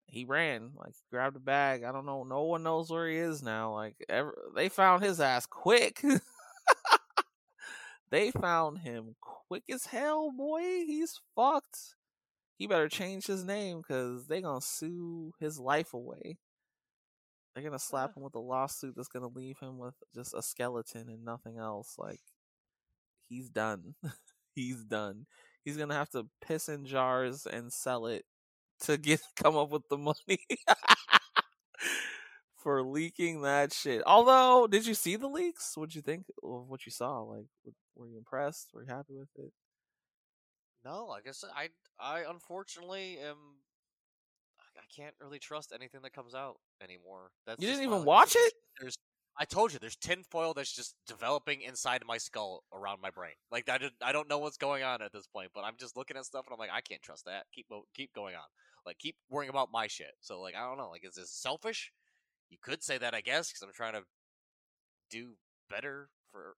he 0.08 0.26
ran 0.26 0.72
like 0.76 0.94
grabbed 1.12 1.36
a 1.36 1.40
bag. 1.40 1.84
I 1.84 1.92
don't 1.92 2.06
know 2.06 2.24
no 2.24 2.44
one 2.44 2.64
knows 2.64 2.90
where 2.90 3.08
he 3.08 3.18
is 3.18 3.44
now 3.44 3.74
like 3.74 3.96
ever 4.10 4.36
they 4.56 4.70
found 4.70 5.04
his 5.04 5.20
ass 5.20 5.46
quick. 5.46 6.02
They 8.12 8.32
found 8.32 8.80
him 8.80 9.16
quick 9.20 9.64
as 9.70 9.88
hell 9.88 10.32
boy. 10.32 10.62
He's 10.62 11.20
fucked. 11.36 11.96
He 12.58 12.68
better 12.68 12.88
change 12.88 13.28
his 13.28 13.44
name 13.44 13.80
because 13.80 14.28
they 14.28 14.42
gonna 14.42 14.62
sue 14.62 15.34
his 15.40 15.60
life 15.60 15.94
away 15.94 16.38
they're 17.56 17.64
gonna 17.64 17.80
slap 17.80 18.16
him 18.18 18.24
with 18.24 18.36
a 18.36 18.40
lawsuit 18.40 18.96
that's 18.96 19.08
gonna 19.08 19.28
leave 19.28 19.60
him 19.60 19.80
with 19.80 19.96
just 20.14 20.34
a 20.34 20.42
skeleton 20.42 21.10
and 21.10 21.26
nothing 21.26 21.58
else 21.58 21.96
like 21.98 22.22
he's 23.30 23.50
done 23.50 23.96
he's 24.56 24.84
done 24.84 25.26
he's 25.64 25.78
gonna 25.78 25.94
have 25.94 26.10
to 26.10 26.28
piss 26.46 26.70
in 26.70 26.86
jars 26.86 27.46
and 27.46 27.72
sell 27.72 28.06
it 28.08 28.26
to 28.82 28.98
get 28.98 29.22
come 29.36 29.56
up 29.56 29.70
with 29.72 29.88
the 29.90 29.98
money 29.98 30.40
for 32.58 32.82
leaking 32.82 33.42
that 33.44 33.72
shit. 33.72 34.02
Although, 34.08 34.68
did 34.68 34.88
you 34.88 34.96
see 34.96 35.16
the 35.16 35.28
leaks? 35.28 35.78
What'd 35.78 35.96
you 35.96 36.02
think 36.02 36.26
of 36.44 36.68
what 36.68 36.86
you 36.86 36.92
saw? 36.92 37.20
Like, 37.22 37.46
were 37.96 38.08
you 38.08 38.18
impressed? 38.18 38.70
Were 38.74 38.82
you 38.82 38.88
happy 38.90 39.14
with 39.16 39.30
it? 39.38 39.52
No, 40.84 41.06
like 41.06 41.28
I 41.28 41.32
said, 41.32 41.50
I 41.56 41.70
I 42.00 42.24
unfortunately 42.30 43.20
am. 43.20 43.38
I 44.86 45.02
can't 45.02 45.16
really 45.20 45.40
trust 45.40 45.72
anything 45.74 46.02
that 46.04 46.14
comes 46.14 46.36
out 46.36 46.58
anymore. 46.82 47.32
That's 47.46 47.62
You 47.62 47.68
didn't 47.68 47.84
even 47.84 48.06
watch 48.06 48.36
it? 48.36 48.54
There's, 48.80 48.98
I 49.40 49.46
told 49.46 49.74
you, 49.74 49.80
there's 49.80 49.96
tinfoil 49.96 50.54
that's 50.54 50.74
just 50.74 50.96
developing 51.08 51.62
inside 51.62 52.04
my 52.06 52.18
skull 52.18 52.64
around 52.74 53.02
my 53.02 53.10
brain. 53.10 53.34
Like 53.52 53.68
I, 53.70 53.80
I 54.04 54.12
don't 54.12 54.30
know 54.30 54.38
what's 54.38 54.58
going 54.58 54.84
on 54.84 55.02
at 55.02 55.12
this 55.12 55.28
point, 55.28 55.50
but 55.54 55.64
I'm 55.64 55.76
just 55.80 55.98
looking 55.98 56.18
at 56.18 56.26
stuff 56.26 56.46
and 56.46 56.54
I'm 56.54 56.60
like, 56.60 56.70
I 56.74 56.82
can't 56.82 57.02
trust 57.02 57.26
that. 57.26 57.46
Keep 57.54 57.68
keep 57.96 58.14
going 58.14 58.36
on. 58.36 58.44
Like 58.86 59.00
keep 59.00 59.16
worrying 59.30 59.50
about 59.50 59.70
my 59.72 59.88
shit. 59.88 60.14
So 60.22 60.40
like 60.40 60.56
I 60.56 60.68
don't 60.68 60.78
know. 60.78 60.90
Like 60.90 61.06
is 61.06 61.16
this 61.16 61.32
selfish? 61.32 61.92
You 62.50 62.58
could 62.62 62.84
say 62.84 62.98
that 63.00 63.16
I 63.16 63.22
guess 63.22 63.50
because 63.50 63.64
I'm 63.64 63.74
trying 63.74 63.94
to 63.94 64.04
do 65.10 65.32
better 65.70 66.10
for 66.32 66.56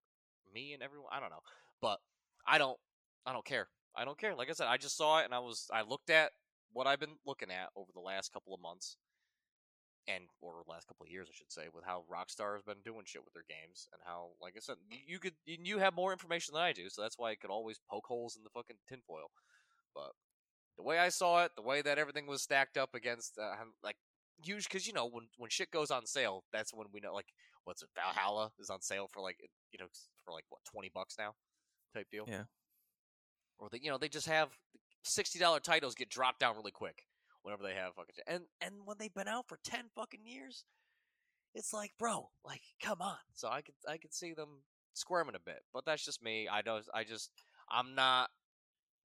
me 0.53 0.73
and 0.73 0.83
everyone. 0.83 1.09
I 1.11 1.19
don't 1.19 1.29
know, 1.29 1.43
but 1.81 1.99
I 2.45 2.57
don't. 2.57 2.77
I 3.25 3.33
don't 3.33 3.45
care. 3.45 3.67
I 3.95 4.05
don't 4.05 4.17
care. 4.17 4.35
Like 4.35 4.49
I 4.49 4.53
said, 4.53 4.67
I 4.67 4.77
just 4.77 4.95
saw 4.95 5.19
it 5.19 5.25
and 5.25 5.33
I 5.33 5.39
was 5.39 5.67
I 5.73 5.81
looked 5.81 6.09
at 6.09 6.31
what 6.77 6.85
I've 6.85 6.99
been 6.99 7.17
looking 7.25 7.49
at 7.49 7.69
over 7.75 7.89
the 7.91 7.99
last 7.99 8.31
couple 8.31 8.53
of 8.53 8.61
months 8.61 8.97
and 10.07 10.25
or 10.41 10.61
last 10.67 10.87
couple 10.87 11.05
of 11.07 11.11
years, 11.11 11.27
I 11.27 11.33
should 11.33 11.51
say, 11.51 11.63
with 11.73 11.83
how 11.83 12.03
Rockstar 12.07 12.53
has 12.53 12.61
been 12.61 12.85
doing 12.85 13.01
shit 13.03 13.25
with 13.25 13.33
their 13.33 13.49
games 13.49 13.89
and 13.91 13.99
how, 14.05 14.27
like 14.39 14.53
I 14.55 14.59
said, 14.59 14.75
you, 15.07 15.17
could 15.17 15.33
you 15.47 15.79
have 15.79 15.95
more 15.95 16.11
information 16.11 16.53
than 16.53 16.61
I 16.61 16.73
do, 16.73 16.87
so 16.87 17.01
that's 17.01 17.17
why 17.17 17.31
I 17.31 17.35
could 17.35 17.49
always 17.49 17.79
poke 17.89 18.05
holes 18.05 18.37
in 18.37 18.43
the 18.43 18.51
fucking 18.51 18.75
tinfoil. 18.87 19.31
But 19.95 20.11
the 20.77 20.83
way 20.83 20.99
I 20.99 21.09
saw 21.09 21.45
it, 21.45 21.51
the 21.55 21.63
way 21.63 21.81
that 21.81 21.97
everything 21.97 22.27
was 22.27 22.43
stacked 22.43 22.77
up 22.77 22.93
against, 22.93 23.39
uh, 23.41 23.55
like, 23.83 23.97
huge, 24.43 24.69
because 24.69 24.85
you 24.85 24.93
know 24.93 25.09
when 25.09 25.29
when 25.37 25.49
shit 25.49 25.71
goes 25.71 25.89
on 25.89 26.05
sale, 26.05 26.43
that's 26.53 26.75
when 26.75 26.85
we 26.93 26.99
know, 26.99 27.11
like, 27.11 27.33
what's 27.63 27.81
it? 27.81 27.89
Valhalla 27.95 28.51
is 28.59 28.69
on 28.69 28.81
sale 28.81 29.07
for 29.11 29.23
like 29.23 29.37
you 29.71 29.79
know 29.79 29.87
for 30.23 30.31
like 30.31 30.45
what 30.49 30.61
twenty 30.63 30.91
bucks 30.93 31.15
now, 31.17 31.33
type 31.95 32.07
deal. 32.11 32.25
Yeah. 32.27 32.43
Or 33.57 33.67
they 33.71 33.79
you 33.81 33.89
know 33.89 33.97
they 33.97 34.09
just 34.09 34.27
have 34.27 34.49
sixty 35.03 35.39
dollar 35.39 35.59
titles 35.59 35.95
get 35.95 36.09
dropped 36.09 36.39
down 36.39 36.55
really 36.55 36.71
quick 36.71 37.03
whenever 37.41 37.63
they 37.63 37.73
have 37.73 37.93
fucking 37.95 38.15
and 38.27 38.43
and 38.61 38.75
when 38.85 38.97
they've 38.99 39.13
been 39.13 39.27
out 39.27 39.47
for 39.47 39.59
ten 39.63 39.85
fucking 39.95 40.25
years, 40.25 40.65
it's 41.55 41.73
like, 41.73 41.91
bro, 41.97 42.29
like, 42.45 42.61
come 42.81 43.01
on. 43.01 43.17
So 43.33 43.49
I 43.49 43.61
could 43.61 43.75
I 43.87 43.97
could 43.97 44.13
see 44.13 44.33
them 44.33 44.63
squirming 44.93 45.35
a 45.35 45.39
bit, 45.39 45.61
but 45.73 45.85
that's 45.85 46.03
just 46.03 46.23
me. 46.23 46.47
I 46.47 46.61
don't. 46.61 46.83
I 46.93 47.03
just 47.03 47.31
I'm 47.69 47.95
not 47.95 48.29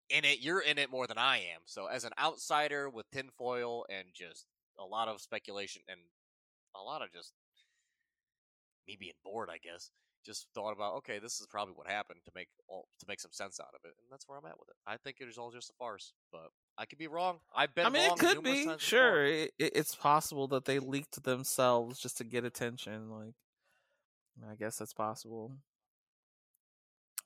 in 0.10 0.26
it. 0.26 0.40
You're 0.40 0.62
in 0.62 0.78
it 0.78 0.92
more 0.92 1.08
than 1.08 1.18
I 1.18 1.38
am. 1.38 1.62
So 1.66 1.88
as 1.88 2.04
an 2.04 2.14
outsider 2.20 2.90
with 2.90 3.10
tinfoil 3.12 3.86
and 3.90 4.06
just 4.14 4.46
a 4.80 4.86
lot 4.86 5.08
of 5.08 5.22
speculation 5.22 5.82
and 5.88 6.00
a 6.76 6.82
lot 6.82 7.02
of 7.02 7.12
just 7.12 7.34
me 8.88 8.98
being 9.00 9.14
bored, 9.24 9.50
I 9.52 9.58
guess. 9.58 9.92
Just 10.26 10.48
thought 10.54 10.72
about 10.74 10.96
okay, 10.98 11.18
this 11.20 11.40
is 11.40 11.48
probably 11.48 11.74
what 11.76 11.88
happened 11.88 12.20
to 12.26 12.32
make 12.36 12.50
all 12.68 12.88
to 13.00 13.06
make 13.08 13.20
some 13.20 13.32
sense 13.32 13.60
out 13.60 13.74
of 13.74 13.80
it, 13.86 13.94
and 14.02 14.08
that's 14.12 14.28
where 14.28 14.38
I'm 14.38 14.46
at 14.46 14.60
with 14.60 14.70
it. 14.70 14.76
I 14.86 14.98
think 14.98 15.18
it 15.22 15.28
is 15.30 15.38
all 15.38 15.50
just 15.52 15.70
a 15.70 15.74
farce, 15.80 16.14
but 16.32 16.50
I 16.78 16.86
could 16.86 16.98
be 17.00 17.08
wrong. 17.08 17.40
I've 17.56 17.74
been. 17.74 17.86
I 17.86 17.90
mean, 17.90 18.08
wrong 18.10 18.18
it 18.18 18.20
could 18.20 18.44
be. 18.44 18.78
Sure, 18.80 19.24
it- 19.26 19.54
it's 19.58 19.96
possible 19.96 20.48
that 20.50 20.66
they 20.66 20.80
leaked 20.80 21.24
themselves 21.24 22.00
just 22.00 22.18
to 22.18 22.24
get 22.26 22.44
attention. 22.44 23.10
Like, 23.10 23.34
I 24.50 24.56
guess 24.56 24.78
that's 24.78 24.94
possible. 24.94 25.58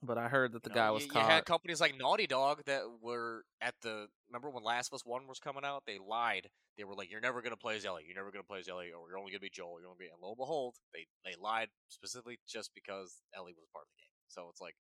But 0.06 0.18
I 0.18 0.28
heard 0.28 0.52
that 0.52 0.64
the 0.64 0.70
You 0.70 0.76
know, 0.76 0.82
guy 0.82 0.88
you- 0.88 0.94
was 0.94 1.06
you, 1.06 1.12
caught. 1.12 1.30
had 1.30 1.46
companies 1.46 1.80
like 1.80 1.96
Naughty 1.98 2.28
Dog 2.28 2.64
that 2.66 2.84
were 3.02 3.46
at 3.62 3.80
the. 3.82 4.10
Remember 4.28 4.50
when 4.50 4.64
Last 4.64 4.88
of 4.92 4.96
Us 4.96 5.06
One 5.06 5.28
was 5.28 5.40
coming 5.40 5.64
out? 5.64 5.86
They 5.86 5.98
lied. 5.98 6.50
They 6.78 6.84
were 6.84 6.96
like, 6.96 7.10
"You're 7.10 7.22
never 7.22 7.42
gonna 7.42 7.56
play 7.56 7.78
as 7.78 7.86
Ellie. 7.86 8.04
You're 8.06 8.16
never 8.16 8.32
gonna 8.32 8.44
play 8.44 8.60
as 8.60 8.68
Ellie, 8.68 8.92
or 8.92 9.08
you're 9.08 9.18
only 9.18 9.32
gonna 9.32 9.40
be 9.40 9.50
Joel. 9.50 9.80
You're 9.80 9.88
gonna 9.90 9.98
be." 9.98 10.08
And 10.08 10.20
lo 10.22 10.30
and 10.30 10.38
behold, 10.38 10.76
they 10.94 11.08
they 11.24 11.36
lied 11.36 11.70
specifically 11.88 12.40
just 12.48 12.74
because 12.74 13.22
Ellie 13.34 13.54
was 13.54 13.66
part 13.72 13.86
of 13.86 13.90
the 13.96 14.02
game. 14.02 14.10
So 14.28 14.50
it's 14.50 14.60
like, 14.60 14.76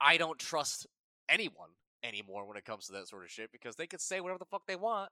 I 0.00 0.16
don't 0.18 0.38
trust 0.38 0.86
anyone 1.28 1.70
anymore 2.02 2.44
when 2.46 2.56
it 2.56 2.64
comes 2.64 2.86
to 2.86 2.92
that 2.92 3.08
sort 3.08 3.24
of 3.24 3.30
shit 3.30 3.50
because 3.50 3.76
they 3.76 3.86
could 3.86 4.00
say 4.00 4.20
whatever 4.20 4.38
the 4.38 4.44
fuck 4.44 4.66
they 4.66 4.76
want, 4.76 5.10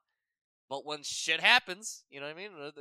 but 0.69 0.85
when 0.85 1.03
shit 1.03 1.41
happens, 1.41 2.05
you 2.11 2.21
know 2.21 2.27
what 2.27 2.37
I 2.37 2.39
mean? 2.39 2.73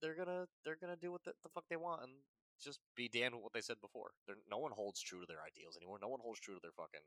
They're 0.00 0.14
gonna 0.14 0.46
they're 0.64 0.76
gonna 0.76 0.96
do 0.96 1.12
what 1.12 1.22
the, 1.24 1.32
the 1.42 1.48
fuck 1.50 1.64
they 1.68 1.76
want 1.76 2.02
and 2.02 2.12
just 2.62 2.80
be 2.96 3.08
damned 3.08 3.34
with 3.34 3.42
what 3.42 3.52
they 3.52 3.60
said 3.60 3.80
before. 3.80 4.12
They're, 4.26 4.36
no 4.50 4.58
one 4.58 4.72
holds 4.72 5.00
true 5.00 5.20
to 5.20 5.26
their 5.26 5.42
ideals 5.44 5.76
anymore. 5.76 5.98
No 6.00 6.08
one 6.08 6.20
holds 6.20 6.40
true 6.40 6.54
to 6.54 6.60
their 6.60 6.76
fucking 6.76 7.04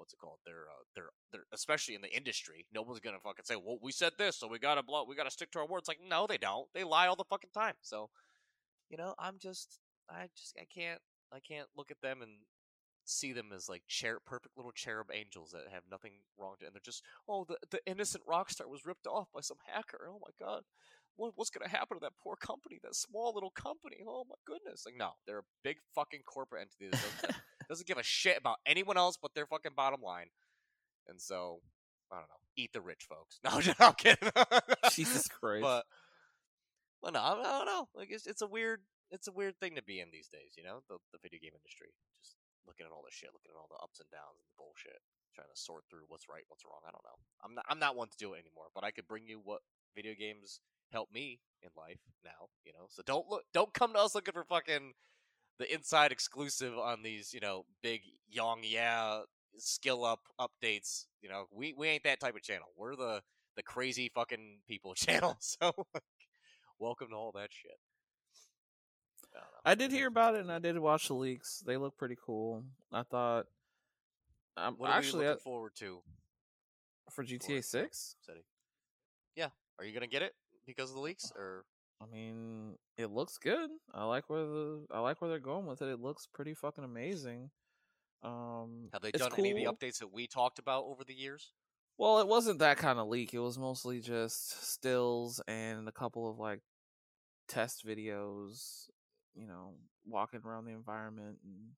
what's 0.00 0.14
it 0.14 0.18
called? 0.18 0.38
Their 0.46 0.64
uh, 0.70 1.38
especially 1.52 1.94
in 1.94 2.00
the 2.00 2.16
industry. 2.16 2.66
No 2.72 2.82
one's 2.82 3.00
gonna 3.00 3.20
fucking 3.20 3.44
say, 3.44 3.56
"Well, 3.56 3.78
we 3.82 3.92
said 3.92 4.12
this, 4.18 4.36
so 4.36 4.48
we 4.48 4.58
gotta 4.58 4.82
blow, 4.82 5.04
we 5.04 5.14
gotta 5.14 5.30
stick 5.30 5.50
to 5.52 5.58
our 5.58 5.66
words." 5.66 5.88
Like, 5.88 6.00
no, 6.06 6.26
they 6.26 6.38
don't. 6.38 6.68
They 6.72 6.84
lie 6.84 7.06
all 7.06 7.16
the 7.16 7.24
fucking 7.24 7.50
time. 7.52 7.74
So, 7.82 8.08
you 8.88 8.96
know, 8.96 9.14
I'm 9.18 9.38
just, 9.38 9.78
I 10.08 10.28
just, 10.36 10.56
I 10.58 10.64
can't, 10.64 11.00
I 11.32 11.40
can't 11.40 11.68
look 11.76 11.90
at 11.90 12.00
them 12.00 12.22
and 12.22 12.32
see 13.04 13.32
them 13.32 13.50
as 13.54 13.68
like 13.68 13.82
perfect 14.24 14.56
little 14.56 14.72
cherub 14.72 15.08
angels 15.12 15.50
that 15.50 15.72
have 15.72 15.82
nothing 15.90 16.12
wrong 16.38 16.54
to, 16.60 16.66
and 16.66 16.74
they're 16.74 16.80
just, 16.82 17.02
oh, 17.28 17.44
the 17.44 17.58
the 17.70 17.80
innocent 17.86 18.24
Rockstar 18.26 18.68
was 18.68 18.86
ripped 18.86 19.06
off 19.06 19.28
by 19.34 19.40
some 19.40 19.58
hacker. 19.66 20.08
Oh 20.08 20.20
my 20.20 20.32
god. 20.44 20.62
What, 21.20 21.32
what's 21.36 21.50
gonna 21.50 21.68
happen 21.68 21.98
to 21.98 22.00
that 22.00 22.16
poor 22.16 22.34
company, 22.34 22.80
that 22.82 22.96
small 22.96 23.34
little 23.34 23.50
company? 23.52 24.00
Oh 24.08 24.24
my 24.24 24.40
goodness! 24.48 24.84
Like, 24.88 24.96
no, 24.96 25.20
they're 25.26 25.44
a 25.44 25.52
big 25.62 25.76
fucking 25.94 26.24
corporate 26.24 26.62
entity 26.62 26.88
that 26.88 26.96
doesn't, 26.96 27.36
doesn't 27.68 27.86
give 27.86 27.98
a 27.98 28.02
shit 28.02 28.38
about 28.38 28.56
anyone 28.64 28.96
else 28.96 29.18
but 29.20 29.34
their 29.34 29.44
fucking 29.44 29.76
bottom 29.76 30.00
line. 30.00 30.32
And 31.12 31.20
so, 31.20 31.60
I 32.08 32.24
don't 32.24 32.32
know. 32.32 32.40
Eat 32.56 32.72
the 32.72 32.80
rich, 32.80 33.04
folks. 33.04 33.36
No, 33.44 33.60
I'm 33.84 33.92
kidding. 34.00 34.32
Jesus 34.96 35.28
Christ. 35.40 35.60
But, 35.60 35.84
well, 37.04 37.12
no, 37.12 37.20
I 37.20 37.36
I 37.36 37.52
don't 37.60 37.68
know. 37.68 37.88
Like, 37.92 38.08
it's, 38.08 38.26
it's 38.26 38.40
a 38.40 38.48
weird, 38.48 38.80
it's 39.10 39.28
a 39.28 39.36
weird 39.36 39.60
thing 39.60 39.76
to 39.76 39.84
be 39.84 40.00
in 40.00 40.08
these 40.08 40.32
days. 40.32 40.56
You 40.56 40.64
know, 40.64 40.80
the 40.88 41.04
the 41.12 41.20
video 41.20 41.36
game 41.36 41.52
industry. 41.52 41.92
Just 42.16 42.40
looking 42.64 42.88
at 42.88 42.96
all 42.96 43.04
the 43.04 43.12
shit, 43.12 43.28
looking 43.36 43.52
at 43.52 43.60
all 43.60 43.68
the 43.68 43.82
ups 43.84 44.00
and 44.00 44.08
downs 44.08 44.40
and 44.40 44.48
the 44.48 44.56
bullshit, 44.56 45.04
trying 45.36 45.52
to 45.52 45.58
sort 45.60 45.84
through 45.92 46.08
what's 46.08 46.32
right, 46.32 46.48
what's 46.48 46.64
wrong. 46.64 46.80
I 46.88 46.96
don't 46.96 47.04
know. 47.04 47.20
I'm 47.44 47.52
not, 47.52 47.68
I'm 47.68 47.82
not 47.82 47.92
one 47.92 48.08
to 48.08 48.16
do 48.16 48.32
it 48.32 48.40
anymore. 48.40 48.72
But 48.72 48.88
I 48.88 48.90
could 48.90 49.04
bring 49.04 49.28
you 49.28 49.36
what 49.44 49.60
video 49.92 50.16
games 50.16 50.64
help 50.92 51.10
me 51.12 51.40
in 51.62 51.70
life 51.76 51.98
now. 52.24 52.48
You 52.64 52.72
know, 52.72 52.86
so 52.88 53.02
don't 53.04 53.28
look, 53.28 53.44
don't 53.52 53.72
come 53.74 53.92
to 53.94 53.98
us 53.98 54.14
looking 54.14 54.32
for 54.34 54.44
fucking 54.44 54.92
the 55.58 55.72
inside 55.72 56.12
exclusive 56.12 56.78
on 56.78 57.02
these, 57.02 57.32
you 57.34 57.40
know, 57.40 57.64
big 57.82 58.00
yong 58.28 58.60
yeah 58.62 59.20
skill 59.58 60.04
up 60.04 60.20
updates. 60.40 61.06
You 61.22 61.28
know, 61.28 61.44
we 61.52 61.74
we 61.76 61.88
ain't 61.88 62.04
that 62.04 62.20
type 62.20 62.34
of 62.36 62.42
channel. 62.42 62.68
We're 62.76 62.96
the 62.96 63.22
the 63.56 63.62
crazy 63.62 64.10
fucking 64.14 64.60
people 64.68 64.94
channel. 64.96 65.36
So 65.40 65.72
like, 65.94 66.02
welcome 66.78 67.08
to 67.10 67.14
all 67.16 67.32
that 67.32 67.50
shit. 67.52 67.72
I. 69.64 69.72
I 69.72 69.74
did 69.74 69.92
hear 69.92 70.08
about 70.08 70.34
it 70.34 70.40
and 70.40 70.50
I 70.50 70.58
did 70.58 70.78
watch 70.78 71.08
the 71.08 71.14
leaks. 71.14 71.62
They 71.66 71.76
look 71.76 71.96
pretty 71.96 72.16
cool. 72.24 72.64
I 72.92 73.02
thought. 73.02 73.46
Um, 74.56 74.74
What 74.78 74.90
are 74.90 74.98
actually, 74.98 75.20
we 75.20 75.26
I- 75.26 75.30
looking 75.30 75.42
forward 75.42 75.72
to? 75.76 76.00
for 77.10 77.24
GTA 77.24 77.64
Six, 77.64 78.14
Cetty? 78.28 78.44
Yeah, 79.34 79.48
are 79.78 79.84
you 79.84 79.92
gonna 79.92 80.06
get 80.06 80.22
it 80.22 80.32
because 80.70 80.90
of 80.90 80.96
the 80.96 81.02
leaks 81.02 81.32
or? 81.34 81.64
I 82.02 82.06
mean, 82.06 82.76
it 82.96 83.10
looks 83.10 83.36
good. 83.36 83.68
I 83.92 84.04
like 84.04 84.30
where 84.30 84.46
the 84.46 84.86
I 84.90 85.00
like 85.00 85.20
where 85.20 85.28
they're 85.28 85.38
going 85.38 85.66
with 85.66 85.82
it. 85.82 85.88
It 85.88 86.00
looks 86.00 86.26
pretty 86.32 86.54
fucking 86.54 86.84
amazing. 86.84 87.50
Um, 88.22 88.88
Have 88.92 89.02
they 89.02 89.10
done 89.10 89.32
any 89.38 89.50
of 89.50 89.56
the 89.56 89.64
updates 89.64 89.98
that 89.98 90.12
we 90.12 90.26
talked 90.26 90.58
about 90.58 90.84
over 90.84 91.04
the 91.04 91.14
years? 91.14 91.52
Well, 91.98 92.20
it 92.20 92.26
wasn't 92.26 92.60
that 92.60 92.78
kind 92.78 92.98
of 92.98 93.08
leak. 93.08 93.34
It 93.34 93.40
was 93.40 93.58
mostly 93.58 94.00
just 94.00 94.72
stills 94.72 95.40
and 95.46 95.88
a 95.88 95.92
couple 95.92 96.30
of 96.30 96.38
like 96.38 96.60
test 97.48 97.86
videos, 97.86 98.88
you 99.34 99.46
know, 99.46 99.74
walking 100.06 100.40
around 100.44 100.64
the 100.64 100.72
environment 100.72 101.38
and 101.44 101.72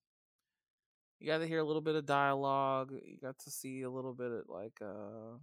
you 1.19 1.27
got 1.27 1.39
to 1.39 1.47
hear 1.47 1.60
a 1.60 1.64
little 1.64 1.82
bit 1.82 1.94
of 1.94 2.06
dialogue. 2.06 2.93
You 2.93 3.16
got 3.20 3.39
to 3.40 3.51
see 3.51 3.82
a 3.82 3.90
little 3.90 4.12
bit 4.12 4.31
of 4.32 4.43
like 4.48 4.78
uh 4.81 5.39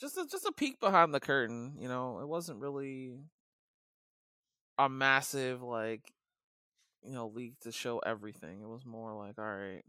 just 0.00 0.16
a, 0.16 0.26
just 0.30 0.46
a 0.46 0.52
peek 0.52 0.80
behind 0.80 1.14
the 1.14 1.20
curtain, 1.20 1.74
you 1.78 1.88
know. 1.88 2.20
It 2.20 2.28
wasn't 2.28 2.60
really 2.60 3.18
a 4.78 4.88
massive 4.88 5.62
like 5.62 6.12
you 7.04 7.12
know, 7.12 7.30
leak 7.34 7.60
to 7.60 7.70
show 7.70 7.98
everything. 7.98 8.62
It 8.62 8.68
was 8.68 8.86
more 8.86 9.14
like, 9.14 9.38
all 9.38 9.44
right, 9.44 9.84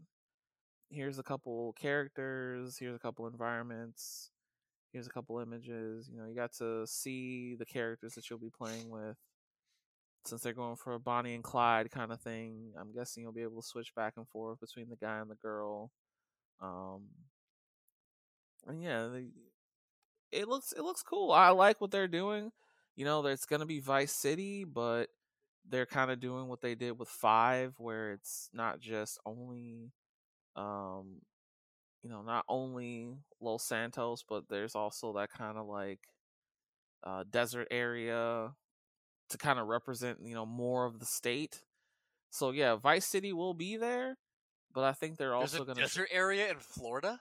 here's 0.90 1.18
a 1.18 1.22
couple 1.22 1.72
characters, 1.72 2.76
here's 2.78 2.94
a 2.94 3.00
couple 3.00 3.26
environments, 3.26 4.30
here's 4.92 5.06
a 5.06 5.10
couple 5.10 5.40
images. 5.40 6.10
You 6.12 6.18
know, 6.18 6.26
you 6.26 6.34
got 6.34 6.52
to 6.58 6.86
see 6.86 7.56
the 7.58 7.64
characters 7.64 8.14
that 8.14 8.28
you'll 8.28 8.38
be 8.38 8.50
playing 8.50 8.90
with. 8.90 9.16
Since 10.26 10.42
they're 10.42 10.52
going 10.52 10.76
for 10.76 10.94
a 10.94 11.00
Bonnie 11.00 11.34
and 11.34 11.44
Clyde 11.44 11.90
kind 11.90 12.12
of 12.12 12.20
thing, 12.20 12.72
I'm 12.78 12.92
guessing 12.92 13.22
you'll 13.22 13.32
be 13.32 13.42
able 13.42 13.62
to 13.62 13.66
switch 13.66 13.94
back 13.94 14.14
and 14.16 14.28
forth 14.28 14.60
between 14.60 14.90
the 14.90 14.96
guy 14.96 15.18
and 15.18 15.30
the 15.30 15.36
girl. 15.36 15.92
Um, 16.60 17.04
and 18.66 18.82
yeah, 18.82 19.06
they, 19.06 19.26
it 20.32 20.48
looks 20.48 20.72
it 20.72 20.82
looks 20.82 21.02
cool. 21.02 21.32
I 21.32 21.50
like 21.50 21.80
what 21.80 21.90
they're 21.90 22.08
doing. 22.08 22.52
You 22.96 23.04
know, 23.04 23.22
there's 23.22 23.44
gonna 23.44 23.66
be 23.66 23.80
Vice 23.80 24.12
City, 24.12 24.64
but 24.64 25.08
they're 25.68 25.86
kind 25.86 26.10
of 26.10 26.20
doing 26.20 26.48
what 26.48 26.60
they 26.60 26.74
did 26.74 26.98
with 26.98 27.08
Five, 27.08 27.74
where 27.78 28.12
it's 28.12 28.48
not 28.52 28.80
just 28.80 29.18
only, 29.26 29.92
um, 30.56 31.22
you 32.02 32.10
know, 32.10 32.22
not 32.22 32.44
only 32.48 33.16
Los 33.40 33.64
Santos, 33.64 34.24
but 34.28 34.48
there's 34.48 34.74
also 34.74 35.12
that 35.14 35.30
kind 35.30 35.58
of 35.58 35.66
like 35.66 36.00
uh, 37.04 37.24
desert 37.30 37.68
area 37.70 38.52
to 39.30 39.38
kind 39.38 39.58
of 39.58 39.66
represent, 39.66 40.18
you 40.24 40.34
know, 40.34 40.46
more 40.46 40.84
of 40.86 40.98
the 41.00 41.06
state. 41.06 41.62
So 42.30 42.50
yeah, 42.50 42.76
Vice 42.76 43.06
City 43.06 43.32
will 43.32 43.54
be 43.54 43.76
there, 43.76 44.18
but 44.72 44.84
I 44.84 44.92
think 44.92 45.16
they're 45.16 45.30
There's 45.38 45.54
also 45.54 45.62
a 45.62 45.66
gonna. 45.66 45.80
desert 45.80 46.08
area 46.12 46.50
in 46.50 46.58
Florida. 46.58 47.20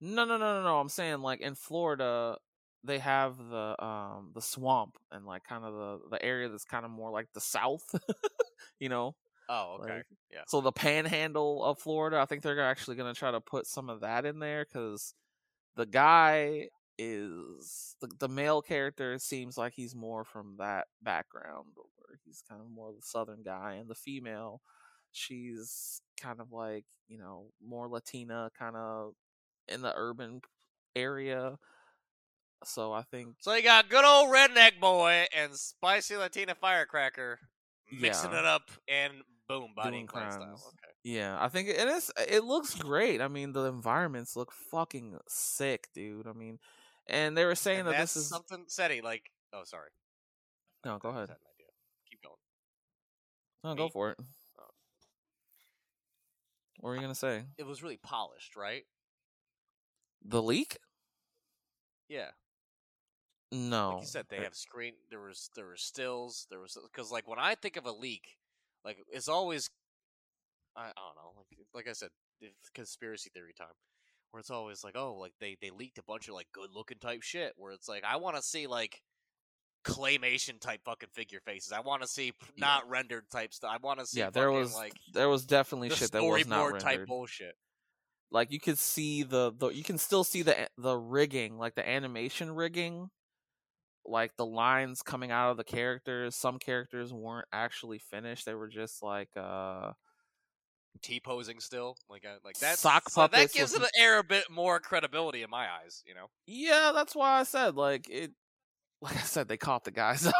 No, 0.00 0.24
no, 0.24 0.36
no, 0.36 0.58
no, 0.60 0.62
no. 0.64 0.80
I'm 0.80 0.88
saying 0.88 1.20
like 1.20 1.40
in 1.40 1.54
Florida, 1.54 2.38
they 2.82 2.98
have 2.98 3.38
the 3.38 3.82
um 3.82 4.30
the 4.34 4.42
swamp 4.42 4.98
and 5.10 5.24
like 5.24 5.44
kind 5.44 5.64
of 5.64 5.72
the 5.74 6.08
the 6.10 6.22
area 6.24 6.48
that's 6.48 6.64
kind 6.64 6.84
of 6.84 6.90
more 6.90 7.10
like 7.10 7.28
the 7.32 7.40
south, 7.40 7.94
you 8.80 8.88
know. 8.88 9.14
Oh, 9.48 9.76
okay. 9.80 9.98
Like, 9.98 10.06
yeah. 10.30 10.44
So 10.46 10.60
the 10.60 10.72
panhandle 10.72 11.64
of 11.64 11.78
Florida, 11.80 12.18
I 12.18 12.26
think 12.26 12.42
they're 12.42 12.60
actually 12.60 12.96
going 12.96 13.12
to 13.12 13.18
try 13.18 13.30
to 13.30 13.40
put 13.40 13.66
some 13.66 13.90
of 13.90 14.00
that 14.00 14.26
in 14.26 14.38
there 14.40 14.64
because 14.64 15.14
the 15.76 15.86
guy 15.86 16.68
is 16.98 17.96
the, 18.00 18.08
the 18.20 18.28
male 18.28 18.62
character 18.62 19.18
seems 19.18 19.58
like 19.58 19.74
he's 19.74 19.94
more 19.94 20.24
from 20.24 20.56
that 20.58 20.86
background 21.02 21.66
where 21.76 22.18
he's 22.24 22.42
kind 22.48 22.60
of 22.60 22.70
more 22.70 22.92
the 22.92 23.02
southern 23.02 23.42
guy 23.42 23.74
and 23.80 23.88
the 23.90 23.94
female 23.96 24.60
she's 25.10 26.00
kind 26.20 26.40
of 26.40 26.52
like 26.52 26.84
you 27.08 27.18
know 27.18 27.48
more 27.64 27.88
latina 27.88 28.50
kind 28.58 28.76
of 28.76 29.14
in 29.68 29.82
the 29.82 29.92
urban 29.96 30.40
area 30.96 31.56
so 32.64 32.92
i 32.92 33.02
think 33.02 33.34
So 33.40 33.52
you 33.54 33.62
got 33.62 33.88
good 33.88 34.04
old 34.04 34.32
redneck 34.32 34.80
boy 34.80 35.26
and 35.36 35.54
spicy 35.54 36.16
Latina 36.16 36.54
firecracker 36.54 37.38
mixing 37.92 38.32
Yeah. 38.32 38.38
it 38.40 38.44
up 38.46 38.70
and 38.88 39.12
boom, 39.48 39.72
Bonnie 39.76 40.00
and 40.00 40.08
Clyde 40.08 40.32
style. 40.32 40.54
Okay. 40.68 40.92
yeah 41.02 41.36
i 41.40 41.48
think 41.48 41.68
it 41.68 41.76
is 41.88 42.10
it 42.28 42.44
looks 42.44 42.74
great 42.74 43.20
i 43.20 43.28
mean 43.28 43.52
the 43.52 43.64
environments 43.64 44.36
look 44.36 44.52
fucking 44.70 45.18
sick 45.28 45.88
dude 45.94 46.26
i 46.26 46.32
mean 46.32 46.58
and 47.06 47.36
they 47.36 47.44
were 47.44 47.54
saying 47.54 47.80
And 47.80 47.88
that 47.88 47.98
this 48.00 48.16
is 48.16 48.28
something 48.28 48.64
Cetty 48.66 49.02
like. 49.02 49.30
Oh, 49.52 49.62
sorry. 49.64 49.90
no 50.86 50.96
go 50.98 51.10
ahead 51.10 51.28
had 51.28 51.30
an 51.30 51.36
idea. 51.54 51.66
Keep 52.10 52.22
going. 52.22 52.36
no 53.62 53.74
go 53.74 53.88
for 53.90 54.10
it 54.12 54.16
Oh. 54.58 54.70
what 56.80 56.88
were 56.90 56.94
you 56.96 57.02
gonna 57.02 57.14
say 57.14 57.44
It 57.58 57.66
was 57.66 57.82
really 57.82 57.98
polished, 57.98 58.56
right? 58.56 58.84
The 60.24 60.42
leak 60.42 60.78
Yeah. 62.08 62.30
no 63.52 63.90
Like 63.90 64.00
you 64.02 64.06
said, 64.06 64.26
they 64.28 64.38
have 64.42 64.54
screen. 64.54 64.94
There 65.10 65.20
was 65.20 65.50
there 65.54 65.66
were 65.66 65.76
stills. 65.76 66.46
There 66.50 66.60
was 66.60 66.76
because 66.92 67.10
like 67.10 67.28
when 67.28 67.38
I 67.38 67.54
think 67.54 67.76
of 67.76 67.86
a 67.86 67.92
leak, 67.92 68.36
like 68.84 68.98
it's 69.12 69.28
always, 69.28 69.70
I, 70.76 70.82
I 70.82 70.84
don't 70.86 71.16
know. 71.16 71.32
Like 71.36 71.58
like 71.74 71.88
I 71.88 71.92
said, 71.92 72.08
conspiracy 72.74 73.30
theory 73.32 73.52
time, 73.56 73.68
where 74.30 74.40
it's 74.40 74.50
always 74.50 74.82
like, 74.84 74.96
oh, 74.96 75.14
like 75.14 75.32
they 75.40 75.56
they 75.60 75.70
leaked 75.70 75.98
a 75.98 76.02
bunch 76.02 76.28
of 76.28 76.34
like 76.34 76.48
good 76.52 76.70
looking 76.74 76.98
type 76.98 77.22
shit. 77.22 77.52
Where 77.56 77.72
it's 77.72 77.88
like 77.88 78.04
I 78.04 78.16
want 78.16 78.36
to 78.36 78.42
see 78.42 78.66
like 78.66 79.02
claymation 79.84 80.58
type 80.60 80.80
fucking 80.84 81.10
figure 81.12 81.40
faces. 81.44 81.70
I 81.72 81.80
want 81.80 82.02
to 82.02 82.08
see 82.08 82.32
p- 82.32 82.38
Yeah. 82.56 82.66
not 82.66 82.88
rendered 82.88 83.28
type 83.30 83.52
stuff. 83.52 83.70
I 83.72 83.76
want 83.78 84.00
to 84.00 84.06
see 84.06 84.20
yeah 84.20 84.30
there 84.30 84.50
was 84.50 84.74
like 84.74 84.94
there 85.12 85.28
was 85.28 85.44
definitely 85.44 85.90
the 85.90 85.96
shit 85.96 86.12
that 86.12 86.24
was 86.24 86.46
not 86.46 86.64
rendered 86.64 86.80
type 86.80 87.06
bullshit. 87.06 87.54
Like 88.30 88.50
you 88.50 88.60
could 88.60 88.78
see 88.78 89.22
the, 89.22 89.52
the 89.56 89.68
you 89.68 89.84
can 89.84 89.98
still 89.98 90.24
see 90.24 90.42
the 90.42 90.68
the 90.76 90.96
rigging 90.96 91.58
like 91.58 91.74
the 91.74 91.88
animation 91.88 92.50
rigging 92.54 93.10
like 94.06 94.36
the 94.36 94.46
lines 94.46 95.02
coming 95.02 95.30
out 95.30 95.50
of 95.50 95.56
the 95.56 95.64
characters 95.64 96.36
some 96.36 96.58
characters 96.58 97.12
weren't 97.12 97.48
actually 97.52 97.98
finished 97.98 98.44
they 98.44 98.54
were 98.54 98.68
just 98.68 99.02
like 99.02 99.30
uh 99.36 99.92
T 101.02 101.20
posing 101.20 101.58
still, 101.60 101.96
like 102.08 102.24
I, 102.24 102.36
like 102.44 102.58
that. 102.60 102.78
Sock 102.78 103.08
so 103.08 103.26
that 103.26 103.52
gives 103.52 103.74
it 103.74 103.82
an 103.82 103.88
air 103.98 104.20
a 104.20 104.24
bit 104.24 104.44
more 104.50 104.78
credibility 104.78 105.42
in 105.42 105.50
my 105.50 105.66
eyes. 105.68 106.02
You 106.06 106.14
know. 106.14 106.26
yeah 106.46 106.92
that's 106.94 107.14
why 107.14 107.40
i 107.40 107.42
said 107.42 107.74
like 107.76 108.08
it 108.08 108.30
like 109.00 109.16
i 109.16 109.20
said 109.20 109.48
they 109.48 109.56
caught 109.56 109.84
the 109.84 109.90
guy 109.90 110.14
so 110.16 110.30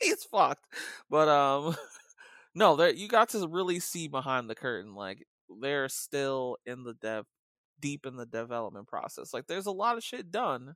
he's 0.00 0.24
fucked 0.24 0.64
but 1.08 1.28
um 1.28 1.76
no 2.54 2.76
there 2.76 2.92
you 2.92 3.08
got 3.08 3.30
to 3.30 3.46
really 3.48 3.80
see 3.80 4.08
behind 4.08 4.48
the 4.48 4.54
curtain 4.54 4.94
like 4.94 5.26
they're 5.60 5.88
still 5.88 6.56
in 6.66 6.84
the 6.84 6.94
dev 6.94 7.26
deep 7.80 8.06
in 8.06 8.16
the 8.16 8.26
development 8.26 8.86
process 8.86 9.34
like 9.34 9.46
there's 9.46 9.66
a 9.66 9.72
lot 9.72 9.96
of 9.96 10.04
shit 10.04 10.30
done 10.30 10.74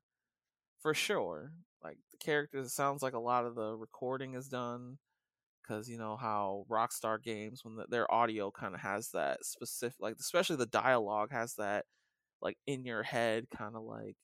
for 0.80 0.94
sure 0.94 1.52
like 1.82 1.96
the 2.10 2.18
characters 2.18 2.66
it 2.66 2.70
sounds 2.70 3.02
like 3.02 3.14
a 3.14 3.18
lot 3.18 3.44
of 3.44 3.54
the 3.54 3.74
recording 3.76 4.34
is 4.34 4.48
done 4.48 4.98
because 5.62 5.88
you 5.88 5.98
know 5.98 6.16
how 6.16 6.64
rockstar 6.70 7.22
games 7.22 7.64
when 7.64 7.76
the, 7.76 7.86
their 7.88 8.12
audio 8.12 8.50
kind 8.50 8.74
of 8.74 8.80
has 8.80 9.10
that 9.10 9.44
specific 9.44 9.96
like 10.00 10.16
especially 10.18 10.56
the 10.56 10.66
dialogue 10.66 11.30
has 11.30 11.54
that 11.54 11.84
like 12.40 12.56
in 12.66 12.84
your 12.84 13.02
head 13.02 13.46
kind 13.56 13.76
of 13.76 13.82
like 13.82 14.16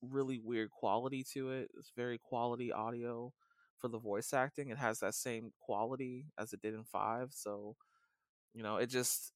really 0.00 0.40
weird 0.42 0.70
quality 0.70 1.24
to 1.32 1.50
it 1.50 1.70
it's 1.78 1.92
very 1.96 2.18
quality 2.18 2.72
audio 2.72 3.32
for 3.78 3.88
the 3.88 3.98
voice 3.98 4.32
acting 4.32 4.68
it 4.68 4.78
has 4.78 5.00
that 5.00 5.14
same 5.14 5.52
quality 5.60 6.26
as 6.38 6.52
it 6.52 6.60
did 6.60 6.74
in 6.74 6.84
five 6.84 7.28
so 7.30 7.76
you 8.54 8.62
know 8.62 8.76
it 8.76 8.86
just 8.86 9.32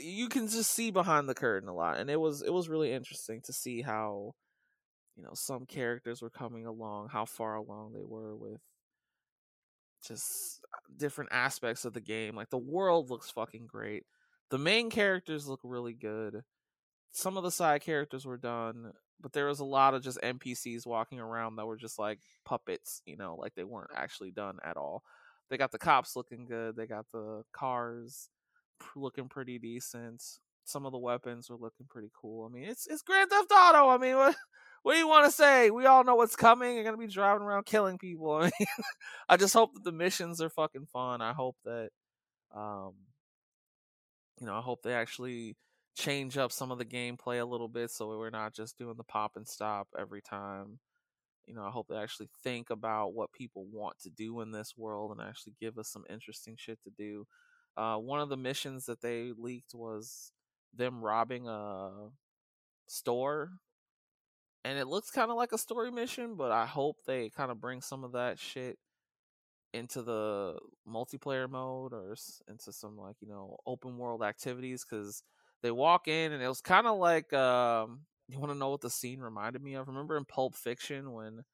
you 0.00 0.28
can 0.28 0.48
just 0.48 0.72
see 0.72 0.90
behind 0.90 1.28
the 1.28 1.34
curtain 1.34 1.68
a 1.68 1.74
lot 1.74 1.98
and 1.98 2.10
it 2.10 2.20
was 2.20 2.42
it 2.42 2.52
was 2.52 2.68
really 2.68 2.92
interesting 2.92 3.40
to 3.42 3.52
see 3.52 3.82
how 3.82 4.34
you 5.16 5.22
know 5.22 5.30
some 5.34 5.64
characters 5.64 6.20
were 6.20 6.30
coming 6.30 6.66
along 6.66 7.08
how 7.08 7.24
far 7.24 7.54
along 7.54 7.92
they 7.92 8.04
were 8.04 8.36
with 8.36 8.60
just 10.06 10.60
uh, 10.72 10.78
different 10.96 11.30
aspects 11.32 11.84
of 11.84 11.92
the 11.92 12.00
game 12.00 12.36
like 12.36 12.50
the 12.50 12.58
world 12.58 13.10
looks 13.10 13.30
fucking 13.30 13.66
great. 13.66 14.04
The 14.50 14.58
main 14.58 14.90
characters 14.90 15.48
look 15.48 15.60
really 15.64 15.94
good. 15.94 16.42
Some 17.10 17.36
of 17.36 17.42
the 17.42 17.50
side 17.50 17.82
characters 17.82 18.24
were 18.24 18.36
done 18.36 18.92
but 19.20 19.32
there 19.32 19.46
was 19.46 19.60
a 19.60 19.64
lot 19.64 19.94
of 19.94 20.02
just 20.02 20.20
npcs 20.20 20.86
walking 20.86 21.18
around 21.18 21.56
that 21.56 21.64
were 21.64 21.78
just 21.78 21.98
like 21.98 22.18
puppets 22.44 23.00
you 23.06 23.16
know 23.16 23.34
like 23.34 23.54
they 23.54 23.64
weren't 23.64 23.90
actually 23.94 24.30
done 24.30 24.58
at 24.62 24.76
all. 24.76 25.02
They 25.48 25.56
got 25.56 25.72
the 25.72 25.78
cops 25.78 26.16
looking 26.16 26.46
good 26.46 26.76
they 26.76 26.86
got 26.86 27.06
the 27.12 27.42
cars 27.52 28.28
looking 28.94 29.28
pretty 29.28 29.58
decent 29.58 30.22
some 30.64 30.84
of 30.84 30.92
the 30.92 30.98
weapons 30.98 31.48
were 31.48 31.56
looking 31.56 31.86
pretty 31.88 32.10
cool 32.14 32.46
i 32.46 32.48
mean 32.52 32.64
it's 32.64 32.86
it's 32.86 33.02
grand 33.02 33.30
theft 33.30 33.50
auto 33.52 33.88
i 33.88 33.98
mean 33.98 34.16
what 34.16 34.34
what 34.86 34.92
do 34.92 35.00
you 35.00 35.08
want 35.08 35.26
to 35.26 35.32
say? 35.32 35.68
We 35.72 35.84
all 35.86 36.04
know 36.04 36.14
what's 36.14 36.36
coming. 36.36 36.76
You're 36.76 36.84
gonna 36.84 36.96
be 36.96 37.08
driving 37.08 37.42
around 37.42 37.66
killing 37.66 37.98
people. 37.98 38.34
I 38.36 38.42
mean, 38.44 38.68
I 39.28 39.36
just 39.36 39.52
hope 39.52 39.74
that 39.74 39.82
the 39.82 39.90
missions 39.90 40.40
are 40.40 40.48
fucking 40.48 40.86
fun. 40.92 41.20
I 41.20 41.32
hope 41.32 41.56
that, 41.64 41.88
um, 42.54 42.92
you 44.38 44.46
know, 44.46 44.54
I 44.54 44.60
hope 44.60 44.82
they 44.84 44.94
actually 44.94 45.56
change 45.96 46.38
up 46.38 46.52
some 46.52 46.70
of 46.70 46.78
the 46.78 46.84
gameplay 46.84 47.40
a 47.40 47.44
little 47.44 47.66
bit 47.66 47.90
so 47.90 48.16
we're 48.16 48.30
not 48.30 48.54
just 48.54 48.78
doing 48.78 48.96
the 48.96 49.02
pop 49.02 49.32
and 49.34 49.48
stop 49.48 49.88
every 49.98 50.22
time. 50.22 50.78
You 51.48 51.54
know, 51.54 51.64
I 51.64 51.70
hope 51.70 51.88
they 51.88 51.96
actually 51.96 52.28
think 52.44 52.70
about 52.70 53.12
what 53.12 53.32
people 53.32 53.66
want 53.72 53.98
to 54.04 54.10
do 54.10 54.40
in 54.40 54.52
this 54.52 54.74
world 54.76 55.10
and 55.10 55.20
actually 55.20 55.54
give 55.60 55.78
us 55.78 55.88
some 55.88 56.04
interesting 56.08 56.54
shit 56.56 56.78
to 56.84 56.90
do. 56.96 57.26
Uh, 57.76 57.96
one 57.96 58.20
of 58.20 58.28
the 58.28 58.36
missions 58.36 58.86
that 58.86 59.00
they 59.00 59.32
leaked 59.36 59.74
was 59.74 60.32
them 60.74 61.02
robbing 61.02 61.46
a 61.48 61.90
store 62.86 63.50
and 64.64 64.78
it 64.78 64.86
looks 64.86 65.10
kind 65.10 65.30
of 65.30 65.36
like 65.36 65.52
a 65.52 65.58
story 65.58 65.90
mission 65.90 66.34
but 66.36 66.52
i 66.52 66.66
hope 66.66 66.98
they 67.06 67.28
kind 67.30 67.50
of 67.50 67.60
bring 67.60 67.80
some 67.80 68.04
of 68.04 68.12
that 68.12 68.38
shit 68.38 68.78
into 69.76 70.02
the 70.02 70.58
multiplayer 70.88 71.48
mode 71.48 71.92
or 71.92 72.16
into 72.48 72.72
some 72.72 72.96
like 72.96 73.16
you 73.20 73.28
know 73.28 73.56
open 73.66 73.98
world 73.98 74.22
activities 74.22 74.84
because 74.88 75.22
they 75.62 75.70
walk 75.70 76.08
in 76.08 76.32
and 76.32 76.42
it 76.42 76.48
was 76.48 76.60
kind 76.60 76.86
of 76.86 76.98
like 76.98 77.32
um 77.32 78.00
you 78.28 78.38
want 78.40 78.50
to 78.50 78.58
know 78.58 78.70
what 78.70 78.80
the 78.80 78.90
scene 78.90 79.20
reminded 79.20 79.62
me 79.62 79.74
of? 79.74 79.86
Remember 79.86 80.16
in 80.16 80.24
pulp 80.24 80.56
fiction 80.56 81.12
when 81.12 81.44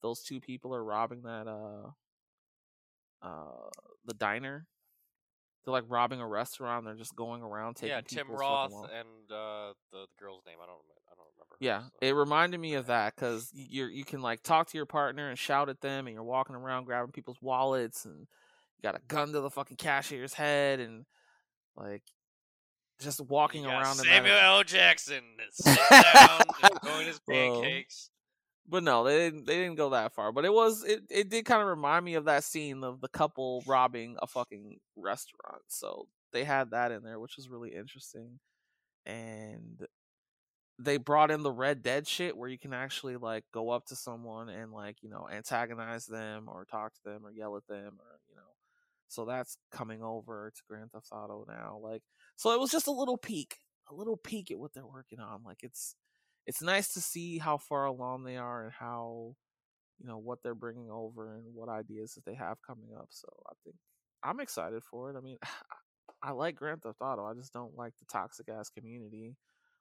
those 0.00 0.22
two 0.22 0.40
people 0.40 0.74
are 0.74 0.82
robbing 0.82 1.22
that 1.22 1.46
uh 1.46 1.90
uh 3.20 3.68
the 4.06 4.14
diner 4.14 4.66
they're 5.64 5.72
like 5.72 5.84
robbing 5.88 6.20
a 6.20 6.26
restaurant 6.26 6.84
they're 6.84 6.94
just 6.94 7.16
going 7.16 7.42
around 7.42 7.74
taking 7.74 7.88
yeah, 7.88 8.00
Tim 8.06 8.30
Roth 8.30 8.72
and 8.72 9.30
uh, 9.30 9.72
the, 9.90 9.98
the 9.98 10.06
girl's 10.18 10.42
name 10.46 10.56
I 10.62 10.66
don't 10.66 10.76
remember. 10.76 10.94
I 11.10 11.14
don't 11.16 11.26
remember. 11.34 11.56
Yeah, 11.60 11.80
hers, 11.80 11.90
it 12.00 12.14
reminded 12.14 12.60
me 12.60 12.74
of 12.74 12.86
that 12.86 13.14
because 13.14 13.50
you 13.54 13.86
you 13.86 14.04
can 14.04 14.22
like 14.22 14.42
talk 14.42 14.68
to 14.70 14.76
your 14.76 14.86
partner 14.86 15.28
and 15.28 15.38
shout 15.38 15.68
at 15.68 15.80
them, 15.80 16.06
and 16.06 16.14
you're 16.14 16.24
walking 16.24 16.56
around 16.56 16.84
grabbing 16.84 17.12
people's 17.12 17.40
wallets, 17.40 18.04
and 18.04 18.20
you 18.20 18.82
got 18.82 18.96
a 18.96 19.00
gun 19.08 19.32
to 19.32 19.40
the 19.40 19.50
fucking 19.50 19.76
cashier's 19.76 20.34
head, 20.34 20.80
and 20.80 21.04
like 21.76 22.02
just 23.00 23.20
walking 23.20 23.66
around. 23.66 23.96
Samuel. 23.96 24.36
L. 24.36 24.64
Jackson 24.64 25.22
sitting 25.50 25.82
down, 25.90 26.40
enjoying 26.82 27.06
his 27.06 27.20
pancakes. 27.28 28.10
But 28.66 28.82
no, 28.82 29.04
they 29.04 29.18
didn't. 29.18 29.46
They 29.46 29.56
didn't 29.56 29.76
go 29.76 29.90
that 29.90 30.14
far. 30.14 30.32
But 30.32 30.44
it 30.44 30.52
was. 30.52 30.84
It, 30.84 31.02
it 31.10 31.28
did 31.28 31.44
kind 31.44 31.60
of 31.60 31.68
remind 31.68 32.04
me 32.04 32.14
of 32.14 32.24
that 32.24 32.44
scene 32.44 32.82
of 32.82 33.00
the 33.00 33.08
couple 33.08 33.62
robbing 33.66 34.16
a 34.22 34.26
fucking 34.26 34.78
restaurant. 34.96 35.62
So 35.68 36.08
they 36.32 36.44
had 36.44 36.70
that 36.70 36.90
in 36.90 37.02
there, 37.02 37.20
which 37.20 37.36
was 37.36 37.48
really 37.48 37.74
interesting. 37.74 38.38
And 39.04 39.86
they 40.78 40.96
brought 40.96 41.30
in 41.30 41.42
the 41.42 41.52
Red 41.52 41.82
Dead 41.82 42.06
shit 42.06 42.36
where 42.36 42.48
you 42.48 42.58
can 42.58 42.72
actually 42.72 43.16
like 43.16 43.44
go 43.52 43.70
up 43.70 43.86
to 43.86 43.96
someone 43.96 44.48
and 44.48 44.72
like 44.72 44.96
you 45.02 45.08
know 45.08 45.28
antagonize 45.30 46.06
them 46.06 46.48
or 46.48 46.64
talk 46.64 46.94
to 46.94 47.00
them 47.04 47.24
or 47.24 47.30
yell 47.30 47.56
at 47.56 47.66
them 47.66 47.98
or 47.98 48.18
you 48.28 48.34
know. 48.34 48.42
So 49.08 49.24
that's 49.24 49.56
coming 49.70 50.02
over 50.02 50.52
to 50.54 50.62
Grand 50.68 50.90
Theft 50.90 51.08
Auto 51.12 51.44
now. 51.46 51.78
Like 51.80 52.02
so, 52.36 52.52
it 52.52 52.60
was 52.60 52.70
just 52.70 52.88
a 52.88 52.92
little 52.92 53.18
peek, 53.18 53.58
a 53.90 53.94
little 53.94 54.16
peek 54.16 54.50
at 54.50 54.58
what 54.58 54.72
they're 54.74 54.86
working 54.86 55.20
on. 55.20 55.42
Like 55.44 55.62
it's 55.62 55.94
it's 56.46 56.62
nice 56.62 56.92
to 56.94 57.00
see 57.00 57.38
how 57.38 57.58
far 57.58 57.84
along 57.86 58.24
they 58.24 58.36
are 58.36 58.64
and 58.64 58.72
how 58.72 59.34
you 59.98 60.06
know 60.06 60.18
what 60.18 60.42
they're 60.42 60.54
bringing 60.54 60.90
over 60.90 61.34
and 61.34 61.44
what 61.54 61.68
ideas 61.68 62.14
that 62.14 62.24
they 62.24 62.34
have 62.34 62.62
coming 62.62 62.90
up. 62.96 63.06
So 63.10 63.28
I 63.48 63.52
think 63.64 63.76
I'm 64.22 64.40
excited 64.40 64.82
for 64.82 65.10
it. 65.10 65.16
I 65.16 65.20
mean, 65.20 65.38
I 66.22 66.32
like 66.32 66.56
Grand 66.56 66.82
Theft 66.82 67.00
Auto. 67.00 67.24
I 67.24 67.34
just 67.34 67.52
don't 67.52 67.76
like 67.76 67.92
the 67.98 68.06
toxic 68.10 68.48
ass 68.48 68.70
community 68.70 69.36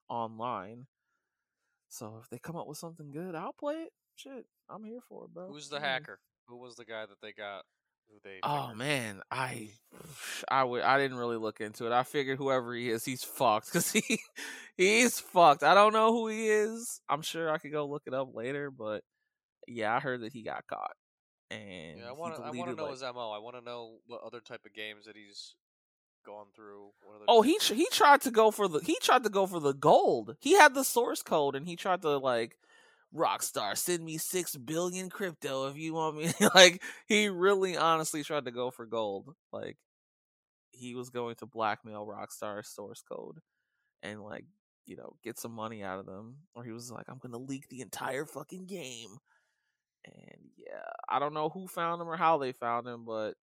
online. 0.09 0.87
So 1.89 2.19
if 2.21 2.29
they 2.29 2.39
come 2.39 2.55
up 2.55 2.67
with 2.67 2.77
something 2.77 3.11
good, 3.11 3.35
I'll 3.35 3.53
play 3.53 3.75
it. 3.75 3.91
Shit, 4.15 4.45
I'm 4.69 4.83
here 4.83 4.99
for 5.07 5.25
it, 5.25 5.33
bro. 5.33 5.47
Who's 5.47 5.69
the 5.69 5.79
hacker? 5.79 6.19
Who 6.47 6.57
was 6.57 6.75
the 6.75 6.85
guy 6.85 7.05
that 7.05 7.21
they 7.21 7.31
got? 7.31 7.63
Oh 8.43 8.73
man, 8.73 9.21
I 9.31 9.69
I 10.49 10.63
would 10.63 10.81
I 10.81 10.97
didn't 10.97 11.17
really 11.17 11.37
look 11.37 11.61
into 11.61 11.85
it. 11.85 11.91
I 11.91 12.03
figured 12.03 12.37
whoever 12.37 12.73
he 12.73 12.89
is, 12.89 13.05
he's 13.05 13.23
fucked 13.23 13.67
because 13.67 13.91
he 13.91 14.19
he's 14.77 15.19
fucked. 15.19 15.63
I 15.63 15.73
don't 15.73 15.93
know 15.93 16.11
who 16.11 16.27
he 16.27 16.47
is. 16.47 17.01
I'm 17.09 17.21
sure 17.21 17.49
I 17.51 17.57
could 17.57 17.71
go 17.71 17.85
look 17.85 18.03
it 18.05 18.13
up 18.13 18.33
later, 18.33 18.71
but 18.71 19.03
yeah, 19.67 19.95
I 19.95 19.99
heard 19.99 20.21
that 20.21 20.33
he 20.33 20.43
got 20.43 20.67
caught. 20.67 20.91
And 21.51 21.99
Yeah, 21.99 22.09
I 22.09 22.11
want 22.13 22.35
to. 22.35 22.41
I 22.41 22.51
want 22.51 22.69
to 22.69 22.75
know 22.75 22.83
like- 22.83 22.91
his 22.93 23.01
mo. 23.03 23.31
I 23.31 23.39
want 23.39 23.55
to 23.57 23.61
know 23.63 23.97
what 24.07 24.21
other 24.25 24.39
type 24.39 24.65
of 24.65 24.73
games 24.73 25.05
that 25.05 25.15
he's 25.15 25.55
gone 26.25 26.47
through. 26.55 26.91
What 27.03 27.21
Oh, 27.27 27.41
he 27.41 27.57
tr- 27.59 27.73
he 27.75 27.87
tried 27.91 28.21
to 28.21 28.31
go 28.31 28.49
for 28.51 28.67
the 28.67 28.79
he 28.79 28.97
tried 29.01 29.23
to 29.23 29.29
go 29.29 29.45
for 29.45 29.59
the 29.59 29.73
gold. 29.73 30.35
He 30.39 30.53
had 30.53 30.73
the 30.73 30.83
source 30.83 31.21
code, 31.21 31.55
and 31.55 31.67
he 31.67 31.75
tried 31.75 32.01
to 32.01 32.17
like 32.17 32.57
Rockstar 33.15 33.77
send 33.77 34.03
me 34.03 34.17
six 34.17 34.55
billion 34.55 35.09
crypto 35.09 35.67
if 35.67 35.77
you 35.77 35.93
want 35.93 36.17
me. 36.17 36.31
like 36.55 36.81
he 37.07 37.29
really, 37.29 37.77
honestly 37.77 38.23
tried 38.23 38.45
to 38.45 38.51
go 38.51 38.71
for 38.71 38.85
gold. 38.85 39.35
Like 39.51 39.77
he 40.71 40.95
was 40.95 41.09
going 41.09 41.35
to 41.35 41.45
blackmail 41.45 42.07
Rockstar 42.07 42.65
source 42.65 43.03
code 43.07 43.39
and 44.03 44.21
like 44.21 44.45
you 44.85 44.97
know 44.97 45.15
get 45.23 45.39
some 45.39 45.53
money 45.53 45.83
out 45.83 45.99
of 45.99 46.05
them, 46.05 46.37
or 46.55 46.63
he 46.63 46.71
was 46.71 46.91
like, 46.91 47.05
I'm 47.09 47.19
gonna 47.19 47.37
leak 47.37 47.69
the 47.69 47.81
entire 47.81 48.25
fucking 48.25 48.65
game. 48.67 49.17
And 50.05 50.49
yeah, 50.57 50.91
I 51.09 51.19
don't 51.19 51.33
know 51.33 51.49
who 51.49 51.67
found 51.67 52.01
him 52.01 52.09
or 52.09 52.17
how 52.17 52.37
they 52.37 52.51
found 52.51 52.87
him, 52.87 53.05
but 53.05 53.35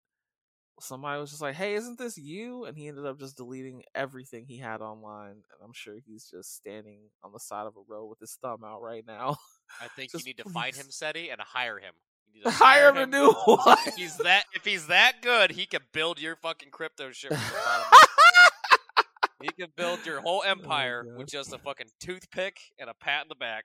somebody 0.81 1.21
was 1.21 1.31
just 1.31 1.43
like, 1.43 1.55
"Hey, 1.57 1.75
isn't 1.75 1.99
this 1.99 2.19
you?" 2.19 2.65
And 2.65 2.77
he 2.77 2.89
ended 2.89 3.07
up 3.07 3.19
just 3.19 3.37
deleting 3.37 3.83
everything 3.95 4.47
he 4.47 4.59
had 4.59 4.81
online. 4.81 5.31
And 5.33 5.61
I'm 5.65 5.73
sure 5.73 5.97
he's 6.05 6.29
just 6.31 6.55
standing 6.57 7.01
on 7.23 7.33
the 7.33 7.41
side 7.41 7.67
of 7.67 7.77
a 7.77 7.83
road 7.89 8.07
with 8.07 8.21
his 8.21 8.37
thumb 8.43 8.65
out 8.65 8.83
right 8.83 9.05
now. 9.07 9.37
I 9.81 9.89
think 9.89 10.13
just 10.13 10.25
you 10.27 10.31
need 10.31 10.43
to 10.43 10.49
find 10.51 10.75
him, 10.75 10.87
Cetty, 10.87 11.31
and 11.33 11.41
hire 11.41 11.79
him. 11.79 11.93
You 12.33 12.41
need 12.41 12.45
to 12.45 12.51
Hire 12.65 12.89
him 12.91 12.95
to 12.97 13.07
do 13.07 13.33
what? 13.45 13.79
If 13.87 13.95
he's 13.97 14.17
that, 14.19 14.45
if 14.55 14.65
he's 14.65 14.87
that 14.87 15.17
good, 15.23 15.51
he 15.53 15.67
can 15.67 15.81
build 15.93 16.21
your 16.21 16.37
fucking 16.37 16.71
crypto 16.71 17.11
shit. 17.13 17.31
from 17.33 17.39
the 17.39 17.55
bottom 17.65 17.87
up. 17.93 19.07
he 19.43 19.49
can 19.49 19.69
build 19.77 20.05
your 20.07 20.21
whole 20.21 20.43
oh 20.45 20.49
empire 20.49 21.03
with 21.05 21.15
Oh, 21.15 21.19
God. 21.19 21.29
just 21.29 21.53
a 21.53 21.59
fucking 21.59 21.89
toothpick 22.01 22.59
and 22.79 22.89
a 22.91 22.95
pat 22.95 23.23
in 23.23 23.29
the 23.29 23.35
back. 23.35 23.65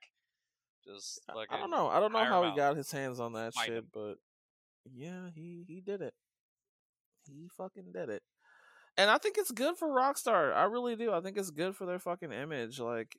Just 0.86 1.20
like 1.36 1.48
I 1.52 1.58
don't 1.60 1.72
know. 1.72 1.88
I 1.88 2.00
don't 2.00 2.14
know 2.14 2.24
how 2.24 2.44
he 2.44 2.56
got 2.56 2.78
his 2.78 2.92
hands 2.92 3.20
on 3.20 3.34
that 3.34 3.54
shit, 3.56 3.74
him. 3.74 3.88
but 3.94 4.16
yeah, 4.94 5.30
he 5.34 5.64
he 5.68 5.82
did 5.82 6.02
it. 6.02 6.14
He 7.28 7.48
fucking 7.58 7.92
did 7.92 8.10
it. 8.10 8.22
And 8.98 9.10
I 9.10 9.18
think 9.18 9.38
it's 9.38 9.52
good 9.52 9.76
for 9.78 9.88
Rockstar. 9.88 10.56
I 10.56 10.64
really 10.66 10.96
do. 10.96 11.12
I 11.12 11.22
think 11.22 11.38
it's 11.38 11.50
good 11.50 11.76
for 11.76 11.86
their 11.86 11.98
fucking 12.00 12.32
image. 12.32 12.80
Like 12.80 13.18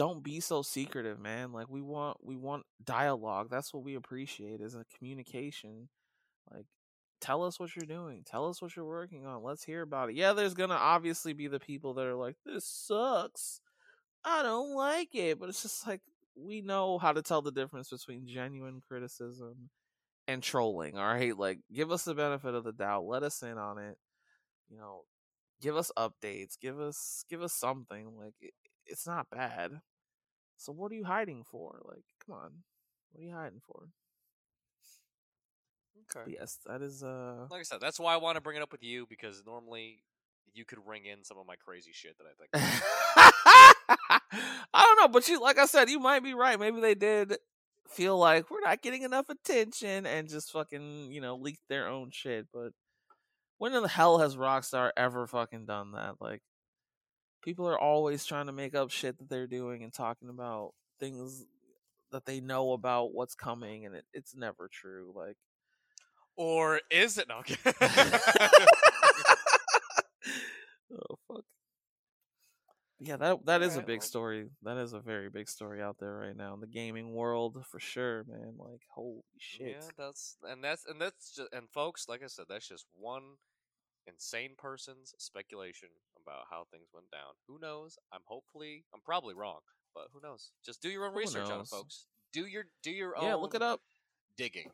don't 0.00 0.24
be 0.24 0.40
so 0.40 0.62
secretive, 0.62 1.20
man. 1.20 1.52
Like 1.52 1.68
we 1.68 1.82
want 1.82 2.16
we 2.22 2.34
want 2.34 2.64
dialogue. 2.82 3.48
That's 3.50 3.74
what 3.74 3.84
we 3.84 3.96
appreciate 3.96 4.62
is 4.62 4.74
a 4.74 4.86
communication. 4.96 5.90
Like 6.50 6.64
tell 7.20 7.44
us 7.44 7.60
what 7.60 7.76
you're 7.76 7.84
doing. 7.84 8.22
Tell 8.24 8.48
us 8.48 8.62
what 8.62 8.74
you're 8.74 8.86
working 8.86 9.26
on. 9.26 9.42
Let's 9.42 9.62
hear 9.62 9.82
about 9.82 10.08
it. 10.08 10.16
Yeah, 10.16 10.32
there's 10.32 10.54
gonna 10.54 10.72
obviously 10.72 11.34
be 11.34 11.48
the 11.48 11.60
people 11.60 11.92
that 11.94 12.06
are 12.06 12.14
like, 12.14 12.36
this 12.46 12.64
sucks. 12.64 13.60
I 14.24 14.42
don't 14.42 14.74
like 14.74 15.14
it. 15.14 15.38
But 15.38 15.50
it's 15.50 15.60
just 15.60 15.86
like 15.86 16.00
we 16.34 16.62
know 16.62 16.96
how 16.96 17.12
to 17.12 17.20
tell 17.20 17.42
the 17.42 17.52
difference 17.52 17.90
between 17.90 18.26
genuine 18.26 18.80
criticism 18.88 19.68
and 20.26 20.42
trolling. 20.42 20.96
All 20.96 21.04
right, 21.04 21.36
like 21.36 21.58
give 21.74 21.92
us 21.92 22.04
the 22.04 22.14
benefit 22.14 22.54
of 22.54 22.64
the 22.64 22.72
doubt. 22.72 23.04
Let 23.04 23.22
us 23.22 23.42
in 23.42 23.58
on 23.58 23.76
it. 23.76 23.98
You 24.70 24.78
know, 24.78 25.02
give 25.60 25.76
us 25.76 25.92
updates. 25.94 26.58
Give 26.58 26.80
us 26.80 27.22
give 27.28 27.42
us 27.42 27.52
something. 27.52 28.16
Like 28.18 28.36
it, 28.40 28.54
it's 28.86 29.06
not 29.06 29.28
bad. 29.30 29.72
So 30.60 30.72
what 30.72 30.92
are 30.92 30.94
you 30.94 31.04
hiding 31.04 31.42
for? 31.50 31.80
Like, 31.88 32.04
come 32.24 32.34
on, 32.34 32.50
what 33.12 33.22
are 33.22 33.26
you 33.26 33.32
hiding 33.32 33.62
for? 33.66 33.88
Okay. 36.10 36.24
But 36.24 36.32
yes, 36.34 36.58
that 36.66 36.82
is 36.82 37.02
uh. 37.02 37.46
Like 37.50 37.60
I 37.60 37.62
said, 37.62 37.80
that's 37.80 37.98
why 37.98 38.12
I 38.12 38.18
want 38.18 38.36
to 38.36 38.42
bring 38.42 38.58
it 38.58 38.62
up 38.62 38.70
with 38.70 38.82
you 38.82 39.06
because 39.08 39.42
normally 39.46 40.02
you 40.52 40.66
could 40.66 40.80
ring 40.86 41.06
in 41.06 41.24
some 41.24 41.38
of 41.38 41.46
my 41.46 41.56
crazy 41.56 41.92
shit 41.94 42.16
that 42.18 42.26
I 42.26 42.34
think. 42.36 42.50
I 44.74 44.84
don't 44.84 44.98
know, 44.98 45.08
but 45.08 45.26
you 45.28 45.40
like 45.40 45.58
I 45.58 45.64
said, 45.64 45.88
you 45.88 45.98
might 45.98 46.22
be 46.22 46.34
right. 46.34 46.60
Maybe 46.60 46.78
they 46.78 46.94
did 46.94 47.38
feel 47.88 48.18
like 48.18 48.50
we're 48.50 48.60
not 48.60 48.82
getting 48.82 49.02
enough 49.02 49.30
attention 49.30 50.04
and 50.04 50.28
just 50.28 50.52
fucking, 50.52 51.10
you 51.10 51.22
know, 51.22 51.36
leaked 51.36 51.66
their 51.70 51.88
own 51.88 52.10
shit. 52.12 52.48
But 52.52 52.72
when 53.56 53.72
in 53.72 53.82
the 53.82 53.88
hell 53.88 54.18
has 54.18 54.36
Rockstar 54.36 54.90
ever 54.94 55.26
fucking 55.26 55.64
done 55.64 55.92
that? 55.92 56.16
Like 56.20 56.42
people 57.42 57.68
are 57.68 57.78
always 57.78 58.24
trying 58.24 58.46
to 58.46 58.52
make 58.52 58.74
up 58.74 58.90
shit 58.90 59.18
that 59.18 59.28
they're 59.28 59.46
doing 59.46 59.82
and 59.82 59.92
talking 59.92 60.28
about 60.28 60.72
things 60.98 61.44
that 62.12 62.26
they 62.26 62.40
know 62.40 62.72
about 62.72 63.14
what's 63.14 63.34
coming 63.34 63.86
and 63.86 63.94
it, 63.94 64.04
it's 64.12 64.34
never 64.34 64.68
true. 64.68 65.12
Like 65.14 65.36
or 66.36 66.80
is 66.90 67.18
it? 67.18 67.28
No, 67.28 67.38
okay. 67.38 67.56
oh 70.92 71.18
fuck. 71.28 71.44
Yeah, 72.98 73.16
that 73.16 73.46
that 73.46 73.62
is 73.62 73.76
a 73.76 73.82
big 73.82 74.02
story. 74.02 74.48
That 74.62 74.76
is 74.76 74.92
a 74.92 75.00
very 75.00 75.30
big 75.30 75.48
story 75.48 75.82
out 75.82 75.96
there 75.98 76.14
right 76.14 76.36
now 76.36 76.54
in 76.54 76.60
the 76.60 76.66
gaming 76.66 77.12
world 77.14 77.64
for 77.70 77.80
sure, 77.80 78.24
man. 78.28 78.54
Like 78.58 78.80
holy 78.90 79.22
shit. 79.38 79.76
Yeah, 79.80 79.88
that's 79.96 80.36
and 80.48 80.62
that's 80.62 80.86
and 80.86 81.00
that's 81.00 81.34
just 81.34 81.52
and 81.52 81.68
folks, 81.70 82.08
like 82.08 82.22
I 82.22 82.26
said, 82.26 82.46
that's 82.48 82.68
just 82.68 82.86
one 82.98 83.22
insane 84.06 84.52
person's 84.56 85.14
speculation 85.18 85.88
about 86.30 86.46
how 86.50 86.64
things 86.70 86.86
went 86.94 87.10
down. 87.10 87.34
Who 87.48 87.58
knows? 87.60 87.98
I'm 88.12 88.20
hopefully 88.24 88.84
I'm 88.94 89.00
probably 89.04 89.34
wrong, 89.34 89.60
but 89.94 90.06
who 90.12 90.20
knows? 90.22 90.52
Just 90.64 90.80
do 90.80 90.88
your 90.88 91.06
own 91.06 91.12
Who 91.12 91.18
research 91.18 91.50
on 91.50 91.60
it, 91.62 91.66
folks. 91.66 92.06
Do 92.32 92.46
your 92.46 92.64
do 92.82 92.90
your 92.92 93.16
own. 93.18 93.24
Yeah, 93.24 93.34
look 93.34 93.54
it 93.54 93.62
up. 93.62 93.80
digging. 94.36 94.70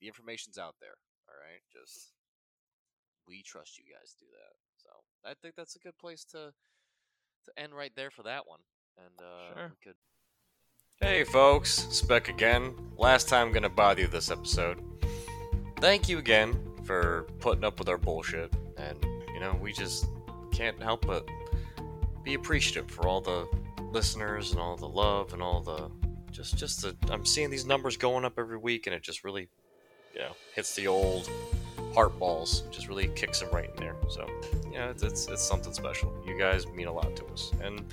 The 0.00 0.06
information's 0.08 0.58
out 0.58 0.74
there. 0.80 0.96
All 1.28 1.34
right, 1.36 1.60
just 1.72 2.12
we 3.28 3.42
trust 3.42 3.78
you 3.78 3.84
guys 3.84 4.14
to 4.18 4.24
do 4.24 4.30
that. 4.32 4.54
So 4.76 4.88
I 5.24 5.34
think 5.42 5.54
that's 5.56 5.76
a 5.76 5.78
good 5.78 5.96
place 5.98 6.24
to 6.32 6.52
to 7.44 7.52
end 7.62 7.74
right 7.74 7.92
there 7.96 8.10
for 8.10 8.22
that 8.22 8.46
one. 8.46 8.60
And 8.96 9.20
uh, 9.20 9.54
Sure. 9.54 9.68
we 9.68 9.76
could. 9.90 9.96
Hey 11.00 11.24
folks, 11.24 11.70
Spec 11.90 12.28
again. 12.28 12.74
Last 12.96 13.28
time 13.28 13.52
gonna 13.52 13.68
bother 13.68 14.02
you 14.02 14.06
this 14.06 14.30
episode. 14.30 14.80
Thank 15.80 16.08
you 16.08 16.18
again 16.18 16.56
for 16.84 17.26
putting 17.40 17.64
up 17.64 17.78
with 17.78 17.88
our 17.88 17.98
bullshit, 17.98 18.52
and 18.78 19.04
you 19.34 19.40
know 19.40 19.58
we 19.60 19.72
just 19.72 20.06
can't 20.54 20.80
help 20.82 21.06
but 21.06 21.28
be 22.22 22.34
appreciative 22.34 22.90
for 22.90 23.06
all 23.08 23.20
the 23.20 23.46
listeners 23.92 24.52
and 24.52 24.60
all 24.60 24.76
the 24.76 24.88
love 24.88 25.32
and 25.32 25.42
all 25.42 25.60
the 25.60 25.90
just 26.30 26.56
just 26.56 26.82
the 26.82 26.96
I'm 27.10 27.24
seeing 27.24 27.50
these 27.50 27.64
numbers 27.64 27.96
going 27.96 28.24
up 28.24 28.38
every 28.38 28.56
week, 28.56 28.86
and 28.86 28.94
it 28.94 29.02
just 29.02 29.24
really 29.24 29.48
you 30.14 30.20
know 30.20 30.32
hits 30.54 30.74
the 30.74 30.86
old 30.86 31.30
heart 31.94 32.18
balls, 32.18 32.64
just 32.70 32.88
really 32.88 33.08
kicks 33.08 33.40
them 33.40 33.50
right 33.52 33.70
in 33.70 33.76
there. 33.76 33.96
So 34.08 34.26
you 34.64 34.78
know 34.78 34.90
it's 34.90 35.02
it's, 35.02 35.28
it's 35.28 35.42
something 35.42 35.72
special. 35.72 36.12
You 36.26 36.38
guys 36.38 36.66
mean 36.68 36.88
a 36.88 36.92
lot 36.92 37.14
to 37.16 37.24
us, 37.26 37.52
and 37.62 37.84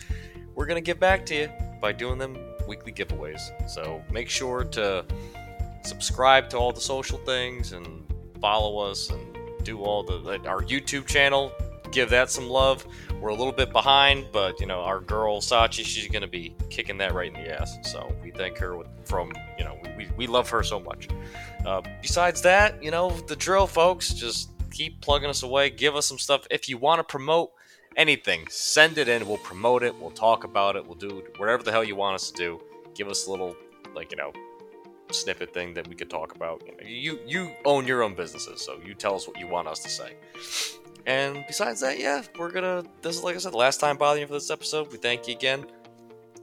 we're 0.55 0.65
gonna 0.65 0.81
get 0.81 0.99
back 0.99 1.25
to 1.27 1.35
you 1.35 1.49
by 1.79 1.91
doing 1.91 2.17
them 2.17 2.38
weekly 2.67 2.91
giveaways. 2.91 3.41
So 3.69 4.03
make 4.11 4.29
sure 4.29 4.63
to 4.63 5.05
subscribe 5.83 6.49
to 6.49 6.57
all 6.57 6.71
the 6.71 6.81
social 6.81 7.19
things 7.19 7.73
and 7.73 8.03
follow 8.39 8.79
us 8.79 9.09
and 9.11 9.38
do 9.63 9.81
all 9.81 10.03
the 10.03 10.39
our 10.47 10.63
YouTube 10.63 11.05
channel. 11.05 11.51
Give 11.91 12.09
that 12.09 12.30
some 12.30 12.47
love. 12.47 12.85
We're 13.19 13.30
a 13.30 13.35
little 13.35 13.53
bit 13.53 13.72
behind, 13.72 14.27
but 14.31 14.59
you 14.59 14.65
know 14.65 14.81
our 14.81 14.99
girl 14.99 15.41
Sachi, 15.41 15.84
she's 15.85 16.07
gonna 16.07 16.27
be 16.27 16.55
kicking 16.69 16.97
that 16.99 17.13
right 17.13 17.27
in 17.27 17.34
the 17.34 17.61
ass. 17.61 17.77
So 17.84 18.13
we 18.23 18.31
thank 18.31 18.57
her 18.57 18.77
with, 18.77 18.88
from 19.05 19.31
you 19.57 19.65
know 19.65 19.77
we, 19.97 20.07
we 20.18 20.27
love 20.27 20.49
her 20.49 20.63
so 20.63 20.80
much. 20.80 21.09
Uh, 21.65 21.81
besides 22.01 22.41
that, 22.43 22.81
you 22.81 22.91
know 22.91 23.11
the 23.27 23.35
drill, 23.35 23.68
folks. 23.68 24.13
Just 24.13 24.49
keep 24.72 25.01
plugging 25.01 25.30
us 25.30 25.43
away. 25.43 25.69
Give 25.69 25.95
us 25.95 26.05
some 26.05 26.18
stuff 26.18 26.47
if 26.49 26.69
you 26.69 26.77
want 26.77 26.99
to 26.99 27.03
promote 27.03 27.51
anything. 27.97 28.47
Send 28.49 28.97
it 28.97 29.07
in. 29.07 29.27
We'll 29.27 29.38
promote 29.38 29.84
it. 29.84 29.95
We'll 29.95 30.11
talk 30.11 30.43
about 30.43 30.76
it. 30.76 30.85
We'll 30.85 30.95
do 30.95 31.23
whatever 31.38 31.61
the 31.63 31.72
hell 31.72 31.84
you 31.84 31.95
want 31.95 32.15
us 32.15 32.31
to 32.31 32.38
do. 32.38 32.61
Give 32.95 33.07
us 33.07 33.27
a 33.27 33.31
little 33.31 33.55
like 33.93 34.11
you 34.11 34.18
know 34.18 34.31
snippet 35.11 35.53
thing 35.53 35.73
that 35.73 35.88
we 35.88 35.95
could 35.95 36.09
talk 36.09 36.35
about. 36.35 36.63
You, 36.65 36.72
know, 36.72 36.88
you 36.88 37.19
you 37.27 37.51
own 37.65 37.85
your 37.85 38.03
own 38.03 38.15
businesses, 38.15 38.61
so 38.61 38.80
you 38.85 38.93
tell 38.93 39.15
us 39.15 39.27
what 39.27 39.39
you 39.39 39.47
want 39.47 39.68
us 39.68 39.80
to 39.80 39.89
say. 39.89 40.15
And 41.06 41.44
besides 41.48 41.82
that, 41.82 41.99
yeah, 41.99 42.22
we're 42.38 42.52
gonna. 42.52 42.84
This 43.02 43.18
is 43.18 43.23
like 43.23 43.36
I 43.36 43.40
said, 43.40 43.53
the 43.53 43.57
last 43.57 43.80
time 43.80 43.98
bothering 43.98 44.22
you 44.22 44.28
for 44.28 44.34
this 44.34 44.52
episode. 44.52 44.91
We 44.91 44.98
thank 44.98 45.28
you 45.28 45.36
again. 45.36 45.65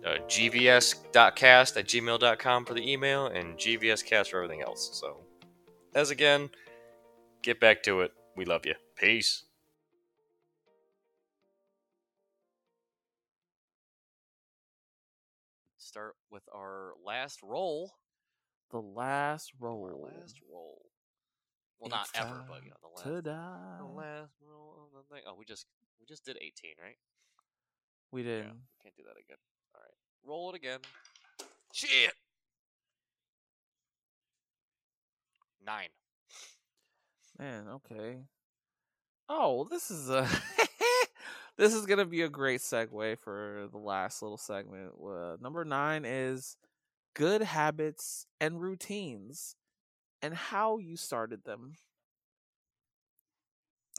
Uh, 0.05 0.19
gvs.cast 0.29 1.77
at 1.77 1.87
gmail.com 1.87 2.65
for 2.65 2.75
the 2.75 2.93
email 2.93 3.27
and 3.27 3.57
gvscast 3.57 4.29
for 4.29 4.43
everything 4.43 4.63
else. 4.63 4.91
So, 4.93 5.19
as 5.95 6.11
again, 6.11 6.51
get 7.43 7.61
back 7.61 7.83
to 7.85 8.01
it. 8.03 8.13
We 8.37 8.45
love 8.45 8.65
you. 8.65 8.75
Peace. 8.97 9.45
Start 15.77 16.15
with 16.31 16.45
our 16.55 16.93
last 17.05 17.41
roll. 17.43 17.93
The 18.71 18.81
last 18.81 19.53
Our 19.61 19.71
last 19.71 20.41
roll. 20.53 20.88
Well, 21.81 21.91
not 21.91 22.09
It's 22.09 22.19
ever, 22.19 22.45
but 22.49 22.65
you 22.65 22.71
know 22.71 22.77
the 22.83 22.89
last. 22.89 23.05
To 23.05 23.23
The 23.23 23.85
last 23.85 24.33
roll 24.43 24.89
of 24.89 24.93
the 25.09 25.15
thing. 25.15 25.23
Oh, 25.27 25.35
we 25.39 25.45
just 25.45 25.67
we 26.01 26.07
just 26.07 26.25
did 26.25 26.37
18, 26.41 26.73
right? 26.83 26.97
We 28.11 28.23
Yeah, 28.23 28.29
didn't. 28.29 28.61
can't 28.83 28.97
do 28.97 29.03
that 29.05 29.19
again. 29.23 29.37
All 29.75 29.81
right, 29.81 29.95
roll 30.25 30.51
it 30.51 30.57
again. 30.57 30.81
Shit. 31.73 32.13
Nine. 35.65 35.89
Man, 37.39 37.69
okay. 37.69 38.19
Oh, 39.29 39.65
this 39.71 39.91
is 39.91 40.09
a 40.09 40.27
this 41.57 41.75
is 41.75 41.87
gonna 41.87 42.07
be 42.07 42.23
a 42.23 42.29
great 42.29 42.61
segue 42.61 43.19
for 43.19 43.69
the 43.71 43.79
last 43.79 44.23
little 44.23 44.39
segment. 44.39 44.93
Uh, 45.05 45.37
number 45.41 45.65
nine 45.65 46.05
is 46.05 46.57
good 47.15 47.43
habits 47.43 48.27
and 48.41 48.61
routines, 48.61 49.55
and 50.23 50.35
how 50.35 50.79
you 50.79 50.97
started 50.97 51.45
them. 51.45 51.75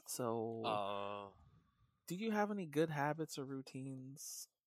So, 0.06 0.62
Uh, 0.64 1.28
do 2.08 2.14
you 2.14 2.30
have 2.32 2.50
any 2.50 2.66
good 2.66 2.90
habits 2.90 3.38
or 3.38 3.44
routines? 3.44 4.48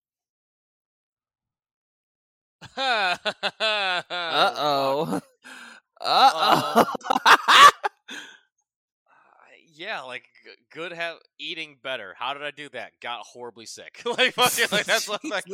Uh 2.77 3.17
uh 4.09 4.53
oh. 4.57 5.21
Uh 6.01 6.83
oh. 6.85 6.85
yeah, 9.75 10.01
like 10.01 10.23
good 10.71 10.91
have 10.91 11.17
eating 11.39 11.77
better. 11.83 12.15
How 12.17 12.33
did 12.33 12.43
I 12.43 12.51
do 12.51 12.69
that? 12.69 12.93
Got 13.01 13.21
horribly 13.25 13.65
sick. 13.65 14.01
like 14.05 14.33
fucking 14.33 14.67
like 14.71 14.85
that's 14.85 15.09
like 15.29 15.45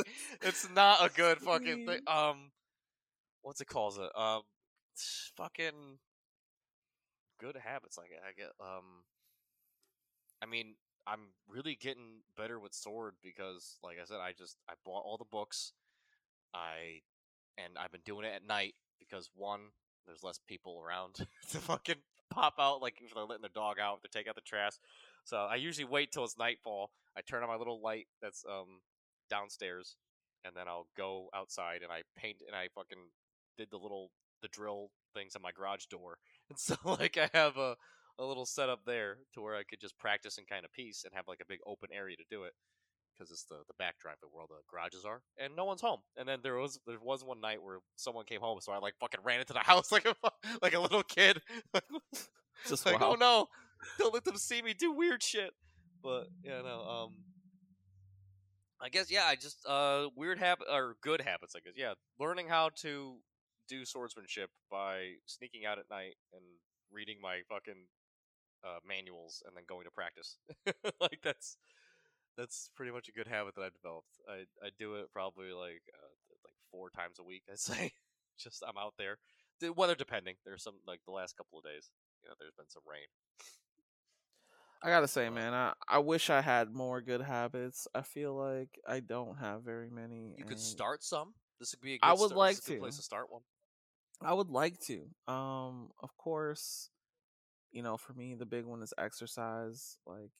it's 0.42 0.70
not 0.76 1.06
a 1.06 1.10
good 1.14 1.40
fucking 1.40 1.86
thing. 1.86 2.00
Um, 2.08 2.52
what's 3.42 3.62
it 3.62 3.68
calls 3.68 3.98
it? 3.98 4.10
Um, 4.16 4.42
fucking 5.36 6.00
good 7.40 7.58
habits. 7.58 7.98
Like 7.98 8.12
I 8.28 8.32
get. 8.34 8.52
Um, 8.60 9.04
I 10.42 10.46
mean, 10.46 10.76
I'm 11.08 11.32
really 11.48 11.76
getting 11.76 12.22
better 12.38 12.60
with 12.60 12.74
sword 12.74 13.16
because, 13.24 13.78
like 13.84 13.98
I 14.02 14.06
said, 14.06 14.18
I 14.18 14.34
just 14.38 14.58
I 14.70 14.74
bought 14.86 15.04
all 15.06 15.18
the 15.18 15.26
books. 15.26 15.74
I 16.54 17.02
and 17.58 17.74
I've 17.78 17.92
been 17.92 18.02
doing 18.06 18.26
it 18.26 18.34
at 18.36 18.48
night 18.48 18.76
because 19.00 19.30
one, 19.36 19.62
there's 20.06 20.24
less 20.24 20.40
people 20.48 20.82
around 20.84 21.16
to 21.52 21.58
fucking 21.58 21.96
pop 22.30 22.56
out 22.60 22.82
like 22.82 22.96
if 23.02 23.14
they're 23.14 23.24
letting 23.24 23.42
their 23.42 23.50
dog 23.54 23.78
out 23.82 24.02
to 24.04 24.10
take 24.10 24.28
out 24.28 24.36
the 24.36 24.42
trash. 24.42 24.74
So 25.24 25.38
I 25.38 25.56
usually 25.56 25.86
wait 25.86 26.12
till 26.12 26.24
it's 26.24 26.38
nightfall. 26.38 26.92
I 27.18 27.22
turn 27.22 27.44
on 27.44 27.50
my 27.50 27.56
little 27.56 27.82
light 27.82 28.08
that's 28.22 28.46
um 28.50 28.82
downstairs, 29.30 29.96
and 30.46 30.56
then 30.56 30.68
I'll 30.68 30.88
go 30.98 31.30
outside 31.36 31.82
and 31.84 31.92
I 31.92 32.04
paint 32.18 32.38
and 32.46 32.56
I 32.56 32.68
fucking 32.74 33.10
did 33.58 33.70
the 33.72 33.78
little 33.78 34.12
the 34.42 34.48
drill 34.48 34.92
things 35.14 35.36
on 35.36 35.42
my 35.42 35.52
garage 35.52 35.86
door, 35.86 36.18
and 36.50 36.58
so 36.60 36.76
like 36.86 37.18
I 37.18 37.30
have 37.34 37.58
a 37.58 37.76
a 38.20 38.26
little 38.26 38.46
setup 38.46 38.82
there 38.86 39.18
to 39.34 39.42
where 39.42 39.56
I 39.56 39.64
could 39.64 39.80
just 39.80 39.98
practice 39.98 40.38
in 40.38 40.44
kind 40.46 40.66
of 40.66 40.74
peace 40.74 41.04
and 41.06 41.14
have 41.16 41.28
like 41.28 41.40
a 41.42 41.48
big 41.48 41.60
open 41.66 41.90
area 41.94 42.18
to 42.18 42.24
do 42.30 42.44
it 42.44 42.54
because 43.20 43.32
it's 43.32 43.46
the 43.46 43.58
the 43.68 43.74
back 43.80 43.98
driveway 44.00 44.30
where 44.32 44.42
all 44.42 44.48
the 44.48 44.62
garages 44.70 45.06
are, 45.06 45.22
and 45.38 45.56
no 45.56 45.66
one's 45.66 45.82
home. 45.82 46.00
And 46.18 46.28
then 46.28 46.40
there 46.44 46.56
was 46.56 46.80
there 46.86 46.98
was 47.02 47.24
one 47.24 47.42
night 47.42 47.64
where 47.64 47.80
someone 47.96 48.26
came 48.26 48.42
home, 48.42 48.60
so 48.62 48.72
I 48.72 48.80
like 48.80 48.96
fucking 49.00 49.22
ran 49.24 49.40
into 49.40 49.54
the 49.54 49.60
house 49.64 49.92
like 49.92 50.06
a 50.06 50.16
like 50.62 50.74
a 50.74 50.80
little 50.80 51.04
kid, 51.04 51.42
Just 52.68 52.86
like 52.86 53.00
wow. 53.00 53.12
oh 53.12 53.16
no, 53.16 53.48
don't 53.98 54.14
let 54.14 54.26
them 54.26 54.38
see 54.38 54.62
me 54.62 54.74
do 54.74 54.92
weird 54.92 55.24
shit. 55.24 55.52
But 56.04 56.28
yeah, 56.44 56.62
know, 56.62 56.82
um, 56.82 57.14
I 58.82 58.90
guess 58.90 59.12
yeah, 59.12 59.26
I 59.26 59.36
just 59.36 59.66
uh 59.66 60.08
weird 60.16 60.40
habit 60.40 60.68
or 60.72 60.96
good 61.02 61.22
habits. 61.22 61.56
I 61.56 61.60
guess 61.60 61.74
yeah, 61.76 61.94
learning 62.20 62.48
how 62.48 62.70
to 62.82 63.18
do 63.70 63.86
swordsmanship 63.86 64.50
by 64.72 65.14
sneaking 65.26 65.66
out 65.66 65.78
at 65.80 65.86
night 65.90 66.16
and 66.34 66.42
reading 66.92 67.18
my 67.22 67.42
fucking 67.48 67.86
uh, 68.66 68.80
manuals 68.88 69.44
and 69.46 69.56
then 69.56 69.64
going 69.70 69.86
to 69.86 69.92
practice. 69.92 70.38
like 71.00 71.20
that's 71.24 71.56
that's 72.38 72.70
pretty 72.76 72.92
much 72.92 73.08
a 73.08 73.12
good 73.12 73.28
habit 73.28 73.54
that 73.56 73.62
I've 73.62 73.74
developed. 73.74 74.10
I 74.28 74.46
I 74.66 74.70
do 74.78 74.96
it 74.96 75.12
probably 75.14 75.54
like 75.54 75.84
uh, 75.94 76.12
like 76.44 76.56
four 76.72 76.90
times 76.90 77.20
a 77.20 77.24
week. 77.24 77.44
I'd 77.52 77.60
say. 77.60 77.92
Just 78.38 78.64
I'm 78.66 78.78
out 78.78 78.94
there, 78.98 79.18
the 79.60 79.74
weather 79.74 79.96
depending. 79.96 80.36
There's 80.46 80.64
some 80.64 80.76
like 80.88 81.02
the 81.06 81.12
last 81.12 81.36
couple 81.36 81.60
of 81.60 81.66
days. 81.66 81.92
You 82.24 82.30
know, 82.30 82.36
there's 82.40 82.54
been 82.58 82.70
some 82.70 82.84
rain. 82.90 83.08
I 84.82 84.88
gotta 84.88 85.10
say, 85.10 85.28
Uh, 85.28 85.32
man, 85.32 85.54
I, 85.54 85.74
I 85.90 85.98
wish 86.00 86.30
I 86.30 86.40
had 86.40 86.74
more 86.74 87.02
good 87.02 87.20
habits. 87.20 87.86
I 87.94 88.02
feel 88.02 88.34
like 88.34 88.80
I 88.88 89.02
don't 89.02 89.38
have 89.40 89.64
very 89.64 89.90
many. 89.90 90.36
You 90.38 90.46
could 90.46 90.60
start 90.60 91.04
some. 91.04 91.34
This 91.60 91.74
would 91.76 91.82
be 91.84 91.96
a 91.96 91.98
good 91.98 92.06
I 92.08 92.12
would 92.14 92.30
start- 92.30 92.38
like 92.38 92.64
to. 92.64 92.80
place 92.80 92.96
to 92.96 93.02
start 93.04 93.30
one. 93.30 93.42
I 94.22 94.34
would 94.34 94.50
like 94.50 94.80
to. 94.82 95.08
Um, 95.28 95.92
of 96.02 96.16
course, 96.18 96.90
you 97.72 97.84
know, 97.84 97.98
for 97.98 98.14
me, 98.14 98.36
the 98.36 98.46
big 98.46 98.66
one 98.66 98.82
is 98.82 98.94
exercise. 98.98 99.98
Like, 100.06 100.32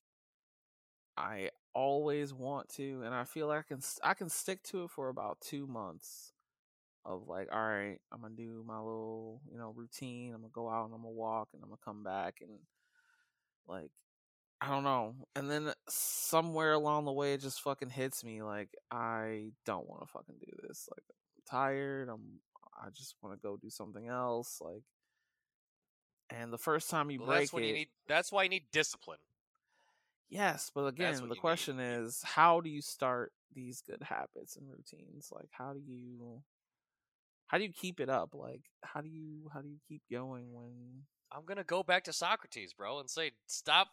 I 1.18 1.50
always 1.74 2.34
want 2.34 2.70
to, 2.76 3.02
and 3.04 3.14
I 3.14 3.24
feel 3.26 3.48
like 3.48 3.60
I 3.60 3.64
can 3.64 3.82
I 4.04 4.14
can 4.14 4.30
stick 4.30 4.64
to 4.66 4.84
it 4.86 4.92
for 4.92 5.10
about 5.10 5.42
two 5.42 5.68
months. 5.68 6.34
Of 7.06 7.28
like, 7.28 7.48
all 7.52 7.60
right, 7.62 7.98
I'm 8.12 8.22
gonna 8.22 8.36
do 8.36 8.64
my 8.68 8.78
little, 8.80 9.42
you 9.52 9.58
know, 9.58 9.74
routine. 9.76 10.34
I'm 10.34 10.42
gonna 10.42 10.52
go 10.54 10.70
out 10.70 10.86
and 10.86 10.94
I'm 10.94 11.02
gonna 11.02 11.14
walk 11.14 11.50
and 11.54 11.64
I'm 11.64 11.70
gonna 11.70 11.80
come 11.84 12.04
back 12.04 12.40
and 12.42 12.52
like, 13.68 13.92
I 14.62 14.70
don't 14.70 14.84
know. 14.84 15.16
And 15.36 15.50
then 15.50 15.74
somewhere 15.88 16.74
along 16.74 17.06
the 17.06 17.14
way, 17.14 17.34
it 17.34 17.42
just 17.42 17.62
fucking 17.62 17.90
hits 17.90 18.24
me 18.24 18.42
like 18.44 18.70
I 18.92 19.52
don't 19.66 19.88
want 19.90 20.02
to 20.02 20.08
fucking 20.08 20.36
do 20.40 20.68
this. 20.68 20.90
Like, 20.92 21.04
I'm 21.10 21.44
tired. 21.50 22.10
I'm 22.10 22.40
I 22.80 22.90
just 22.92 23.16
want 23.22 23.36
to 23.36 23.42
go 23.46 23.58
do 23.58 23.70
something 23.70 24.08
else. 24.08 24.60
Like, 24.62 24.84
and 26.30 26.54
the 26.54 26.58
first 26.58 26.90
time 26.90 27.12
you 27.12 27.20
Well, 27.20 27.28
break 27.28 27.40
that's 27.42 27.54
when 27.54 27.64
it, 27.64 27.68
you 27.68 27.74
need. 27.74 27.90
That's 28.08 28.32
why 28.32 28.44
you 28.44 28.50
need 28.50 28.64
discipline. 28.72 29.20
yes. 30.30 30.72
But 30.74 30.86
again, 30.86 31.16
the 31.16 31.22
you 31.24 31.30
need. 31.30 31.40
question 31.40 31.80
is, 31.80 32.22
how 32.24 32.62
do 32.62 32.70
you 32.70 32.82
start 32.82 33.34
these 33.54 33.82
good 33.82 34.02
habits 34.04 34.56
and 34.56 34.70
routines? 34.70 35.30
Like, 35.32 35.50
how 35.52 35.74
do 35.74 35.80
you, 35.80 36.42
how 37.48 37.58
do 37.58 37.64
you 37.64 37.74
keep 37.74 38.00
it 38.00 38.10
up? 38.10 38.34
Like, 38.34 38.62
how 38.84 39.02
do 39.02 39.10
you, 39.10 39.50
how 39.54 39.62
do 39.62 39.68
you 39.68 39.80
keep 39.88 40.04
going 40.12 40.54
when? 40.54 41.04
I'm 41.32 41.46
gonna 41.46 41.64
go 41.64 41.84
back 41.84 42.06
to 42.06 42.14
Socrates, 42.14 42.74
bro, 42.74 43.00
and 43.00 43.10
say 43.10 43.32
stop 43.48 43.90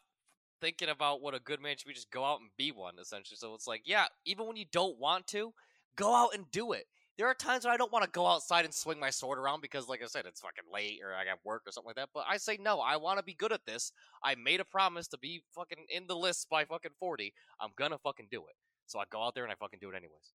thinking 0.60 0.88
about 0.88 1.20
what 1.20 1.34
a 1.34 1.40
good 1.40 1.60
man 1.60 1.76
should 1.76 1.88
be. 1.88 1.94
Just 1.94 2.10
go 2.10 2.24
out 2.24 2.40
and 2.40 2.50
be 2.56 2.70
one, 2.72 2.94
essentially. 3.00 3.36
So 3.36 3.54
it's 3.54 3.66
like, 3.66 3.82
yeah, 3.84 4.06
even 4.24 4.46
when 4.46 4.56
you 4.56 4.64
don't 4.72 4.98
want 4.98 5.26
to, 5.28 5.52
go 5.96 6.14
out 6.14 6.30
and 6.34 6.50
do 6.50 6.72
it. 6.72 6.86
There 7.18 7.26
are 7.26 7.34
times 7.34 7.64
when 7.64 7.72
I 7.72 7.78
don't 7.78 7.92
want 7.92 8.04
to 8.04 8.10
go 8.10 8.26
outside 8.26 8.66
and 8.66 8.74
swing 8.74 9.00
my 9.00 9.08
sword 9.10 9.38
around 9.38 9.62
because, 9.62 9.88
like 9.88 10.02
I 10.02 10.06
said, 10.06 10.26
it's 10.26 10.40
fucking 10.40 10.64
late 10.72 11.00
or 11.02 11.14
I 11.14 11.24
got 11.24 11.38
work 11.44 11.62
or 11.66 11.72
something 11.72 11.88
like 11.88 11.96
that. 11.96 12.10
But 12.12 12.26
I 12.28 12.36
say 12.36 12.58
no. 12.60 12.80
I 12.80 12.96
want 12.96 13.18
to 13.18 13.24
be 13.24 13.32
good 13.32 13.52
at 13.52 13.64
this. 13.66 13.90
I 14.22 14.34
made 14.34 14.60
a 14.60 14.64
promise 14.64 15.08
to 15.08 15.18
be 15.18 15.42
fucking 15.54 15.86
in 15.88 16.06
the 16.06 16.16
list 16.16 16.48
by 16.50 16.66
fucking 16.66 16.92
forty. 17.00 17.32
I'm 17.58 17.70
gonna 17.76 17.98
fucking 17.98 18.28
do 18.30 18.40
it. 18.40 18.56
So 18.86 18.98
I 18.98 19.04
go 19.10 19.22
out 19.22 19.34
there 19.34 19.44
and 19.44 19.52
I 19.52 19.56
fucking 19.56 19.78
do 19.80 19.88
it 19.88 19.96
anyways. 19.96 20.32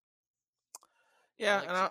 Yeah, 1.38 1.56
like 1.56 1.68
and 1.68 1.76
I, 1.76 1.90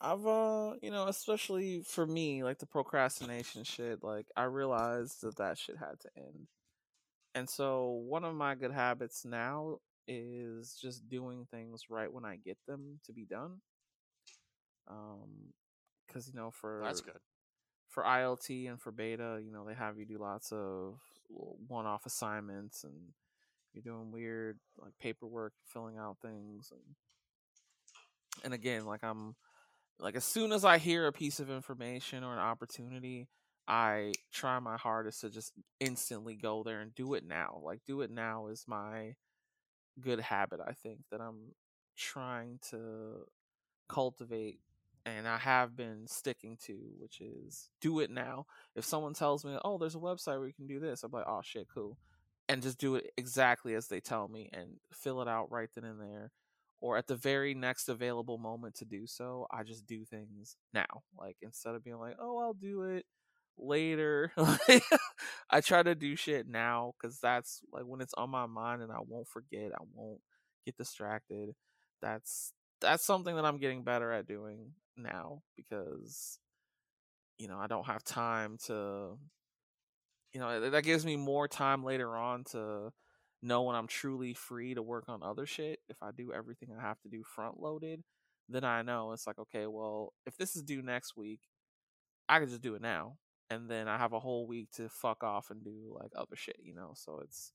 I've 0.00 0.26
uh, 0.26 0.74
you 0.82 0.90
know, 0.90 1.06
especially 1.08 1.82
for 1.86 2.06
me, 2.06 2.44
like 2.44 2.58
the 2.58 2.66
procrastination 2.66 3.64
shit. 3.64 4.02
Like, 4.02 4.26
I 4.36 4.44
realized 4.44 5.22
that 5.22 5.36
that 5.36 5.58
shit 5.58 5.76
had 5.78 6.00
to 6.00 6.08
end. 6.16 6.48
And 7.34 7.48
so 7.48 8.02
one 8.06 8.24
of 8.24 8.34
my 8.34 8.54
good 8.54 8.72
habits 8.72 9.24
now 9.24 9.78
is 10.08 10.76
just 10.80 11.08
doing 11.08 11.46
things 11.50 11.84
right 11.90 12.12
when 12.12 12.24
I 12.24 12.36
get 12.36 12.58
them 12.66 13.00
to 13.06 13.12
be 13.12 13.24
done. 13.24 13.60
Um, 14.88 15.52
because 16.06 16.28
you 16.28 16.34
know 16.34 16.50
for 16.50 16.80
That's 16.84 17.00
good. 17.00 17.18
for 17.88 18.04
ILT 18.04 18.68
and 18.68 18.80
for 18.80 18.92
beta, 18.92 19.40
you 19.44 19.50
know 19.50 19.64
they 19.64 19.74
have 19.74 19.98
you 19.98 20.06
do 20.06 20.18
lots 20.18 20.52
of 20.52 21.00
one-off 21.28 22.06
assignments 22.06 22.84
and 22.84 22.94
you're 23.74 23.82
doing 23.82 24.10
weird 24.10 24.58
like 24.78 24.92
paperwork, 25.00 25.52
filling 25.66 25.98
out 25.98 26.18
things, 26.22 26.72
and 26.72 26.94
and 28.44 28.54
again, 28.54 28.86
like 28.86 29.02
I'm 29.02 29.34
like 29.98 30.16
as 30.16 30.24
soon 30.24 30.52
as 30.52 30.64
I 30.64 30.78
hear 30.78 31.06
a 31.06 31.12
piece 31.12 31.40
of 31.40 31.50
information 31.50 32.22
or 32.22 32.32
an 32.32 32.38
opportunity, 32.38 33.28
I 33.66 34.12
try 34.32 34.58
my 34.60 34.76
hardest 34.76 35.22
to 35.22 35.30
just 35.30 35.52
instantly 35.80 36.36
go 36.36 36.62
there 36.62 36.80
and 36.80 36.94
do 36.94 37.14
it 37.14 37.24
now. 37.26 37.60
Like 37.62 37.80
do 37.86 38.02
it 38.02 38.10
now 38.10 38.46
is 38.48 38.64
my 38.66 39.14
good 40.00 40.20
habit 40.20 40.60
I 40.66 40.72
think 40.72 41.00
that 41.10 41.20
I'm 41.20 41.54
trying 41.96 42.58
to 42.70 43.26
cultivate 43.88 44.60
and 45.04 45.28
I 45.28 45.38
have 45.38 45.76
been 45.76 46.06
sticking 46.08 46.56
to, 46.64 46.74
which 46.98 47.20
is 47.20 47.70
do 47.80 48.00
it 48.00 48.10
now. 48.10 48.46
If 48.74 48.84
someone 48.84 49.14
tells 49.14 49.44
me, 49.44 49.56
"Oh, 49.64 49.78
there's 49.78 49.94
a 49.94 49.98
website 49.98 50.38
where 50.38 50.48
you 50.48 50.52
can 50.52 50.66
do 50.66 50.80
this," 50.80 51.04
I'm 51.04 51.12
like, 51.12 51.26
"Oh 51.28 51.42
shit, 51.42 51.68
cool," 51.72 51.96
and 52.48 52.62
just 52.62 52.78
do 52.78 52.96
it 52.96 53.12
exactly 53.16 53.74
as 53.74 53.86
they 53.88 54.00
tell 54.00 54.28
me 54.28 54.50
and 54.52 54.80
fill 54.92 55.22
it 55.22 55.28
out 55.28 55.50
right 55.50 55.70
then 55.74 55.84
and 55.84 56.00
there. 56.00 56.32
Or 56.80 56.96
at 56.96 57.06
the 57.06 57.16
very 57.16 57.54
next 57.54 57.88
available 57.88 58.38
moment 58.38 58.74
to 58.76 58.84
do 58.84 59.06
so, 59.06 59.46
I 59.50 59.62
just 59.62 59.86
do 59.86 60.04
things 60.04 60.56
now. 60.74 61.04
Like 61.16 61.36
instead 61.40 61.74
of 61.76 61.84
being 61.84 61.98
like, 61.98 62.16
"Oh, 62.18 62.38
I'll 62.38 62.54
do 62.54 62.82
it 62.82 63.06
later," 63.58 64.32
I 65.50 65.60
try 65.60 65.82
to 65.82 65.94
do 65.94 66.16
shit 66.16 66.46
now 66.48 66.94
because 67.00 67.18
that's 67.20 67.60
like 67.72 67.84
when 67.84 68.00
it's 68.00 68.14
on 68.14 68.30
my 68.30 68.46
mind 68.46 68.82
and 68.82 68.92
I 68.92 68.98
won't 69.06 69.28
forget. 69.28 69.72
I 69.74 69.84
won't 69.94 70.20
get 70.64 70.76
distracted. 70.76 71.54
That's 72.02 72.52
that's 72.80 73.04
something 73.04 73.34
that 73.36 73.44
I'm 73.44 73.58
getting 73.58 73.82
better 73.84 74.12
at 74.12 74.26
doing 74.26 74.72
now 74.96 75.42
because 75.56 76.38
you 77.38 77.48
know 77.48 77.58
I 77.58 77.66
don't 77.66 77.86
have 77.86 78.04
time 78.04 78.58
to 78.66 79.16
you 80.32 80.40
know 80.40 80.70
that- 80.70 80.84
gives 80.84 81.04
me 81.04 81.16
more 81.16 81.48
time 81.48 81.84
later 81.84 82.16
on 82.16 82.44
to 82.44 82.92
know 83.42 83.62
when 83.62 83.76
I'm 83.76 83.86
truly 83.86 84.34
free 84.34 84.74
to 84.74 84.82
work 84.82 85.04
on 85.08 85.22
other 85.22 85.46
shit 85.46 85.80
if 85.88 86.02
I 86.02 86.10
do 86.10 86.32
everything 86.32 86.70
I 86.76 86.80
have 86.82 87.00
to 87.02 87.08
do 87.08 87.22
front 87.22 87.60
loaded 87.60 88.02
then 88.48 88.64
I 88.64 88.82
know 88.82 89.12
it's 89.12 89.26
like 89.26 89.38
okay 89.38 89.66
well 89.66 90.12
if 90.26 90.36
this 90.36 90.56
is 90.56 90.62
due 90.62 90.82
next 90.82 91.16
week 91.16 91.40
I 92.28 92.40
can 92.40 92.48
just 92.48 92.62
do 92.62 92.74
it 92.76 92.82
now 92.82 93.18
and 93.50 93.68
then 93.70 93.88
I 93.88 93.98
have 93.98 94.12
a 94.12 94.20
whole 94.20 94.46
week 94.46 94.70
to 94.72 94.88
fuck 94.88 95.22
off 95.22 95.50
and 95.50 95.62
do 95.62 95.96
like 96.00 96.12
other 96.16 96.36
shit 96.36 96.56
you 96.62 96.74
know 96.74 96.92
so 96.94 97.20
it's 97.22 97.52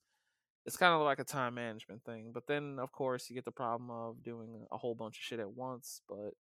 it's 0.66 0.78
kind 0.78 0.94
of 0.94 1.02
like 1.02 1.20
a 1.20 1.24
time 1.24 1.56
management 1.56 2.04
thing. 2.04 2.32
But 2.34 2.48
then, 2.48 2.78
of 2.80 2.92
course, 2.92 3.30
you 3.30 3.36
get 3.36 3.46
the 3.46 3.52
problem 3.52 3.90
of 3.90 4.24
doing 4.24 4.66
a 4.72 4.78
whole 4.78 4.96
bunch 4.96 5.18
of 5.18 5.24
shit 5.24 5.40
at 5.40 5.52
once. 5.52 6.02
But 6.08 6.34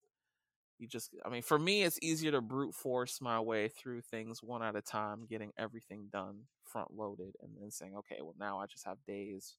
you 0.77 0.87
just, 0.87 1.11
I 1.25 1.29
mean, 1.29 1.41
for 1.41 1.57
me, 1.57 1.83
it's 1.83 1.99
easier 2.01 2.31
to 2.31 2.41
brute 2.41 2.75
force 2.75 3.19
my 3.21 3.39
way 3.39 3.67
through 3.67 4.01
things 4.01 4.43
one 4.43 4.63
at 4.63 4.75
a 4.75 4.81
time, 4.81 5.25
getting 5.29 5.51
everything 5.57 6.09
done 6.11 6.41
front 6.63 6.93
loaded, 6.93 7.35
and 7.41 7.51
then 7.59 7.71
saying, 7.71 7.95
okay, 7.97 8.17
well, 8.21 8.35
now 8.39 8.59
I 8.59 8.65
just 8.67 8.85
have 8.85 8.97
days 9.07 9.55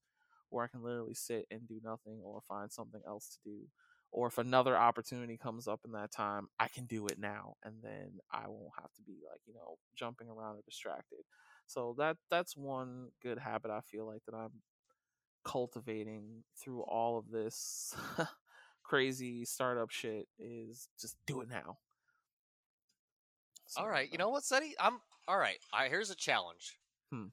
where 0.50 0.64
I 0.64 0.68
can 0.68 0.82
literally 0.82 1.14
sit 1.14 1.46
and 1.50 1.66
do 1.66 1.80
nothing 1.82 2.20
or 2.22 2.40
find 2.46 2.70
something 2.70 3.00
else 3.06 3.28
to 3.44 3.50
do. 3.50 3.58
Or 4.12 4.28
if 4.28 4.38
another 4.38 4.76
opportunity 4.76 5.38
comes 5.38 5.68
up 5.68 5.80
in 5.86 5.92
that 5.92 6.12
time, 6.12 6.48
I 6.60 6.68
can 6.68 6.86
do 6.86 7.06
it 7.08 7.18
now, 7.18 7.54
and 7.64 7.76
then 7.82 8.18
I 8.32 8.48
won't 8.48 8.74
have 8.80 8.92
to 8.94 9.02
be 9.02 9.18
like 9.30 9.40
you 9.46 9.54
know 9.54 9.76
jumping 9.96 10.28
around 10.28 10.56
or 10.56 10.62
distracted. 10.66 11.20
So 11.66 11.94
that 11.98 12.18
that's 12.30 12.56
one 12.56 13.08
good 13.22 13.38
habit 13.38 13.70
I 13.70 13.80
feel 13.80 14.06
like 14.06 14.22
that 14.26 14.34
I'm 14.36 14.62
cultivating 15.44 16.44
through 16.62 16.82
all 16.82 17.18
of 17.18 17.30
this 17.30 17.94
crazy 18.84 19.44
startup 19.44 19.90
shit 19.90 20.28
is 20.38 20.88
just 21.00 21.16
do 21.26 21.40
it 21.40 21.48
now. 21.48 21.78
all 23.76 23.88
right, 23.88 24.10
you 24.10 24.18
know 24.18 24.28
what, 24.30 24.44
Cetty? 24.44 24.72
I'm 24.80 25.00
all 25.28 25.38
right. 25.38 25.58
I 25.72 25.88
here's 25.88 26.10
a 26.10 26.16
challenge 26.16 26.78
Hmm. 27.10 27.26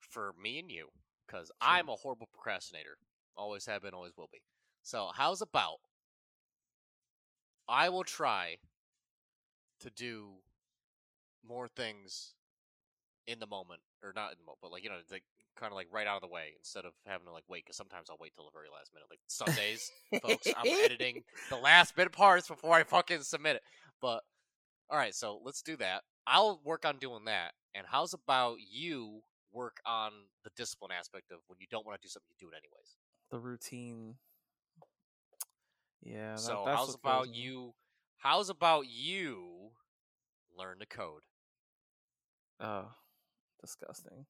for 0.00 0.34
me 0.42 0.58
and 0.58 0.70
you 0.70 0.88
because 1.26 1.50
Sure. 1.62 1.68
I'm 1.68 1.88
a 1.88 1.96
horrible 1.96 2.28
procrastinator. 2.32 2.98
Always 3.36 3.66
have 3.66 3.82
been, 3.82 3.94
always 3.94 4.16
will 4.16 4.28
be. 4.32 4.40
So 4.86 5.10
how's 5.12 5.42
about 5.42 5.78
I 7.68 7.88
will 7.88 8.04
try 8.04 8.58
to 9.80 9.90
do 9.90 10.28
more 11.44 11.66
things 11.66 12.34
in 13.26 13.40
the 13.40 13.48
moment, 13.48 13.80
or 14.04 14.12
not 14.14 14.30
in 14.30 14.38
the 14.38 14.44
moment, 14.44 14.60
but 14.62 14.70
like 14.70 14.84
you 14.84 14.90
know, 14.90 14.98
like 15.10 15.24
kind 15.56 15.72
of 15.72 15.74
like 15.74 15.88
right 15.90 16.06
out 16.06 16.14
of 16.14 16.22
the 16.22 16.32
way 16.32 16.54
instead 16.56 16.84
of 16.84 16.92
having 17.04 17.26
to 17.26 17.32
like 17.32 17.42
wait. 17.48 17.64
Because 17.64 17.74
sometimes 17.76 18.08
I'll 18.08 18.16
wait 18.20 18.34
till 18.36 18.44
the 18.44 18.52
very 18.52 18.68
last 18.72 18.92
minute. 18.94 19.08
Like 19.10 19.18
Sundays, 19.26 19.90
folks, 20.22 20.46
I'm 20.56 20.84
editing 20.84 21.24
the 21.50 21.56
last 21.56 21.96
bit 21.96 22.06
of 22.06 22.12
parts 22.12 22.46
before 22.46 22.74
I 22.74 22.84
fucking 22.84 23.22
submit 23.22 23.56
it. 23.56 23.62
But 24.00 24.22
all 24.88 24.98
right, 24.98 25.16
so 25.16 25.40
let's 25.44 25.62
do 25.62 25.76
that. 25.78 26.02
I'll 26.28 26.60
work 26.64 26.84
on 26.86 26.98
doing 26.98 27.24
that. 27.24 27.54
And 27.74 27.88
how's 27.90 28.14
about 28.14 28.58
you 28.70 29.22
work 29.52 29.78
on 29.84 30.12
the 30.44 30.50
discipline 30.56 30.92
aspect 30.96 31.32
of 31.32 31.38
when 31.48 31.58
you 31.58 31.66
don't 31.72 31.84
want 31.84 32.00
to 32.00 32.06
do 32.06 32.08
something, 32.08 32.28
you 32.30 32.46
do 32.46 32.52
it 32.52 32.56
anyways. 32.56 32.94
the 33.32 33.40
routine. 33.40 34.14
Yeah. 36.02 36.40
That, 36.40 36.40
so 36.40 36.62
that's 36.64 36.76
how's 36.78 36.94
about 36.94 37.34
you? 37.34 37.74
How's 38.18 38.48
about 38.50 38.86
you 38.88 39.70
learn 40.56 40.78
to 40.80 40.86
code? 40.86 41.22
Oh, 42.60 42.86
disgusting. 43.60 44.26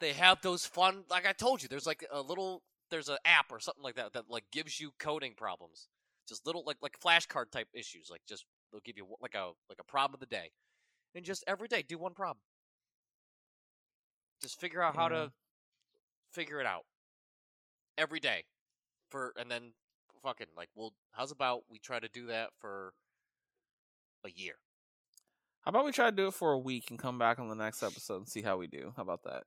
They 0.00 0.12
have 0.12 0.40
those 0.42 0.64
fun, 0.66 1.04
like 1.10 1.26
I 1.26 1.32
told 1.32 1.62
you. 1.62 1.68
There's 1.68 1.86
like 1.86 2.04
a 2.12 2.20
little, 2.20 2.62
there's 2.90 3.08
an 3.08 3.18
app 3.24 3.50
or 3.50 3.58
something 3.60 3.82
like 3.82 3.96
that 3.96 4.12
that 4.12 4.30
like 4.30 4.44
gives 4.52 4.80
you 4.80 4.92
coding 4.98 5.34
problems. 5.36 5.88
Just 6.28 6.46
little 6.46 6.62
like 6.66 6.76
like 6.82 7.00
flashcard 7.00 7.50
type 7.50 7.68
issues. 7.72 8.08
Like 8.10 8.20
just 8.28 8.44
they'll 8.70 8.82
give 8.84 8.96
you 8.98 9.06
like 9.20 9.34
a 9.34 9.52
like 9.68 9.78
a 9.80 9.84
problem 9.84 10.14
of 10.14 10.20
the 10.20 10.26
day, 10.26 10.50
and 11.14 11.24
just 11.24 11.42
every 11.46 11.68
day 11.68 11.82
do 11.82 11.98
one 11.98 12.14
problem. 12.14 12.42
Just 14.42 14.60
figure 14.60 14.82
out 14.82 14.94
how 14.94 15.08
Yeah. 15.08 15.26
to 15.26 15.32
figure 16.32 16.60
it 16.60 16.66
out 16.66 16.84
every 17.96 18.20
day 18.20 18.44
for 19.08 19.32
and 19.36 19.50
then 19.50 19.72
fucking 20.22 20.46
like 20.56 20.68
well 20.74 20.92
how's 21.12 21.30
about 21.32 21.62
we 21.70 21.78
try 21.78 21.98
to 21.98 22.08
do 22.08 22.26
that 22.26 22.50
for 22.58 22.92
a 24.24 24.30
year 24.30 24.54
How 25.62 25.70
about 25.70 25.84
we 25.84 25.92
try 25.92 26.10
to 26.10 26.16
do 26.16 26.26
it 26.28 26.34
for 26.34 26.52
a 26.52 26.58
week 26.58 26.90
and 26.90 26.98
come 26.98 27.18
back 27.18 27.38
on 27.38 27.48
the 27.48 27.54
next 27.54 27.82
episode 27.82 28.16
and 28.16 28.28
see 28.28 28.42
how 28.42 28.56
we 28.56 28.66
do? 28.66 28.92
How 28.96 29.02
about 29.02 29.22
that? 29.24 29.44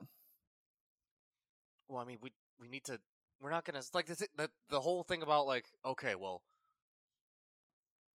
well 1.89 1.99
i 1.99 2.05
mean 2.05 2.17
we 2.21 2.31
we 2.59 2.67
need 2.69 2.83
to 2.85 2.99
we're 3.41 3.49
not 3.49 3.65
gonna 3.65 3.81
like 3.93 4.05
the, 4.05 4.27
the 4.37 4.49
the 4.69 4.79
whole 4.79 5.03
thing 5.03 5.21
about 5.21 5.45
like 5.45 5.65
okay 5.85 6.15
well 6.15 6.41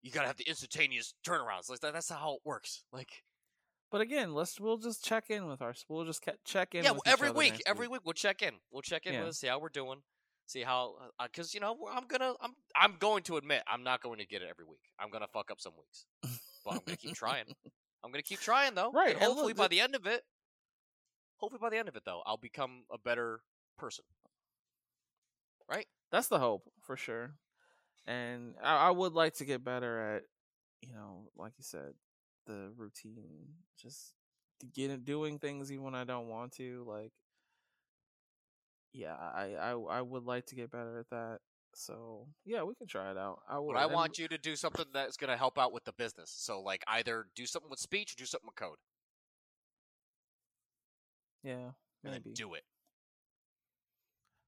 you 0.03 0.11
gotta 0.11 0.27
have 0.29 0.37
the 0.37 0.49
instantaneous 0.49 1.15
turnarounds 1.27 1.69
like 1.69 1.81
that, 1.81 1.93
that's 1.93 2.11
not 2.11 2.21
how 2.21 2.35
it 2.35 2.41
works 2.45 2.85
like 2.93 3.23
But 3.91 4.01
again, 4.01 4.35
let's 4.35 4.59
we'll 4.61 4.79
just 4.79 5.05
check 5.05 5.31
in 5.31 5.47
with 5.47 5.61
our 5.61 5.75
we'll 5.89 6.05
just 6.05 6.25
check 6.45 6.75
in. 6.75 6.85
yeah 6.85 6.93
with 6.93 7.03
well, 7.05 7.13
each 7.15 7.21
every 7.21 7.31
week 7.33 7.63
every 7.67 7.89
week 7.89 8.01
we'll 8.05 8.13
check 8.15 8.41
in 8.41 8.55
we'll 8.71 8.83
check 8.83 9.05
in 9.05 9.13
Yeah. 9.15 9.21
with 9.21 9.31
us 9.31 9.39
see 9.39 9.49
how 9.49 9.59
we're 9.59 9.69
doing 9.69 9.99
see 10.47 10.63
how 10.63 10.95
uh, 11.19 11.27
because 11.27 11.53
you 11.55 11.61
know 11.61 11.77
i'm 11.93 12.07
gonna 12.07 12.33
i'm 12.41 12.53
i'm 12.81 12.95
going 12.99 13.23
to 13.23 13.37
admit 13.37 13.63
i'm 13.67 13.83
not 13.83 14.01
going 14.03 14.19
to 14.19 14.27
get 14.27 14.43
it 14.43 14.49
every 14.49 14.65
week 14.65 14.81
i'm 15.01 15.11
gonna 15.11 15.27
fuck 15.33 15.51
up 15.51 15.61
some 15.61 15.73
weeks 15.77 16.07
but 16.65 16.73
i'm 16.75 16.81
gonna 16.87 16.97
keep 16.97 17.15
trying 17.15 17.45
i'm 18.05 18.11
gonna 18.13 18.23
keep 18.23 18.41
trying 18.41 18.75
though 18.75 18.91
Right, 18.93 19.15
and 19.15 19.23
and 19.23 19.29
look, 19.29 19.37
hopefully 19.39 19.53
by 19.55 19.65
the- 19.69 19.77
the 19.77 19.81
end 19.83 19.95
of 19.95 20.07
it 20.07 20.23
hopefully 21.39 21.59
by 21.61 21.71
the 21.71 21.77
end 21.79 21.89
of 21.89 21.97
it 21.97 22.03
though 22.05 22.23
i'll 22.27 22.37
become 22.37 22.85
a 22.93 22.99
better 22.99 23.41
person 23.77 24.05
right 25.69 25.87
That's 26.13 26.29
the 26.29 26.39
hope 26.39 26.63
for 26.83 26.97
sure. 26.97 27.35
And 28.07 28.55
I, 28.63 28.87
I 28.87 28.91
would 28.91 29.15
like 29.15 29.35
to 29.35 29.45
get 29.45 29.65
better 29.65 30.15
at, 30.15 30.23
you 30.81 30.95
know, 30.95 31.29
like 31.37 31.53
you 31.59 31.65
said, 31.65 31.95
the 32.47 32.71
routine, 32.77 33.49
just 33.77 34.15
getting 34.73 35.01
doing 35.01 35.41
things 35.41 35.73
even 35.73 35.83
when 35.85 35.97
I 35.97 36.05
don't 36.05 36.29
want 36.29 36.53
to. 36.53 36.85
Like, 36.87 37.11
yeah, 38.93 39.15
I, 39.15 39.55
I 39.55 39.71
I 39.73 40.01
would 40.03 40.25
like 40.25 40.47
to 40.47 40.55
get 40.55 40.71
better 40.71 40.99
at 40.99 41.11
that. 41.11 41.39
So 41.75 42.27
yeah, 42.45 42.63
we 42.63 42.75
can 42.75 42.87
try 42.87 43.11
it 43.11 43.19
out. 43.19 43.41
I 43.49 43.59
would. 43.59 43.75
But 43.75 43.79
I 43.81 43.85
and- 43.85 43.93
want 43.93 44.19
you 44.19 44.29
to 44.29 44.39
do 44.39 44.57
something 44.57 44.87
that's 44.95 45.17
going 45.17 45.31
to 45.31 45.37
help 45.37 45.59
out 45.59 45.73
with 45.73 45.85
the 45.85 45.93
business. 45.93 46.31
So, 46.35 46.61
like, 46.63 46.83
either 46.89 47.27
do 47.35 47.45
something 47.47 47.69
with 47.71 47.79
speech 47.81 48.13
or 48.13 48.17
do 48.17 48.25
something 48.25 48.47
with 48.47 48.57
code, 48.57 48.79
Yeah, 51.43 51.53
and 52.03 52.13
maybe. 52.13 52.23
then 52.25 52.33
do 52.35 52.55
it. 52.55 52.63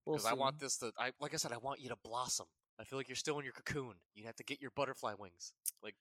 We'll 0.07 0.17
Because 0.17 0.27
I 0.31 0.35
want 0.35 0.59
this 0.59 0.79
to, 0.79 0.93
I 0.99 1.11
like 1.21 1.35
I 1.35 1.37
said, 1.37 1.53
I 1.53 1.59
want 1.59 1.81
you 1.81 1.89
to 1.91 1.97
blossom. 2.03 2.47
I 2.81 2.85
feel 2.85 2.99
like 2.99 3.09
you're 3.09 3.17
still 3.17 3.39
in 3.39 3.45
your 3.45 3.53
cocoon. 3.53 3.95
You 4.15 4.25
have 4.27 4.37
to 4.37 4.45
get 4.45 4.61
your 4.61 4.71
butterfly 4.75 5.15
wings. 5.19 5.53
Like, 5.83 5.97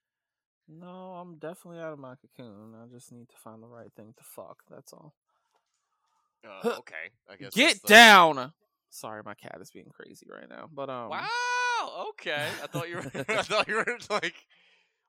No, 0.67 1.15
I'm 1.15 1.37
definitely 1.39 1.81
out 1.81 1.91
of 1.93 1.99
my 1.99 2.15
cocoon. 2.15 2.73
I 2.81 2.85
just 2.87 3.11
need 3.11 3.27
to 3.29 3.35
find 3.37 3.61
the 3.61 3.67
right 3.67 3.91
thing 3.95 4.13
to 4.15 4.23
fuck. 4.23 4.63
That's 4.69 4.93
all. 4.93 5.13
Uh, 6.45 6.75
okay, 6.79 7.11
I 7.29 7.35
guess. 7.37 7.53
Get 7.53 7.81
the- 7.81 7.87
down. 7.87 8.53
Sorry, 8.89 9.21
my 9.23 9.33
cat 9.35 9.57
is 9.61 9.69
being 9.69 9.89
crazy 9.93 10.27
right 10.31 10.49
now. 10.49 10.69
But 10.73 10.89
um, 10.89 11.09
Wow. 11.09 12.07
Okay. 12.11 12.47
I 12.63 12.67
thought 12.67 12.89
you 12.89 12.95
were. 12.97 13.01
I 13.29 13.41
thought 13.43 13.67
you 13.67 13.75
were 13.75 13.85
like, 14.09 14.33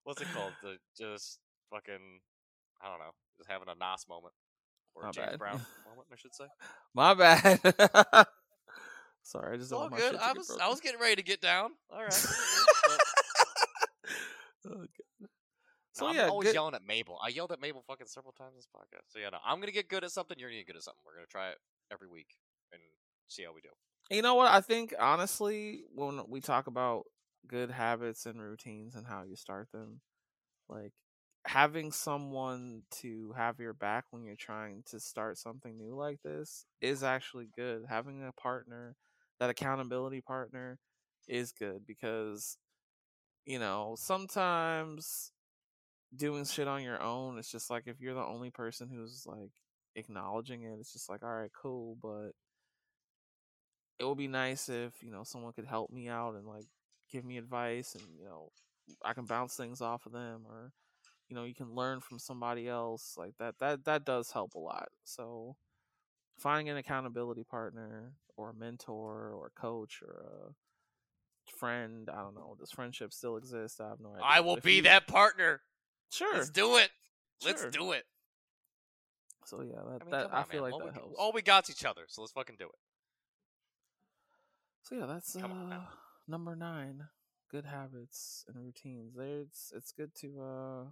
what's 0.05 0.21
it 0.21 0.29
called? 0.35 0.53
The 0.63 0.77
just 0.97 1.39
fucking. 1.71 2.21
I 2.83 2.89
don't 2.91 2.99
know. 2.99 3.13
Just 3.39 3.49
having 3.51 3.69
a 3.69 3.75
Nas 3.75 4.07
moment 4.09 4.35
or 4.95 5.03
My 5.05 5.09
a 5.11 5.13
James 5.13 5.27
bad. 5.31 5.39
Brown 5.39 5.53
moment, 5.89 6.09
I 6.13 6.17
should 6.17 6.35
say. 6.35 6.45
my 6.95 7.15
bad. 7.15 8.27
Sorry, 9.23 9.55
I 9.55 9.59
just 9.59 9.73
all 9.73 9.89
my 9.91 9.97
good. 9.97 10.17
I 10.17 10.33
was. 10.33 10.47
broken. 10.49 10.65
I 10.65 10.69
was 10.69 10.81
getting 10.81 11.01
ready 11.01 11.17
to 11.17 11.23
get 11.23 11.41
down. 11.41 11.71
All 11.93 12.03
right. 12.03 12.27
But- 12.85 12.99
Oh, 14.71 14.85
No, 16.01 16.07
So 16.07 16.09
I'm 16.09 16.17
yeah, 16.17 16.29
always 16.29 16.49
good- 16.49 16.55
yelling 16.55 16.75
at 16.75 16.83
Mabel. 16.85 17.19
I 17.23 17.29
yelled 17.29 17.53
at 17.53 17.61
Mabel 17.61 17.83
fucking 17.87 18.07
several 18.07 18.33
times 18.33 18.53
in 18.53 18.57
this 18.59 18.69
podcast. 18.75 19.09
So 19.13 19.19
yeah, 19.19 19.31
no, 19.31 19.39
I'm 19.45 19.61
gonna 19.61 19.73
get 19.73 19.89
good 19.89 20.05
at 20.05 20.11
something. 20.13 20.39
You're 20.39 20.49
gonna 20.51 20.61
get 20.61 20.69
good 20.69 20.77
at 20.77 20.83
something. 20.83 21.03
We're 21.05 21.15
gonna 21.15 21.27
try 21.27 21.51
it 21.51 21.59
every 21.93 22.09
week 22.09 22.29
and 22.73 22.81
see 23.29 23.45
how 23.45 23.53
we 23.53 23.61
do. 23.61 23.71
You 24.11 24.23
know 24.23 24.35
what? 24.35 24.51
I 24.51 24.61
think 24.61 24.95
honestly, 24.99 25.83
when 25.95 26.21
we 26.29 26.41
talk 26.41 26.67
about 26.67 27.05
good 27.47 27.71
habits 27.71 28.27
and 28.27 28.41
routines 28.41 28.95
and 28.95 29.07
how 29.07 29.23
you 29.23 29.37
start 29.37 29.69
them, 29.73 30.01
like 30.69 30.93
having 31.47 31.93
someone 31.93 32.83
to 32.91 33.33
have 33.37 33.59
your 33.59 33.73
back 33.73 34.05
when 34.11 34.25
you're 34.25 34.37
trying 34.37 34.83
to 34.91 35.01
start 35.01 35.39
something 35.39 35.77
new 35.79 35.95
like 35.95 36.21
this 36.23 36.67
is 36.81 37.03
actually 37.03 37.49
good. 37.55 37.85
Having 37.89 38.23
a 38.25 38.33
partner, 38.33 38.97
that 39.41 39.51
accountability 39.51 40.21
partner, 40.21 40.79
is 41.29 41.53
good 41.53 41.87
because 41.87 42.57
you 43.47 43.59
know 43.59 43.95
sometimes 43.99 45.33
doing 46.15 46.45
shit 46.45 46.69
on 46.69 46.83
your 46.83 47.03
own 47.03 47.39
it's 47.39 47.51
just 47.51 47.71
like 47.71 47.85
if 47.87 48.01
you're 48.01 48.15
the 48.15 48.25
only 48.25 48.51
person 48.51 48.89
who's 48.89 49.25
like 49.27 49.51
acknowledging 49.95 50.63
it 50.63 50.79
it's 50.81 50.93
just 50.93 51.09
like 51.09 51.23
all 51.23 51.35
right 51.35 51.51
cool 51.61 51.97
but 52.01 52.31
it 53.99 54.05
would 54.05 54.17
be 54.19 54.29
nice 54.29 54.69
if 54.69 55.03
you 55.03 55.11
know 55.11 55.23
someone 55.25 55.53
could 55.53 55.67
help 55.67 55.91
me 55.91 56.09
out 56.09 56.35
and 56.35 56.47
like 56.47 56.67
give 57.11 57.25
me 57.25 57.37
advice 57.37 57.95
and 57.95 58.05
you 58.19 58.25
know 58.25 58.51
i 59.05 59.13
can 59.13 59.25
bounce 59.25 59.55
things 59.55 59.81
off 59.81 60.07
of 60.07 60.13
them 60.13 60.43
or 60.47 60.73
you 61.29 61.37
know 61.37 61.45
you 61.45 61.55
can 61.55 61.75
learn 61.75 62.01
from 62.01 62.19
somebody 62.19 62.69
else 62.69 63.15
like 63.19 63.35
that 63.39 63.59
that 63.59 63.85
that 63.85 64.05
does 64.05 64.31
help 64.31 64.55
a 64.55 64.59
lot 64.59 64.89
so 65.05 65.57
finding 66.39 66.69
an 66.71 66.77
accountability 66.77 67.45
partner 67.45 68.13
or 68.37 68.51
a 68.51 68.55
mentor 68.55 69.31
or 69.35 69.47
a 69.49 69.61
coach 69.61 70.01
or 70.03 70.25
a 70.25 71.57
friend 71.59 72.09
i 72.13 72.23
don't 72.23 72.35
know 72.35 72.55
does 72.59 72.71
friendship 72.71 73.13
still 73.13 73.37
exist 73.37 73.81
i 73.81 73.89
have 73.89 74.01
no 74.01 74.11
idea 74.11 74.25
I 74.25 74.41
will 74.41 74.57
be 74.57 74.75
you- 74.75 74.83
that 74.83 75.07
partner. 75.07 75.61
Sure 76.11 76.35
Let's 76.37 76.51
do 76.51 76.77
it. 76.77 76.91
Let's 77.45 77.65
do 77.67 77.93
it. 77.93 78.05
so 79.45 79.63
yeah 79.63 79.81
that, 79.91 80.03
I 80.03 80.05
mean, 80.05 80.11
that 80.11 80.23
come 80.25 80.35
on, 80.35 80.39
i 80.39 80.43
feel 80.45 80.63
man. 80.63 80.71
like 80.71 80.73
all 80.73 80.79
that 80.81 80.95
we, 80.95 81.01
helps 81.01 81.15
all 81.19 81.33
we 81.33 81.43
got's 81.43 81.71
each 81.71 81.85
other, 81.85 82.03
so 82.09 82.23
let's 82.23 82.33
fucking 82.33 82.57
do 82.59 82.67
it. 82.67 82.79
So 84.83 84.97
yeah, 84.97 85.07
that's 85.07 85.37
uh, 85.37 85.81
number 86.27 86.57
nine. 86.57 87.05
Good 87.51 87.65
habits 87.65 88.45
and 88.49 88.57
routines. 88.63 89.15
There, 89.17 89.41
it's 89.41 89.73
it's 89.75 89.93
good 89.93 90.15
to 90.17 90.41
uh, 90.41 90.85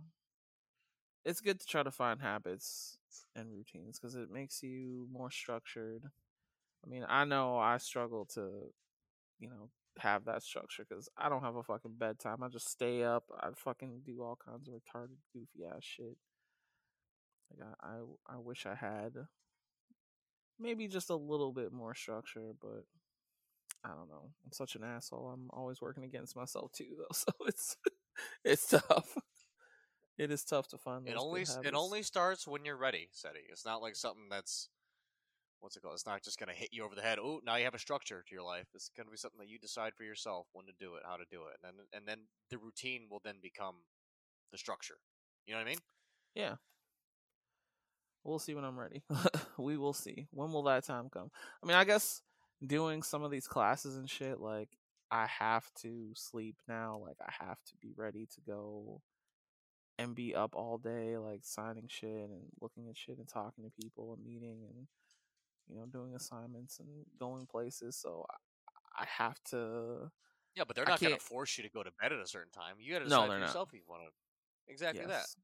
it's 1.24 1.40
good 1.40 1.60
to 1.60 1.66
try 1.66 1.82
to 1.82 1.90
find 1.90 2.20
habits 2.20 2.98
and 3.34 3.50
routines 3.50 3.98
because 3.98 4.14
it 4.14 4.30
makes 4.30 4.62
you 4.62 5.06
more 5.12 5.30
structured, 5.30 6.02
I 6.84 6.88
mean, 6.88 7.04
I 7.08 7.24
know 7.24 7.58
I 7.58 7.78
struggle 7.78 8.26
to, 8.34 8.48
you 9.38 9.48
know, 9.48 9.70
have 9.98 10.24
that 10.26 10.42
structure 10.42 10.84
because 10.88 11.08
I 11.16 11.28
don't 11.28 11.42
have 11.42 11.56
a 11.56 11.62
fucking 11.62 11.94
bedtime. 11.98 12.42
I 12.42 12.48
just 12.48 12.70
stay 12.70 13.02
up. 13.02 13.24
I 13.40 13.48
fucking 13.54 14.02
do 14.04 14.22
all 14.22 14.38
kinds 14.44 14.68
of 14.68 14.74
retarded, 14.74 15.16
goofy 15.32 15.64
ass 15.66 15.82
shit. 15.82 16.16
Like 17.50 17.68
I, 17.82 17.86
I, 17.86 18.34
I 18.34 18.38
wish 18.38 18.66
I 18.66 18.74
had 18.74 19.12
maybe 20.58 20.88
just 20.88 21.10
a 21.10 21.16
little 21.16 21.52
bit 21.52 21.72
more 21.72 21.94
structure, 21.94 22.52
but 22.60 22.84
I 23.84 23.88
don't 23.90 24.08
know. 24.08 24.30
I'm 24.44 24.52
such 24.52 24.74
an 24.74 24.84
asshole. 24.84 25.30
I'm 25.32 25.48
always 25.50 25.80
working 25.80 26.04
against 26.04 26.36
myself 26.36 26.72
too, 26.72 26.96
though. 26.98 27.06
So 27.14 27.32
it's 27.46 27.76
it's 28.44 28.68
tough. 28.68 29.16
It 30.18 30.30
is 30.30 30.44
tough 30.44 30.68
to 30.68 30.78
find. 30.78 31.06
It 31.06 31.16
only 31.16 31.42
it 31.42 31.74
only 31.74 32.02
starts 32.02 32.46
when 32.48 32.64
you're 32.64 32.76
ready, 32.76 33.08
Cetty. 33.14 33.44
It's 33.50 33.66
not 33.66 33.82
like 33.82 33.96
something 33.96 34.28
that's 34.30 34.70
what's 35.60 35.76
it 35.76 35.82
called? 35.82 35.94
It's 35.94 36.06
not 36.06 36.22
just 36.22 36.38
gonna 36.38 36.52
hit 36.52 36.70
you 36.72 36.84
over 36.84 36.94
the 36.94 37.02
head. 37.02 37.18
Oh, 37.18 37.40
now 37.44 37.56
you 37.56 37.64
have 37.64 37.74
a 37.74 37.78
structure 37.78 38.22
to 38.26 38.34
your 38.34 38.44
life. 38.44 38.66
It's 38.74 38.90
gonna 38.96 39.10
be 39.10 39.16
something 39.16 39.40
that 39.40 39.48
you 39.48 39.58
decide 39.58 39.94
for 39.94 40.04
yourself 40.04 40.46
when 40.52 40.66
to 40.66 40.72
do 40.78 40.94
it, 40.94 41.02
how 41.04 41.16
to 41.16 41.24
do 41.30 41.42
it, 41.52 41.58
and 41.62 41.78
then 41.78 41.86
and 41.92 42.06
then 42.06 42.26
the 42.50 42.58
routine 42.58 43.06
will 43.10 43.20
then 43.24 43.36
become 43.42 43.76
the 44.52 44.58
structure. 44.58 44.98
You 45.46 45.54
know 45.54 45.60
what 45.60 45.66
I 45.66 45.70
mean? 45.70 45.78
Yeah. 46.34 46.54
We'll 48.24 48.40
see 48.40 48.54
when 48.54 48.64
I'm 48.64 48.78
ready. 48.78 49.02
we 49.58 49.76
will 49.76 49.92
see. 49.92 50.26
When 50.32 50.52
will 50.52 50.64
that 50.64 50.84
time 50.84 51.08
come? 51.12 51.30
I 51.62 51.66
mean, 51.66 51.76
I 51.76 51.84
guess 51.84 52.22
doing 52.64 53.02
some 53.02 53.22
of 53.22 53.30
these 53.30 53.46
classes 53.46 53.96
and 53.96 54.10
shit, 54.10 54.40
like 54.40 54.70
I 55.10 55.26
have 55.26 55.70
to 55.82 56.10
sleep 56.14 56.56
now. 56.68 57.00
Like 57.02 57.18
I 57.20 57.32
have 57.44 57.58
to 57.66 57.72
be 57.80 57.92
ready 57.96 58.26
to 58.34 58.40
go 58.40 59.00
and 59.98 60.14
be 60.14 60.34
up 60.34 60.54
all 60.54 60.78
day, 60.78 61.16
like 61.16 61.40
signing 61.42 61.86
shit 61.88 62.10
and 62.10 62.42
looking 62.60 62.88
at 62.88 62.96
shit 62.96 63.18
and 63.18 63.28
talking 63.28 63.64
to 63.64 63.70
people 63.80 64.14
and 64.14 64.24
meeting 64.24 64.64
and 64.68 64.86
you 65.68 65.76
know 65.76 65.86
doing 65.86 66.14
assignments 66.14 66.78
and 66.80 66.88
going 67.18 67.46
places. 67.46 67.96
So 67.96 68.26
I, 68.30 69.02
I 69.02 69.06
have 69.06 69.42
to. 69.50 70.10
Yeah, 70.54 70.64
but 70.66 70.74
they're 70.76 70.86
not 70.86 71.02
gonna 71.02 71.18
force 71.18 71.58
you 71.58 71.64
to 71.64 71.70
go 71.70 71.82
to 71.82 71.90
bed 72.00 72.12
at 72.12 72.18
a 72.20 72.26
certain 72.26 72.52
time. 72.52 72.76
You 72.80 72.92
gotta 72.92 73.04
No, 73.04 73.20
decide 73.20 73.28
they're 73.28 73.38
for 73.38 73.44
yourself 73.44 73.68
if 73.70 73.74
you 73.74 73.84
want 73.88 74.02
to. 74.04 74.72
Exactly 74.72 75.06
that. 75.06 75.28
Yes. 75.28 75.36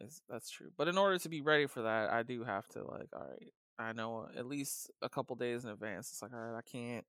Is 0.00 0.22
that's 0.28 0.50
true. 0.50 0.70
But 0.76 0.88
in 0.88 0.96
order 0.96 1.18
to 1.18 1.28
be 1.28 1.40
ready 1.40 1.66
for 1.66 1.82
that, 1.82 2.10
I 2.12 2.22
do 2.22 2.44
have 2.44 2.68
to 2.68 2.84
like, 2.84 3.08
all 3.12 3.26
right, 3.28 3.52
I 3.78 3.92
know 3.92 4.28
at 4.36 4.46
least 4.46 4.90
a 5.02 5.08
couple 5.08 5.34
days 5.36 5.64
in 5.64 5.70
advance. 5.70 6.10
It's 6.10 6.22
like, 6.22 6.32
all 6.32 6.38
right, 6.38 6.58
I 6.58 6.62
can't. 6.62 7.04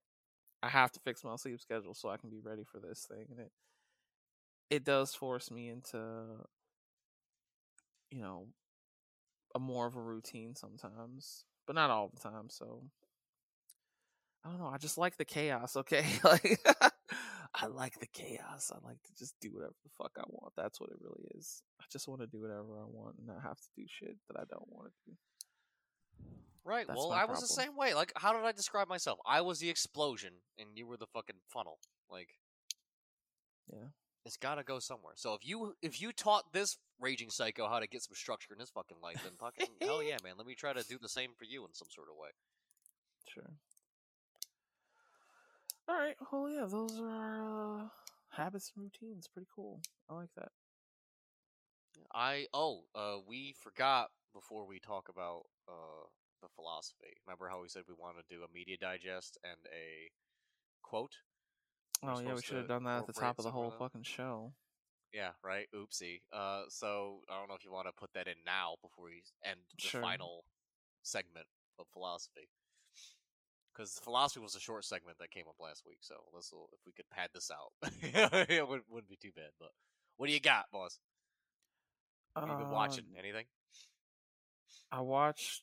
I 0.62 0.68
have 0.68 0.92
to 0.92 1.00
fix 1.00 1.24
my 1.24 1.36
sleep 1.36 1.60
schedule 1.60 1.94
so 1.94 2.08
I 2.10 2.16
can 2.18 2.30
be 2.30 2.40
ready 2.40 2.64
for 2.64 2.80
this 2.80 3.06
thing, 3.06 3.26
and 3.30 3.40
it 3.40 3.52
it 4.70 4.84
does 4.84 5.14
force 5.14 5.50
me 5.50 5.68
into, 5.68 6.46
you 8.10 8.20
know, 8.22 8.48
a 9.54 9.58
more 9.58 9.86
of 9.86 9.96
a 9.96 10.00
routine 10.02 10.54
sometimes, 10.56 11.44
but 11.70 11.76
not 11.76 11.90
all 11.90 12.10
the 12.12 12.18
time. 12.18 12.48
So 12.48 12.82
I 14.44 14.48
don't 14.48 14.58
know. 14.58 14.66
I 14.74 14.78
just 14.78 14.98
like 14.98 15.16
the 15.16 15.24
chaos. 15.24 15.76
Okay, 15.76 16.04
like 16.24 16.58
I 17.54 17.66
like 17.66 18.00
the 18.00 18.08
chaos. 18.08 18.72
I 18.74 18.84
like 18.84 19.00
to 19.04 19.14
just 19.16 19.36
do 19.40 19.50
whatever 19.52 19.76
the 19.84 19.90
fuck 19.96 20.10
I 20.18 20.24
want. 20.26 20.52
That's 20.56 20.80
what 20.80 20.90
it 20.90 20.96
really 21.00 21.28
is. 21.36 21.62
I 21.80 21.84
just 21.88 22.08
want 22.08 22.22
to 22.22 22.26
do 22.26 22.40
whatever 22.40 22.80
I 22.80 22.86
want 22.88 23.18
and 23.18 23.28
not 23.28 23.44
have 23.44 23.58
to 23.58 23.68
do 23.76 23.84
shit 23.86 24.16
that 24.26 24.36
I 24.36 24.42
don't 24.50 24.66
want 24.68 24.88
to 24.88 25.12
do. 25.12 25.16
Right. 26.64 26.88
That's 26.88 26.96
well, 26.96 27.12
I 27.12 27.24
was 27.24 27.40
the 27.40 27.46
same 27.46 27.76
way. 27.76 27.94
Like, 27.94 28.12
how 28.16 28.32
did 28.32 28.44
I 28.44 28.50
describe 28.50 28.88
myself? 28.88 29.20
I 29.24 29.40
was 29.40 29.60
the 29.60 29.70
explosion, 29.70 30.32
and 30.58 30.70
you 30.74 30.88
were 30.88 30.96
the 30.96 31.06
fucking 31.14 31.36
funnel. 31.52 31.78
Like, 32.10 32.30
Yeah. 33.72 33.90
It's 34.24 34.36
gotta 34.36 34.62
go 34.62 34.78
somewhere. 34.78 35.14
So 35.16 35.34
if 35.34 35.46
you 35.46 35.74
if 35.82 36.00
you 36.00 36.12
taught 36.12 36.52
this 36.52 36.78
raging 37.00 37.30
psycho 37.30 37.68
how 37.68 37.80
to 37.80 37.86
get 37.86 38.02
some 38.02 38.14
structure 38.14 38.52
in 38.52 38.60
his 38.60 38.70
fucking 38.70 38.98
life, 39.02 39.20
then 39.22 39.32
fucking 39.38 39.74
hell 39.80 40.02
yeah, 40.02 40.16
man. 40.22 40.34
Let 40.36 40.46
me 40.46 40.54
try 40.54 40.72
to 40.72 40.82
do 40.84 40.98
the 41.00 41.08
same 41.08 41.30
for 41.36 41.44
you 41.44 41.64
in 41.64 41.72
some 41.72 41.88
sort 41.90 42.08
of 42.10 42.16
way. 42.16 42.30
Sure. 43.28 43.50
All 45.88 45.96
right. 45.96 46.16
Well, 46.30 46.50
yeah, 46.50 46.66
those 46.70 47.00
are 47.00 47.80
uh, 47.80 47.88
habits 48.30 48.72
and 48.76 48.84
routines. 48.84 49.28
Pretty 49.32 49.48
cool. 49.54 49.80
I 50.08 50.14
like 50.14 50.30
that. 50.36 50.50
I 52.14 52.46
oh, 52.52 52.84
uh, 52.94 53.16
we 53.26 53.54
forgot 53.58 54.10
before 54.32 54.66
we 54.66 54.78
talk 54.78 55.08
about 55.08 55.42
uh 55.68 56.06
the 56.42 56.48
philosophy. 56.54 57.16
Remember 57.26 57.48
how 57.48 57.60
we 57.60 57.68
said 57.68 57.82
we 57.88 57.94
wanted 57.98 58.22
to 58.28 58.34
do 58.34 58.42
a 58.42 58.54
media 58.54 58.76
digest 58.80 59.38
and 59.44 59.60
a 59.72 60.10
quote? 60.82 61.16
We're 62.02 62.12
Oh 62.12 62.20
yeah, 62.20 62.34
we 62.34 62.42
should 62.42 62.56
have 62.56 62.68
done 62.68 62.84
that 62.84 62.98
at 63.00 63.06
the 63.06 63.12
top 63.12 63.38
of 63.38 63.44
the 63.44 63.50
whole 63.50 63.70
fucking 63.70 64.04
show. 64.04 64.52
Yeah, 65.12 65.30
right. 65.42 65.66
Oopsie. 65.74 66.20
Uh, 66.32 66.62
so 66.68 67.20
I 67.28 67.38
don't 67.38 67.48
know 67.48 67.56
if 67.56 67.64
you 67.64 67.72
want 67.72 67.88
to 67.88 67.92
put 67.92 68.12
that 68.14 68.28
in 68.28 68.36
now 68.46 68.76
before 68.80 69.06
we 69.06 69.22
end 69.44 69.60
the 69.76 69.88
Sure. 69.88 70.00
final 70.00 70.44
segment 71.02 71.46
of 71.78 71.86
philosophy. 71.92 72.48
Because 73.72 73.98
philosophy 74.02 74.40
was 74.40 74.54
a 74.54 74.60
short 74.60 74.84
segment 74.84 75.18
that 75.18 75.30
came 75.30 75.46
up 75.48 75.56
last 75.60 75.84
week, 75.86 75.98
so 76.00 76.14
let's 76.34 76.52
if 76.52 76.80
we 76.86 76.92
could 76.92 77.08
pad 77.10 77.30
this 77.32 77.50
out, 77.50 77.72
it 78.02 78.68
wouldn't, 78.68 78.90
wouldn't 78.90 79.08
be 79.08 79.16
too 79.16 79.30
bad. 79.34 79.50
But 79.58 79.70
what 80.16 80.26
do 80.26 80.32
you 80.32 80.40
got, 80.40 80.66
boss? 80.72 80.98
Have 82.36 82.48
you 82.48 82.56
been 82.56 82.70
watching? 82.70 83.04
Um, 83.04 83.18
Anything? 83.18 83.46
I 84.92 85.00
watched. 85.00 85.62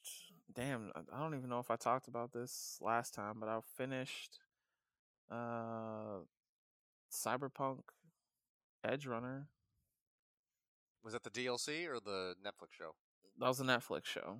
Damn, 0.54 0.92
I 1.14 1.20
don't 1.20 1.36
even 1.36 1.50
know 1.50 1.60
if 1.60 1.70
I 1.70 1.76
talked 1.76 2.08
about 2.08 2.32
this 2.32 2.80
last 2.82 3.14
time, 3.14 3.36
but 3.40 3.50
I 3.50 3.60
finished 3.76 4.40
uh 5.32 6.20
Cyberpunk 7.12 7.80
Edge 8.84 9.06
Runner. 9.08 9.48
Was 11.04 11.14
that 11.14 11.24
the 11.24 11.30
DLC 11.30 11.88
or 11.88 12.00
the 12.00 12.36
Netflix 12.46 12.72
show? 12.78 12.96
That 13.40 13.48
was 13.48 13.60
a 13.60 13.64
Netflix 13.64 14.06
show. 14.06 14.40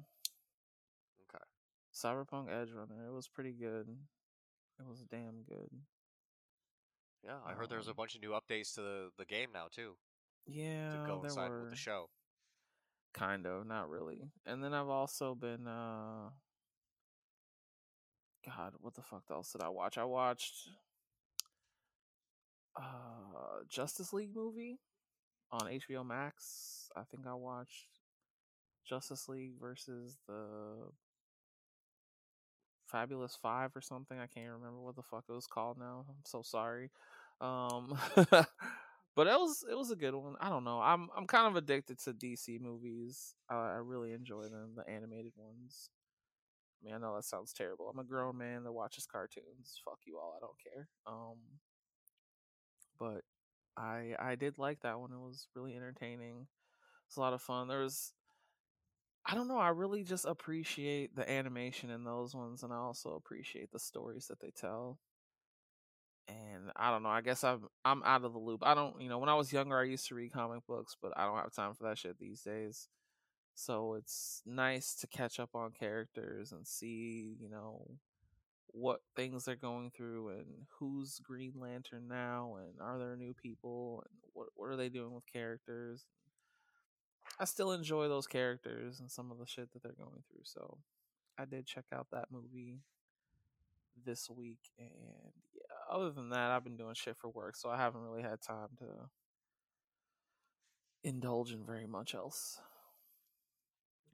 Okay. 1.24 1.44
Cyberpunk 1.94 2.50
Edge 2.50 2.72
Runner. 2.72 3.08
It 3.08 3.14
was 3.14 3.28
pretty 3.28 3.54
good. 3.54 3.88
It 4.80 4.86
was 4.88 5.04
damn 5.10 5.44
good. 5.48 5.70
Yeah, 7.24 7.38
I 7.46 7.54
heard 7.54 7.70
there's 7.70 7.88
a 7.88 7.92
Um, 7.92 7.96
bunch 7.96 8.16
of 8.16 8.22
new 8.22 8.32
updates 8.32 8.74
to 8.76 8.82
the, 8.82 9.10
the 9.18 9.26
game 9.26 9.50
now 9.54 9.68
too 9.72 9.94
Yeah, 10.46 10.92
to 10.92 10.98
there 10.98 11.08
coincide 11.08 11.50
were 11.50 11.62
with 11.62 11.72
the 11.72 11.76
show. 11.76 12.10
kind 13.14 13.46
of, 13.48 13.66
not 13.66 13.90
really. 13.90 14.30
And 14.46 14.64
then 14.64 14.74
I've 14.74 14.88
also 14.90 15.34
been 15.36 15.68
uh 15.68 16.30
God, 18.48 18.74
what 18.80 18.96
the 18.96 19.02
fuck 19.02 19.24
else 19.30 19.52
did 19.52 19.62
I 19.62 19.70
watch? 19.70 19.98
I 19.98 20.06
watched 20.06 20.70
uh 22.76 23.64
Justice 23.68 24.14
League 24.14 24.36
movie 24.36 24.80
on 25.52 25.68
HBO 25.68 26.06
Max. 26.06 26.90
I 26.96 27.04
think 27.04 27.28
I 27.28 27.34
watched 27.34 27.88
Justice 28.88 29.28
League 29.28 29.54
versus 29.60 30.18
the 30.28 30.90
Fabulous 32.86 33.38
Five 33.42 33.76
or 33.76 33.82
something. 33.82 34.18
I 34.18 34.28
can't 34.28 34.52
remember 34.52 34.80
what 34.82 34.96
the 34.96 35.04
fuck 35.04 35.26
it 35.28 35.34
was 35.34 35.48
called 35.48 35.78
now. 35.78 36.06
I'm 36.08 36.24
so 36.26 36.42
sorry. 36.42 36.90
Um 37.42 38.00
but 38.16 39.28
it 39.28 39.38
was 39.40 39.66
it 39.70 39.78
was 39.78 39.92
a 39.92 39.96
good 39.98 40.16
one. 40.16 40.36
I 40.40 40.50
don't 40.50 40.64
know. 40.64 40.80
I'm 40.80 41.10
I'm 41.18 41.28
kind 41.28 41.48
of 41.48 41.58
addicted 41.58 42.00
to 42.00 42.14
DC 42.14 42.62
movies. 42.62 43.36
I, 43.50 43.56
I 43.56 43.78
really 43.84 44.14
enjoy 44.14 44.44
them, 44.44 44.74
the 44.76 44.90
animated 44.90 45.34
ones. 45.36 45.90
I 46.92 46.96
I 46.96 46.98
know 47.00 47.16
that 47.16 47.26
sounds 47.26 47.54
terrible. 47.54 47.90
I'm 47.90 48.00
a 48.00 48.04
grown 48.04 48.38
man 48.38 48.64
that 48.64 48.72
watches 48.72 49.06
cartoons. 49.06 49.82
Fuck 49.84 50.00
you 50.06 50.18
all. 50.18 50.36
I 50.38 50.40
don't 50.42 50.58
care. 50.64 50.90
Um, 51.06 51.38
but 53.00 53.22
I 53.78 54.16
I 54.20 54.36
did 54.36 54.58
like 54.58 54.82
that 54.82 55.00
one. 55.00 55.12
It 55.12 55.20
was 55.20 55.48
really 55.56 55.76
entertaining. 55.76 56.48
It's 57.08 57.18
a 57.18 57.22
lot 57.22 57.34
of 57.34 57.42
fun. 57.42 57.68
There 57.68 57.82
was 57.82 58.14
I 59.26 59.36
don't 59.36 59.48
know. 59.48 59.58
I 59.60 59.70
really 59.70 60.04
just 60.04 60.26
appreciate 60.26 61.16
the 61.16 61.30
animation 61.30 61.90
in 61.92 62.04
those 62.04 62.34
ones, 62.34 62.64
and 62.64 62.74
I 62.74 62.78
also 62.78 63.14
appreciate 63.16 63.72
the 63.72 63.80
stories 63.80 64.28
that 64.28 64.40
they 64.40 64.52
tell. 64.52 65.00
And 66.28 66.72
I 66.76 66.92
don't 66.92 67.04
know. 67.04 67.10
I 67.10 67.22
guess 67.22 67.44
I'm 67.44 67.68
I'm 67.86 68.04
out 68.04 68.24
of 68.26 68.34
the 68.34 68.40
loop. 68.40 68.62
I 68.64 68.74
don't, 68.76 69.00
you 69.02 69.08
know, 69.10 69.18
when 69.18 69.30
I 69.30 69.36
was 69.36 69.54
younger, 69.54 69.78
I 69.80 69.84
used 69.84 70.08
to 70.10 70.16
read 70.16 70.34
comic 70.34 70.66
books, 70.68 70.96
but 71.02 71.14
I 71.16 71.26
don't 71.26 71.38
have 71.38 71.54
time 71.54 71.74
for 71.74 71.84
that 71.86 71.98
shit 71.98 72.20
these 72.20 72.42
days. 72.42 72.90
So 73.60 73.96
it's 73.96 74.44
nice 74.46 74.94
to 74.94 75.08
catch 75.08 75.40
up 75.40 75.56
on 75.56 75.72
characters 75.72 76.52
and 76.52 76.68
see, 76.68 77.36
you 77.42 77.50
know, 77.50 77.90
what 78.68 79.02
things 79.16 79.46
they're 79.46 79.56
going 79.56 79.90
through 79.90 80.30
and 80.30 80.46
who's 80.78 81.20
Green 81.24 81.54
Lantern 81.60 82.08
now 82.08 82.58
and 82.60 82.80
are 82.80 83.00
there 83.00 83.16
new 83.16 83.34
people 83.34 84.04
and 84.06 84.20
what 84.34 84.50
what 84.56 84.70
are 84.70 84.76
they 84.76 84.90
doing 84.90 85.12
with 85.12 85.26
characters. 85.26 86.06
I 87.40 87.46
still 87.46 87.72
enjoy 87.72 88.08
those 88.08 88.28
characters 88.28 89.00
and 89.00 89.10
some 89.10 89.32
of 89.32 89.40
the 89.40 89.48
shit 89.48 89.74
that 89.74 89.82
they're 89.82 89.92
going 89.98 90.22
through. 90.30 90.44
So 90.44 90.78
I 91.36 91.46
did 91.46 91.66
check 91.66 91.86
out 91.92 92.06
that 92.12 92.28
movie 92.32 92.82
this 94.06 94.30
week 94.30 94.70
and 94.78 95.34
yeah, 95.56 95.96
other 95.96 96.12
than 96.12 96.30
that 96.30 96.52
I've 96.52 96.64
been 96.64 96.78
doing 96.78 96.94
shit 96.94 97.18
for 97.18 97.32
work, 97.32 97.56
so 97.56 97.72
I 97.72 97.78
haven't 97.78 98.02
really 98.02 98.22
had 98.22 98.40
time 98.40 98.70
to 98.78 99.10
indulge 101.04 101.54
in 101.54 101.66
very 101.66 101.88
much 101.88 102.14
else. 102.14 102.60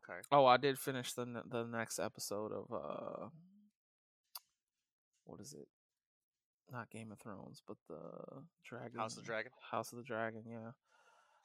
Okay. 0.09 0.19
Oh, 0.31 0.45
I 0.45 0.57
did 0.57 0.77
finish 0.77 1.13
the 1.13 1.43
the 1.45 1.65
next 1.65 1.99
episode 1.99 2.51
of 2.51 2.71
uh 2.73 3.27
what 5.25 5.39
is 5.39 5.53
it? 5.53 5.67
Not 6.71 6.89
Game 6.89 7.11
of 7.11 7.19
Thrones, 7.19 7.61
but 7.67 7.77
the 7.87 8.43
Dragon 8.65 8.99
House 8.99 9.17
of 9.17 9.23
the 9.23 9.27
Dragon? 9.27 9.51
House 9.71 9.91
of 9.91 9.97
the 9.97 10.03
Dragon, 10.03 10.43
yeah. 10.47 10.71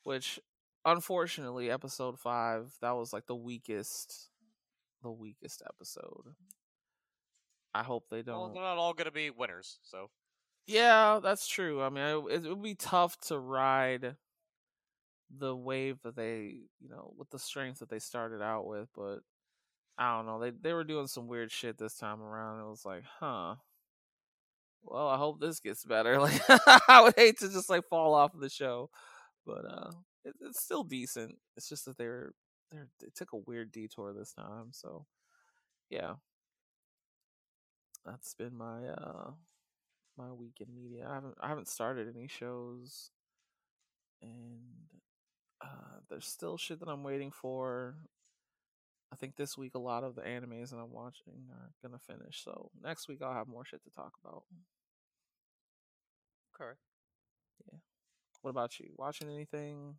Which 0.02 0.40
unfortunately 0.84 1.70
episode 1.70 2.18
5 2.18 2.72
that 2.80 2.92
was 2.92 3.12
like 3.12 3.26
the 3.26 3.34
weakest 3.34 4.30
the 5.02 5.10
weakest 5.10 5.62
episode. 5.66 6.34
I 7.74 7.82
hope 7.82 8.06
they 8.10 8.22
don't. 8.22 8.36
Well, 8.38 8.52
they're 8.52 8.62
not 8.62 8.78
all 8.78 8.94
gonna 8.94 9.12
be 9.12 9.30
winners. 9.30 9.78
So 9.82 10.10
Yeah, 10.66 11.20
that's 11.22 11.46
true. 11.46 11.82
I 11.82 11.90
mean, 11.90 12.04
it, 12.04 12.44
it 12.44 12.48
would 12.48 12.62
be 12.62 12.74
tough 12.74 13.18
to 13.28 13.38
ride 13.38 14.16
the 15.36 15.54
wave 15.54 15.98
that 16.02 16.16
they, 16.16 16.62
you 16.80 16.88
know, 16.88 17.12
with 17.16 17.30
the 17.30 17.38
strength 17.38 17.80
that 17.80 17.90
they 17.90 17.98
started 17.98 18.42
out 18.42 18.66
with, 18.66 18.88
but 18.96 19.20
I 19.98 20.16
don't 20.16 20.26
know. 20.26 20.40
They 20.40 20.50
they 20.50 20.72
were 20.74 20.84
doing 20.84 21.08
some 21.08 21.28
weird 21.28 21.52
shit 21.52 21.78
this 21.78 21.96
time 21.96 22.22
around. 22.22 22.60
It 22.60 22.68
was 22.70 22.84
like, 22.86 23.04
huh. 23.20 23.56
Well, 24.82 25.08
I 25.08 25.16
hope 25.18 25.40
this 25.40 25.60
gets 25.60 25.84
better. 25.84 26.18
Like, 26.20 26.40
I 26.88 27.00
would 27.02 27.14
hate 27.16 27.38
to 27.38 27.48
just 27.48 27.68
like 27.70 27.84
fall 27.88 28.14
off 28.14 28.34
of 28.34 28.40
the 28.40 28.48
show, 28.50 28.90
but 29.46 29.64
uh, 29.66 29.92
it, 30.24 30.34
it's 30.40 30.62
still 30.62 30.84
decent. 30.84 31.36
It's 31.56 31.68
just 31.68 31.84
that 31.86 31.98
they're 31.98 32.32
they 32.70 32.78
are 32.78 32.88
they 33.00 33.08
took 33.14 33.32
a 33.32 33.38
weird 33.38 33.72
detour 33.72 34.12
this 34.14 34.32
time. 34.32 34.68
So, 34.72 35.06
yeah, 35.90 36.14
that's 38.04 38.34
been 38.34 38.56
my 38.56 38.88
uh 38.88 39.30
my 40.18 40.32
week 40.32 40.60
in 40.60 40.74
media. 40.74 41.06
I 41.08 41.14
haven't 41.14 41.36
I 41.40 41.48
haven't 41.48 41.68
started 41.68 42.14
any 42.14 42.28
shows, 42.28 43.10
and 44.22 44.88
uh, 45.60 46.00
there's 46.08 46.26
still 46.26 46.56
shit 46.56 46.80
that 46.80 46.88
I'm 46.88 47.02
waiting 47.02 47.30
for. 47.30 47.96
I 49.12 49.16
think 49.16 49.36
this 49.36 49.56
week 49.56 49.74
a 49.74 49.78
lot 49.78 50.04
of 50.04 50.14
the 50.14 50.22
animes 50.22 50.70
that 50.70 50.76
I'm 50.76 50.92
watching 50.92 51.48
are 51.50 51.72
gonna 51.82 51.98
finish. 51.98 52.42
So 52.44 52.70
next 52.82 53.08
week 53.08 53.20
I'll 53.22 53.32
have 53.34 53.48
more 53.48 53.64
shit 53.64 53.82
to 53.84 53.90
talk 53.90 54.12
about. 54.22 54.44
okay. 56.54 56.72
Yeah. 57.66 57.78
What 58.42 58.50
about 58.50 58.78
you? 58.78 58.90
Watching 58.96 59.28
anything? 59.30 59.96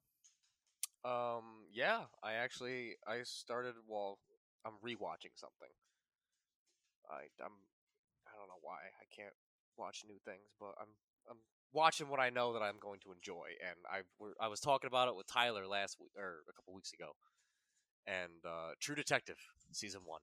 Um, 1.04 1.66
yeah, 1.72 2.04
I 2.24 2.34
actually 2.34 2.96
I 3.08 3.24
started. 3.24 3.76
Well, 3.88 4.20
I'm 4.66 4.74
rewatching 4.86 5.36
something. 5.36 5.72
I 7.10 7.28
I'm 7.44 7.56
I 8.28 8.38
don't 8.38 8.48
know 8.48 8.62
why 8.62 8.78
I 9.02 9.06
can't 9.16 9.34
watch 9.78 10.04
new 10.08 10.20
things, 10.26 10.54
but 10.60 10.76
I'm 10.80 10.92
I'm 11.30 11.38
watching 11.74 12.10
what 12.10 12.20
I 12.20 12.30
know 12.30 12.54
that 12.54 12.62
I'm 12.62 12.80
going 12.80 13.00
to 13.02 13.12
enjoy, 13.12 13.48
and 13.68 13.78
I 13.92 14.02
we're, 14.20 14.34
I 14.40 14.48
was 14.48 14.60
talking 14.60 14.88
about 14.88 15.08
it 15.08 15.16
with 15.16 15.28
Tyler 15.28 15.68
last 15.68 15.98
week 16.00 16.12
or 16.18 16.44
a 16.50 16.54
couple 16.54 16.74
weeks 16.74 16.94
ago, 16.94 17.12
and 18.08 18.44
uh, 18.46 18.74
True 18.80 18.96
Detective 18.96 19.38
season 19.72 20.02
one. 20.06 20.22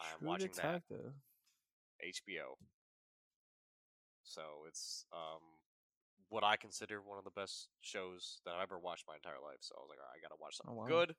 I'm 0.00 0.18
True 0.20 0.28
watching 0.28 0.48
Detective. 0.48 1.12
that 2.00 2.08
HBO. 2.08 2.56
So 4.24 4.42
it's 4.68 5.04
um 5.12 5.40
what 6.28 6.42
I 6.42 6.56
consider 6.56 7.00
one 7.00 7.18
of 7.18 7.24
the 7.24 7.30
best 7.30 7.68
shows 7.82 8.40
that 8.44 8.54
I've 8.56 8.62
ever 8.64 8.78
watched 8.78 9.04
my 9.06 9.14
entire 9.14 9.38
life. 9.42 9.58
So 9.60 9.76
I 9.78 9.80
was 9.80 9.88
like, 9.90 9.98
all 10.00 10.10
right, 10.10 10.18
I 10.18 10.22
gotta 10.22 10.40
watch 10.40 10.56
something 10.56 10.74
Oh, 10.76 10.82
wow. 10.82 10.88
good. 10.88 11.14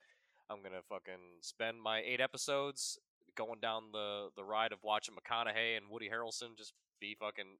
I'm 0.49 0.61
gonna 0.61 0.83
fucking 0.89 1.39
spend 1.41 1.81
my 1.81 2.01
eight 2.05 2.19
episodes 2.21 2.99
going 3.35 3.59
down 3.61 3.91
the 3.93 4.29
the 4.35 4.43
ride 4.43 4.71
of 4.73 4.79
watching 4.83 5.15
McConaughey 5.15 5.77
and 5.77 5.89
Woody 5.89 6.09
Harrelson 6.09 6.57
just 6.57 6.73
be 6.99 7.15
fucking 7.19 7.57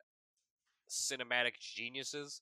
cinematic 0.90 1.60
geniuses. 1.60 2.42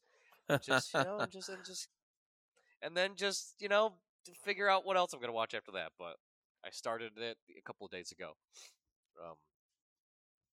Just 0.62 0.94
you 0.94 1.04
know, 1.04 1.18
and 1.20 1.32
just 1.32 1.50
and 1.50 1.66
just 1.66 1.88
and 2.82 2.96
then 2.96 3.12
just 3.16 3.56
you 3.60 3.70
know 3.70 3.94
to 4.26 4.32
figure 4.44 4.70
out 4.70 4.86
what 4.86 4.98
else 4.98 5.14
I'm 5.14 5.20
gonna 5.20 5.34
watch 5.34 5.54
after 5.54 5.72
that. 5.72 5.92
But 5.98 6.18
I 6.66 6.70
started 6.72 7.14
it 7.18 7.38
a 7.58 7.62
couple 7.62 7.86
of 7.86 7.92
days 7.92 8.12
ago. 8.12 8.34
Um, 9.24 9.36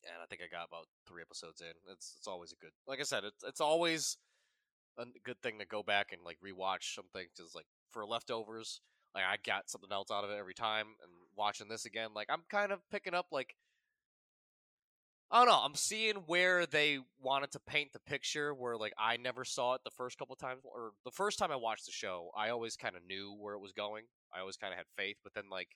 and 0.05 0.15
I 0.23 0.27
think 0.27 0.43
I 0.43 0.51
got 0.51 0.69
about 0.69 0.87
three 1.07 1.23
episodes 1.23 1.61
in. 1.61 1.73
It's 1.91 2.15
it's 2.19 2.29
always 2.29 2.53
a 2.53 2.57
good, 2.57 2.73
like 2.87 3.01
I 3.01 3.05
said, 3.05 3.25
it's 3.25 3.45
it's 3.45 3.61
always 3.61 4.17
a 4.99 5.05
good 5.25 5.41
thing 5.43 5.59
to 5.59 5.67
go 5.67 5.83
back 5.83 6.13
and 6.13 6.23
like 6.25 6.39
rewatch 6.45 6.95
something 6.95 7.27
because 7.35 7.55
like 7.55 7.67
for 7.91 8.05
leftovers, 8.05 8.81
like 9.15 9.25
I 9.25 9.37
got 9.45 9.71
something 9.71 9.93
else 9.93 10.11
out 10.11 10.25
of 10.25 10.31
it 10.31 10.39
every 10.39 10.55
time. 10.55 10.87
And 11.03 11.11
watching 11.37 11.69
this 11.69 11.85
again, 11.85 12.11
like 12.15 12.29
I'm 12.31 12.43
kind 12.51 12.73
of 12.73 12.81
picking 12.91 13.15
up 13.15 13.27
like 13.31 13.57
I 15.33 15.39
don't 15.39 15.49
know. 15.49 15.63
I'm 15.65 15.75
seeing 15.75 16.17
where 16.27 16.67
they 16.67 16.99
wanted 17.19 17.53
to 17.53 17.61
paint 17.61 17.93
the 17.95 18.01
picture 18.01 18.53
where 18.55 18.77
like 18.77 18.93
I 18.99 19.17
never 19.17 19.45
saw 19.47 19.75
it 19.75 19.81
the 19.83 19.91
first 19.91 20.19
couple 20.19 20.37
times 20.37 20.61
or 20.65 20.93
the 21.07 21.11
first 21.11 21.39
time 21.39 21.51
I 21.51 21.57
watched 21.57 21.87
the 21.87 21.93
show, 21.93 22.31
I 22.37 22.51
always 22.51 22.77
kind 22.77 22.97
of 22.97 23.03
knew 23.07 23.35
where 23.41 23.55
it 23.55 23.61
was 23.61 23.73
going. 23.73 24.05
I 24.35 24.41
always 24.41 24.59
kind 24.59 24.75
of 24.75 24.77
had 24.77 24.87
faith, 24.95 25.17
but 25.25 25.33
then 25.35 25.45
like 25.51 25.69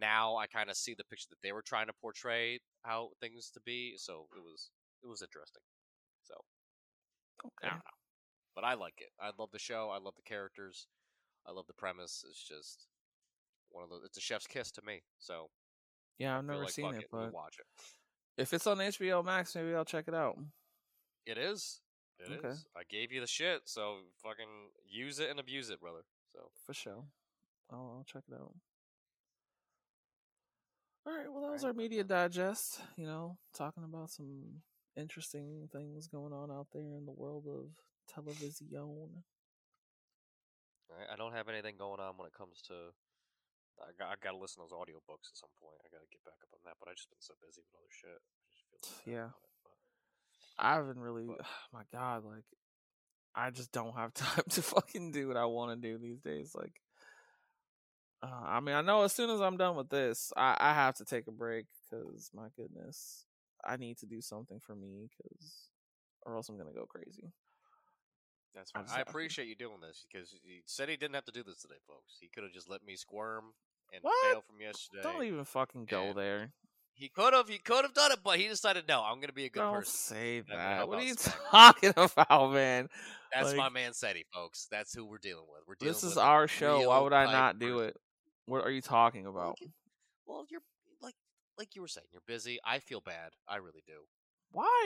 now 0.00 0.36
I 0.36 0.46
kind 0.46 0.70
of 0.70 0.76
see 0.76 0.94
the 0.94 1.04
picture 1.04 1.26
that 1.30 1.42
they 1.42 1.52
were 1.52 1.62
trying 1.62 1.88
to 1.88 1.92
portray 2.00 2.60
how 2.82 3.10
things 3.20 3.50
to 3.50 3.60
be, 3.60 3.94
so 3.98 4.26
it 4.34 4.40
was 4.40 4.70
it 5.02 5.08
was 5.08 5.22
interesting. 5.22 5.62
So, 6.22 6.34
I 7.62 7.66
okay. 7.66 7.70
don't 7.70 7.78
know. 7.84 7.98
But 8.54 8.64
I 8.64 8.74
like 8.74 9.00
it. 9.00 9.10
I 9.20 9.30
love 9.38 9.50
the 9.52 9.58
show. 9.58 9.90
I 9.92 9.98
love 9.98 10.14
the 10.16 10.22
characters. 10.22 10.86
I 11.46 11.52
love 11.52 11.66
the 11.66 11.74
premise. 11.74 12.24
It's 12.28 12.42
just 12.42 12.86
one 13.70 13.84
of 13.84 13.90
the 13.90 14.06
it's 14.06 14.18
a 14.18 14.20
chef's 14.20 14.46
kiss 14.46 14.70
to 14.72 14.82
me. 14.82 15.02
So, 15.18 15.50
Yeah, 16.18 16.34
I 16.36 16.38
I've 16.38 16.44
never 16.44 16.62
like 16.62 16.70
seen 16.70 16.94
it, 16.94 17.06
we'll 17.12 17.26
but 17.26 17.34
watch 17.34 17.58
it. 17.58 17.66
If 18.36 18.52
it's 18.52 18.66
on 18.66 18.78
HBO 18.78 19.24
Max, 19.24 19.54
maybe 19.54 19.74
I'll 19.74 19.84
check 19.84 20.06
it 20.08 20.14
out. 20.14 20.38
It 21.26 21.38
is. 21.38 21.80
It 22.18 22.32
is. 22.32 22.38
Okay. 22.38 22.54
I 22.76 22.82
gave 22.88 23.12
you 23.12 23.20
the 23.20 23.26
shit, 23.26 23.62
so 23.64 23.96
fucking 24.22 24.70
use 24.88 25.18
it 25.18 25.30
and 25.30 25.40
abuse 25.40 25.70
it, 25.70 25.80
brother. 25.80 26.00
So 26.32 26.50
For 26.66 26.74
sure. 26.74 27.04
I'll, 27.70 27.96
I'll 27.98 28.06
check 28.06 28.24
it 28.28 28.34
out. 28.34 28.54
All 31.06 31.16
right, 31.16 31.32
well, 31.32 31.42
that 31.42 31.52
was 31.52 31.64
our 31.64 31.72
media 31.72 32.04
digest. 32.04 32.80
You 32.96 33.06
know, 33.06 33.38
talking 33.54 33.84
about 33.84 34.10
some 34.10 34.62
interesting 34.96 35.68
things 35.72 36.08
going 36.08 36.32
on 36.32 36.50
out 36.50 36.68
there 36.72 36.94
in 36.96 37.06
the 37.06 37.12
world 37.12 37.46
of 37.48 37.70
television. 38.12 38.66
I 41.10 41.16
don't 41.16 41.32
have 41.32 41.48
anything 41.48 41.76
going 41.78 42.00
on 42.00 42.16
when 42.16 42.26
it 42.26 42.34
comes 42.36 42.60
to. 42.68 42.74
I 43.80 43.92
got, 43.98 44.08
I 44.12 44.14
got 44.20 44.32
to 44.32 44.40
listen 44.40 44.62
to 44.62 44.68
those 44.68 44.76
audiobooks 44.76 45.32
at 45.32 45.40
some 45.40 45.52
point. 45.60 45.80
I 45.84 45.88
got 45.88 46.04
to 46.04 46.10
get 46.12 46.24
back 46.24 46.36
up 46.44 46.52
on 46.52 46.60
that, 46.64 46.76
but 46.78 46.88
I 46.88 46.94
just 46.94 47.08
been 47.10 47.20
so 47.24 47.34
busy 47.40 47.62
with 47.64 47.74
other 47.80 47.90
shit. 47.92 48.20
I 48.20 48.44
just 48.52 48.64
feel 48.68 48.80
so 48.82 49.10
Yeah. 49.10 49.32
it, 49.32 50.60
I 50.60 50.74
haven't 50.74 50.98
really. 51.00 51.26
But- 51.26 51.46
my 51.72 51.84
God, 51.92 52.24
like, 52.24 52.44
I 53.34 53.50
just 53.50 53.72
don't 53.72 53.94
have 53.96 54.12
time 54.14 54.44
to 54.50 54.62
fucking 54.62 55.12
do 55.12 55.28
what 55.28 55.36
I 55.36 55.46
want 55.46 55.72
to 55.72 55.88
do 55.88 55.98
these 55.98 56.20
days. 56.20 56.52
Like, 56.54 56.74
uh, 58.22 58.28
I 58.44 58.60
mean, 58.60 58.74
I 58.74 58.82
know 58.82 59.02
as 59.02 59.12
soon 59.14 59.30
as 59.30 59.40
I'm 59.40 59.56
done 59.56 59.76
with 59.76 59.88
this, 59.88 60.32
I, 60.36 60.56
I 60.60 60.74
have 60.74 60.96
to 60.96 61.04
take 61.04 61.26
a 61.26 61.32
break 61.32 61.66
because 61.88 62.30
my 62.34 62.48
goodness, 62.56 63.24
I 63.64 63.76
need 63.76 63.96
to 63.98 64.06
do 64.06 64.20
something 64.20 64.60
for 64.60 64.74
me 64.74 65.08
because, 65.08 65.70
or 66.26 66.36
else 66.36 66.48
I'm 66.48 66.58
gonna 66.58 66.74
go 66.74 66.84
crazy. 66.84 67.32
That's 68.54 68.72
I 68.74 68.78
fine. 68.80 68.86
just 68.86 68.98
I 68.98 69.00
appreciate 69.02 69.48
you 69.48 69.54
doing 69.54 69.80
this 69.80 70.04
because 70.10 70.34
he 70.44 70.60
said 70.66 70.88
he 70.88 70.96
didn't 70.96 71.14
have 71.14 71.24
to 71.26 71.32
do 71.32 71.42
this 71.42 71.62
today, 71.62 71.78
folks. 71.86 72.18
He 72.20 72.28
could 72.28 72.42
have 72.42 72.52
just 72.52 72.68
let 72.68 72.84
me 72.84 72.96
squirm 72.96 73.54
and 73.92 74.02
What? 74.02 74.32
fail 74.32 74.42
from 74.46 74.60
yesterday. 74.60 75.02
Don't 75.02 75.24
even 75.24 75.44
fucking 75.44 75.86
go 75.86 76.08
and 76.08 76.18
there. 76.18 76.52
He 76.94 77.08
could 77.08 77.32
have. 77.32 77.48
He 77.48 77.58
could 77.58 77.82
have 77.84 77.94
done 77.94 78.12
it, 78.12 78.18
but 78.22 78.38
he 78.38 78.46
decided 78.48 78.84
no. 78.86 79.02
I'm 79.02 79.20
gonna 79.20 79.32
be 79.32 79.46
a 79.46 79.50
good 79.50 79.60
Don't 79.60 79.74
person. 79.76 79.92
say 79.92 80.40
that. 80.50 80.86
What 80.86 80.98
are 80.98 81.02
you 81.02 81.14
talking 81.14 81.92
about, 81.96 82.52
man? 82.52 82.88
That's 83.32 83.54
my 83.54 83.68
man, 83.70 83.92
Cetty, 83.92 84.24
folks. 84.34 84.66
That's 84.70 84.92
who 84.94 85.06
we're 85.06 85.18
dealing 85.18 85.44
with. 85.50 85.62
We're 85.66 85.76
dealing 85.76 85.94
This 85.94 86.04
is 86.04 86.18
our 86.18 86.46
show. 86.46 86.88
Why 86.88 86.98
would 87.00 87.12
I 87.14 87.30
not 87.30 87.58
do 87.58 87.74
person. 87.76 87.88
it? 87.88 87.96
What 88.46 88.64
are 88.64 88.70
you 88.70 88.82
talking 88.82 89.26
about? 89.26 89.56
Well, 90.26 90.44
you're 90.50 90.60
like 91.00 91.14
like 91.56 91.74
you 91.74 91.80
were 91.80 91.88
saying. 91.88 92.06
You're 92.12 92.22
busy. 92.26 92.58
I 92.64 92.80
feel 92.80 93.00
bad. 93.00 93.30
I 93.48 93.56
really 93.56 93.82
do. 93.86 93.94
Why? 94.52 94.84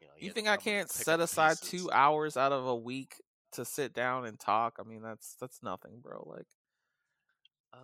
You 0.00 0.06
know. 0.06 0.12
You 0.18 0.26
get 0.28 0.34
think 0.36 0.48
I 0.48 0.56
can't 0.58 0.90
set 0.90 1.18
aside 1.20 1.58
pieces. 1.60 1.70
two 1.70 1.90
hours 1.90 2.36
out 2.36 2.52
of 2.52 2.66
a 2.66 2.76
week 2.76 3.14
to 3.52 3.64
sit 3.64 3.92
down 3.94 4.26
and 4.26 4.38
talk? 4.38 4.76
I 4.78 4.88
mean, 4.88 5.02
that's 5.02 5.34
that's 5.40 5.60
nothing, 5.62 6.00
bro. 6.02 6.24
Like, 6.30 6.46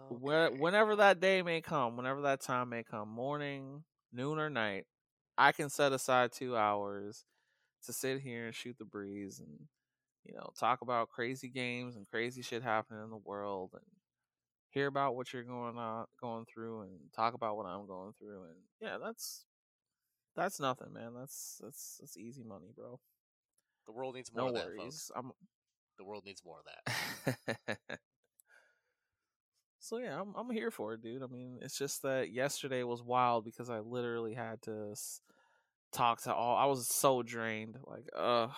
where, 0.08 0.50
whenever 0.50 0.96
that 0.96 1.20
day 1.20 1.42
may 1.42 1.60
come, 1.60 1.96
whenever 1.96 2.22
that 2.22 2.40
time 2.40 2.70
may 2.70 2.82
come, 2.82 3.08
morning, 3.08 3.84
noon, 4.12 4.38
or 4.38 4.50
night, 4.50 4.86
I 5.36 5.52
can 5.52 5.70
set 5.70 5.92
aside 5.92 6.32
two 6.32 6.56
hours 6.56 7.24
to 7.84 7.92
sit 7.92 8.20
here 8.20 8.46
and 8.46 8.54
shoot 8.54 8.76
the 8.78 8.84
breeze 8.84 9.40
and 9.40 9.66
you 10.24 10.34
know 10.34 10.50
talk 10.58 10.80
about 10.82 11.08
crazy 11.08 11.48
games 11.48 11.96
and 11.96 12.08
crazy 12.08 12.42
shit 12.42 12.62
happening 12.62 13.02
in 13.04 13.10
the 13.10 13.16
world 13.16 13.70
and 13.72 13.84
hear 14.70 14.88
about 14.88 15.14
what 15.14 15.32
you're 15.32 15.44
going 15.44 15.78
on 15.78 16.06
going 16.20 16.44
through 16.52 16.82
and 16.82 16.90
talk 17.14 17.34
about 17.34 17.56
what 17.56 17.66
I'm 17.66 17.86
going 17.86 18.12
through 18.18 18.42
and 18.42 18.56
yeah, 18.80 18.98
that's 19.02 19.44
that's 20.36 20.60
nothing, 20.60 20.92
man. 20.92 21.12
That's 21.18 21.60
that's 21.62 21.98
that's 22.00 22.16
easy 22.16 22.44
money, 22.44 22.68
bro. 22.74 23.00
The 23.86 23.92
world 23.92 24.14
needs 24.14 24.30
more 24.34 24.44
No 24.44 24.48
of 24.48 24.54
that, 24.54 24.76
folks. 24.76 25.10
I'm 25.16 25.32
The 25.98 26.04
world 26.04 26.24
needs 26.24 26.42
more 26.44 26.58
of 26.60 26.66
that. 27.66 27.78
so 29.88 29.98
yeah, 29.98 30.20
I'm 30.20 30.34
I'm 30.36 30.50
here 30.50 30.70
for 30.70 30.94
it, 30.94 31.02
dude. 31.02 31.22
I 31.22 31.26
mean, 31.26 31.58
it's 31.62 31.78
just 31.78 32.02
that 32.02 32.30
yesterday 32.32 32.82
was 32.82 33.02
wild 33.02 33.44
because 33.44 33.70
I 33.70 33.78
literally 33.80 34.34
had 34.34 34.60
to 34.62 34.88
s- 34.92 35.20
talk 35.92 36.22
to 36.22 36.34
all. 36.34 36.56
I 36.56 36.66
was 36.66 36.86
so 36.88 37.22
drained. 37.22 37.78
Like, 37.86 38.06
uh, 38.14 38.48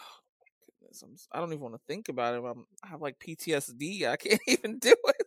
goodness, 0.81 1.03
I'm. 1.03 1.17
I 1.33 1.39
don't 1.41 1.53
even 1.53 1.63
want 1.63 1.75
to 1.75 1.81
think 1.87 2.09
about 2.09 2.35
it. 2.35 2.43
I'm, 2.45 2.65
I 2.83 2.89
have 2.89 3.01
like 3.01 3.19
PTSD. 3.19 4.07
I 4.09 4.17
can't 4.17 4.41
even 4.47 4.79
do 4.79 4.95
it. 5.05 5.27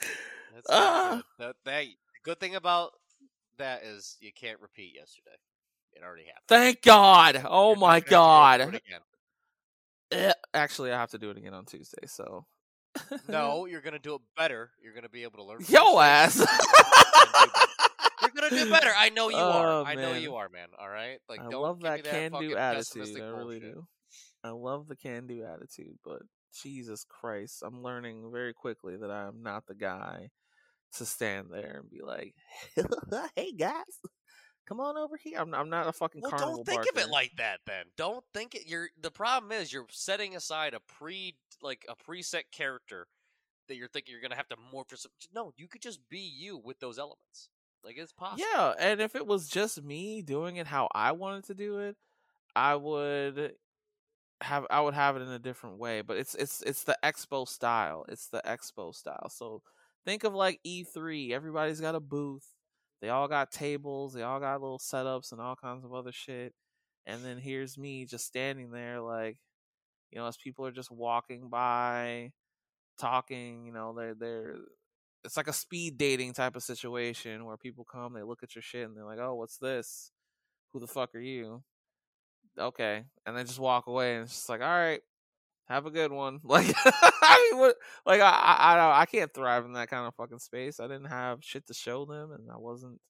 That's 0.54 0.70
not 0.70 1.12
good. 1.12 1.24
That, 1.38 1.56
that 1.64 1.84
the 1.84 1.96
good 2.24 2.40
thing 2.40 2.56
about 2.56 2.92
that 3.58 3.82
is 3.84 4.16
you 4.20 4.32
can't 4.34 4.60
repeat 4.60 4.94
yesterday. 4.94 5.36
It 5.94 6.02
already 6.02 6.24
happened. 6.24 6.44
Thank 6.48 6.82
God. 6.82 7.42
Oh 7.48 7.70
You're 7.70 7.78
my 7.78 8.00
gonna 8.00 8.20
have 8.26 8.58
to 8.60 8.64
go 8.64 8.70
God. 8.70 8.80
Eh, 10.12 10.32
Actually, 10.52 10.92
I 10.92 10.98
have 10.98 11.10
to 11.12 11.18
do 11.18 11.30
it 11.30 11.38
again 11.38 11.54
on 11.54 11.64
Tuesday. 11.64 12.06
So 12.06 12.44
No, 13.28 13.66
you're 13.66 13.80
gonna 13.80 13.98
do 13.98 14.14
it 14.14 14.20
better. 14.36 14.70
You're 14.82 14.94
gonna 14.94 15.08
be 15.08 15.22
able 15.22 15.38
to 15.38 15.44
learn. 15.44 15.60
yo 15.68 15.98
ass. 16.00 16.38
and 16.38 16.48
do 16.48 17.32
better. 17.32 17.50
You're 18.22 18.30
gonna 18.30 18.64
do 18.64 18.70
better. 18.70 18.90
I 18.96 19.08
know 19.10 19.28
you 19.30 19.36
are. 19.36 19.68
Oh, 19.68 19.84
I 19.84 19.94
know 19.94 20.14
you 20.14 20.36
are, 20.36 20.48
man. 20.48 20.68
All 20.78 20.88
right. 20.88 21.18
Like, 21.28 21.40
I 21.40 21.50
don't 21.50 21.62
love 21.62 21.80
that 21.80 22.04
that 22.04 22.10
can 22.10 22.32
do 22.40 22.56
attitude. 22.56 23.20
I 23.20 23.26
really 23.26 23.60
bullshit. 23.60 23.74
do. 23.74 23.86
I 24.42 24.50
love 24.50 24.88
the 24.88 24.96
can 24.96 25.26
do 25.26 25.44
attitude, 25.44 25.98
but 26.04 26.22
Jesus 26.62 27.04
Christ, 27.08 27.62
I'm 27.64 27.82
learning 27.82 28.30
very 28.32 28.52
quickly 28.52 28.96
that 28.96 29.10
I'm 29.10 29.42
not 29.42 29.66
the 29.66 29.74
guy 29.74 30.30
to 30.96 31.04
stand 31.04 31.48
there 31.50 31.80
and 31.80 31.90
be 31.90 32.02
like, 32.02 32.34
"Hey 33.36 33.52
guys, 33.52 34.00
come 34.66 34.80
on 34.80 34.96
over 34.96 35.16
here." 35.16 35.38
I'm, 35.38 35.54
I'm 35.54 35.70
not 35.70 35.86
a 35.86 35.92
fucking 35.92 36.20
Well, 36.22 36.30
carnival 36.30 36.56
don't 36.56 36.66
think 36.66 36.86
of 36.90 36.98
it 36.98 37.10
like 37.10 37.32
that. 37.36 37.60
Then 37.66 37.84
don't 37.96 38.24
think 38.32 38.54
it. 38.54 38.66
You're 38.66 38.88
the 39.00 39.10
problem 39.10 39.52
is 39.52 39.72
you're 39.72 39.86
setting 39.90 40.36
aside 40.36 40.74
a 40.74 40.80
pre 40.80 41.34
like 41.62 41.86
a 41.88 41.96
preset 41.96 42.44
character 42.52 43.06
that 43.68 43.76
you're 43.76 43.88
thinking 43.88 44.12
you're 44.12 44.22
gonna 44.22 44.36
have 44.36 44.48
to 44.48 44.56
morph. 44.56 44.90
Yourself. 44.90 45.12
No, 45.34 45.52
you 45.56 45.68
could 45.68 45.82
just 45.82 46.00
be 46.08 46.18
you 46.18 46.58
with 46.58 46.80
those 46.80 46.98
elements. 46.98 47.48
Like 47.84 47.96
it's 47.98 48.12
possible. 48.12 48.44
Yeah, 48.52 48.72
and 48.78 49.00
if 49.00 49.14
it 49.14 49.26
was 49.26 49.48
just 49.48 49.82
me 49.82 50.22
doing 50.22 50.56
it 50.56 50.66
how 50.66 50.88
I 50.94 51.12
wanted 51.12 51.44
to 51.44 51.54
do 51.54 51.78
it, 51.78 51.96
I 52.56 52.76
would 52.76 53.54
have 54.40 54.66
I 54.70 54.80
would 54.80 54.94
have 54.94 55.16
it 55.16 55.22
in 55.22 55.28
a 55.28 55.38
different 55.38 55.78
way. 55.78 56.00
But 56.00 56.16
it's 56.16 56.34
it's 56.34 56.62
it's 56.62 56.84
the 56.84 56.96
expo 57.02 57.46
style. 57.46 58.06
It's 58.08 58.28
the 58.28 58.42
expo 58.46 58.94
style. 58.94 59.28
So 59.28 59.62
think 60.04 60.24
of 60.24 60.34
like 60.34 60.60
E3. 60.66 61.32
Everybody's 61.32 61.80
got 61.80 61.94
a 61.94 62.00
booth. 62.00 62.53
They 63.04 63.10
all 63.10 63.28
got 63.28 63.52
tables. 63.52 64.14
They 64.14 64.22
all 64.22 64.40
got 64.40 64.62
little 64.62 64.78
setups 64.78 65.30
and 65.32 65.40
all 65.42 65.56
kinds 65.56 65.84
of 65.84 65.92
other 65.92 66.10
shit. 66.10 66.54
And 67.04 67.22
then 67.22 67.36
here's 67.36 67.76
me 67.76 68.06
just 68.06 68.24
standing 68.26 68.70
there, 68.70 69.02
like, 69.02 69.36
you 70.10 70.18
know, 70.18 70.26
as 70.26 70.38
people 70.38 70.64
are 70.64 70.72
just 70.72 70.90
walking 70.90 71.50
by, 71.50 72.32
talking. 72.98 73.66
You 73.66 73.74
know, 73.74 73.94
they're 73.94 74.14
they're. 74.14 74.56
It's 75.22 75.36
like 75.36 75.48
a 75.48 75.52
speed 75.52 75.98
dating 75.98 76.32
type 76.32 76.56
of 76.56 76.62
situation 76.62 77.44
where 77.44 77.58
people 77.58 77.84
come, 77.84 78.14
they 78.14 78.22
look 78.22 78.42
at 78.42 78.54
your 78.54 78.62
shit, 78.62 78.86
and 78.88 78.96
they're 78.96 79.04
like, 79.04 79.18
"Oh, 79.20 79.34
what's 79.34 79.58
this? 79.58 80.12
Who 80.72 80.80
the 80.80 80.86
fuck 80.88 81.14
are 81.14 81.20
you?" 81.20 81.62
okay, 82.58 83.04
and 83.26 83.36
they 83.36 83.44
just 83.44 83.58
walk 83.58 83.86
away, 83.86 84.14
and 84.16 84.24
it's 84.24 84.34
just 84.34 84.48
like, 84.48 84.60
all 84.60 84.66
right, 84.68 85.00
have 85.68 85.86
a 85.86 85.90
good 85.90 86.12
one. 86.12 86.40
Like, 86.44 86.74
I 86.76 87.48
mean, 87.50 87.58
what? 87.60 87.76
Like, 88.06 88.20
I, 88.20 88.28
I, 88.30 88.72
I, 88.72 88.76
don't- 88.76 89.00
I 89.00 89.06
can't 89.06 89.32
thrive 89.32 89.64
in 89.64 89.72
that 89.74 89.88
kind 89.88 90.06
of 90.06 90.14
fucking 90.14 90.38
space. 90.38 90.78
I 90.80 90.84
didn't 90.88 91.06
have 91.06 91.38
shit 91.42 91.66
to 91.68 91.74
show 91.74 92.04
them, 92.04 92.32
and 92.32 92.50
I 92.50 92.56
wasn't, 92.58 93.00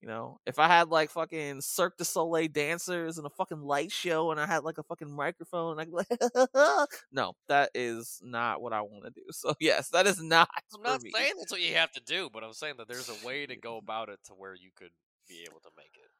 you 0.00 0.08
know, 0.08 0.38
if 0.46 0.58
I 0.58 0.66
had 0.68 0.88
like 0.88 1.10
fucking 1.10 1.60
Cirque 1.60 1.96
du 1.96 2.04
Soleil 2.04 2.48
dancers 2.48 3.18
and 3.18 3.26
a 3.26 3.30
fucking 3.30 3.60
light 3.62 3.92
show, 3.92 4.30
and 4.32 4.40
I 4.40 4.46
had 4.46 4.64
like 4.64 4.78
a 4.78 4.82
fucking 4.82 5.10
microphone, 5.10 5.78
I'd 5.78 5.88
be 5.90 5.96
like, 5.96 6.08
no, 7.12 7.34
that 7.48 7.70
is 7.74 8.20
not 8.22 8.60
what 8.62 8.72
I 8.72 8.80
want 8.82 9.04
to 9.04 9.10
do. 9.10 9.22
So 9.30 9.54
yes, 9.60 9.88
that 9.90 10.06
is 10.06 10.20
not. 10.22 10.48
I'm 10.74 10.82
not 10.82 11.02
me. 11.02 11.10
saying 11.14 11.34
that's 11.38 11.52
what 11.52 11.60
you 11.60 11.74
have 11.74 11.92
to 11.92 12.00
do, 12.00 12.30
but 12.32 12.42
I'm 12.44 12.52
saying 12.52 12.74
that 12.78 12.88
there's 12.88 13.08
a 13.10 13.26
way 13.26 13.46
to 13.46 13.56
go 13.56 13.76
about 13.76 14.08
it 14.08 14.18
to 14.26 14.32
where 14.32 14.54
you 14.54 14.70
could 14.76 14.90
be 15.28 15.46
able 15.48 15.60
to 15.60 15.70
make 15.76 15.92
it. 15.94 16.10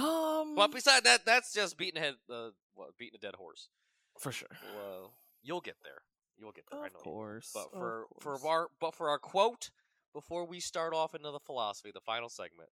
Um, 0.00 0.54
But 0.54 0.70
beside 0.72 1.04
that, 1.04 1.24
that's 1.26 1.52
just 1.52 1.76
beating 1.76 2.00
a 2.00 2.04
head, 2.04 2.14
uh, 2.30 2.50
what, 2.74 2.96
beating 2.96 3.16
a 3.16 3.26
dead 3.26 3.34
horse. 3.34 3.68
For 4.22 4.32
sure, 4.32 4.56
Well, 4.76 5.04
uh, 5.04 5.08
you'll 5.42 5.60
get 5.60 5.76
there. 5.82 6.02
You'll 6.38 6.52
get 6.52 6.64
there. 6.70 6.80
I 6.80 6.86
of 6.86 6.92
know. 6.92 6.98
you 6.98 7.04
course. 7.04 7.50
But 7.52 7.72
for 7.72 8.06
for 8.20 8.38
our 8.46 8.68
but 8.80 8.94
for 8.94 9.08
our 9.08 9.18
quote 9.18 9.70
before 10.14 10.46
we 10.46 10.60
start 10.60 10.94
off 10.94 11.14
into 11.14 11.30
the 11.30 11.40
philosophy, 11.40 11.90
the 11.92 12.00
final 12.00 12.28
segment 12.28 12.70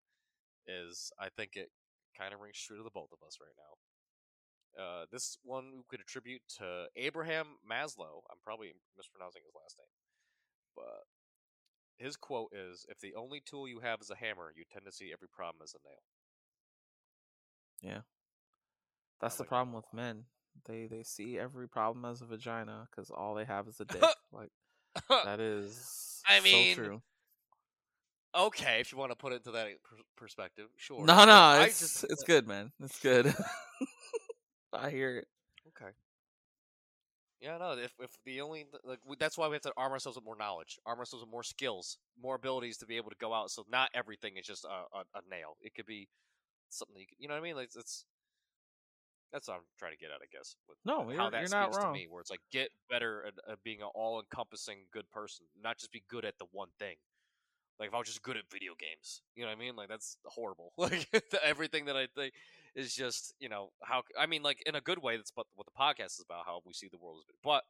is 0.67 1.11
I 1.19 1.29
think 1.29 1.55
it 1.55 1.69
kind 2.17 2.33
of 2.33 2.39
rings 2.39 2.59
true 2.59 2.77
to 2.77 2.83
the 2.83 2.89
both 2.93 3.11
of 3.11 3.25
us 3.25 3.37
right 3.41 3.55
now. 3.57 4.83
Uh, 4.83 5.05
this 5.11 5.37
one 5.43 5.71
we 5.77 5.83
could 5.89 5.99
attribute 5.99 6.41
to 6.59 6.85
Abraham 6.95 7.57
Maslow. 7.69 8.21
I'm 8.29 8.39
probably 8.43 8.73
mispronouncing 8.95 9.41
his 9.43 9.55
last 9.55 9.77
name, 9.77 9.91
but 10.75 11.03
his 11.97 12.15
quote 12.15 12.51
is: 12.53 12.85
"If 12.87 12.99
the 12.99 13.15
only 13.15 13.41
tool 13.41 13.67
you 13.67 13.79
have 13.79 13.99
is 14.01 14.11
a 14.11 14.15
hammer, 14.15 14.53
you 14.55 14.63
tend 14.71 14.85
to 14.85 14.91
see 14.91 15.11
every 15.11 15.27
problem 15.27 15.61
as 15.63 15.73
a 15.73 15.79
nail." 15.83 16.03
Yeah 17.81 18.01
that's 19.19 19.35
the 19.35 19.43
like 19.43 19.49
problem 19.49 19.75
with 19.75 19.93
men. 19.93 20.25
They 20.65 20.87
they 20.87 21.03
see 21.03 21.37
every 21.39 21.67
problem 21.67 22.05
as 22.05 22.21
a 22.21 22.25
vagina 22.25 22.87
because 22.89 23.09
all 23.09 23.33
they 23.35 23.45
have 23.45 23.67
is 23.67 23.79
a 23.79 23.85
dick. 23.85 24.03
like 24.31 24.51
that 25.09 25.39
is. 25.39 26.21
I 26.27 26.39
so 26.39 26.43
mean, 26.43 26.75
true. 26.75 27.01
okay, 28.35 28.79
if 28.79 28.91
you 28.91 28.97
want 28.97 29.11
to 29.11 29.15
put 29.15 29.33
it 29.33 29.37
into 29.37 29.51
that 29.51 29.67
eh, 29.67 29.73
per- 29.83 30.03
perspective, 30.15 30.67
sure. 30.77 31.05
No, 31.05 31.25
no, 31.25 31.31
I 31.33 31.63
it's 31.65 31.79
just 31.79 32.03
it's 32.03 32.23
uh 32.23 32.25
good, 32.25 32.47
man. 32.47 32.71
It's 32.81 32.99
good. 32.99 33.33
I 34.73 34.89
hear 34.89 35.17
it. 35.17 35.27
Okay. 35.69 35.91
Yeah, 37.41 37.57
no. 37.57 37.71
If 37.71 37.93
if 37.99 38.11
the 38.25 38.41
only 38.41 38.67
like 38.83 38.99
we, 39.05 39.15
that's 39.17 39.37
why 39.37 39.47
we 39.47 39.55
have 39.55 39.61
to 39.63 39.73
arm 39.77 39.93
ourselves 39.93 40.17
with 40.17 40.25
more 40.25 40.35
knowledge, 40.35 40.77
arm 40.85 40.99
ourselves 40.99 41.23
with 41.23 41.31
more 41.31 41.43
skills, 41.43 41.97
more 42.21 42.35
abilities 42.35 42.77
to 42.79 42.85
be 42.85 42.97
able 42.97 43.09
to 43.11 43.15
go 43.17 43.33
out. 43.33 43.49
So 43.49 43.65
not 43.69 43.89
everything 43.93 44.35
is 44.37 44.45
just 44.45 44.65
a, 44.65 44.67
a, 44.67 44.99
a 45.15 45.21
nail. 45.29 45.55
It 45.61 45.73
could 45.73 45.85
be 45.85 46.09
something 46.69 46.97
you 46.97 47.07
could, 47.07 47.17
you 47.19 47.27
know 47.27 47.35
what 47.35 47.41
I 47.41 47.43
mean. 47.43 47.55
Like 47.55 47.69
it's 47.75 48.05
that's 49.31 49.47
what 49.47 49.55
I'm 49.57 49.63
trying 49.77 49.91
to 49.93 49.97
get 49.97 50.09
at, 50.11 50.21
I 50.21 50.27
guess. 50.31 50.55
With 50.67 50.77
No, 50.85 51.01
with 51.01 51.15
you're- 51.15 51.17
how 51.23 51.29
that 51.29 51.41
you're 51.41 51.49
not 51.49 51.65
speaks 51.73 51.77
to 51.77 51.83
wrong. 51.85 51.93
me, 51.93 52.07
where 52.09 52.21
it's 52.21 52.29
like 52.31 52.41
get 52.51 52.69
better 52.89 53.25
at, 53.27 53.33
at 53.51 53.63
being 53.63 53.81
an 53.81 53.89
all-encompassing 53.93 54.85
good 54.91 55.09
person, 55.11 55.45
not 55.61 55.77
just 55.77 55.91
be 55.91 56.03
good 56.09 56.25
at 56.25 56.37
the 56.39 56.45
one 56.51 56.69
thing. 56.79 56.95
Like 57.79 57.89
if 57.89 57.93
I 57.93 57.97
was 57.99 58.07
just 58.07 58.21
good 58.23 58.35
at 58.37 58.43
video 58.51 58.73
games, 58.77 59.21
you 59.35 59.43
know 59.43 59.49
what 59.49 59.57
I 59.57 59.59
mean? 59.59 59.75
Like 59.75 59.87
that's 59.89 60.17
horrible. 60.25 60.73
Like 60.77 61.09
the- 61.11 61.43
everything 61.45 61.85
that 61.85 61.95
I 61.95 62.07
think 62.15 62.33
is 62.75 62.93
just 62.93 63.33
you 63.39 63.49
know 63.49 63.71
how 63.81 64.03
I 64.17 64.25
mean 64.25 64.43
like 64.43 64.61
in 64.65 64.75
a 64.75 64.81
good 64.81 64.99
way. 65.01 65.15
That's 65.17 65.31
what 65.35 65.47
what 65.55 65.65
the 65.65 65.71
podcast 65.79 66.17
is 66.19 66.23
about. 66.25 66.45
How 66.45 66.61
we 66.65 66.73
see 66.73 66.87
the 66.91 66.97
world 66.97 67.19
as 67.19 67.35
but 67.43 67.63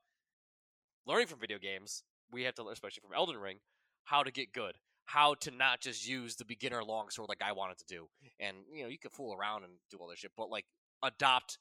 learning 1.06 1.28
from 1.28 1.40
video 1.40 1.58
games, 1.60 2.04
we 2.32 2.44
have 2.44 2.56
to 2.56 2.64
learn, 2.64 2.74
especially 2.74 3.02
from 3.02 3.14
Elden 3.16 3.38
Ring, 3.38 3.58
how 4.04 4.24
to 4.24 4.32
get 4.32 4.52
good, 4.54 4.76
how 5.06 5.34
to 5.36 5.52
not 5.52 5.80
just 5.82 6.08
use 6.08 6.36
the 6.36 6.46
beginner 6.46 6.84
longsword 6.84 7.30
like 7.30 7.42
I 7.42 7.52
wanted 7.52 7.78
to 7.80 7.86
do. 7.86 8.08
And 8.40 8.58
you 8.74 8.84
know, 8.84 8.90
you 8.90 8.98
can 9.00 9.12
fool 9.12 9.36
around 9.36 9.64
and 9.64 9.74
do 9.92 9.98
all 9.98 10.08
this 10.10 10.20
shit, 10.20 10.32
but 10.36 10.50
like 10.50 10.66
adopt, 11.04 11.58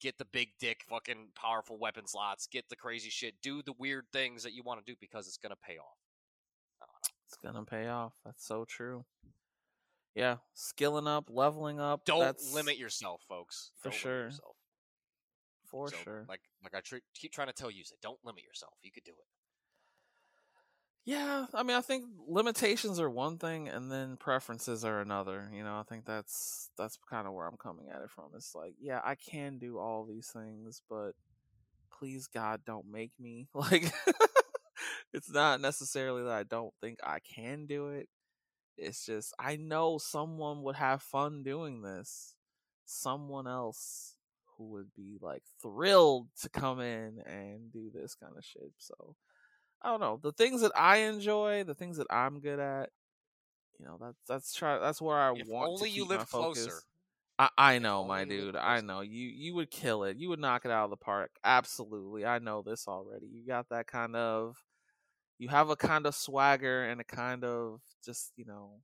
get 0.00 0.18
the 0.18 0.24
big 0.24 0.48
dick, 0.58 0.82
fucking 0.88 1.28
powerful 1.34 1.78
weapon 1.78 2.06
slots, 2.06 2.46
get 2.46 2.68
the 2.68 2.76
crazy 2.76 3.10
shit, 3.10 3.34
do 3.42 3.62
the 3.62 3.74
weird 3.78 4.04
things 4.12 4.42
that 4.42 4.52
you 4.52 4.62
want 4.62 4.84
to 4.84 4.92
do 4.92 4.96
because 5.00 5.26
it's 5.26 5.36
gonna 5.36 5.56
pay 5.56 5.78
off. 5.78 5.98
It's 7.26 7.36
gonna 7.42 7.64
pay 7.64 7.86
off. 7.86 8.14
That's 8.24 8.44
so 8.44 8.64
true. 8.64 9.04
Yeah, 10.14 10.38
skilling 10.54 11.06
up, 11.06 11.28
leveling 11.30 11.78
up. 11.78 12.04
Don't 12.04 12.20
that's 12.20 12.52
limit 12.52 12.76
yourself, 12.76 13.22
folks. 13.28 13.70
For 13.80 13.90
Don't 13.90 13.98
sure. 13.98 14.30
for 15.66 15.88
So, 15.90 15.96
sure. 16.02 16.24
Like 16.28 16.40
like 16.64 16.74
I 16.74 16.80
tr- 16.80 16.96
keep 17.14 17.32
trying 17.32 17.46
to 17.46 17.52
tell 17.52 17.70
you, 17.70 17.84
don't 18.02 18.18
limit 18.24 18.42
yourself. 18.42 18.72
You 18.82 18.90
could 18.90 19.04
do 19.04 19.12
it. 19.12 19.26
Yeah, 21.06 21.46
I 21.54 21.62
mean, 21.62 21.76
I 21.76 21.80
think 21.80 22.04
limitations 22.28 23.00
are 23.00 23.10
one 23.10 23.38
thing, 23.38 23.68
and 23.68 23.90
then 23.90 24.16
preferences 24.16 24.84
are 24.84 25.00
another. 25.00 25.50
You 25.52 25.64
know, 25.64 25.78
I 25.78 25.82
think 25.82 26.04
that's 26.04 26.70
that's 26.76 26.98
kind 27.08 27.26
of 27.26 27.32
where 27.32 27.46
I'm 27.46 27.56
coming 27.56 27.88
at 27.88 28.02
it 28.02 28.10
from. 28.10 28.26
It's 28.36 28.54
like, 28.54 28.74
yeah, 28.80 29.00
I 29.04 29.14
can 29.14 29.58
do 29.58 29.78
all 29.78 30.04
these 30.04 30.28
things, 30.28 30.82
but 30.88 31.12
please, 31.98 32.26
God, 32.28 32.62
don't 32.66 32.90
make 32.90 33.12
me. 33.20 33.48
Like, 33.54 33.92
it's 35.12 35.30
not 35.30 35.60
necessarily 35.60 36.22
that 36.24 36.32
I 36.32 36.42
don't 36.44 36.74
think 36.80 36.98
I 37.04 37.18
can 37.20 37.66
do 37.66 37.88
it. 37.88 38.08
It's 38.78 39.06
just 39.06 39.34
I 39.38 39.56
know 39.56 39.98
someone 39.98 40.62
would 40.62 40.76
have 40.76 41.02
fun 41.02 41.42
doing 41.42 41.82
this. 41.82 42.34
Someone 42.86 43.46
else 43.48 44.16
who 44.56 44.64
would 44.72 44.94
be 44.96 45.18
like 45.20 45.42
thrilled 45.62 46.28
to 46.42 46.48
come 46.50 46.80
in 46.80 47.20
and 47.26 47.72
do 47.72 47.90
this 47.94 48.14
kind 48.14 48.34
of 48.36 48.44
shit. 48.44 48.72
So 48.78 49.16
I 49.82 49.88
don't 49.90 50.00
know. 50.00 50.16
The 50.18 50.32
things 50.32 50.60
that 50.62 50.72
I 50.76 50.98
enjoy, 50.98 51.64
the 51.64 51.74
things 51.74 51.96
that 51.96 52.06
I'm 52.10 52.40
good 52.40 52.60
at, 52.60 52.90
you 53.78 53.86
know, 53.86 53.98
that's 54.00 54.18
that's 54.28 54.54
try 54.54 54.78
that's 54.78 55.02
where 55.02 55.18
I 55.18 55.32
If 55.34 55.48
want 55.48 55.76
to 55.76 55.86
only 55.86 55.90
you 55.90 56.04
live 56.04 56.10
my 56.10 56.24
lived 56.24 56.24
focus. 56.24 56.84
closer. 56.84 56.84
I, 57.38 57.50
I 57.58 57.78
know, 57.78 58.04
my 58.04 58.24
only 58.24 58.26
you 58.26 58.34
lived 58.34 58.50
dude. 58.50 58.56
I 58.56 58.80
know 58.80 59.00
you. 59.00 59.28
You 59.28 59.54
would 59.54 59.70
kill 59.70 60.04
it. 60.04 60.16
You 60.18 60.28
would 60.30 60.40
knock 60.40 60.64
it 60.64 60.70
out 60.70 60.84
of 60.84 60.90
the 60.90 60.96
park. 60.96 61.38
Absolutely. 61.44 62.26
I 62.26 62.38
know 62.38 62.62
this 62.62 62.86
already. 62.88 63.26
You 63.26 63.46
got 63.46 63.68
that 63.70 63.86
kind 63.86 64.14
of. 64.16 64.62
You 65.38 65.48
have 65.50 65.70
a 65.70 65.76
kind 65.76 66.06
of 66.06 66.14
swagger 66.14 66.84
and 66.86 67.00
a 67.00 67.04
kind 67.04 67.44
of 67.44 67.82
just 68.04 68.32
you 68.36 68.46
know. 68.46 68.82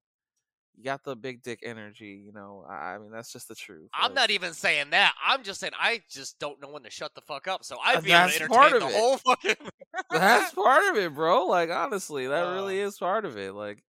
You 0.77 0.85
got 0.85 1.05
the 1.05 1.16
big 1.16 1.43
dick 1.43 1.61
energy. 1.62 2.23
You 2.24 2.32
know. 2.32 2.65
I, 2.69 2.94
I 2.94 2.98
mean, 2.98 3.11
that's 3.11 3.32
just 3.32 3.48
the 3.48 3.55
truth. 3.55 3.89
I'm 3.94 4.12
not 4.15 4.31
even 4.31 4.53
saying 4.53 4.90
that. 4.90 5.15
I'm 5.24 5.43
just 5.43 5.61
saying 5.61 5.73
I 5.81 6.03
just 6.11 6.39
don't 6.39 6.61
know 6.61 6.69
when 6.69 6.82
to 6.82 6.90
shut 6.90 7.15
the 7.15 7.23
fuck 7.23 7.48
up. 7.48 7.65
So 7.65 7.78
I'd 7.82 8.05
be 8.05 8.12
able 8.12 8.27
that's 8.27 8.39
to 8.39 8.47
part 8.48 8.73
entertain 8.73 8.82
of 8.86 8.93
the 8.93 8.97
it. 8.97 9.01
whole 9.01 9.16
fucking. 9.19 9.57
that's 10.11 10.53
part 10.55 10.85
of 10.90 10.97
it, 11.03 11.15
bro. 11.15 11.47
Like 11.47 11.70
honestly, 11.70 12.27
that 12.27 12.43
really 12.53 12.82
Uh. 12.82 12.86
is 12.89 12.98
part 12.98 13.24
of 13.24 13.36
it. 13.39 13.55
Like 13.55 13.82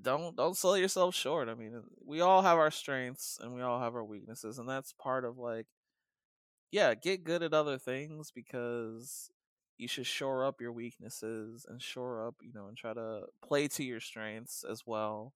don't 0.00 0.36
don't 0.36 0.56
sell 0.56 0.76
yourself 0.76 1.14
short. 1.14 1.48
I 1.48 1.54
mean, 1.54 1.82
we 2.04 2.20
all 2.20 2.42
have 2.42 2.58
our 2.58 2.70
strengths 2.70 3.38
and 3.40 3.54
we 3.54 3.62
all 3.62 3.80
have 3.80 3.94
our 3.94 4.04
weaknesses, 4.04 4.58
and 4.58 4.68
that's 4.68 4.92
part 4.92 5.24
of 5.24 5.38
like 5.38 5.66
yeah, 6.70 6.94
get 6.94 7.24
good 7.24 7.42
at 7.42 7.52
other 7.52 7.76
things 7.78 8.30
because 8.34 9.30
you 9.78 9.86
should 9.88 10.06
shore 10.06 10.44
up 10.46 10.60
your 10.60 10.72
weaknesses 10.72 11.66
and 11.68 11.82
shore 11.82 12.26
up, 12.26 12.36
you 12.42 12.52
know, 12.54 12.66
and 12.66 12.76
try 12.76 12.94
to 12.94 13.22
play 13.46 13.68
to 13.68 13.84
your 13.84 14.00
strengths 14.00 14.64
as 14.68 14.82
well. 14.86 15.34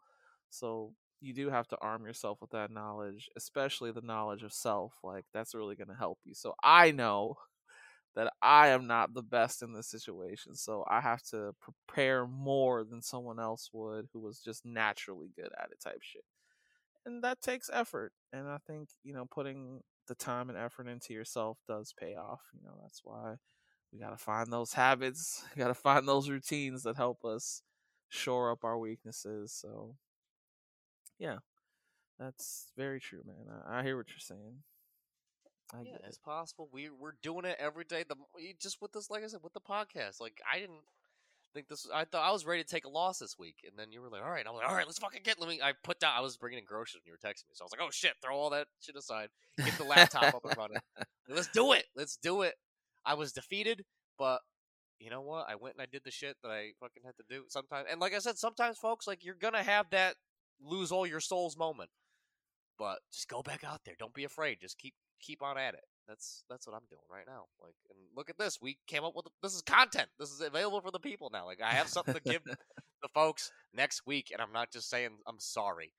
So 0.58 0.92
you 1.20 1.32
do 1.34 1.50
have 1.50 1.66
to 1.68 1.78
arm 1.80 2.04
yourself 2.06 2.38
with 2.40 2.50
that 2.50 2.70
knowledge, 2.70 3.30
especially 3.36 3.92
the 3.92 4.00
knowledge 4.02 4.42
of 4.42 4.52
self. 4.52 4.94
Like 5.02 5.24
that's 5.32 5.54
really 5.54 5.76
going 5.76 5.88
to 5.88 5.94
help 5.94 6.18
you. 6.24 6.34
So 6.34 6.54
I 6.62 6.90
know 6.92 7.36
that 8.16 8.32
I 8.42 8.68
am 8.68 8.86
not 8.86 9.14
the 9.14 9.22
best 9.22 9.62
in 9.62 9.72
this 9.74 9.88
situation. 9.90 10.54
So 10.56 10.84
I 10.88 11.00
have 11.00 11.22
to 11.30 11.52
prepare 11.60 12.26
more 12.26 12.84
than 12.84 13.02
someone 13.02 13.40
else 13.40 13.70
would 13.72 14.06
who 14.12 14.20
was 14.20 14.40
just 14.40 14.64
naturally 14.66 15.30
good 15.36 15.50
at 15.58 15.70
it 15.72 15.80
type 15.82 16.00
shit. 16.02 16.24
And 17.04 17.22
that 17.22 17.40
takes 17.40 17.70
effort. 17.72 18.12
And 18.32 18.48
I 18.48 18.58
think, 18.66 18.88
you 19.04 19.12
know, 19.12 19.26
putting 19.26 19.80
the 20.08 20.14
time 20.14 20.48
and 20.48 20.58
effort 20.58 20.88
into 20.88 21.14
yourself 21.14 21.58
does 21.68 21.94
pay 21.98 22.14
off. 22.16 22.40
You 22.52 22.60
know, 22.64 22.76
that's 22.82 23.00
why 23.04 23.36
we 23.92 23.98
got 24.00 24.10
to 24.10 24.16
find 24.18 24.52
those 24.52 24.72
habits, 24.74 25.44
got 25.56 25.68
to 25.68 25.74
find 25.74 26.08
those 26.08 26.30
routines 26.30 26.82
that 26.84 26.96
help 26.96 27.24
us 27.24 27.62
shore 28.08 28.50
up 28.50 28.64
our 28.64 28.78
weaknesses. 28.78 29.52
So, 29.52 29.96
yeah, 31.18 31.38
that's 32.18 32.72
very 32.76 33.00
true, 33.00 33.22
man. 33.26 33.60
I, 33.66 33.80
I 33.80 33.82
hear 33.82 33.96
what 33.96 34.08
you're 34.08 34.18
saying. 34.18 34.62
I 35.72 35.82
yeah, 35.82 35.96
it's 36.06 36.18
possible. 36.18 36.68
We 36.72 36.90
we're 36.90 37.16
doing 37.22 37.44
it 37.44 37.56
every 37.58 37.84
day. 37.84 38.04
The 38.08 38.14
just 38.60 38.80
with 38.80 38.92
this, 38.92 39.10
like 39.10 39.24
I 39.24 39.26
said, 39.26 39.40
with 39.42 39.52
the 39.52 39.60
podcast. 39.60 40.20
Like 40.20 40.40
I 40.50 40.58
didn't 40.60 40.82
think 41.54 41.68
this. 41.68 41.88
I 41.92 42.04
thought 42.04 42.28
I 42.28 42.30
was 42.30 42.46
ready 42.46 42.62
to 42.62 42.68
take 42.68 42.84
a 42.84 42.88
loss 42.88 43.18
this 43.18 43.36
week, 43.38 43.56
and 43.66 43.72
then 43.76 43.90
you 43.90 44.00
were 44.00 44.08
like, 44.08 44.22
"All 44.22 44.30
right." 44.30 44.46
I'm 44.46 44.54
like, 44.54 44.68
"All 44.68 44.74
right, 44.74 44.86
let's 44.86 44.98
fucking 44.98 45.22
get." 45.24 45.40
Let 45.40 45.48
me. 45.48 45.60
I 45.60 45.72
put 45.82 45.98
down. 45.98 46.12
I 46.16 46.20
was 46.20 46.36
bringing 46.36 46.60
in 46.60 46.64
groceries 46.64 47.02
when 47.02 47.06
you 47.06 47.12
were 47.12 47.28
texting 47.28 47.48
me, 47.48 47.54
so 47.54 47.64
I 47.64 47.66
was 47.66 47.72
like, 47.72 47.80
"Oh 47.82 47.90
shit!" 47.90 48.12
Throw 48.22 48.36
all 48.36 48.50
that 48.50 48.68
shit 48.80 48.94
aside. 48.94 49.28
Get 49.58 49.76
the 49.76 49.84
laptop 49.84 50.34
up 50.34 50.44
and 50.44 50.56
running. 50.58 50.78
Let's 51.28 51.48
do 51.48 51.72
it. 51.72 51.86
Let's 51.96 52.16
do 52.16 52.42
it. 52.42 52.54
I 53.04 53.14
was 53.14 53.32
defeated, 53.32 53.84
but 54.18 54.40
you 55.00 55.10
know 55.10 55.22
what? 55.22 55.46
I 55.48 55.56
went 55.56 55.74
and 55.74 55.82
I 55.82 55.86
did 55.90 56.02
the 56.04 56.10
shit 56.10 56.36
that 56.42 56.50
I 56.50 56.70
fucking 56.80 57.02
had 57.04 57.16
to 57.16 57.24
do 57.28 57.44
sometimes. 57.48 57.88
And 57.90 58.00
like 58.00 58.14
I 58.14 58.18
said, 58.18 58.38
sometimes, 58.38 58.78
folks, 58.78 59.06
like 59.06 59.24
you're 59.24 59.34
gonna 59.34 59.62
have 59.62 59.86
that 59.90 60.14
lose 60.60 60.92
all 60.92 61.06
your 61.06 61.20
souls 61.20 61.56
moment. 61.56 61.90
But 62.78 62.98
just 63.12 63.28
go 63.28 63.42
back 63.42 63.64
out 63.64 63.80
there. 63.84 63.94
Don't 63.98 64.14
be 64.14 64.24
afraid. 64.24 64.58
Just 64.60 64.78
keep 64.78 64.94
keep 65.20 65.42
on 65.42 65.56
at 65.56 65.74
it. 65.74 65.84
That's 66.06 66.44
that's 66.48 66.66
what 66.66 66.74
I'm 66.74 66.86
doing 66.88 67.02
right 67.10 67.24
now. 67.26 67.44
Like, 67.60 67.74
and 67.90 67.98
look 68.14 68.30
at 68.30 68.38
this. 68.38 68.58
We 68.60 68.78
came 68.86 69.04
up 69.04 69.14
with 69.16 69.26
this 69.42 69.54
is 69.54 69.62
content. 69.62 70.08
This 70.18 70.30
is 70.30 70.40
available 70.40 70.80
for 70.80 70.90
the 70.90 71.00
people 71.00 71.30
now. 71.32 71.46
Like, 71.46 71.60
I 71.62 71.70
have 71.70 71.88
something 71.88 72.14
to 72.14 72.20
give 72.20 72.42
the 73.02 73.08
folks 73.14 73.50
next 73.74 74.06
week, 74.06 74.30
and 74.32 74.40
I'm 74.40 74.52
not 74.52 74.70
just 74.70 74.90
saying 74.90 75.10
I'm 75.26 75.40
sorry, 75.40 75.92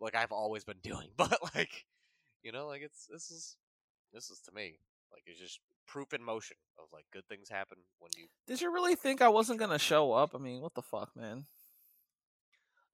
like 0.00 0.14
I've 0.14 0.32
always 0.32 0.64
been 0.64 0.80
doing. 0.82 1.08
But 1.16 1.38
like, 1.54 1.86
you 2.42 2.52
know, 2.52 2.66
like 2.66 2.82
it's 2.82 3.06
this 3.10 3.30
is 3.30 3.56
this 4.12 4.30
is 4.30 4.40
to 4.40 4.52
me 4.52 4.78
like 5.12 5.22
it's 5.26 5.40
just 5.40 5.60
proof 5.86 6.12
in 6.12 6.22
motion 6.22 6.56
of 6.78 6.86
like 6.92 7.04
good 7.12 7.26
things 7.28 7.48
happen 7.48 7.78
when 7.98 8.10
you. 8.16 8.26
Did 8.46 8.60
you 8.60 8.72
really 8.72 8.94
think 8.94 9.20
I 9.20 9.28
wasn't 9.28 9.58
gonna 9.58 9.78
show 9.78 10.12
up? 10.12 10.34
I 10.34 10.38
mean, 10.38 10.60
what 10.60 10.74
the 10.74 10.82
fuck, 10.82 11.10
man? 11.16 11.44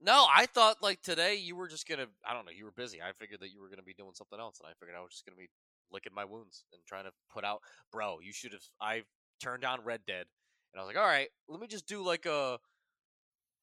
No, 0.00 0.26
I 0.34 0.46
thought 0.46 0.82
like 0.82 1.00
today 1.02 1.36
you 1.36 1.56
were 1.56 1.68
just 1.68 1.88
gonna. 1.88 2.06
I 2.28 2.34
don't 2.34 2.44
know. 2.44 2.52
You 2.52 2.64
were 2.64 2.72
busy. 2.72 3.00
I 3.00 3.12
figured 3.18 3.40
that 3.40 3.50
you 3.50 3.60
were 3.60 3.68
gonna 3.68 3.82
be 3.82 3.94
doing 3.94 4.12
something 4.14 4.38
else, 4.38 4.60
and 4.60 4.68
I 4.68 4.74
figured 4.78 4.96
I 4.96 5.00
was 5.00 5.12
just 5.12 5.24
gonna 5.24 5.38
be 5.38 5.48
licking 5.90 6.14
my 6.14 6.24
wounds 6.24 6.64
and 6.72 6.82
trying 6.86 7.04
to 7.04 7.12
put 7.32 7.44
out. 7.44 7.60
Bro, 7.92 8.18
you 8.22 8.32
should 8.32 8.52
have. 8.52 8.62
I 8.80 9.02
turned 9.42 9.64
on 9.64 9.84
Red 9.84 10.00
Dead, 10.06 10.26
and 10.72 10.80
I 10.80 10.84
was 10.84 10.94
like, 10.94 11.02
all 11.02 11.08
right, 11.08 11.28
let 11.48 11.60
me 11.60 11.66
just 11.66 11.86
do 11.86 12.02
like 12.02 12.26
a. 12.26 12.58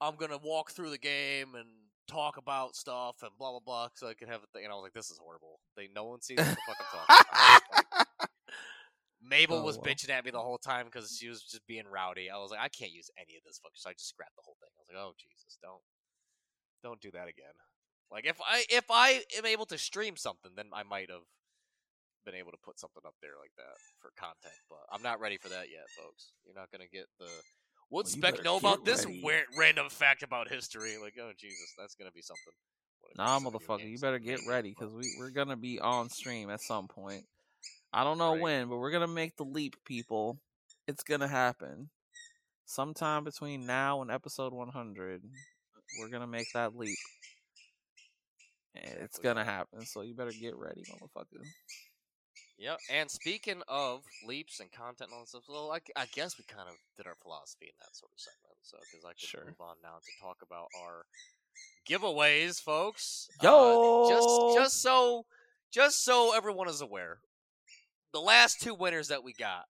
I'm 0.01 0.15
gonna 0.15 0.39
walk 0.39 0.71
through 0.71 0.89
the 0.89 0.97
game 0.97 1.53
and 1.55 1.67
talk 2.07 2.37
about 2.37 2.75
stuff 2.75 3.17
and 3.21 3.31
blah 3.37 3.51
blah 3.51 3.59
blah, 3.59 3.89
so 3.93 4.07
I 4.07 4.15
could 4.15 4.27
have 4.27 4.41
a 4.41 4.47
thing. 4.47 4.63
And 4.63 4.73
I 4.73 4.75
was 4.75 4.83
like, 4.83 4.93
this 4.93 5.11
is 5.11 5.19
horrible. 5.19 5.59
They 5.77 5.87
no 5.93 6.05
one 6.05 6.21
sees 6.21 6.39
what 6.39 6.47
the 6.47 6.57
fuck 6.65 6.77
I'm 6.79 7.23
talking. 7.29 7.85
About. 7.91 8.27
Mabel 9.21 9.59
oh, 9.59 9.63
was 9.63 9.77
well. 9.77 9.85
bitching 9.85 10.09
at 10.09 10.25
me 10.25 10.31
the 10.31 10.41
whole 10.41 10.57
time 10.57 10.85
because 10.85 11.15
she 11.15 11.29
was 11.29 11.43
just 11.43 11.65
being 11.65 11.85
rowdy. 11.87 12.29
I 12.29 12.37
was 12.39 12.51
like, 12.51 12.59
I 12.59 12.67
can't 12.67 12.91
use 12.91 13.09
any 13.15 13.37
of 13.37 13.43
this 13.45 13.59
fucking. 13.63 13.79
So 13.79 13.89
I 13.89 13.93
just 13.93 14.09
scrapped 14.09 14.35
the 14.35 14.43
whole 14.43 14.57
thing. 14.59 14.67
I 14.75 14.79
was 14.81 14.89
like, 14.91 14.99
oh 14.99 15.13
Jesus, 15.15 15.57
don't 15.61 15.79
don't 16.83 17.01
do 17.01 17.11
that 17.11 17.27
again. 17.27 17.55
Like 18.11 18.25
if 18.25 18.37
I 18.41 18.63
if 18.69 18.85
I 18.91 19.23
am 19.37 19.45
able 19.45 19.65
to 19.67 19.77
stream 19.77 20.15
something, 20.15 20.51
then 20.55 20.67
I 20.73 20.83
might 20.83 21.09
have 21.09 21.25
been 22.25 22.35
able 22.35 22.51
to 22.51 22.57
put 22.63 22.79
something 22.79 23.01
up 23.05 23.15
there 23.21 23.33
like 23.41 23.51
that 23.57 23.75
for 23.99 24.11
content. 24.15 24.59
But 24.69 24.79
I'm 24.91 25.01
not 25.01 25.19
ready 25.19 25.37
for 25.37 25.49
that 25.49 25.71
yet, 25.71 25.89
folks. 25.97 26.31
You're 26.45 26.55
not 26.55 26.71
gonna 26.71 26.89
get 26.91 27.07
the 27.19 27.27
what 27.89 28.05
well, 28.05 28.11
spec 28.11 28.43
know 28.43 28.57
about 28.57 28.85
this 28.85 29.05
weird, 29.05 29.45
random 29.57 29.89
fact 29.89 30.23
about 30.23 30.49
history. 30.49 30.95
Like, 31.01 31.15
oh 31.19 31.31
Jesus, 31.37 31.73
that's 31.77 31.95
gonna 31.95 32.11
be 32.11 32.21
something. 32.21 32.53
Nah, 33.17 33.39
motherfucker, 33.39 33.89
you 33.89 33.99
better 33.99 34.19
get 34.19 34.39
ready 34.47 34.69
because 34.69 34.93
we 34.93 35.03
we're 35.19 35.29
gonna 35.29 35.57
be 35.57 35.79
on 35.79 36.09
stream 36.09 36.49
at 36.49 36.61
some 36.61 36.87
point. 36.87 37.23
I 37.91 38.03
don't 38.03 38.17
know 38.17 38.33
right. 38.33 38.41
when, 38.41 38.69
but 38.69 38.77
we're 38.77 38.91
gonna 38.91 39.07
make 39.07 39.35
the 39.37 39.45
leap, 39.45 39.75
people. 39.85 40.39
It's 40.87 41.03
gonna 41.03 41.27
happen 41.27 41.89
sometime 42.65 43.23
between 43.23 43.65
now 43.65 44.01
and 44.01 44.09
episode 44.09 44.53
100 44.53 45.21
we're 45.99 46.09
gonna 46.09 46.27
make 46.27 46.51
that 46.53 46.75
leap. 46.75 46.97
And 48.75 48.95
it's 49.01 49.19
gonna 49.19 49.43
happen, 49.43 49.85
so 49.85 50.01
you 50.01 50.13
better 50.13 50.31
get 50.31 50.55
ready, 50.55 50.83
motherfucker. 50.91 51.43
Yep. 52.57 52.79
And 52.91 53.11
speaking 53.11 53.61
of 53.67 54.03
leaps 54.25 54.59
and 54.59 54.71
content 54.71 55.09
and 55.09 55.13
all 55.13 55.21
this 55.21 55.29
stuff, 55.29 55.43
well, 55.49 55.71
I, 55.71 55.79
I 55.99 56.05
guess 56.13 56.37
we 56.37 56.45
kind 56.45 56.69
of 56.69 56.75
did 56.95 57.07
our 57.07 57.15
philosophy 57.21 57.65
in 57.65 57.75
that 57.79 57.95
sort 57.95 58.11
of 58.11 58.19
segment. 58.19 58.57
So, 58.61 58.77
because 58.79 59.05
I 59.05 59.09
could 59.09 59.19
sure. 59.19 59.45
move 59.45 59.59
on 59.59 59.75
now 59.83 59.97
to 60.01 60.21
talk 60.21 60.37
about 60.41 60.67
our 60.81 61.05
giveaways, 61.89 62.61
folks. 62.61 63.27
Yo, 63.41 64.05
uh, 64.05 64.09
just 64.09 64.57
just 64.57 64.81
so 64.81 65.25
just 65.71 66.03
so 66.03 66.35
everyone 66.35 66.69
is 66.69 66.81
aware, 66.81 67.19
the 68.13 68.21
last 68.21 68.61
two 68.61 68.75
winners 68.75 69.07
that 69.09 69.23
we 69.23 69.33
got, 69.33 69.65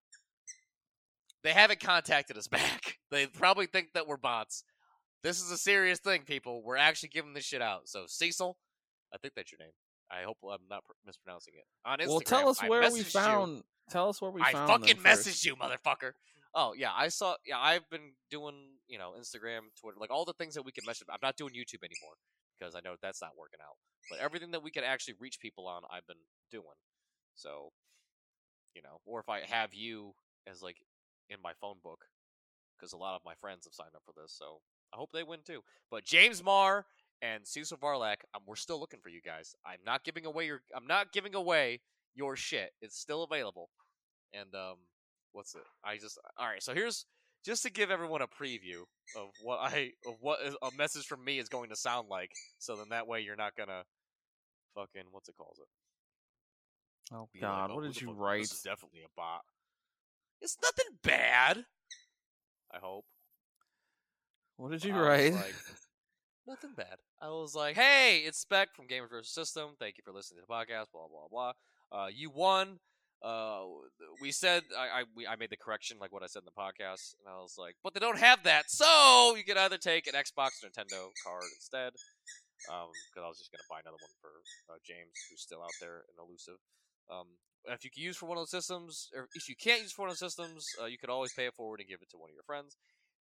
they 1.43 1.51
haven't 1.51 1.79
contacted 1.79 2.37
us 2.37 2.47
back. 2.51 2.97
They 3.09 3.25
probably 3.27 3.65
think 3.65 3.93
that 3.93 4.07
we're 4.07 4.17
bots. 4.17 4.63
This 5.23 5.41
is 5.41 5.51
a 5.51 5.57
serious 5.57 5.99
thing, 5.99 6.23
people. 6.23 6.61
We're 6.63 6.77
actually 6.77 7.09
giving 7.09 7.33
this 7.33 7.45
shit 7.45 7.61
out. 7.61 7.87
So 7.87 8.05
Cecil, 8.07 8.57
I 9.13 9.17
think 9.17 9.33
that's 9.35 9.51
your 9.51 9.59
name. 9.59 9.71
I 10.11 10.23
hope 10.23 10.37
I'm 10.43 10.67
not 10.69 10.83
pr- 10.83 10.91
mispronouncing 11.05 11.53
it. 11.55 11.65
On 11.85 11.97
Instagram, 11.97 12.07
well, 12.09 12.19
tell 12.19 12.49
us 12.49 12.61
where 12.61 12.91
we 12.91 13.03
found. 13.03 13.57
You. 13.57 13.63
Tell 13.89 14.09
us 14.09 14.21
where 14.21 14.31
we 14.31 14.41
I 14.41 14.51
found. 14.51 14.71
I 14.71 14.77
fucking 14.77 14.97
messaged 14.97 15.45
you, 15.45 15.55
motherfucker. 15.55 16.11
Oh 16.53 16.73
yeah, 16.77 16.91
I 16.95 17.07
saw. 17.07 17.35
Yeah, 17.45 17.57
I've 17.57 17.89
been 17.89 18.13
doing 18.29 18.55
you 18.87 18.97
know 18.99 19.13
Instagram, 19.19 19.61
Twitter, 19.79 19.97
like 19.99 20.11
all 20.11 20.25
the 20.25 20.33
things 20.33 20.53
that 20.55 20.63
we 20.63 20.71
can 20.71 20.83
message. 20.85 21.07
I'm 21.09 21.19
not 21.21 21.37
doing 21.37 21.53
YouTube 21.53 21.83
anymore 21.83 22.15
because 22.59 22.75
I 22.75 22.81
know 22.81 22.95
that's 23.01 23.21
not 23.21 23.31
working 23.37 23.59
out. 23.61 23.75
But 24.09 24.19
everything 24.19 24.51
that 24.51 24.61
we 24.61 24.71
can 24.71 24.83
actually 24.83 25.15
reach 25.19 25.39
people 25.39 25.67
on, 25.67 25.83
I've 25.91 26.05
been 26.05 26.21
doing. 26.51 26.77
So, 27.35 27.71
you 28.75 28.81
know, 28.81 28.99
or 29.05 29.19
if 29.19 29.29
I 29.29 29.41
have 29.47 29.73
you 29.73 30.13
as 30.47 30.61
like 30.61 30.77
in 31.29 31.37
my 31.41 31.53
phone 31.59 31.77
book, 31.83 31.99
because 32.77 32.93
a 32.93 32.97
lot 32.97 33.15
of 33.15 33.21
my 33.25 33.33
friends 33.41 33.65
have 33.65 33.73
signed 33.73 33.95
up 33.95 34.03
for 34.05 34.13
this, 34.21 34.35
so 34.37 34.59
I 34.93 34.97
hope 34.97 35.11
they 35.11 35.23
win 35.23 35.39
too. 35.45 35.61
But 35.89 36.05
James 36.05 36.43
Marr 36.43 36.85
and 37.21 37.47
Cecil 37.47 37.77
Varlak, 37.77 38.17
um, 38.35 38.41
we're 38.45 38.55
still 38.55 38.79
looking 38.79 38.99
for 38.99 39.09
you 39.09 39.21
guys. 39.21 39.55
I'm 39.65 39.79
not 39.85 40.03
giving 40.03 40.25
away 40.25 40.45
your 40.45 40.61
I'm 40.75 40.87
not 40.87 41.11
giving 41.11 41.35
away 41.35 41.81
your 42.15 42.35
shit. 42.35 42.71
It's 42.81 42.99
still 42.99 43.23
available. 43.23 43.69
And 44.33 44.53
um 44.55 44.77
what's 45.31 45.55
it? 45.55 45.63
I 45.83 45.97
just 45.97 46.19
All 46.37 46.47
right, 46.47 46.61
so 46.61 46.73
here's 46.73 47.05
just 47.45 47.63
to 47.63 47.71
give 47.71 47.91
everyone 47.91 48.21
a 48.21 48.27
preview 48.27 48.83
of 49.17 49.29
what 49.41 49.59
I 49.59 49.91
of 50.05 50.15
what 50.21 50.39
a 50.61 50.69
message 50.77 51.05
from 51.05 51.23
me 51.23 51.39
is 51.39 51.49
going 51.49 51.69
to 51.69 51.75
sound 51.75 52.07
like 52.09 52.31
so 52.59 52.75
then 52.75 52.89
that 52.89 53.07
way 53.07 53.21
you're 53.21 53.35
not 53.35 53.55
going 53.55 53.69
to 53.69 53.83
fucking 54.75 55.03
what's 55.11 55.29
it 55.29 55.35
called 55.37 55.57
it? 55.59 55.67
Oh 57.13 57.27
god, 57.39 57.63
like, 57.63 57.69
oh, 57.71 57.75
what 57.75 57.83
did 57.83 58.01
you 58.01 58.07
fuck? 58.07 58.19
write? 58.19 58.41
This 58.41 58.53
is 58.53 58.61
definitely 58.61 59.01
a 59.01 59.11
bot. 59.15 59.41
It's 60.41 60.57
nothing 60.61 60.97
bad. 61.03 61.65
I 62.73 62.77
hope. 62.81 63.05
What 64.57 64.71
did 64.71 64.83
you 64.83 64.95
write? 64.95 65.33
Like, 65.33 65.55
nothing 66.47 66.73
bad. 66.75 66.97
I 67.21 67.29
was 67.29 67.55
like, 67.55 67.75
"Hey, 67.75 68.19
it's 68.19 68.39
Spec 68.39 68.75
from 68.75 68.87
Gamers 68.87 69.09
vs. 69.09 69.33
System. 69.33 69.71
Thank 69.79 69.97
you 69.97 70.03
for 70.03 70.11
listening 70.11 70.41
to 70.41 70.45
the 70.47 70.53
podcast." 70.53 70.91
Blah 70.91 71.07
blah 71.07 71.27
blah. 71.29 71.53
Uh, 71.91 72.07
you 72.07 72.29
won. 72.29 72.79
Uh, 73.23 73.63
we 74.21 74.31
said 74.31 74.63
I 74.77 75.01
I, 75.01 75.03
we, 75.15 75.25
I 75.25 75.35
made 75.37 75.49
the 75.49 75.57
correction 75.57 75.97
like 75.99 76.11
what 76.11 76.23
I 76.23 76.27
said 76.27 76.43
in 76.43 76.45
the 76.45 76.61
podcast, 76.61 77.15
and 77.19 77.27
I 77.27 77.39
was 77.41 77.55
like, 77.57 77.75
"But 77.83 77.93
they 77.93 77.99
don't 77.99 78.19
have 78.19 78.43
that, 78.43 78.69
so 78.69 79.35
you 79.35 79.43
can 79.43 79.57
either 79.57 79.77
take 79.77 80.07
an 80.07 80.13
Xbox 80.13 80.61
or 80.63 80.69
Nintendo 80.69 81.09
card 81.23 81.43
instead." 81.55 81.93
Um, 82.69 82.87
because 83.09 83.23
I 83.25 83.27
was 83.27 83.39
just 83.39 83.51
gonna 83.51 83.67
buy 83.69 83.79
another 83.79 83.99
one 83.99 84.15
for 84.21 84.31
uh, 84.73 84.77
James, 84.85 85.11
who's 85.29 85.41
still 85.41 85.61
out 85.61 85.75
there 85.81 86.03
and 86.07 86.17
elusive. 86.19 86.59
Um, 87.11 87.27
if 87.65 87.83
you 87.83 87.91
can 87.91 88.03
use 88.03 88.17
for 88.17 88.25
one 88.25 88.37
of 88.37 88.41
those 88.41 88.51
systems, 88.51 89.09
or 89.15 89.27
if 89.35 89.47
you 89.47 89.55
can't 89.55 89.81
use 89.81 89.91
for 89.91 90.03
one 90.03 90.11
of 90.11 90.19
those 90.19 90.31
systems, 90.31 90.67
uh, 90.81 90.85
you 90.85 90.97
could 90.97 91.09
always 91.09 91.33
pay 91.33 91.45
it 91.45 91.55
forward 91.55 91.79
and 91.79 91.89
give 91.89 92.01
it 92.01 92.09
to 92.11 92.17
one 92.17 92.29
of 92.29 92.33
your 92.33 92.43
friends. 92.43 92.75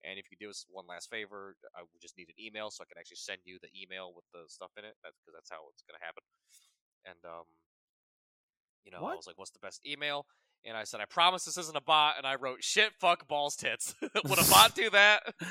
And 0.03 0.17
if 0.17 0.25
you 0.25 0.37
could 0.37 0.43
do 0.43 0.49
us 0.49 0.65
one 0.69 0.89
last 0.89 1.09
favor, 1.09 1.55
I 1.77 1.81
would 1.81 2.01
just 2.01 2.17
need 2.17 2.29
an 2.29 2.39
email 2.41 2.71
so 2.71 2.81
I 2.81 2.89
can 2.89 2.97
actually 2.97 3.21
send 3.21 3.45
you 3.45 3.59
the 3.61 3.69
email 3.77 4.13
with 4.15 4.25
the 4.33 4.49
stuff 4.49 4.71
in 4.77 4.83
it. 4.83 4.97
That's 5.03 5.17
because 5.21 5.37
that's 5.37 5.51
how 5.51 5.69
it's 5.69 5.83
gonna 5.85 6.01
happen. 6.01 6.25
And 7.05 7.21
um, 7.25 7.45
you 8.83 8.91
know, 8.91 9.01
what? 9.01 9.13
I 9.13 9.15
was 9.15 9.27
like, 9.27 9.37
"What's 9.37 9.51
the 9.51 9.61
best 9.61 9.85
email?" 9.85 10.25
And 10.65 10.75
I 10.75 10.83
said, 10.85 11.01
"I 11.01 11.05
promise 11.05 11.45
this 11.45 11.57
isn't 11.57 11.77
a 11.77 11.81
bot." 11.81 12.15
And 12.17 12.25
I 12.25 12.35
wrote, 12.35 12.63
"Shit, 12.63 12.93
fuck, 12.99 13.27
balls, 13.27 13.55
tits." 13.55 13.93
would 14.01 14.39
a 14.39 14.49
bot 14.49 14.75
do 14.75 14.89
that? 14.89 15.23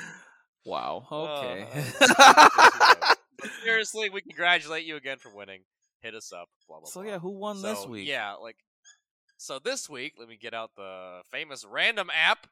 Wow. 0.63 1.07
Okay. 1.11 1.65
Uh, 1.99 3.15
seriously, 3.63 4.11
we 4.11 4.21
congratulate 4.21 4.85
you 4.85 4.95
again 4.95 5.17
for 5.17 5.35
winning. 5.35 5.61
Hit 6.01 6.13
us 6.13 6.31
up. 6.31 6.49
Blah 6.67 6.81
blah. 6.81 6.87
So 6.87 7.01
blah. 7.01 7.09
yeah, 7.13 7.17
who 7.17 7.31
won 7.31 7.57
so, 7.57 7.73
this 7.73 7.87
week? 7.87 8.07
Yeah, 8.07 8.33
like. 8.33 8.57
So 9.37 9.57
this 9.57 9.89
week, 9.89 10.13
let 10.19 10.29
me 10.29 10.37
get 10.39 10.53
out 10.53 10.69
the 10.77 11.21
famous 11.31 11.65
random 11.67 12.11
app 12.15 12.45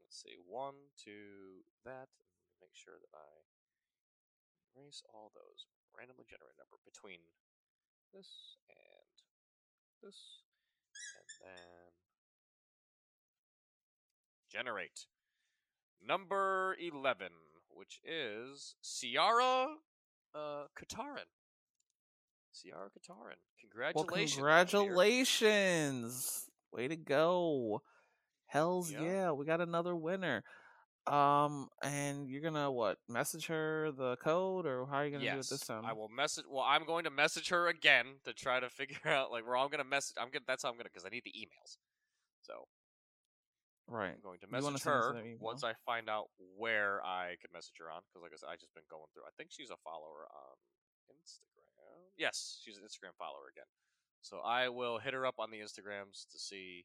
Let's 0.00 0.10
see, 0.10 0.36
one, 0.46 0.74
two, 0.96 1.64
that. 1.84 2.08
Make 2.60 2.70
sure 2.74 2.94
that 2.94 3.18
I 3.18 4.78
erase 4.78 5.02
all 5.12 5.32
those 5.34 5.66
randomly 5.98 6.24
generated 6.30 6.54
number 6.58 6.78
between 6.86 7.18
this 8.14 8.56
and 8.70 9.10
this. 10.02 10.42
and 11.18 11.26
then 11.42 11.90
generate 14.50 15.06
number 16.06 16.76
eleven, 16.80 17.28
which 17.68 18.00
is 18.04 18.74
Ciara 18.82 19.66
uh, 20.34 20.64
Katarin. 20.78 21.28
Ciara 22.54 22.88
Katarin. 22.90 23.36
Well, 23.94 24.04
Congratulations. 24.04 24.36
dear. 24.36 24.44
congratulations. 24.44 26.50
Way 26.72 26.88
to 26.88 26.96
go. 26.96 27.82
Hells 28.46 28.90
Yeah. 28.90 29.00
yeah, 29.02 29.30
we 29.32 29.46
got 29.46 29.60
another 29.60 29.94
winner. 29.94 30.44
Um, 31.06 31.68
and 31.82 32.28
you're 32.28 32.42
gonna 32.42 32.70
what? 32.70 32.98
Message 33.08 33.46
her 33.46 33.90
the 33.90 34.16
code, 34.16 34.66
or 34.66 34.86
how 34.86 34.98
are 34.98 35.04
you 35.04 35.10
gonna 35.10 35.24
do 35.24 35.40
it 35.40 35.48
this 35.48 35.66
time? 35.66 35.84
I 35.84 35.92
will 35.92 36.08
message. 36.08 36.44
Well, 36.48 36.62
I'm 36.62 36.84
going 36.84 37.04
to 37.04 37.10
message 37.10 37.48
her 37.48 37.66
again 37.66 38.20
to 38.24 38.32
try 38.32 38.60
to 38.60 38.70
figure 38.70 39.10
out 39.10 39.32
like 39.32 39.46
where 39.46 39.56
I'm 39.56 39.68
gonna 39.68 39.84
message. 39.84 40.16
I'm 40.20 40.30
gonna. 40.30 40.44
That's 40.46 40.62
how 40.62 40.68
I'm 40.70 40.76
gonna 40.76 40.90
because 40.92 41.04
I 41.04 41.08
need 41.08 41.24
the 41.24 41.32
emails. 41.32 41.76
So 42.42 42.68
Right. 43.88 44.14
I'm 44.14 44.22
going 44.22 44.38
to 44.40 44.46
message 44.46 44.64
send 44.64 44.76
it 44.76 44.82
to 44.82 44.90
her 44.90 45.36
once 45.40 45.64
I 45.64 45.74
find 45.84 46.08
out 46.08 46.30
where 46.56 47.04
I 47.04 47.34
can 47.42 47.50
message 47.52 47.76
her 47.82 47.90
on. 47.90 48.00
Because 48.06 48.22
like 48.22 48.32
I 48.32 48.38
said, 48.38 48.48
I 48.48 48.56
just 48.56 48.72
been 48.72 48.86
going 48.88 49.10
through. 49.12 49.26
I 49.26 49.34
think 49.36 49.50
she's 49.50 49.68
a 49.68 49.76
follower 49.82 50.30
on 50.30 50.54
Instagram. 51.10 52.08
Yes, 52.16 52.62
she's 52.62 52.78
an 52.78 52.84
Instagram 52.84 53.12
follower 53.18 53.50
again. 53.50 53.66
So 54.22 54.38
I 54.38 54.68
will 54.68 54.98
hit 54.98 55.14
her 55.14 55.26
up 55.26 55.36
on 55.38 55.50
the 55.50 55.58
Instagrams 55.58 56.26
to 56.30 56.38
see 56.38 56.84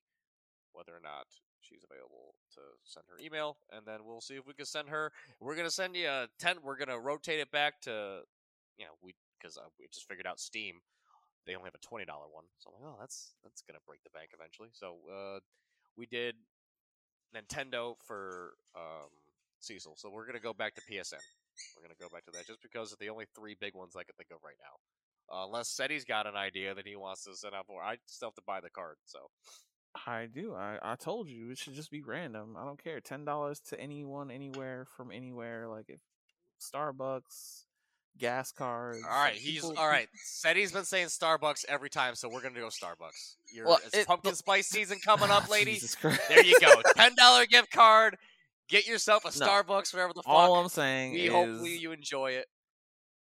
whether 0.73 0.91
or 0.91 1.01
not 1.01 1.26
she's 1.61 1.84
available 1.84 2.35
to 2.53 2.61
send 2.84 3.05
her 3.09 3.23
email, 3.23 3.57
and 3.72 3.85
then 3.85 4.05
we'll 4.05 4.22
see 4.22 4.35
if 4.35 4.45
we 4.45 4.53
can 4.53 4.65
send 4.65 4.89
her. 4.89 5.11
We're 5.39 5.55
gonna 5.55 5.72
send 5.72 5.95
you 5.95 6.07
a 6.07 6.27
ten. 6.39 6.57
We're 6.64 6.77
gonna 6.77 6.99
rotate 6.99 7.39
it 7.39 7.51
back 7.51 7.81
to, 7.81 8.22
you 8.77 8.85
know, 8.85 8.91
we 9.01 9.14
because 9.39 9.57
uh, 9.57 9.69
we 9.80 9.88
just 9.93 10.07
figured 10.07 10.27
out 10.27 10.39
Steam. 10.39 10.81
They 11.45 11.55
only 11.55 11.68
have 11.68 11.76
a 11.76 11.85
twenty 11.85 12.05
dollar 12.05 12.27
one, 12.30 12.45
so 12.59 12.69
I'm 12.69 12.81
like, 12.84 12.93
oh, 12.93 12.97
that's 12.99 13.34
that's 13.43 13.61
gonna 13.61 13.84
break 13.88 14.03
the 14.03 14.09
bank 14.11 14.31
eventually. 14.34 14.69
So 14.73 14.97
uh, 15.09 15.39
we 15.95 16.05
did 16.05 16.35
Nintendo 17.35 17.95
for 18.05 18.53
um, 18.76 19.09
Cecil, 19.59 19.95
so 19.97 20.09
we're 20.09 20.26
gonna 20.26 20.39
go 20.39 20.53
back 20.53 20.76
to 20.76 20.81
PSN. 20.81 21.22
We're 21.76 21.84
gonna 21.84 21.99
go 21.99 22.09
back 22.11 22.26
to 22.26 22.31
that 22.31 22.45
just 22.45 22.61
because 22.61 22.91
of 22.91 22.99
the 22.99 23.09
only 23.09 23.26
three 23.35 23.55
big 23.59 23.73
ones 23.73 23.95
I 23.95 24.03
can 24.03 24.14
think 24.18 24.30
of 24.31 24.43
right 24.43 24.57
now. 24.61 24.77
Uh, 25.31 25.45
unless 25.45 25.69
Cetty's 25.69 26.05
got 26.05 26.25
an 26.27 26.35
idea 26.35 26.73
that 26.73 26.87
he 26.87 26.95
wants 26.95 27.23
to 27.25 27.35
set 27.35 27.53
up 27.53 27.67
for, 27.67 27.81
I 27.81 27.97
still 28.05 28.29
have 28.29 28.35
to 28.35 28.41
buy 28.47 28.61
the 28.61 28.69
card. 28.69 28.95
So 29.05 29.19
I 30.05 30.27
do. 30.33 30.53
I, 30.55 30.77
I 30.81 30.95
told 30.95 31.27
you 31.27 31.51
it 31.51 31.57
should 31.57 31.73
just 31.73 31.91
be 31.91 32.01
random. 32.01 32.55
I 32.57 32.63
don't 32.65 32.81
care. 32.81 32.99
Ten 33.01 33.25
dollars 33.25 33.59
to 33.69 33.79
anyone, 33.79 34.31
anywhere, 34.31 34.85
from 34.95 35.11
anywhere. 35.11 35.67
Like 35.67 35.85
if 35.89 35.99
Starbucks, 36.61 37.63
gas 38.17 38.51
cards. 38.51 38.99
All 39.03 39.09
right, 39.23 39.33
he's 39.33 39.61
people- 39.61 39.75
all 39.77 39.87
right. 39.89 40.07
Cetty's 40.15 40.71
been 40.71 40.85
saying 40.85 41.07
Starbucks 41.07 41.65
every 41.67 41.89
time, 41.89 42.15
so 42.15 42.29
we're 42.29 42.41
gonna 42.41 42.59
go 42.59 42.67
Starbucks. 42.67 43.35
You're, 43.53 43.65
Well, 43.67 43.79
it's 43.85 43.95
it- 43.97 44.07
pumpkin 44.07 44.35
spice 44.35 44.67
season 44.67 44.99
coming 45.03 45.29
up, 45.29 45.49
lady. 45.51 45.79
There 46.01 46.45
you 46.45 46.59
go. 46.59 46.81
Ten 46.95 47.15
dollar 47.15 47.45
gift 47.45 47.71
card. 47.71 48.17
Get 48.69 48.85
yourself 48.85 49.23
a 49.23 49.37
No. 49.39 49.45
Starbucks, 49.47 49.93
whatever 49.93 50.11
the 50.13 50.23
fuck. 50.23 50.33
All 50.33 50.55
I'm 50.55 50.67
saying 50.67 51.13
we 51.13 51.21
is, 51.27 51.31
hopefully 51.31 51.77
you 51.77 51.93
enjoy 51.93 52.31
it. 52.31 52.47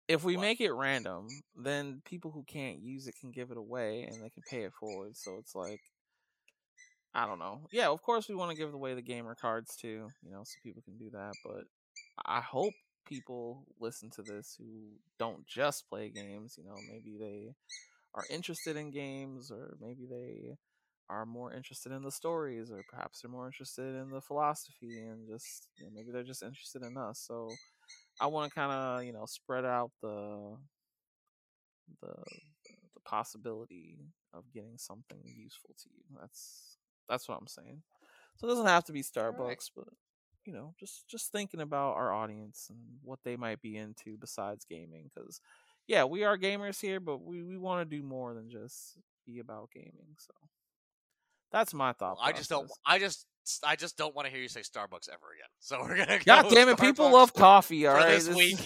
If 0.08 0.24
we 0.24 0.38
make 0.38 0.62
it 0.62 0.72
random, 0.72 1.28
then 1.56 2.02
people 2.06 2.32
who 2.32 2.44
can't 2.44 2.80
use 2.80 3.08
it 3.08 3.16
can 3.20 3.32
give 3.32 3.52
it 3.52 3.58
away 3.58 4.04
and 4.04 4.24
they 4.24 4.30
can 4.30 4.44
pay 4.50 4.64
it 4.64 4.74
forward. 4.74 5.18
So 5.18 5.38
it's 5.40 5.56
like, 5.56 5.82
I 7.14 7.26
don't 7.26 7.40
know. 7.40 7.62
Yeah, 7.72 7.90
of 7.90 8.02
course 8.02 8.28
we 8.28 8.36
want 8.36 8.52
to 8.52 8.58
give 8.58 8.74
away 8.74 8.94
the 8.94 9.02
gamer 9.02 9.36
cards 9.36 9.76
too, 9.76 10.10
you 10.22 10.32
know, 10.32 10.44
so 10.44 10.60
people 10.64 10.82
can 10.84 10.98
do 10.98 11.10
that. 11.12 11.34
But 11.44 11.64
I 12.26 12.42
hope 12.42 12.74
people 13.06 13.66
listen 13.80 14.10
to 14.12 14.22
this 14.22 14.56
who 14.60 14.92
don't 15.18 15.48
just 15.48 15.88
play 15.90 16.10
games. 16.10 16.56
You 16.58 16.66
know, 16.66 16.76
maybe 16.92 17.18
they 17.18 17.56
are 18.14 18.26
interested 18.30 18.76
in 18.76 18.92
games, 18.92 19.52
or 19.52 19.78
maybe 19.80 20.06
they 20.10 20.58
are 21.10 21.26
more 21.26 21.54
interested 21.54 21.92
in 21.92 22.04
the 22.04 22.12
stories, 22.12 22.72
or 22.72 22.82
perhaps 22.90 23.22
they're 23.22 23.32
more 23.32 23.46
interested 23.46 23.96
in 23.96 24.10
the 24.10 24.22
philosophy, 24.22 25.00
and 25.00 25.28
just 25.28 25.68
you 25.78 25.86
know, 25.86 25.92
maybe 25.94 26.12
they're 26.12 26.24
just 26.24 26.44
interested 26.44 26.84
in 26.84 26.98
us. 26.98 27.24
So 27.26 27.50
I 28.20 28.28
want 28.28 28.52
to 28.52 28.56
kind 28.56 28.72
of 28.72 29.04
you 29.04 29.14
know 29.14 29.26
spread 29.26 29.66
out 29.66 29.92
the 30.02 30.58
the 32.02 32.14
the 32.94 33.02
possibility 33.04 34.00
of 34.34 34.44
getting 34.54 34.78
something 34.78 35.20
useful 35.24 35.76
to 35.84 35.90
you. 35.90 36.18
That's 36.20 36.78
that's 37.10 37.28
what 37.28 37.38
I'm 37.38 37.48
saying. 37.48 37.82
So 38.38 38.48
it 38.48 38.52
doesn't 38.52 38.66
have 38.68 38.84
to 38.86 38.92
be 38.92 39.02
Starbucks, 39.02 39.40
Alright. 39.40 39.70
but 39.76 39.88
you 40.46 40.54
know, 40.54 40.74
just 40.80 41.08
just 41.08 41.32
thinking 41.32 41.62
about 41.62 41.96
our 41.96 42.14
audience 42.14 42.68
and 42.70 42.80
what 43.04 43.20
they 43.24 43.36
might 43.36 43.62
be 43.62 43.78
into 43.78 44.18
besides 44.18 44.66
gaming. 44.66 45.10
Because 45.14 45.42
yeah, 45.88 46.04
we 46.04 46.24
are 46.24 46.38
gamers 46.38 46.80
here, 46.80 47.00
but 47.00 47.22
we 47.24 47.44
we 47.44 47.58
want 47.58 47.88
to 47.88 47.96
do 47.98 48.04
more 48.04 48.34
than 48.34 48.50
just 48.50 48.98
be 49.26 49.40
about 49.40 49.70
gaming. 49.74 50.16
So 50.18 50.34
that's 51.52 51.74
my 51.74 51.94
thought. 51.94 52.18
I 52.22 52.32
just 52.32 52.50
don't. 52.50 52.70
I 52.86 53.00
just. 53.00 53.26
I 53.64 53.76
just 53.76 53.98
don't 53.98 54.16
want 54.16 54.28
to 54.28 54.32
hear 54.32 54.42
you 54.42 54.48
say 54.48 54.62
Starbucks 54.62 55.10
ever 55.10 55.28
again. 55.34 55.50
So 55.60 55.82
we're 55.82 55.98
gonna. 55.98 56.20
God 56.24 56.44
go 56.44 56.50
damn 56.56 56.70
it! 56.70 56.80
People 56.80 57.12
love 57.12 57.34
coffee. 57.34 57.88
All 57.88 57.96
right, 57.96 58.10
this 58.10 58.30
week. 58.30 58.60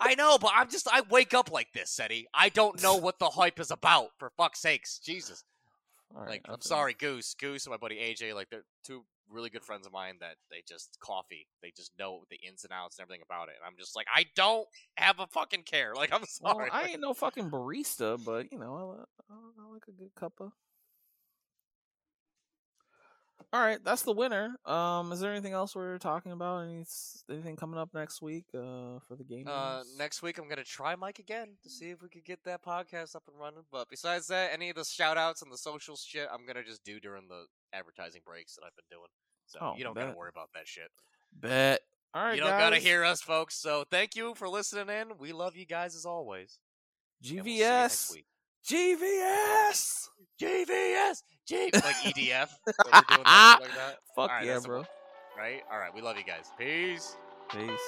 I 0.00 0.14
know, 0.14 0.38
but 0.38 0.52
I'm 0.54 0.68
just. 0.70 0.88
I 0.90 1.02
wake 1.10 1.34
up 1.34 1.50
like 1.52 1.72
this, 1.72 1.94
Cetty. 1.98 2.24
I 2.34 2.48
don't 2.48 2.82
know 2.82 2.96
what 2.96 3.18
the 3.18 3.26
hype 3.30 3.60
is 3.60 3.70
about. 3.70 4.08
For 4.18 4.30
fuck's 4.36 4.60
sakes, 4.60 4.98
Jesus. 4.98 5.44
Right, 6.12 6.28
like, 6.30 6.42
I'm 6.48 6.60
sorry, 6.62 6.94
Goose, 6.94 7.34
Goose, 7.34 7.66
and 7.66 7.72
my 7.72 7.76
buddy 7.76 7.96
AJ. 7.96 8.34
Like, 8.34 8.48
they're 8.50 8.64
two 8.84 9.04
really 9.30 9.50
good 9.50 9.62
friends 9.62 9.86
of 9.86 9.92
mine 9.92 10.14
that 10.20 10.36
they 10.50 10.62
just 10.66 10.96
coffee. 11.00 11.46
They 11.62 11.72
just 11.76 11.92
know 11.98 12.22
the 12.30 12.36
ins 12.36 12.64
and 12.64 12.72
outs 12.72 12.98
and 12.98 13.04
everything 13.04 13.22
about 13.24 13.48
it. 13.48 13.56
And 13.60 13.66
I'm 13.66 13.76
just 13.78 13.94
like, 13.94 14.06
I 14.14 14.24
don't 14.34 14.66
have 14.96 15.20
a 15.20 15.26
fucking 15.26 15.64
care. 15.64 15.92
Like, 15.98 16.12
I'm 16.12 16.22
Well, 16.40 16.54
sorry. 16.54 16.70
I 16.72 16.84
ain't 16.88 17.00
no 17.00 17.12
fucking 17.12 17.50
barista, 17.50 18.22
but 18.24 18.50
you 18.52 18.58
know, 18.58 18.96
I, 19.28 19.32
I, 19.32 19.36
I 19.36 19.72
like 19.72 19.82
a 19.88 19.92
good 19.92 20.14
cup 20.14 20.32
of. 20.40 20.52
All 23.50 23.60
right, 23.62 23.78
that's 23.82 24.02
the 24.02 24.12
winner. 24.12 24.56
Um, 24.66 25.10
is 25.10 25.20
there 25.20 25.32
anything 25.32 25.54
else 25.54 25.74
we're 25.74 25.96
talking 25.96 26.32
about? 26.32 26.64
Any 26.64 26.84
anything 27.30 27.56
coming 27.56 27.78
up 27.78 27.94
next 27.94 28.20
week? 28.20 28.44
Uh, 28.54 28.98
for 29.08 29.16
the 29.16 29.24
game. 29.24 29.46
Uh, 29.48 29.82
next 29.96 30.20
week 30.22 30.36
I'm 30.36 30.48
gonna 30.50 30.64
try 30.64 30.94
Mike 30.96 31.18
again 31.18 31.56
to 31.62 31.70
see 31.70 31.88
if 31.88 32.02
we 32.02 32.10
could 32.10 32.26
get 32.26 32.44
that 32.44 32.62
podcast 32.62 33.16
up 33.16 33.22
and 33.26 33.38
running. 33.40 33.62
But 33.72 33.88
besides 33.88 34.26
that, 34.26 34.50
any 34.52 34.68
of 34.68 34.76
the 34.76 34.84
shout 34.84 35.16
outs 35.16 35.40
and 35.40 35.50
the 35.50 35.56
social 35.56 35.96
shit, 35.96 36.28
I'm 36.30 36.44
gonna 36.46 36.62
just 36.62 36.84
do 36.84 37.00
during 37.00 37.28
the 37.28 37.46
advertising 37.72 38.20
breaks 38.22 38.54
that 38.56 38.64
I've 38.66 38.76
been 38.76 38.84
doing. 38.90 39.08
So 39.46 39.58
Oh, 39.62 39.74
you 39.78 39.84
don't 39.84 39.94
gotta 39.94 40.14
worry 40.16 40.28
about 40.30 40.50
that 40.54 40.68
shit. 40.68 40.90
bet. 41.32 41.80
All 42.12 42.22
right, 42.24 42.34
you 42.34 42.40
don't 42.40 42.50
guys. 42.50 42.60
gotta 42.60 42.76
hear 42.76 43.02
us, 43.02 43.22
folks. 43.22 43.54
So 43.54 43.84
thank 43.90 44.14
you 44.14 44.34
for 44.34 44.46
listening 44.48 44.94
in. 44.94 45.16
We 45.18 45.32
love 45.32 45.56
you 45.56 45.64
guys 45.64 45.94
as 45.96 46.04
always. 46.04 46.58
And 47.26 47.36
we'll 47.36 47.44
see 47.44 47.50
you 47.52 47.62
next 47.64 48.10
GVS. 48.12 48.22
GVS. 48.66 50.08
GVS, 50.40 51.22
G 51.48 51.70
like 51.74 51.82
EDF. 52.04 52.48
but 52.64 52.74
we're 52.92 53.16
doing 53.16 53.22
like 53.24 53.74
that. 53.74 53.96
Fuck 54.14 54.30
Alright, 54.30 54.46
yeah, 54.46 54.58
the 54.60 54.68
bro. 54.68 54.76
one. 54.78 54.86
Right? 55.36 55.62
All 55.70 55.78
right. 55.78 55.92
We 55.94 56.00
love 56.00 56.16
you 56.16 56.24
guys. 56.24 56.50
Peace. 56.58 57.16
Peace. 57.50 57.80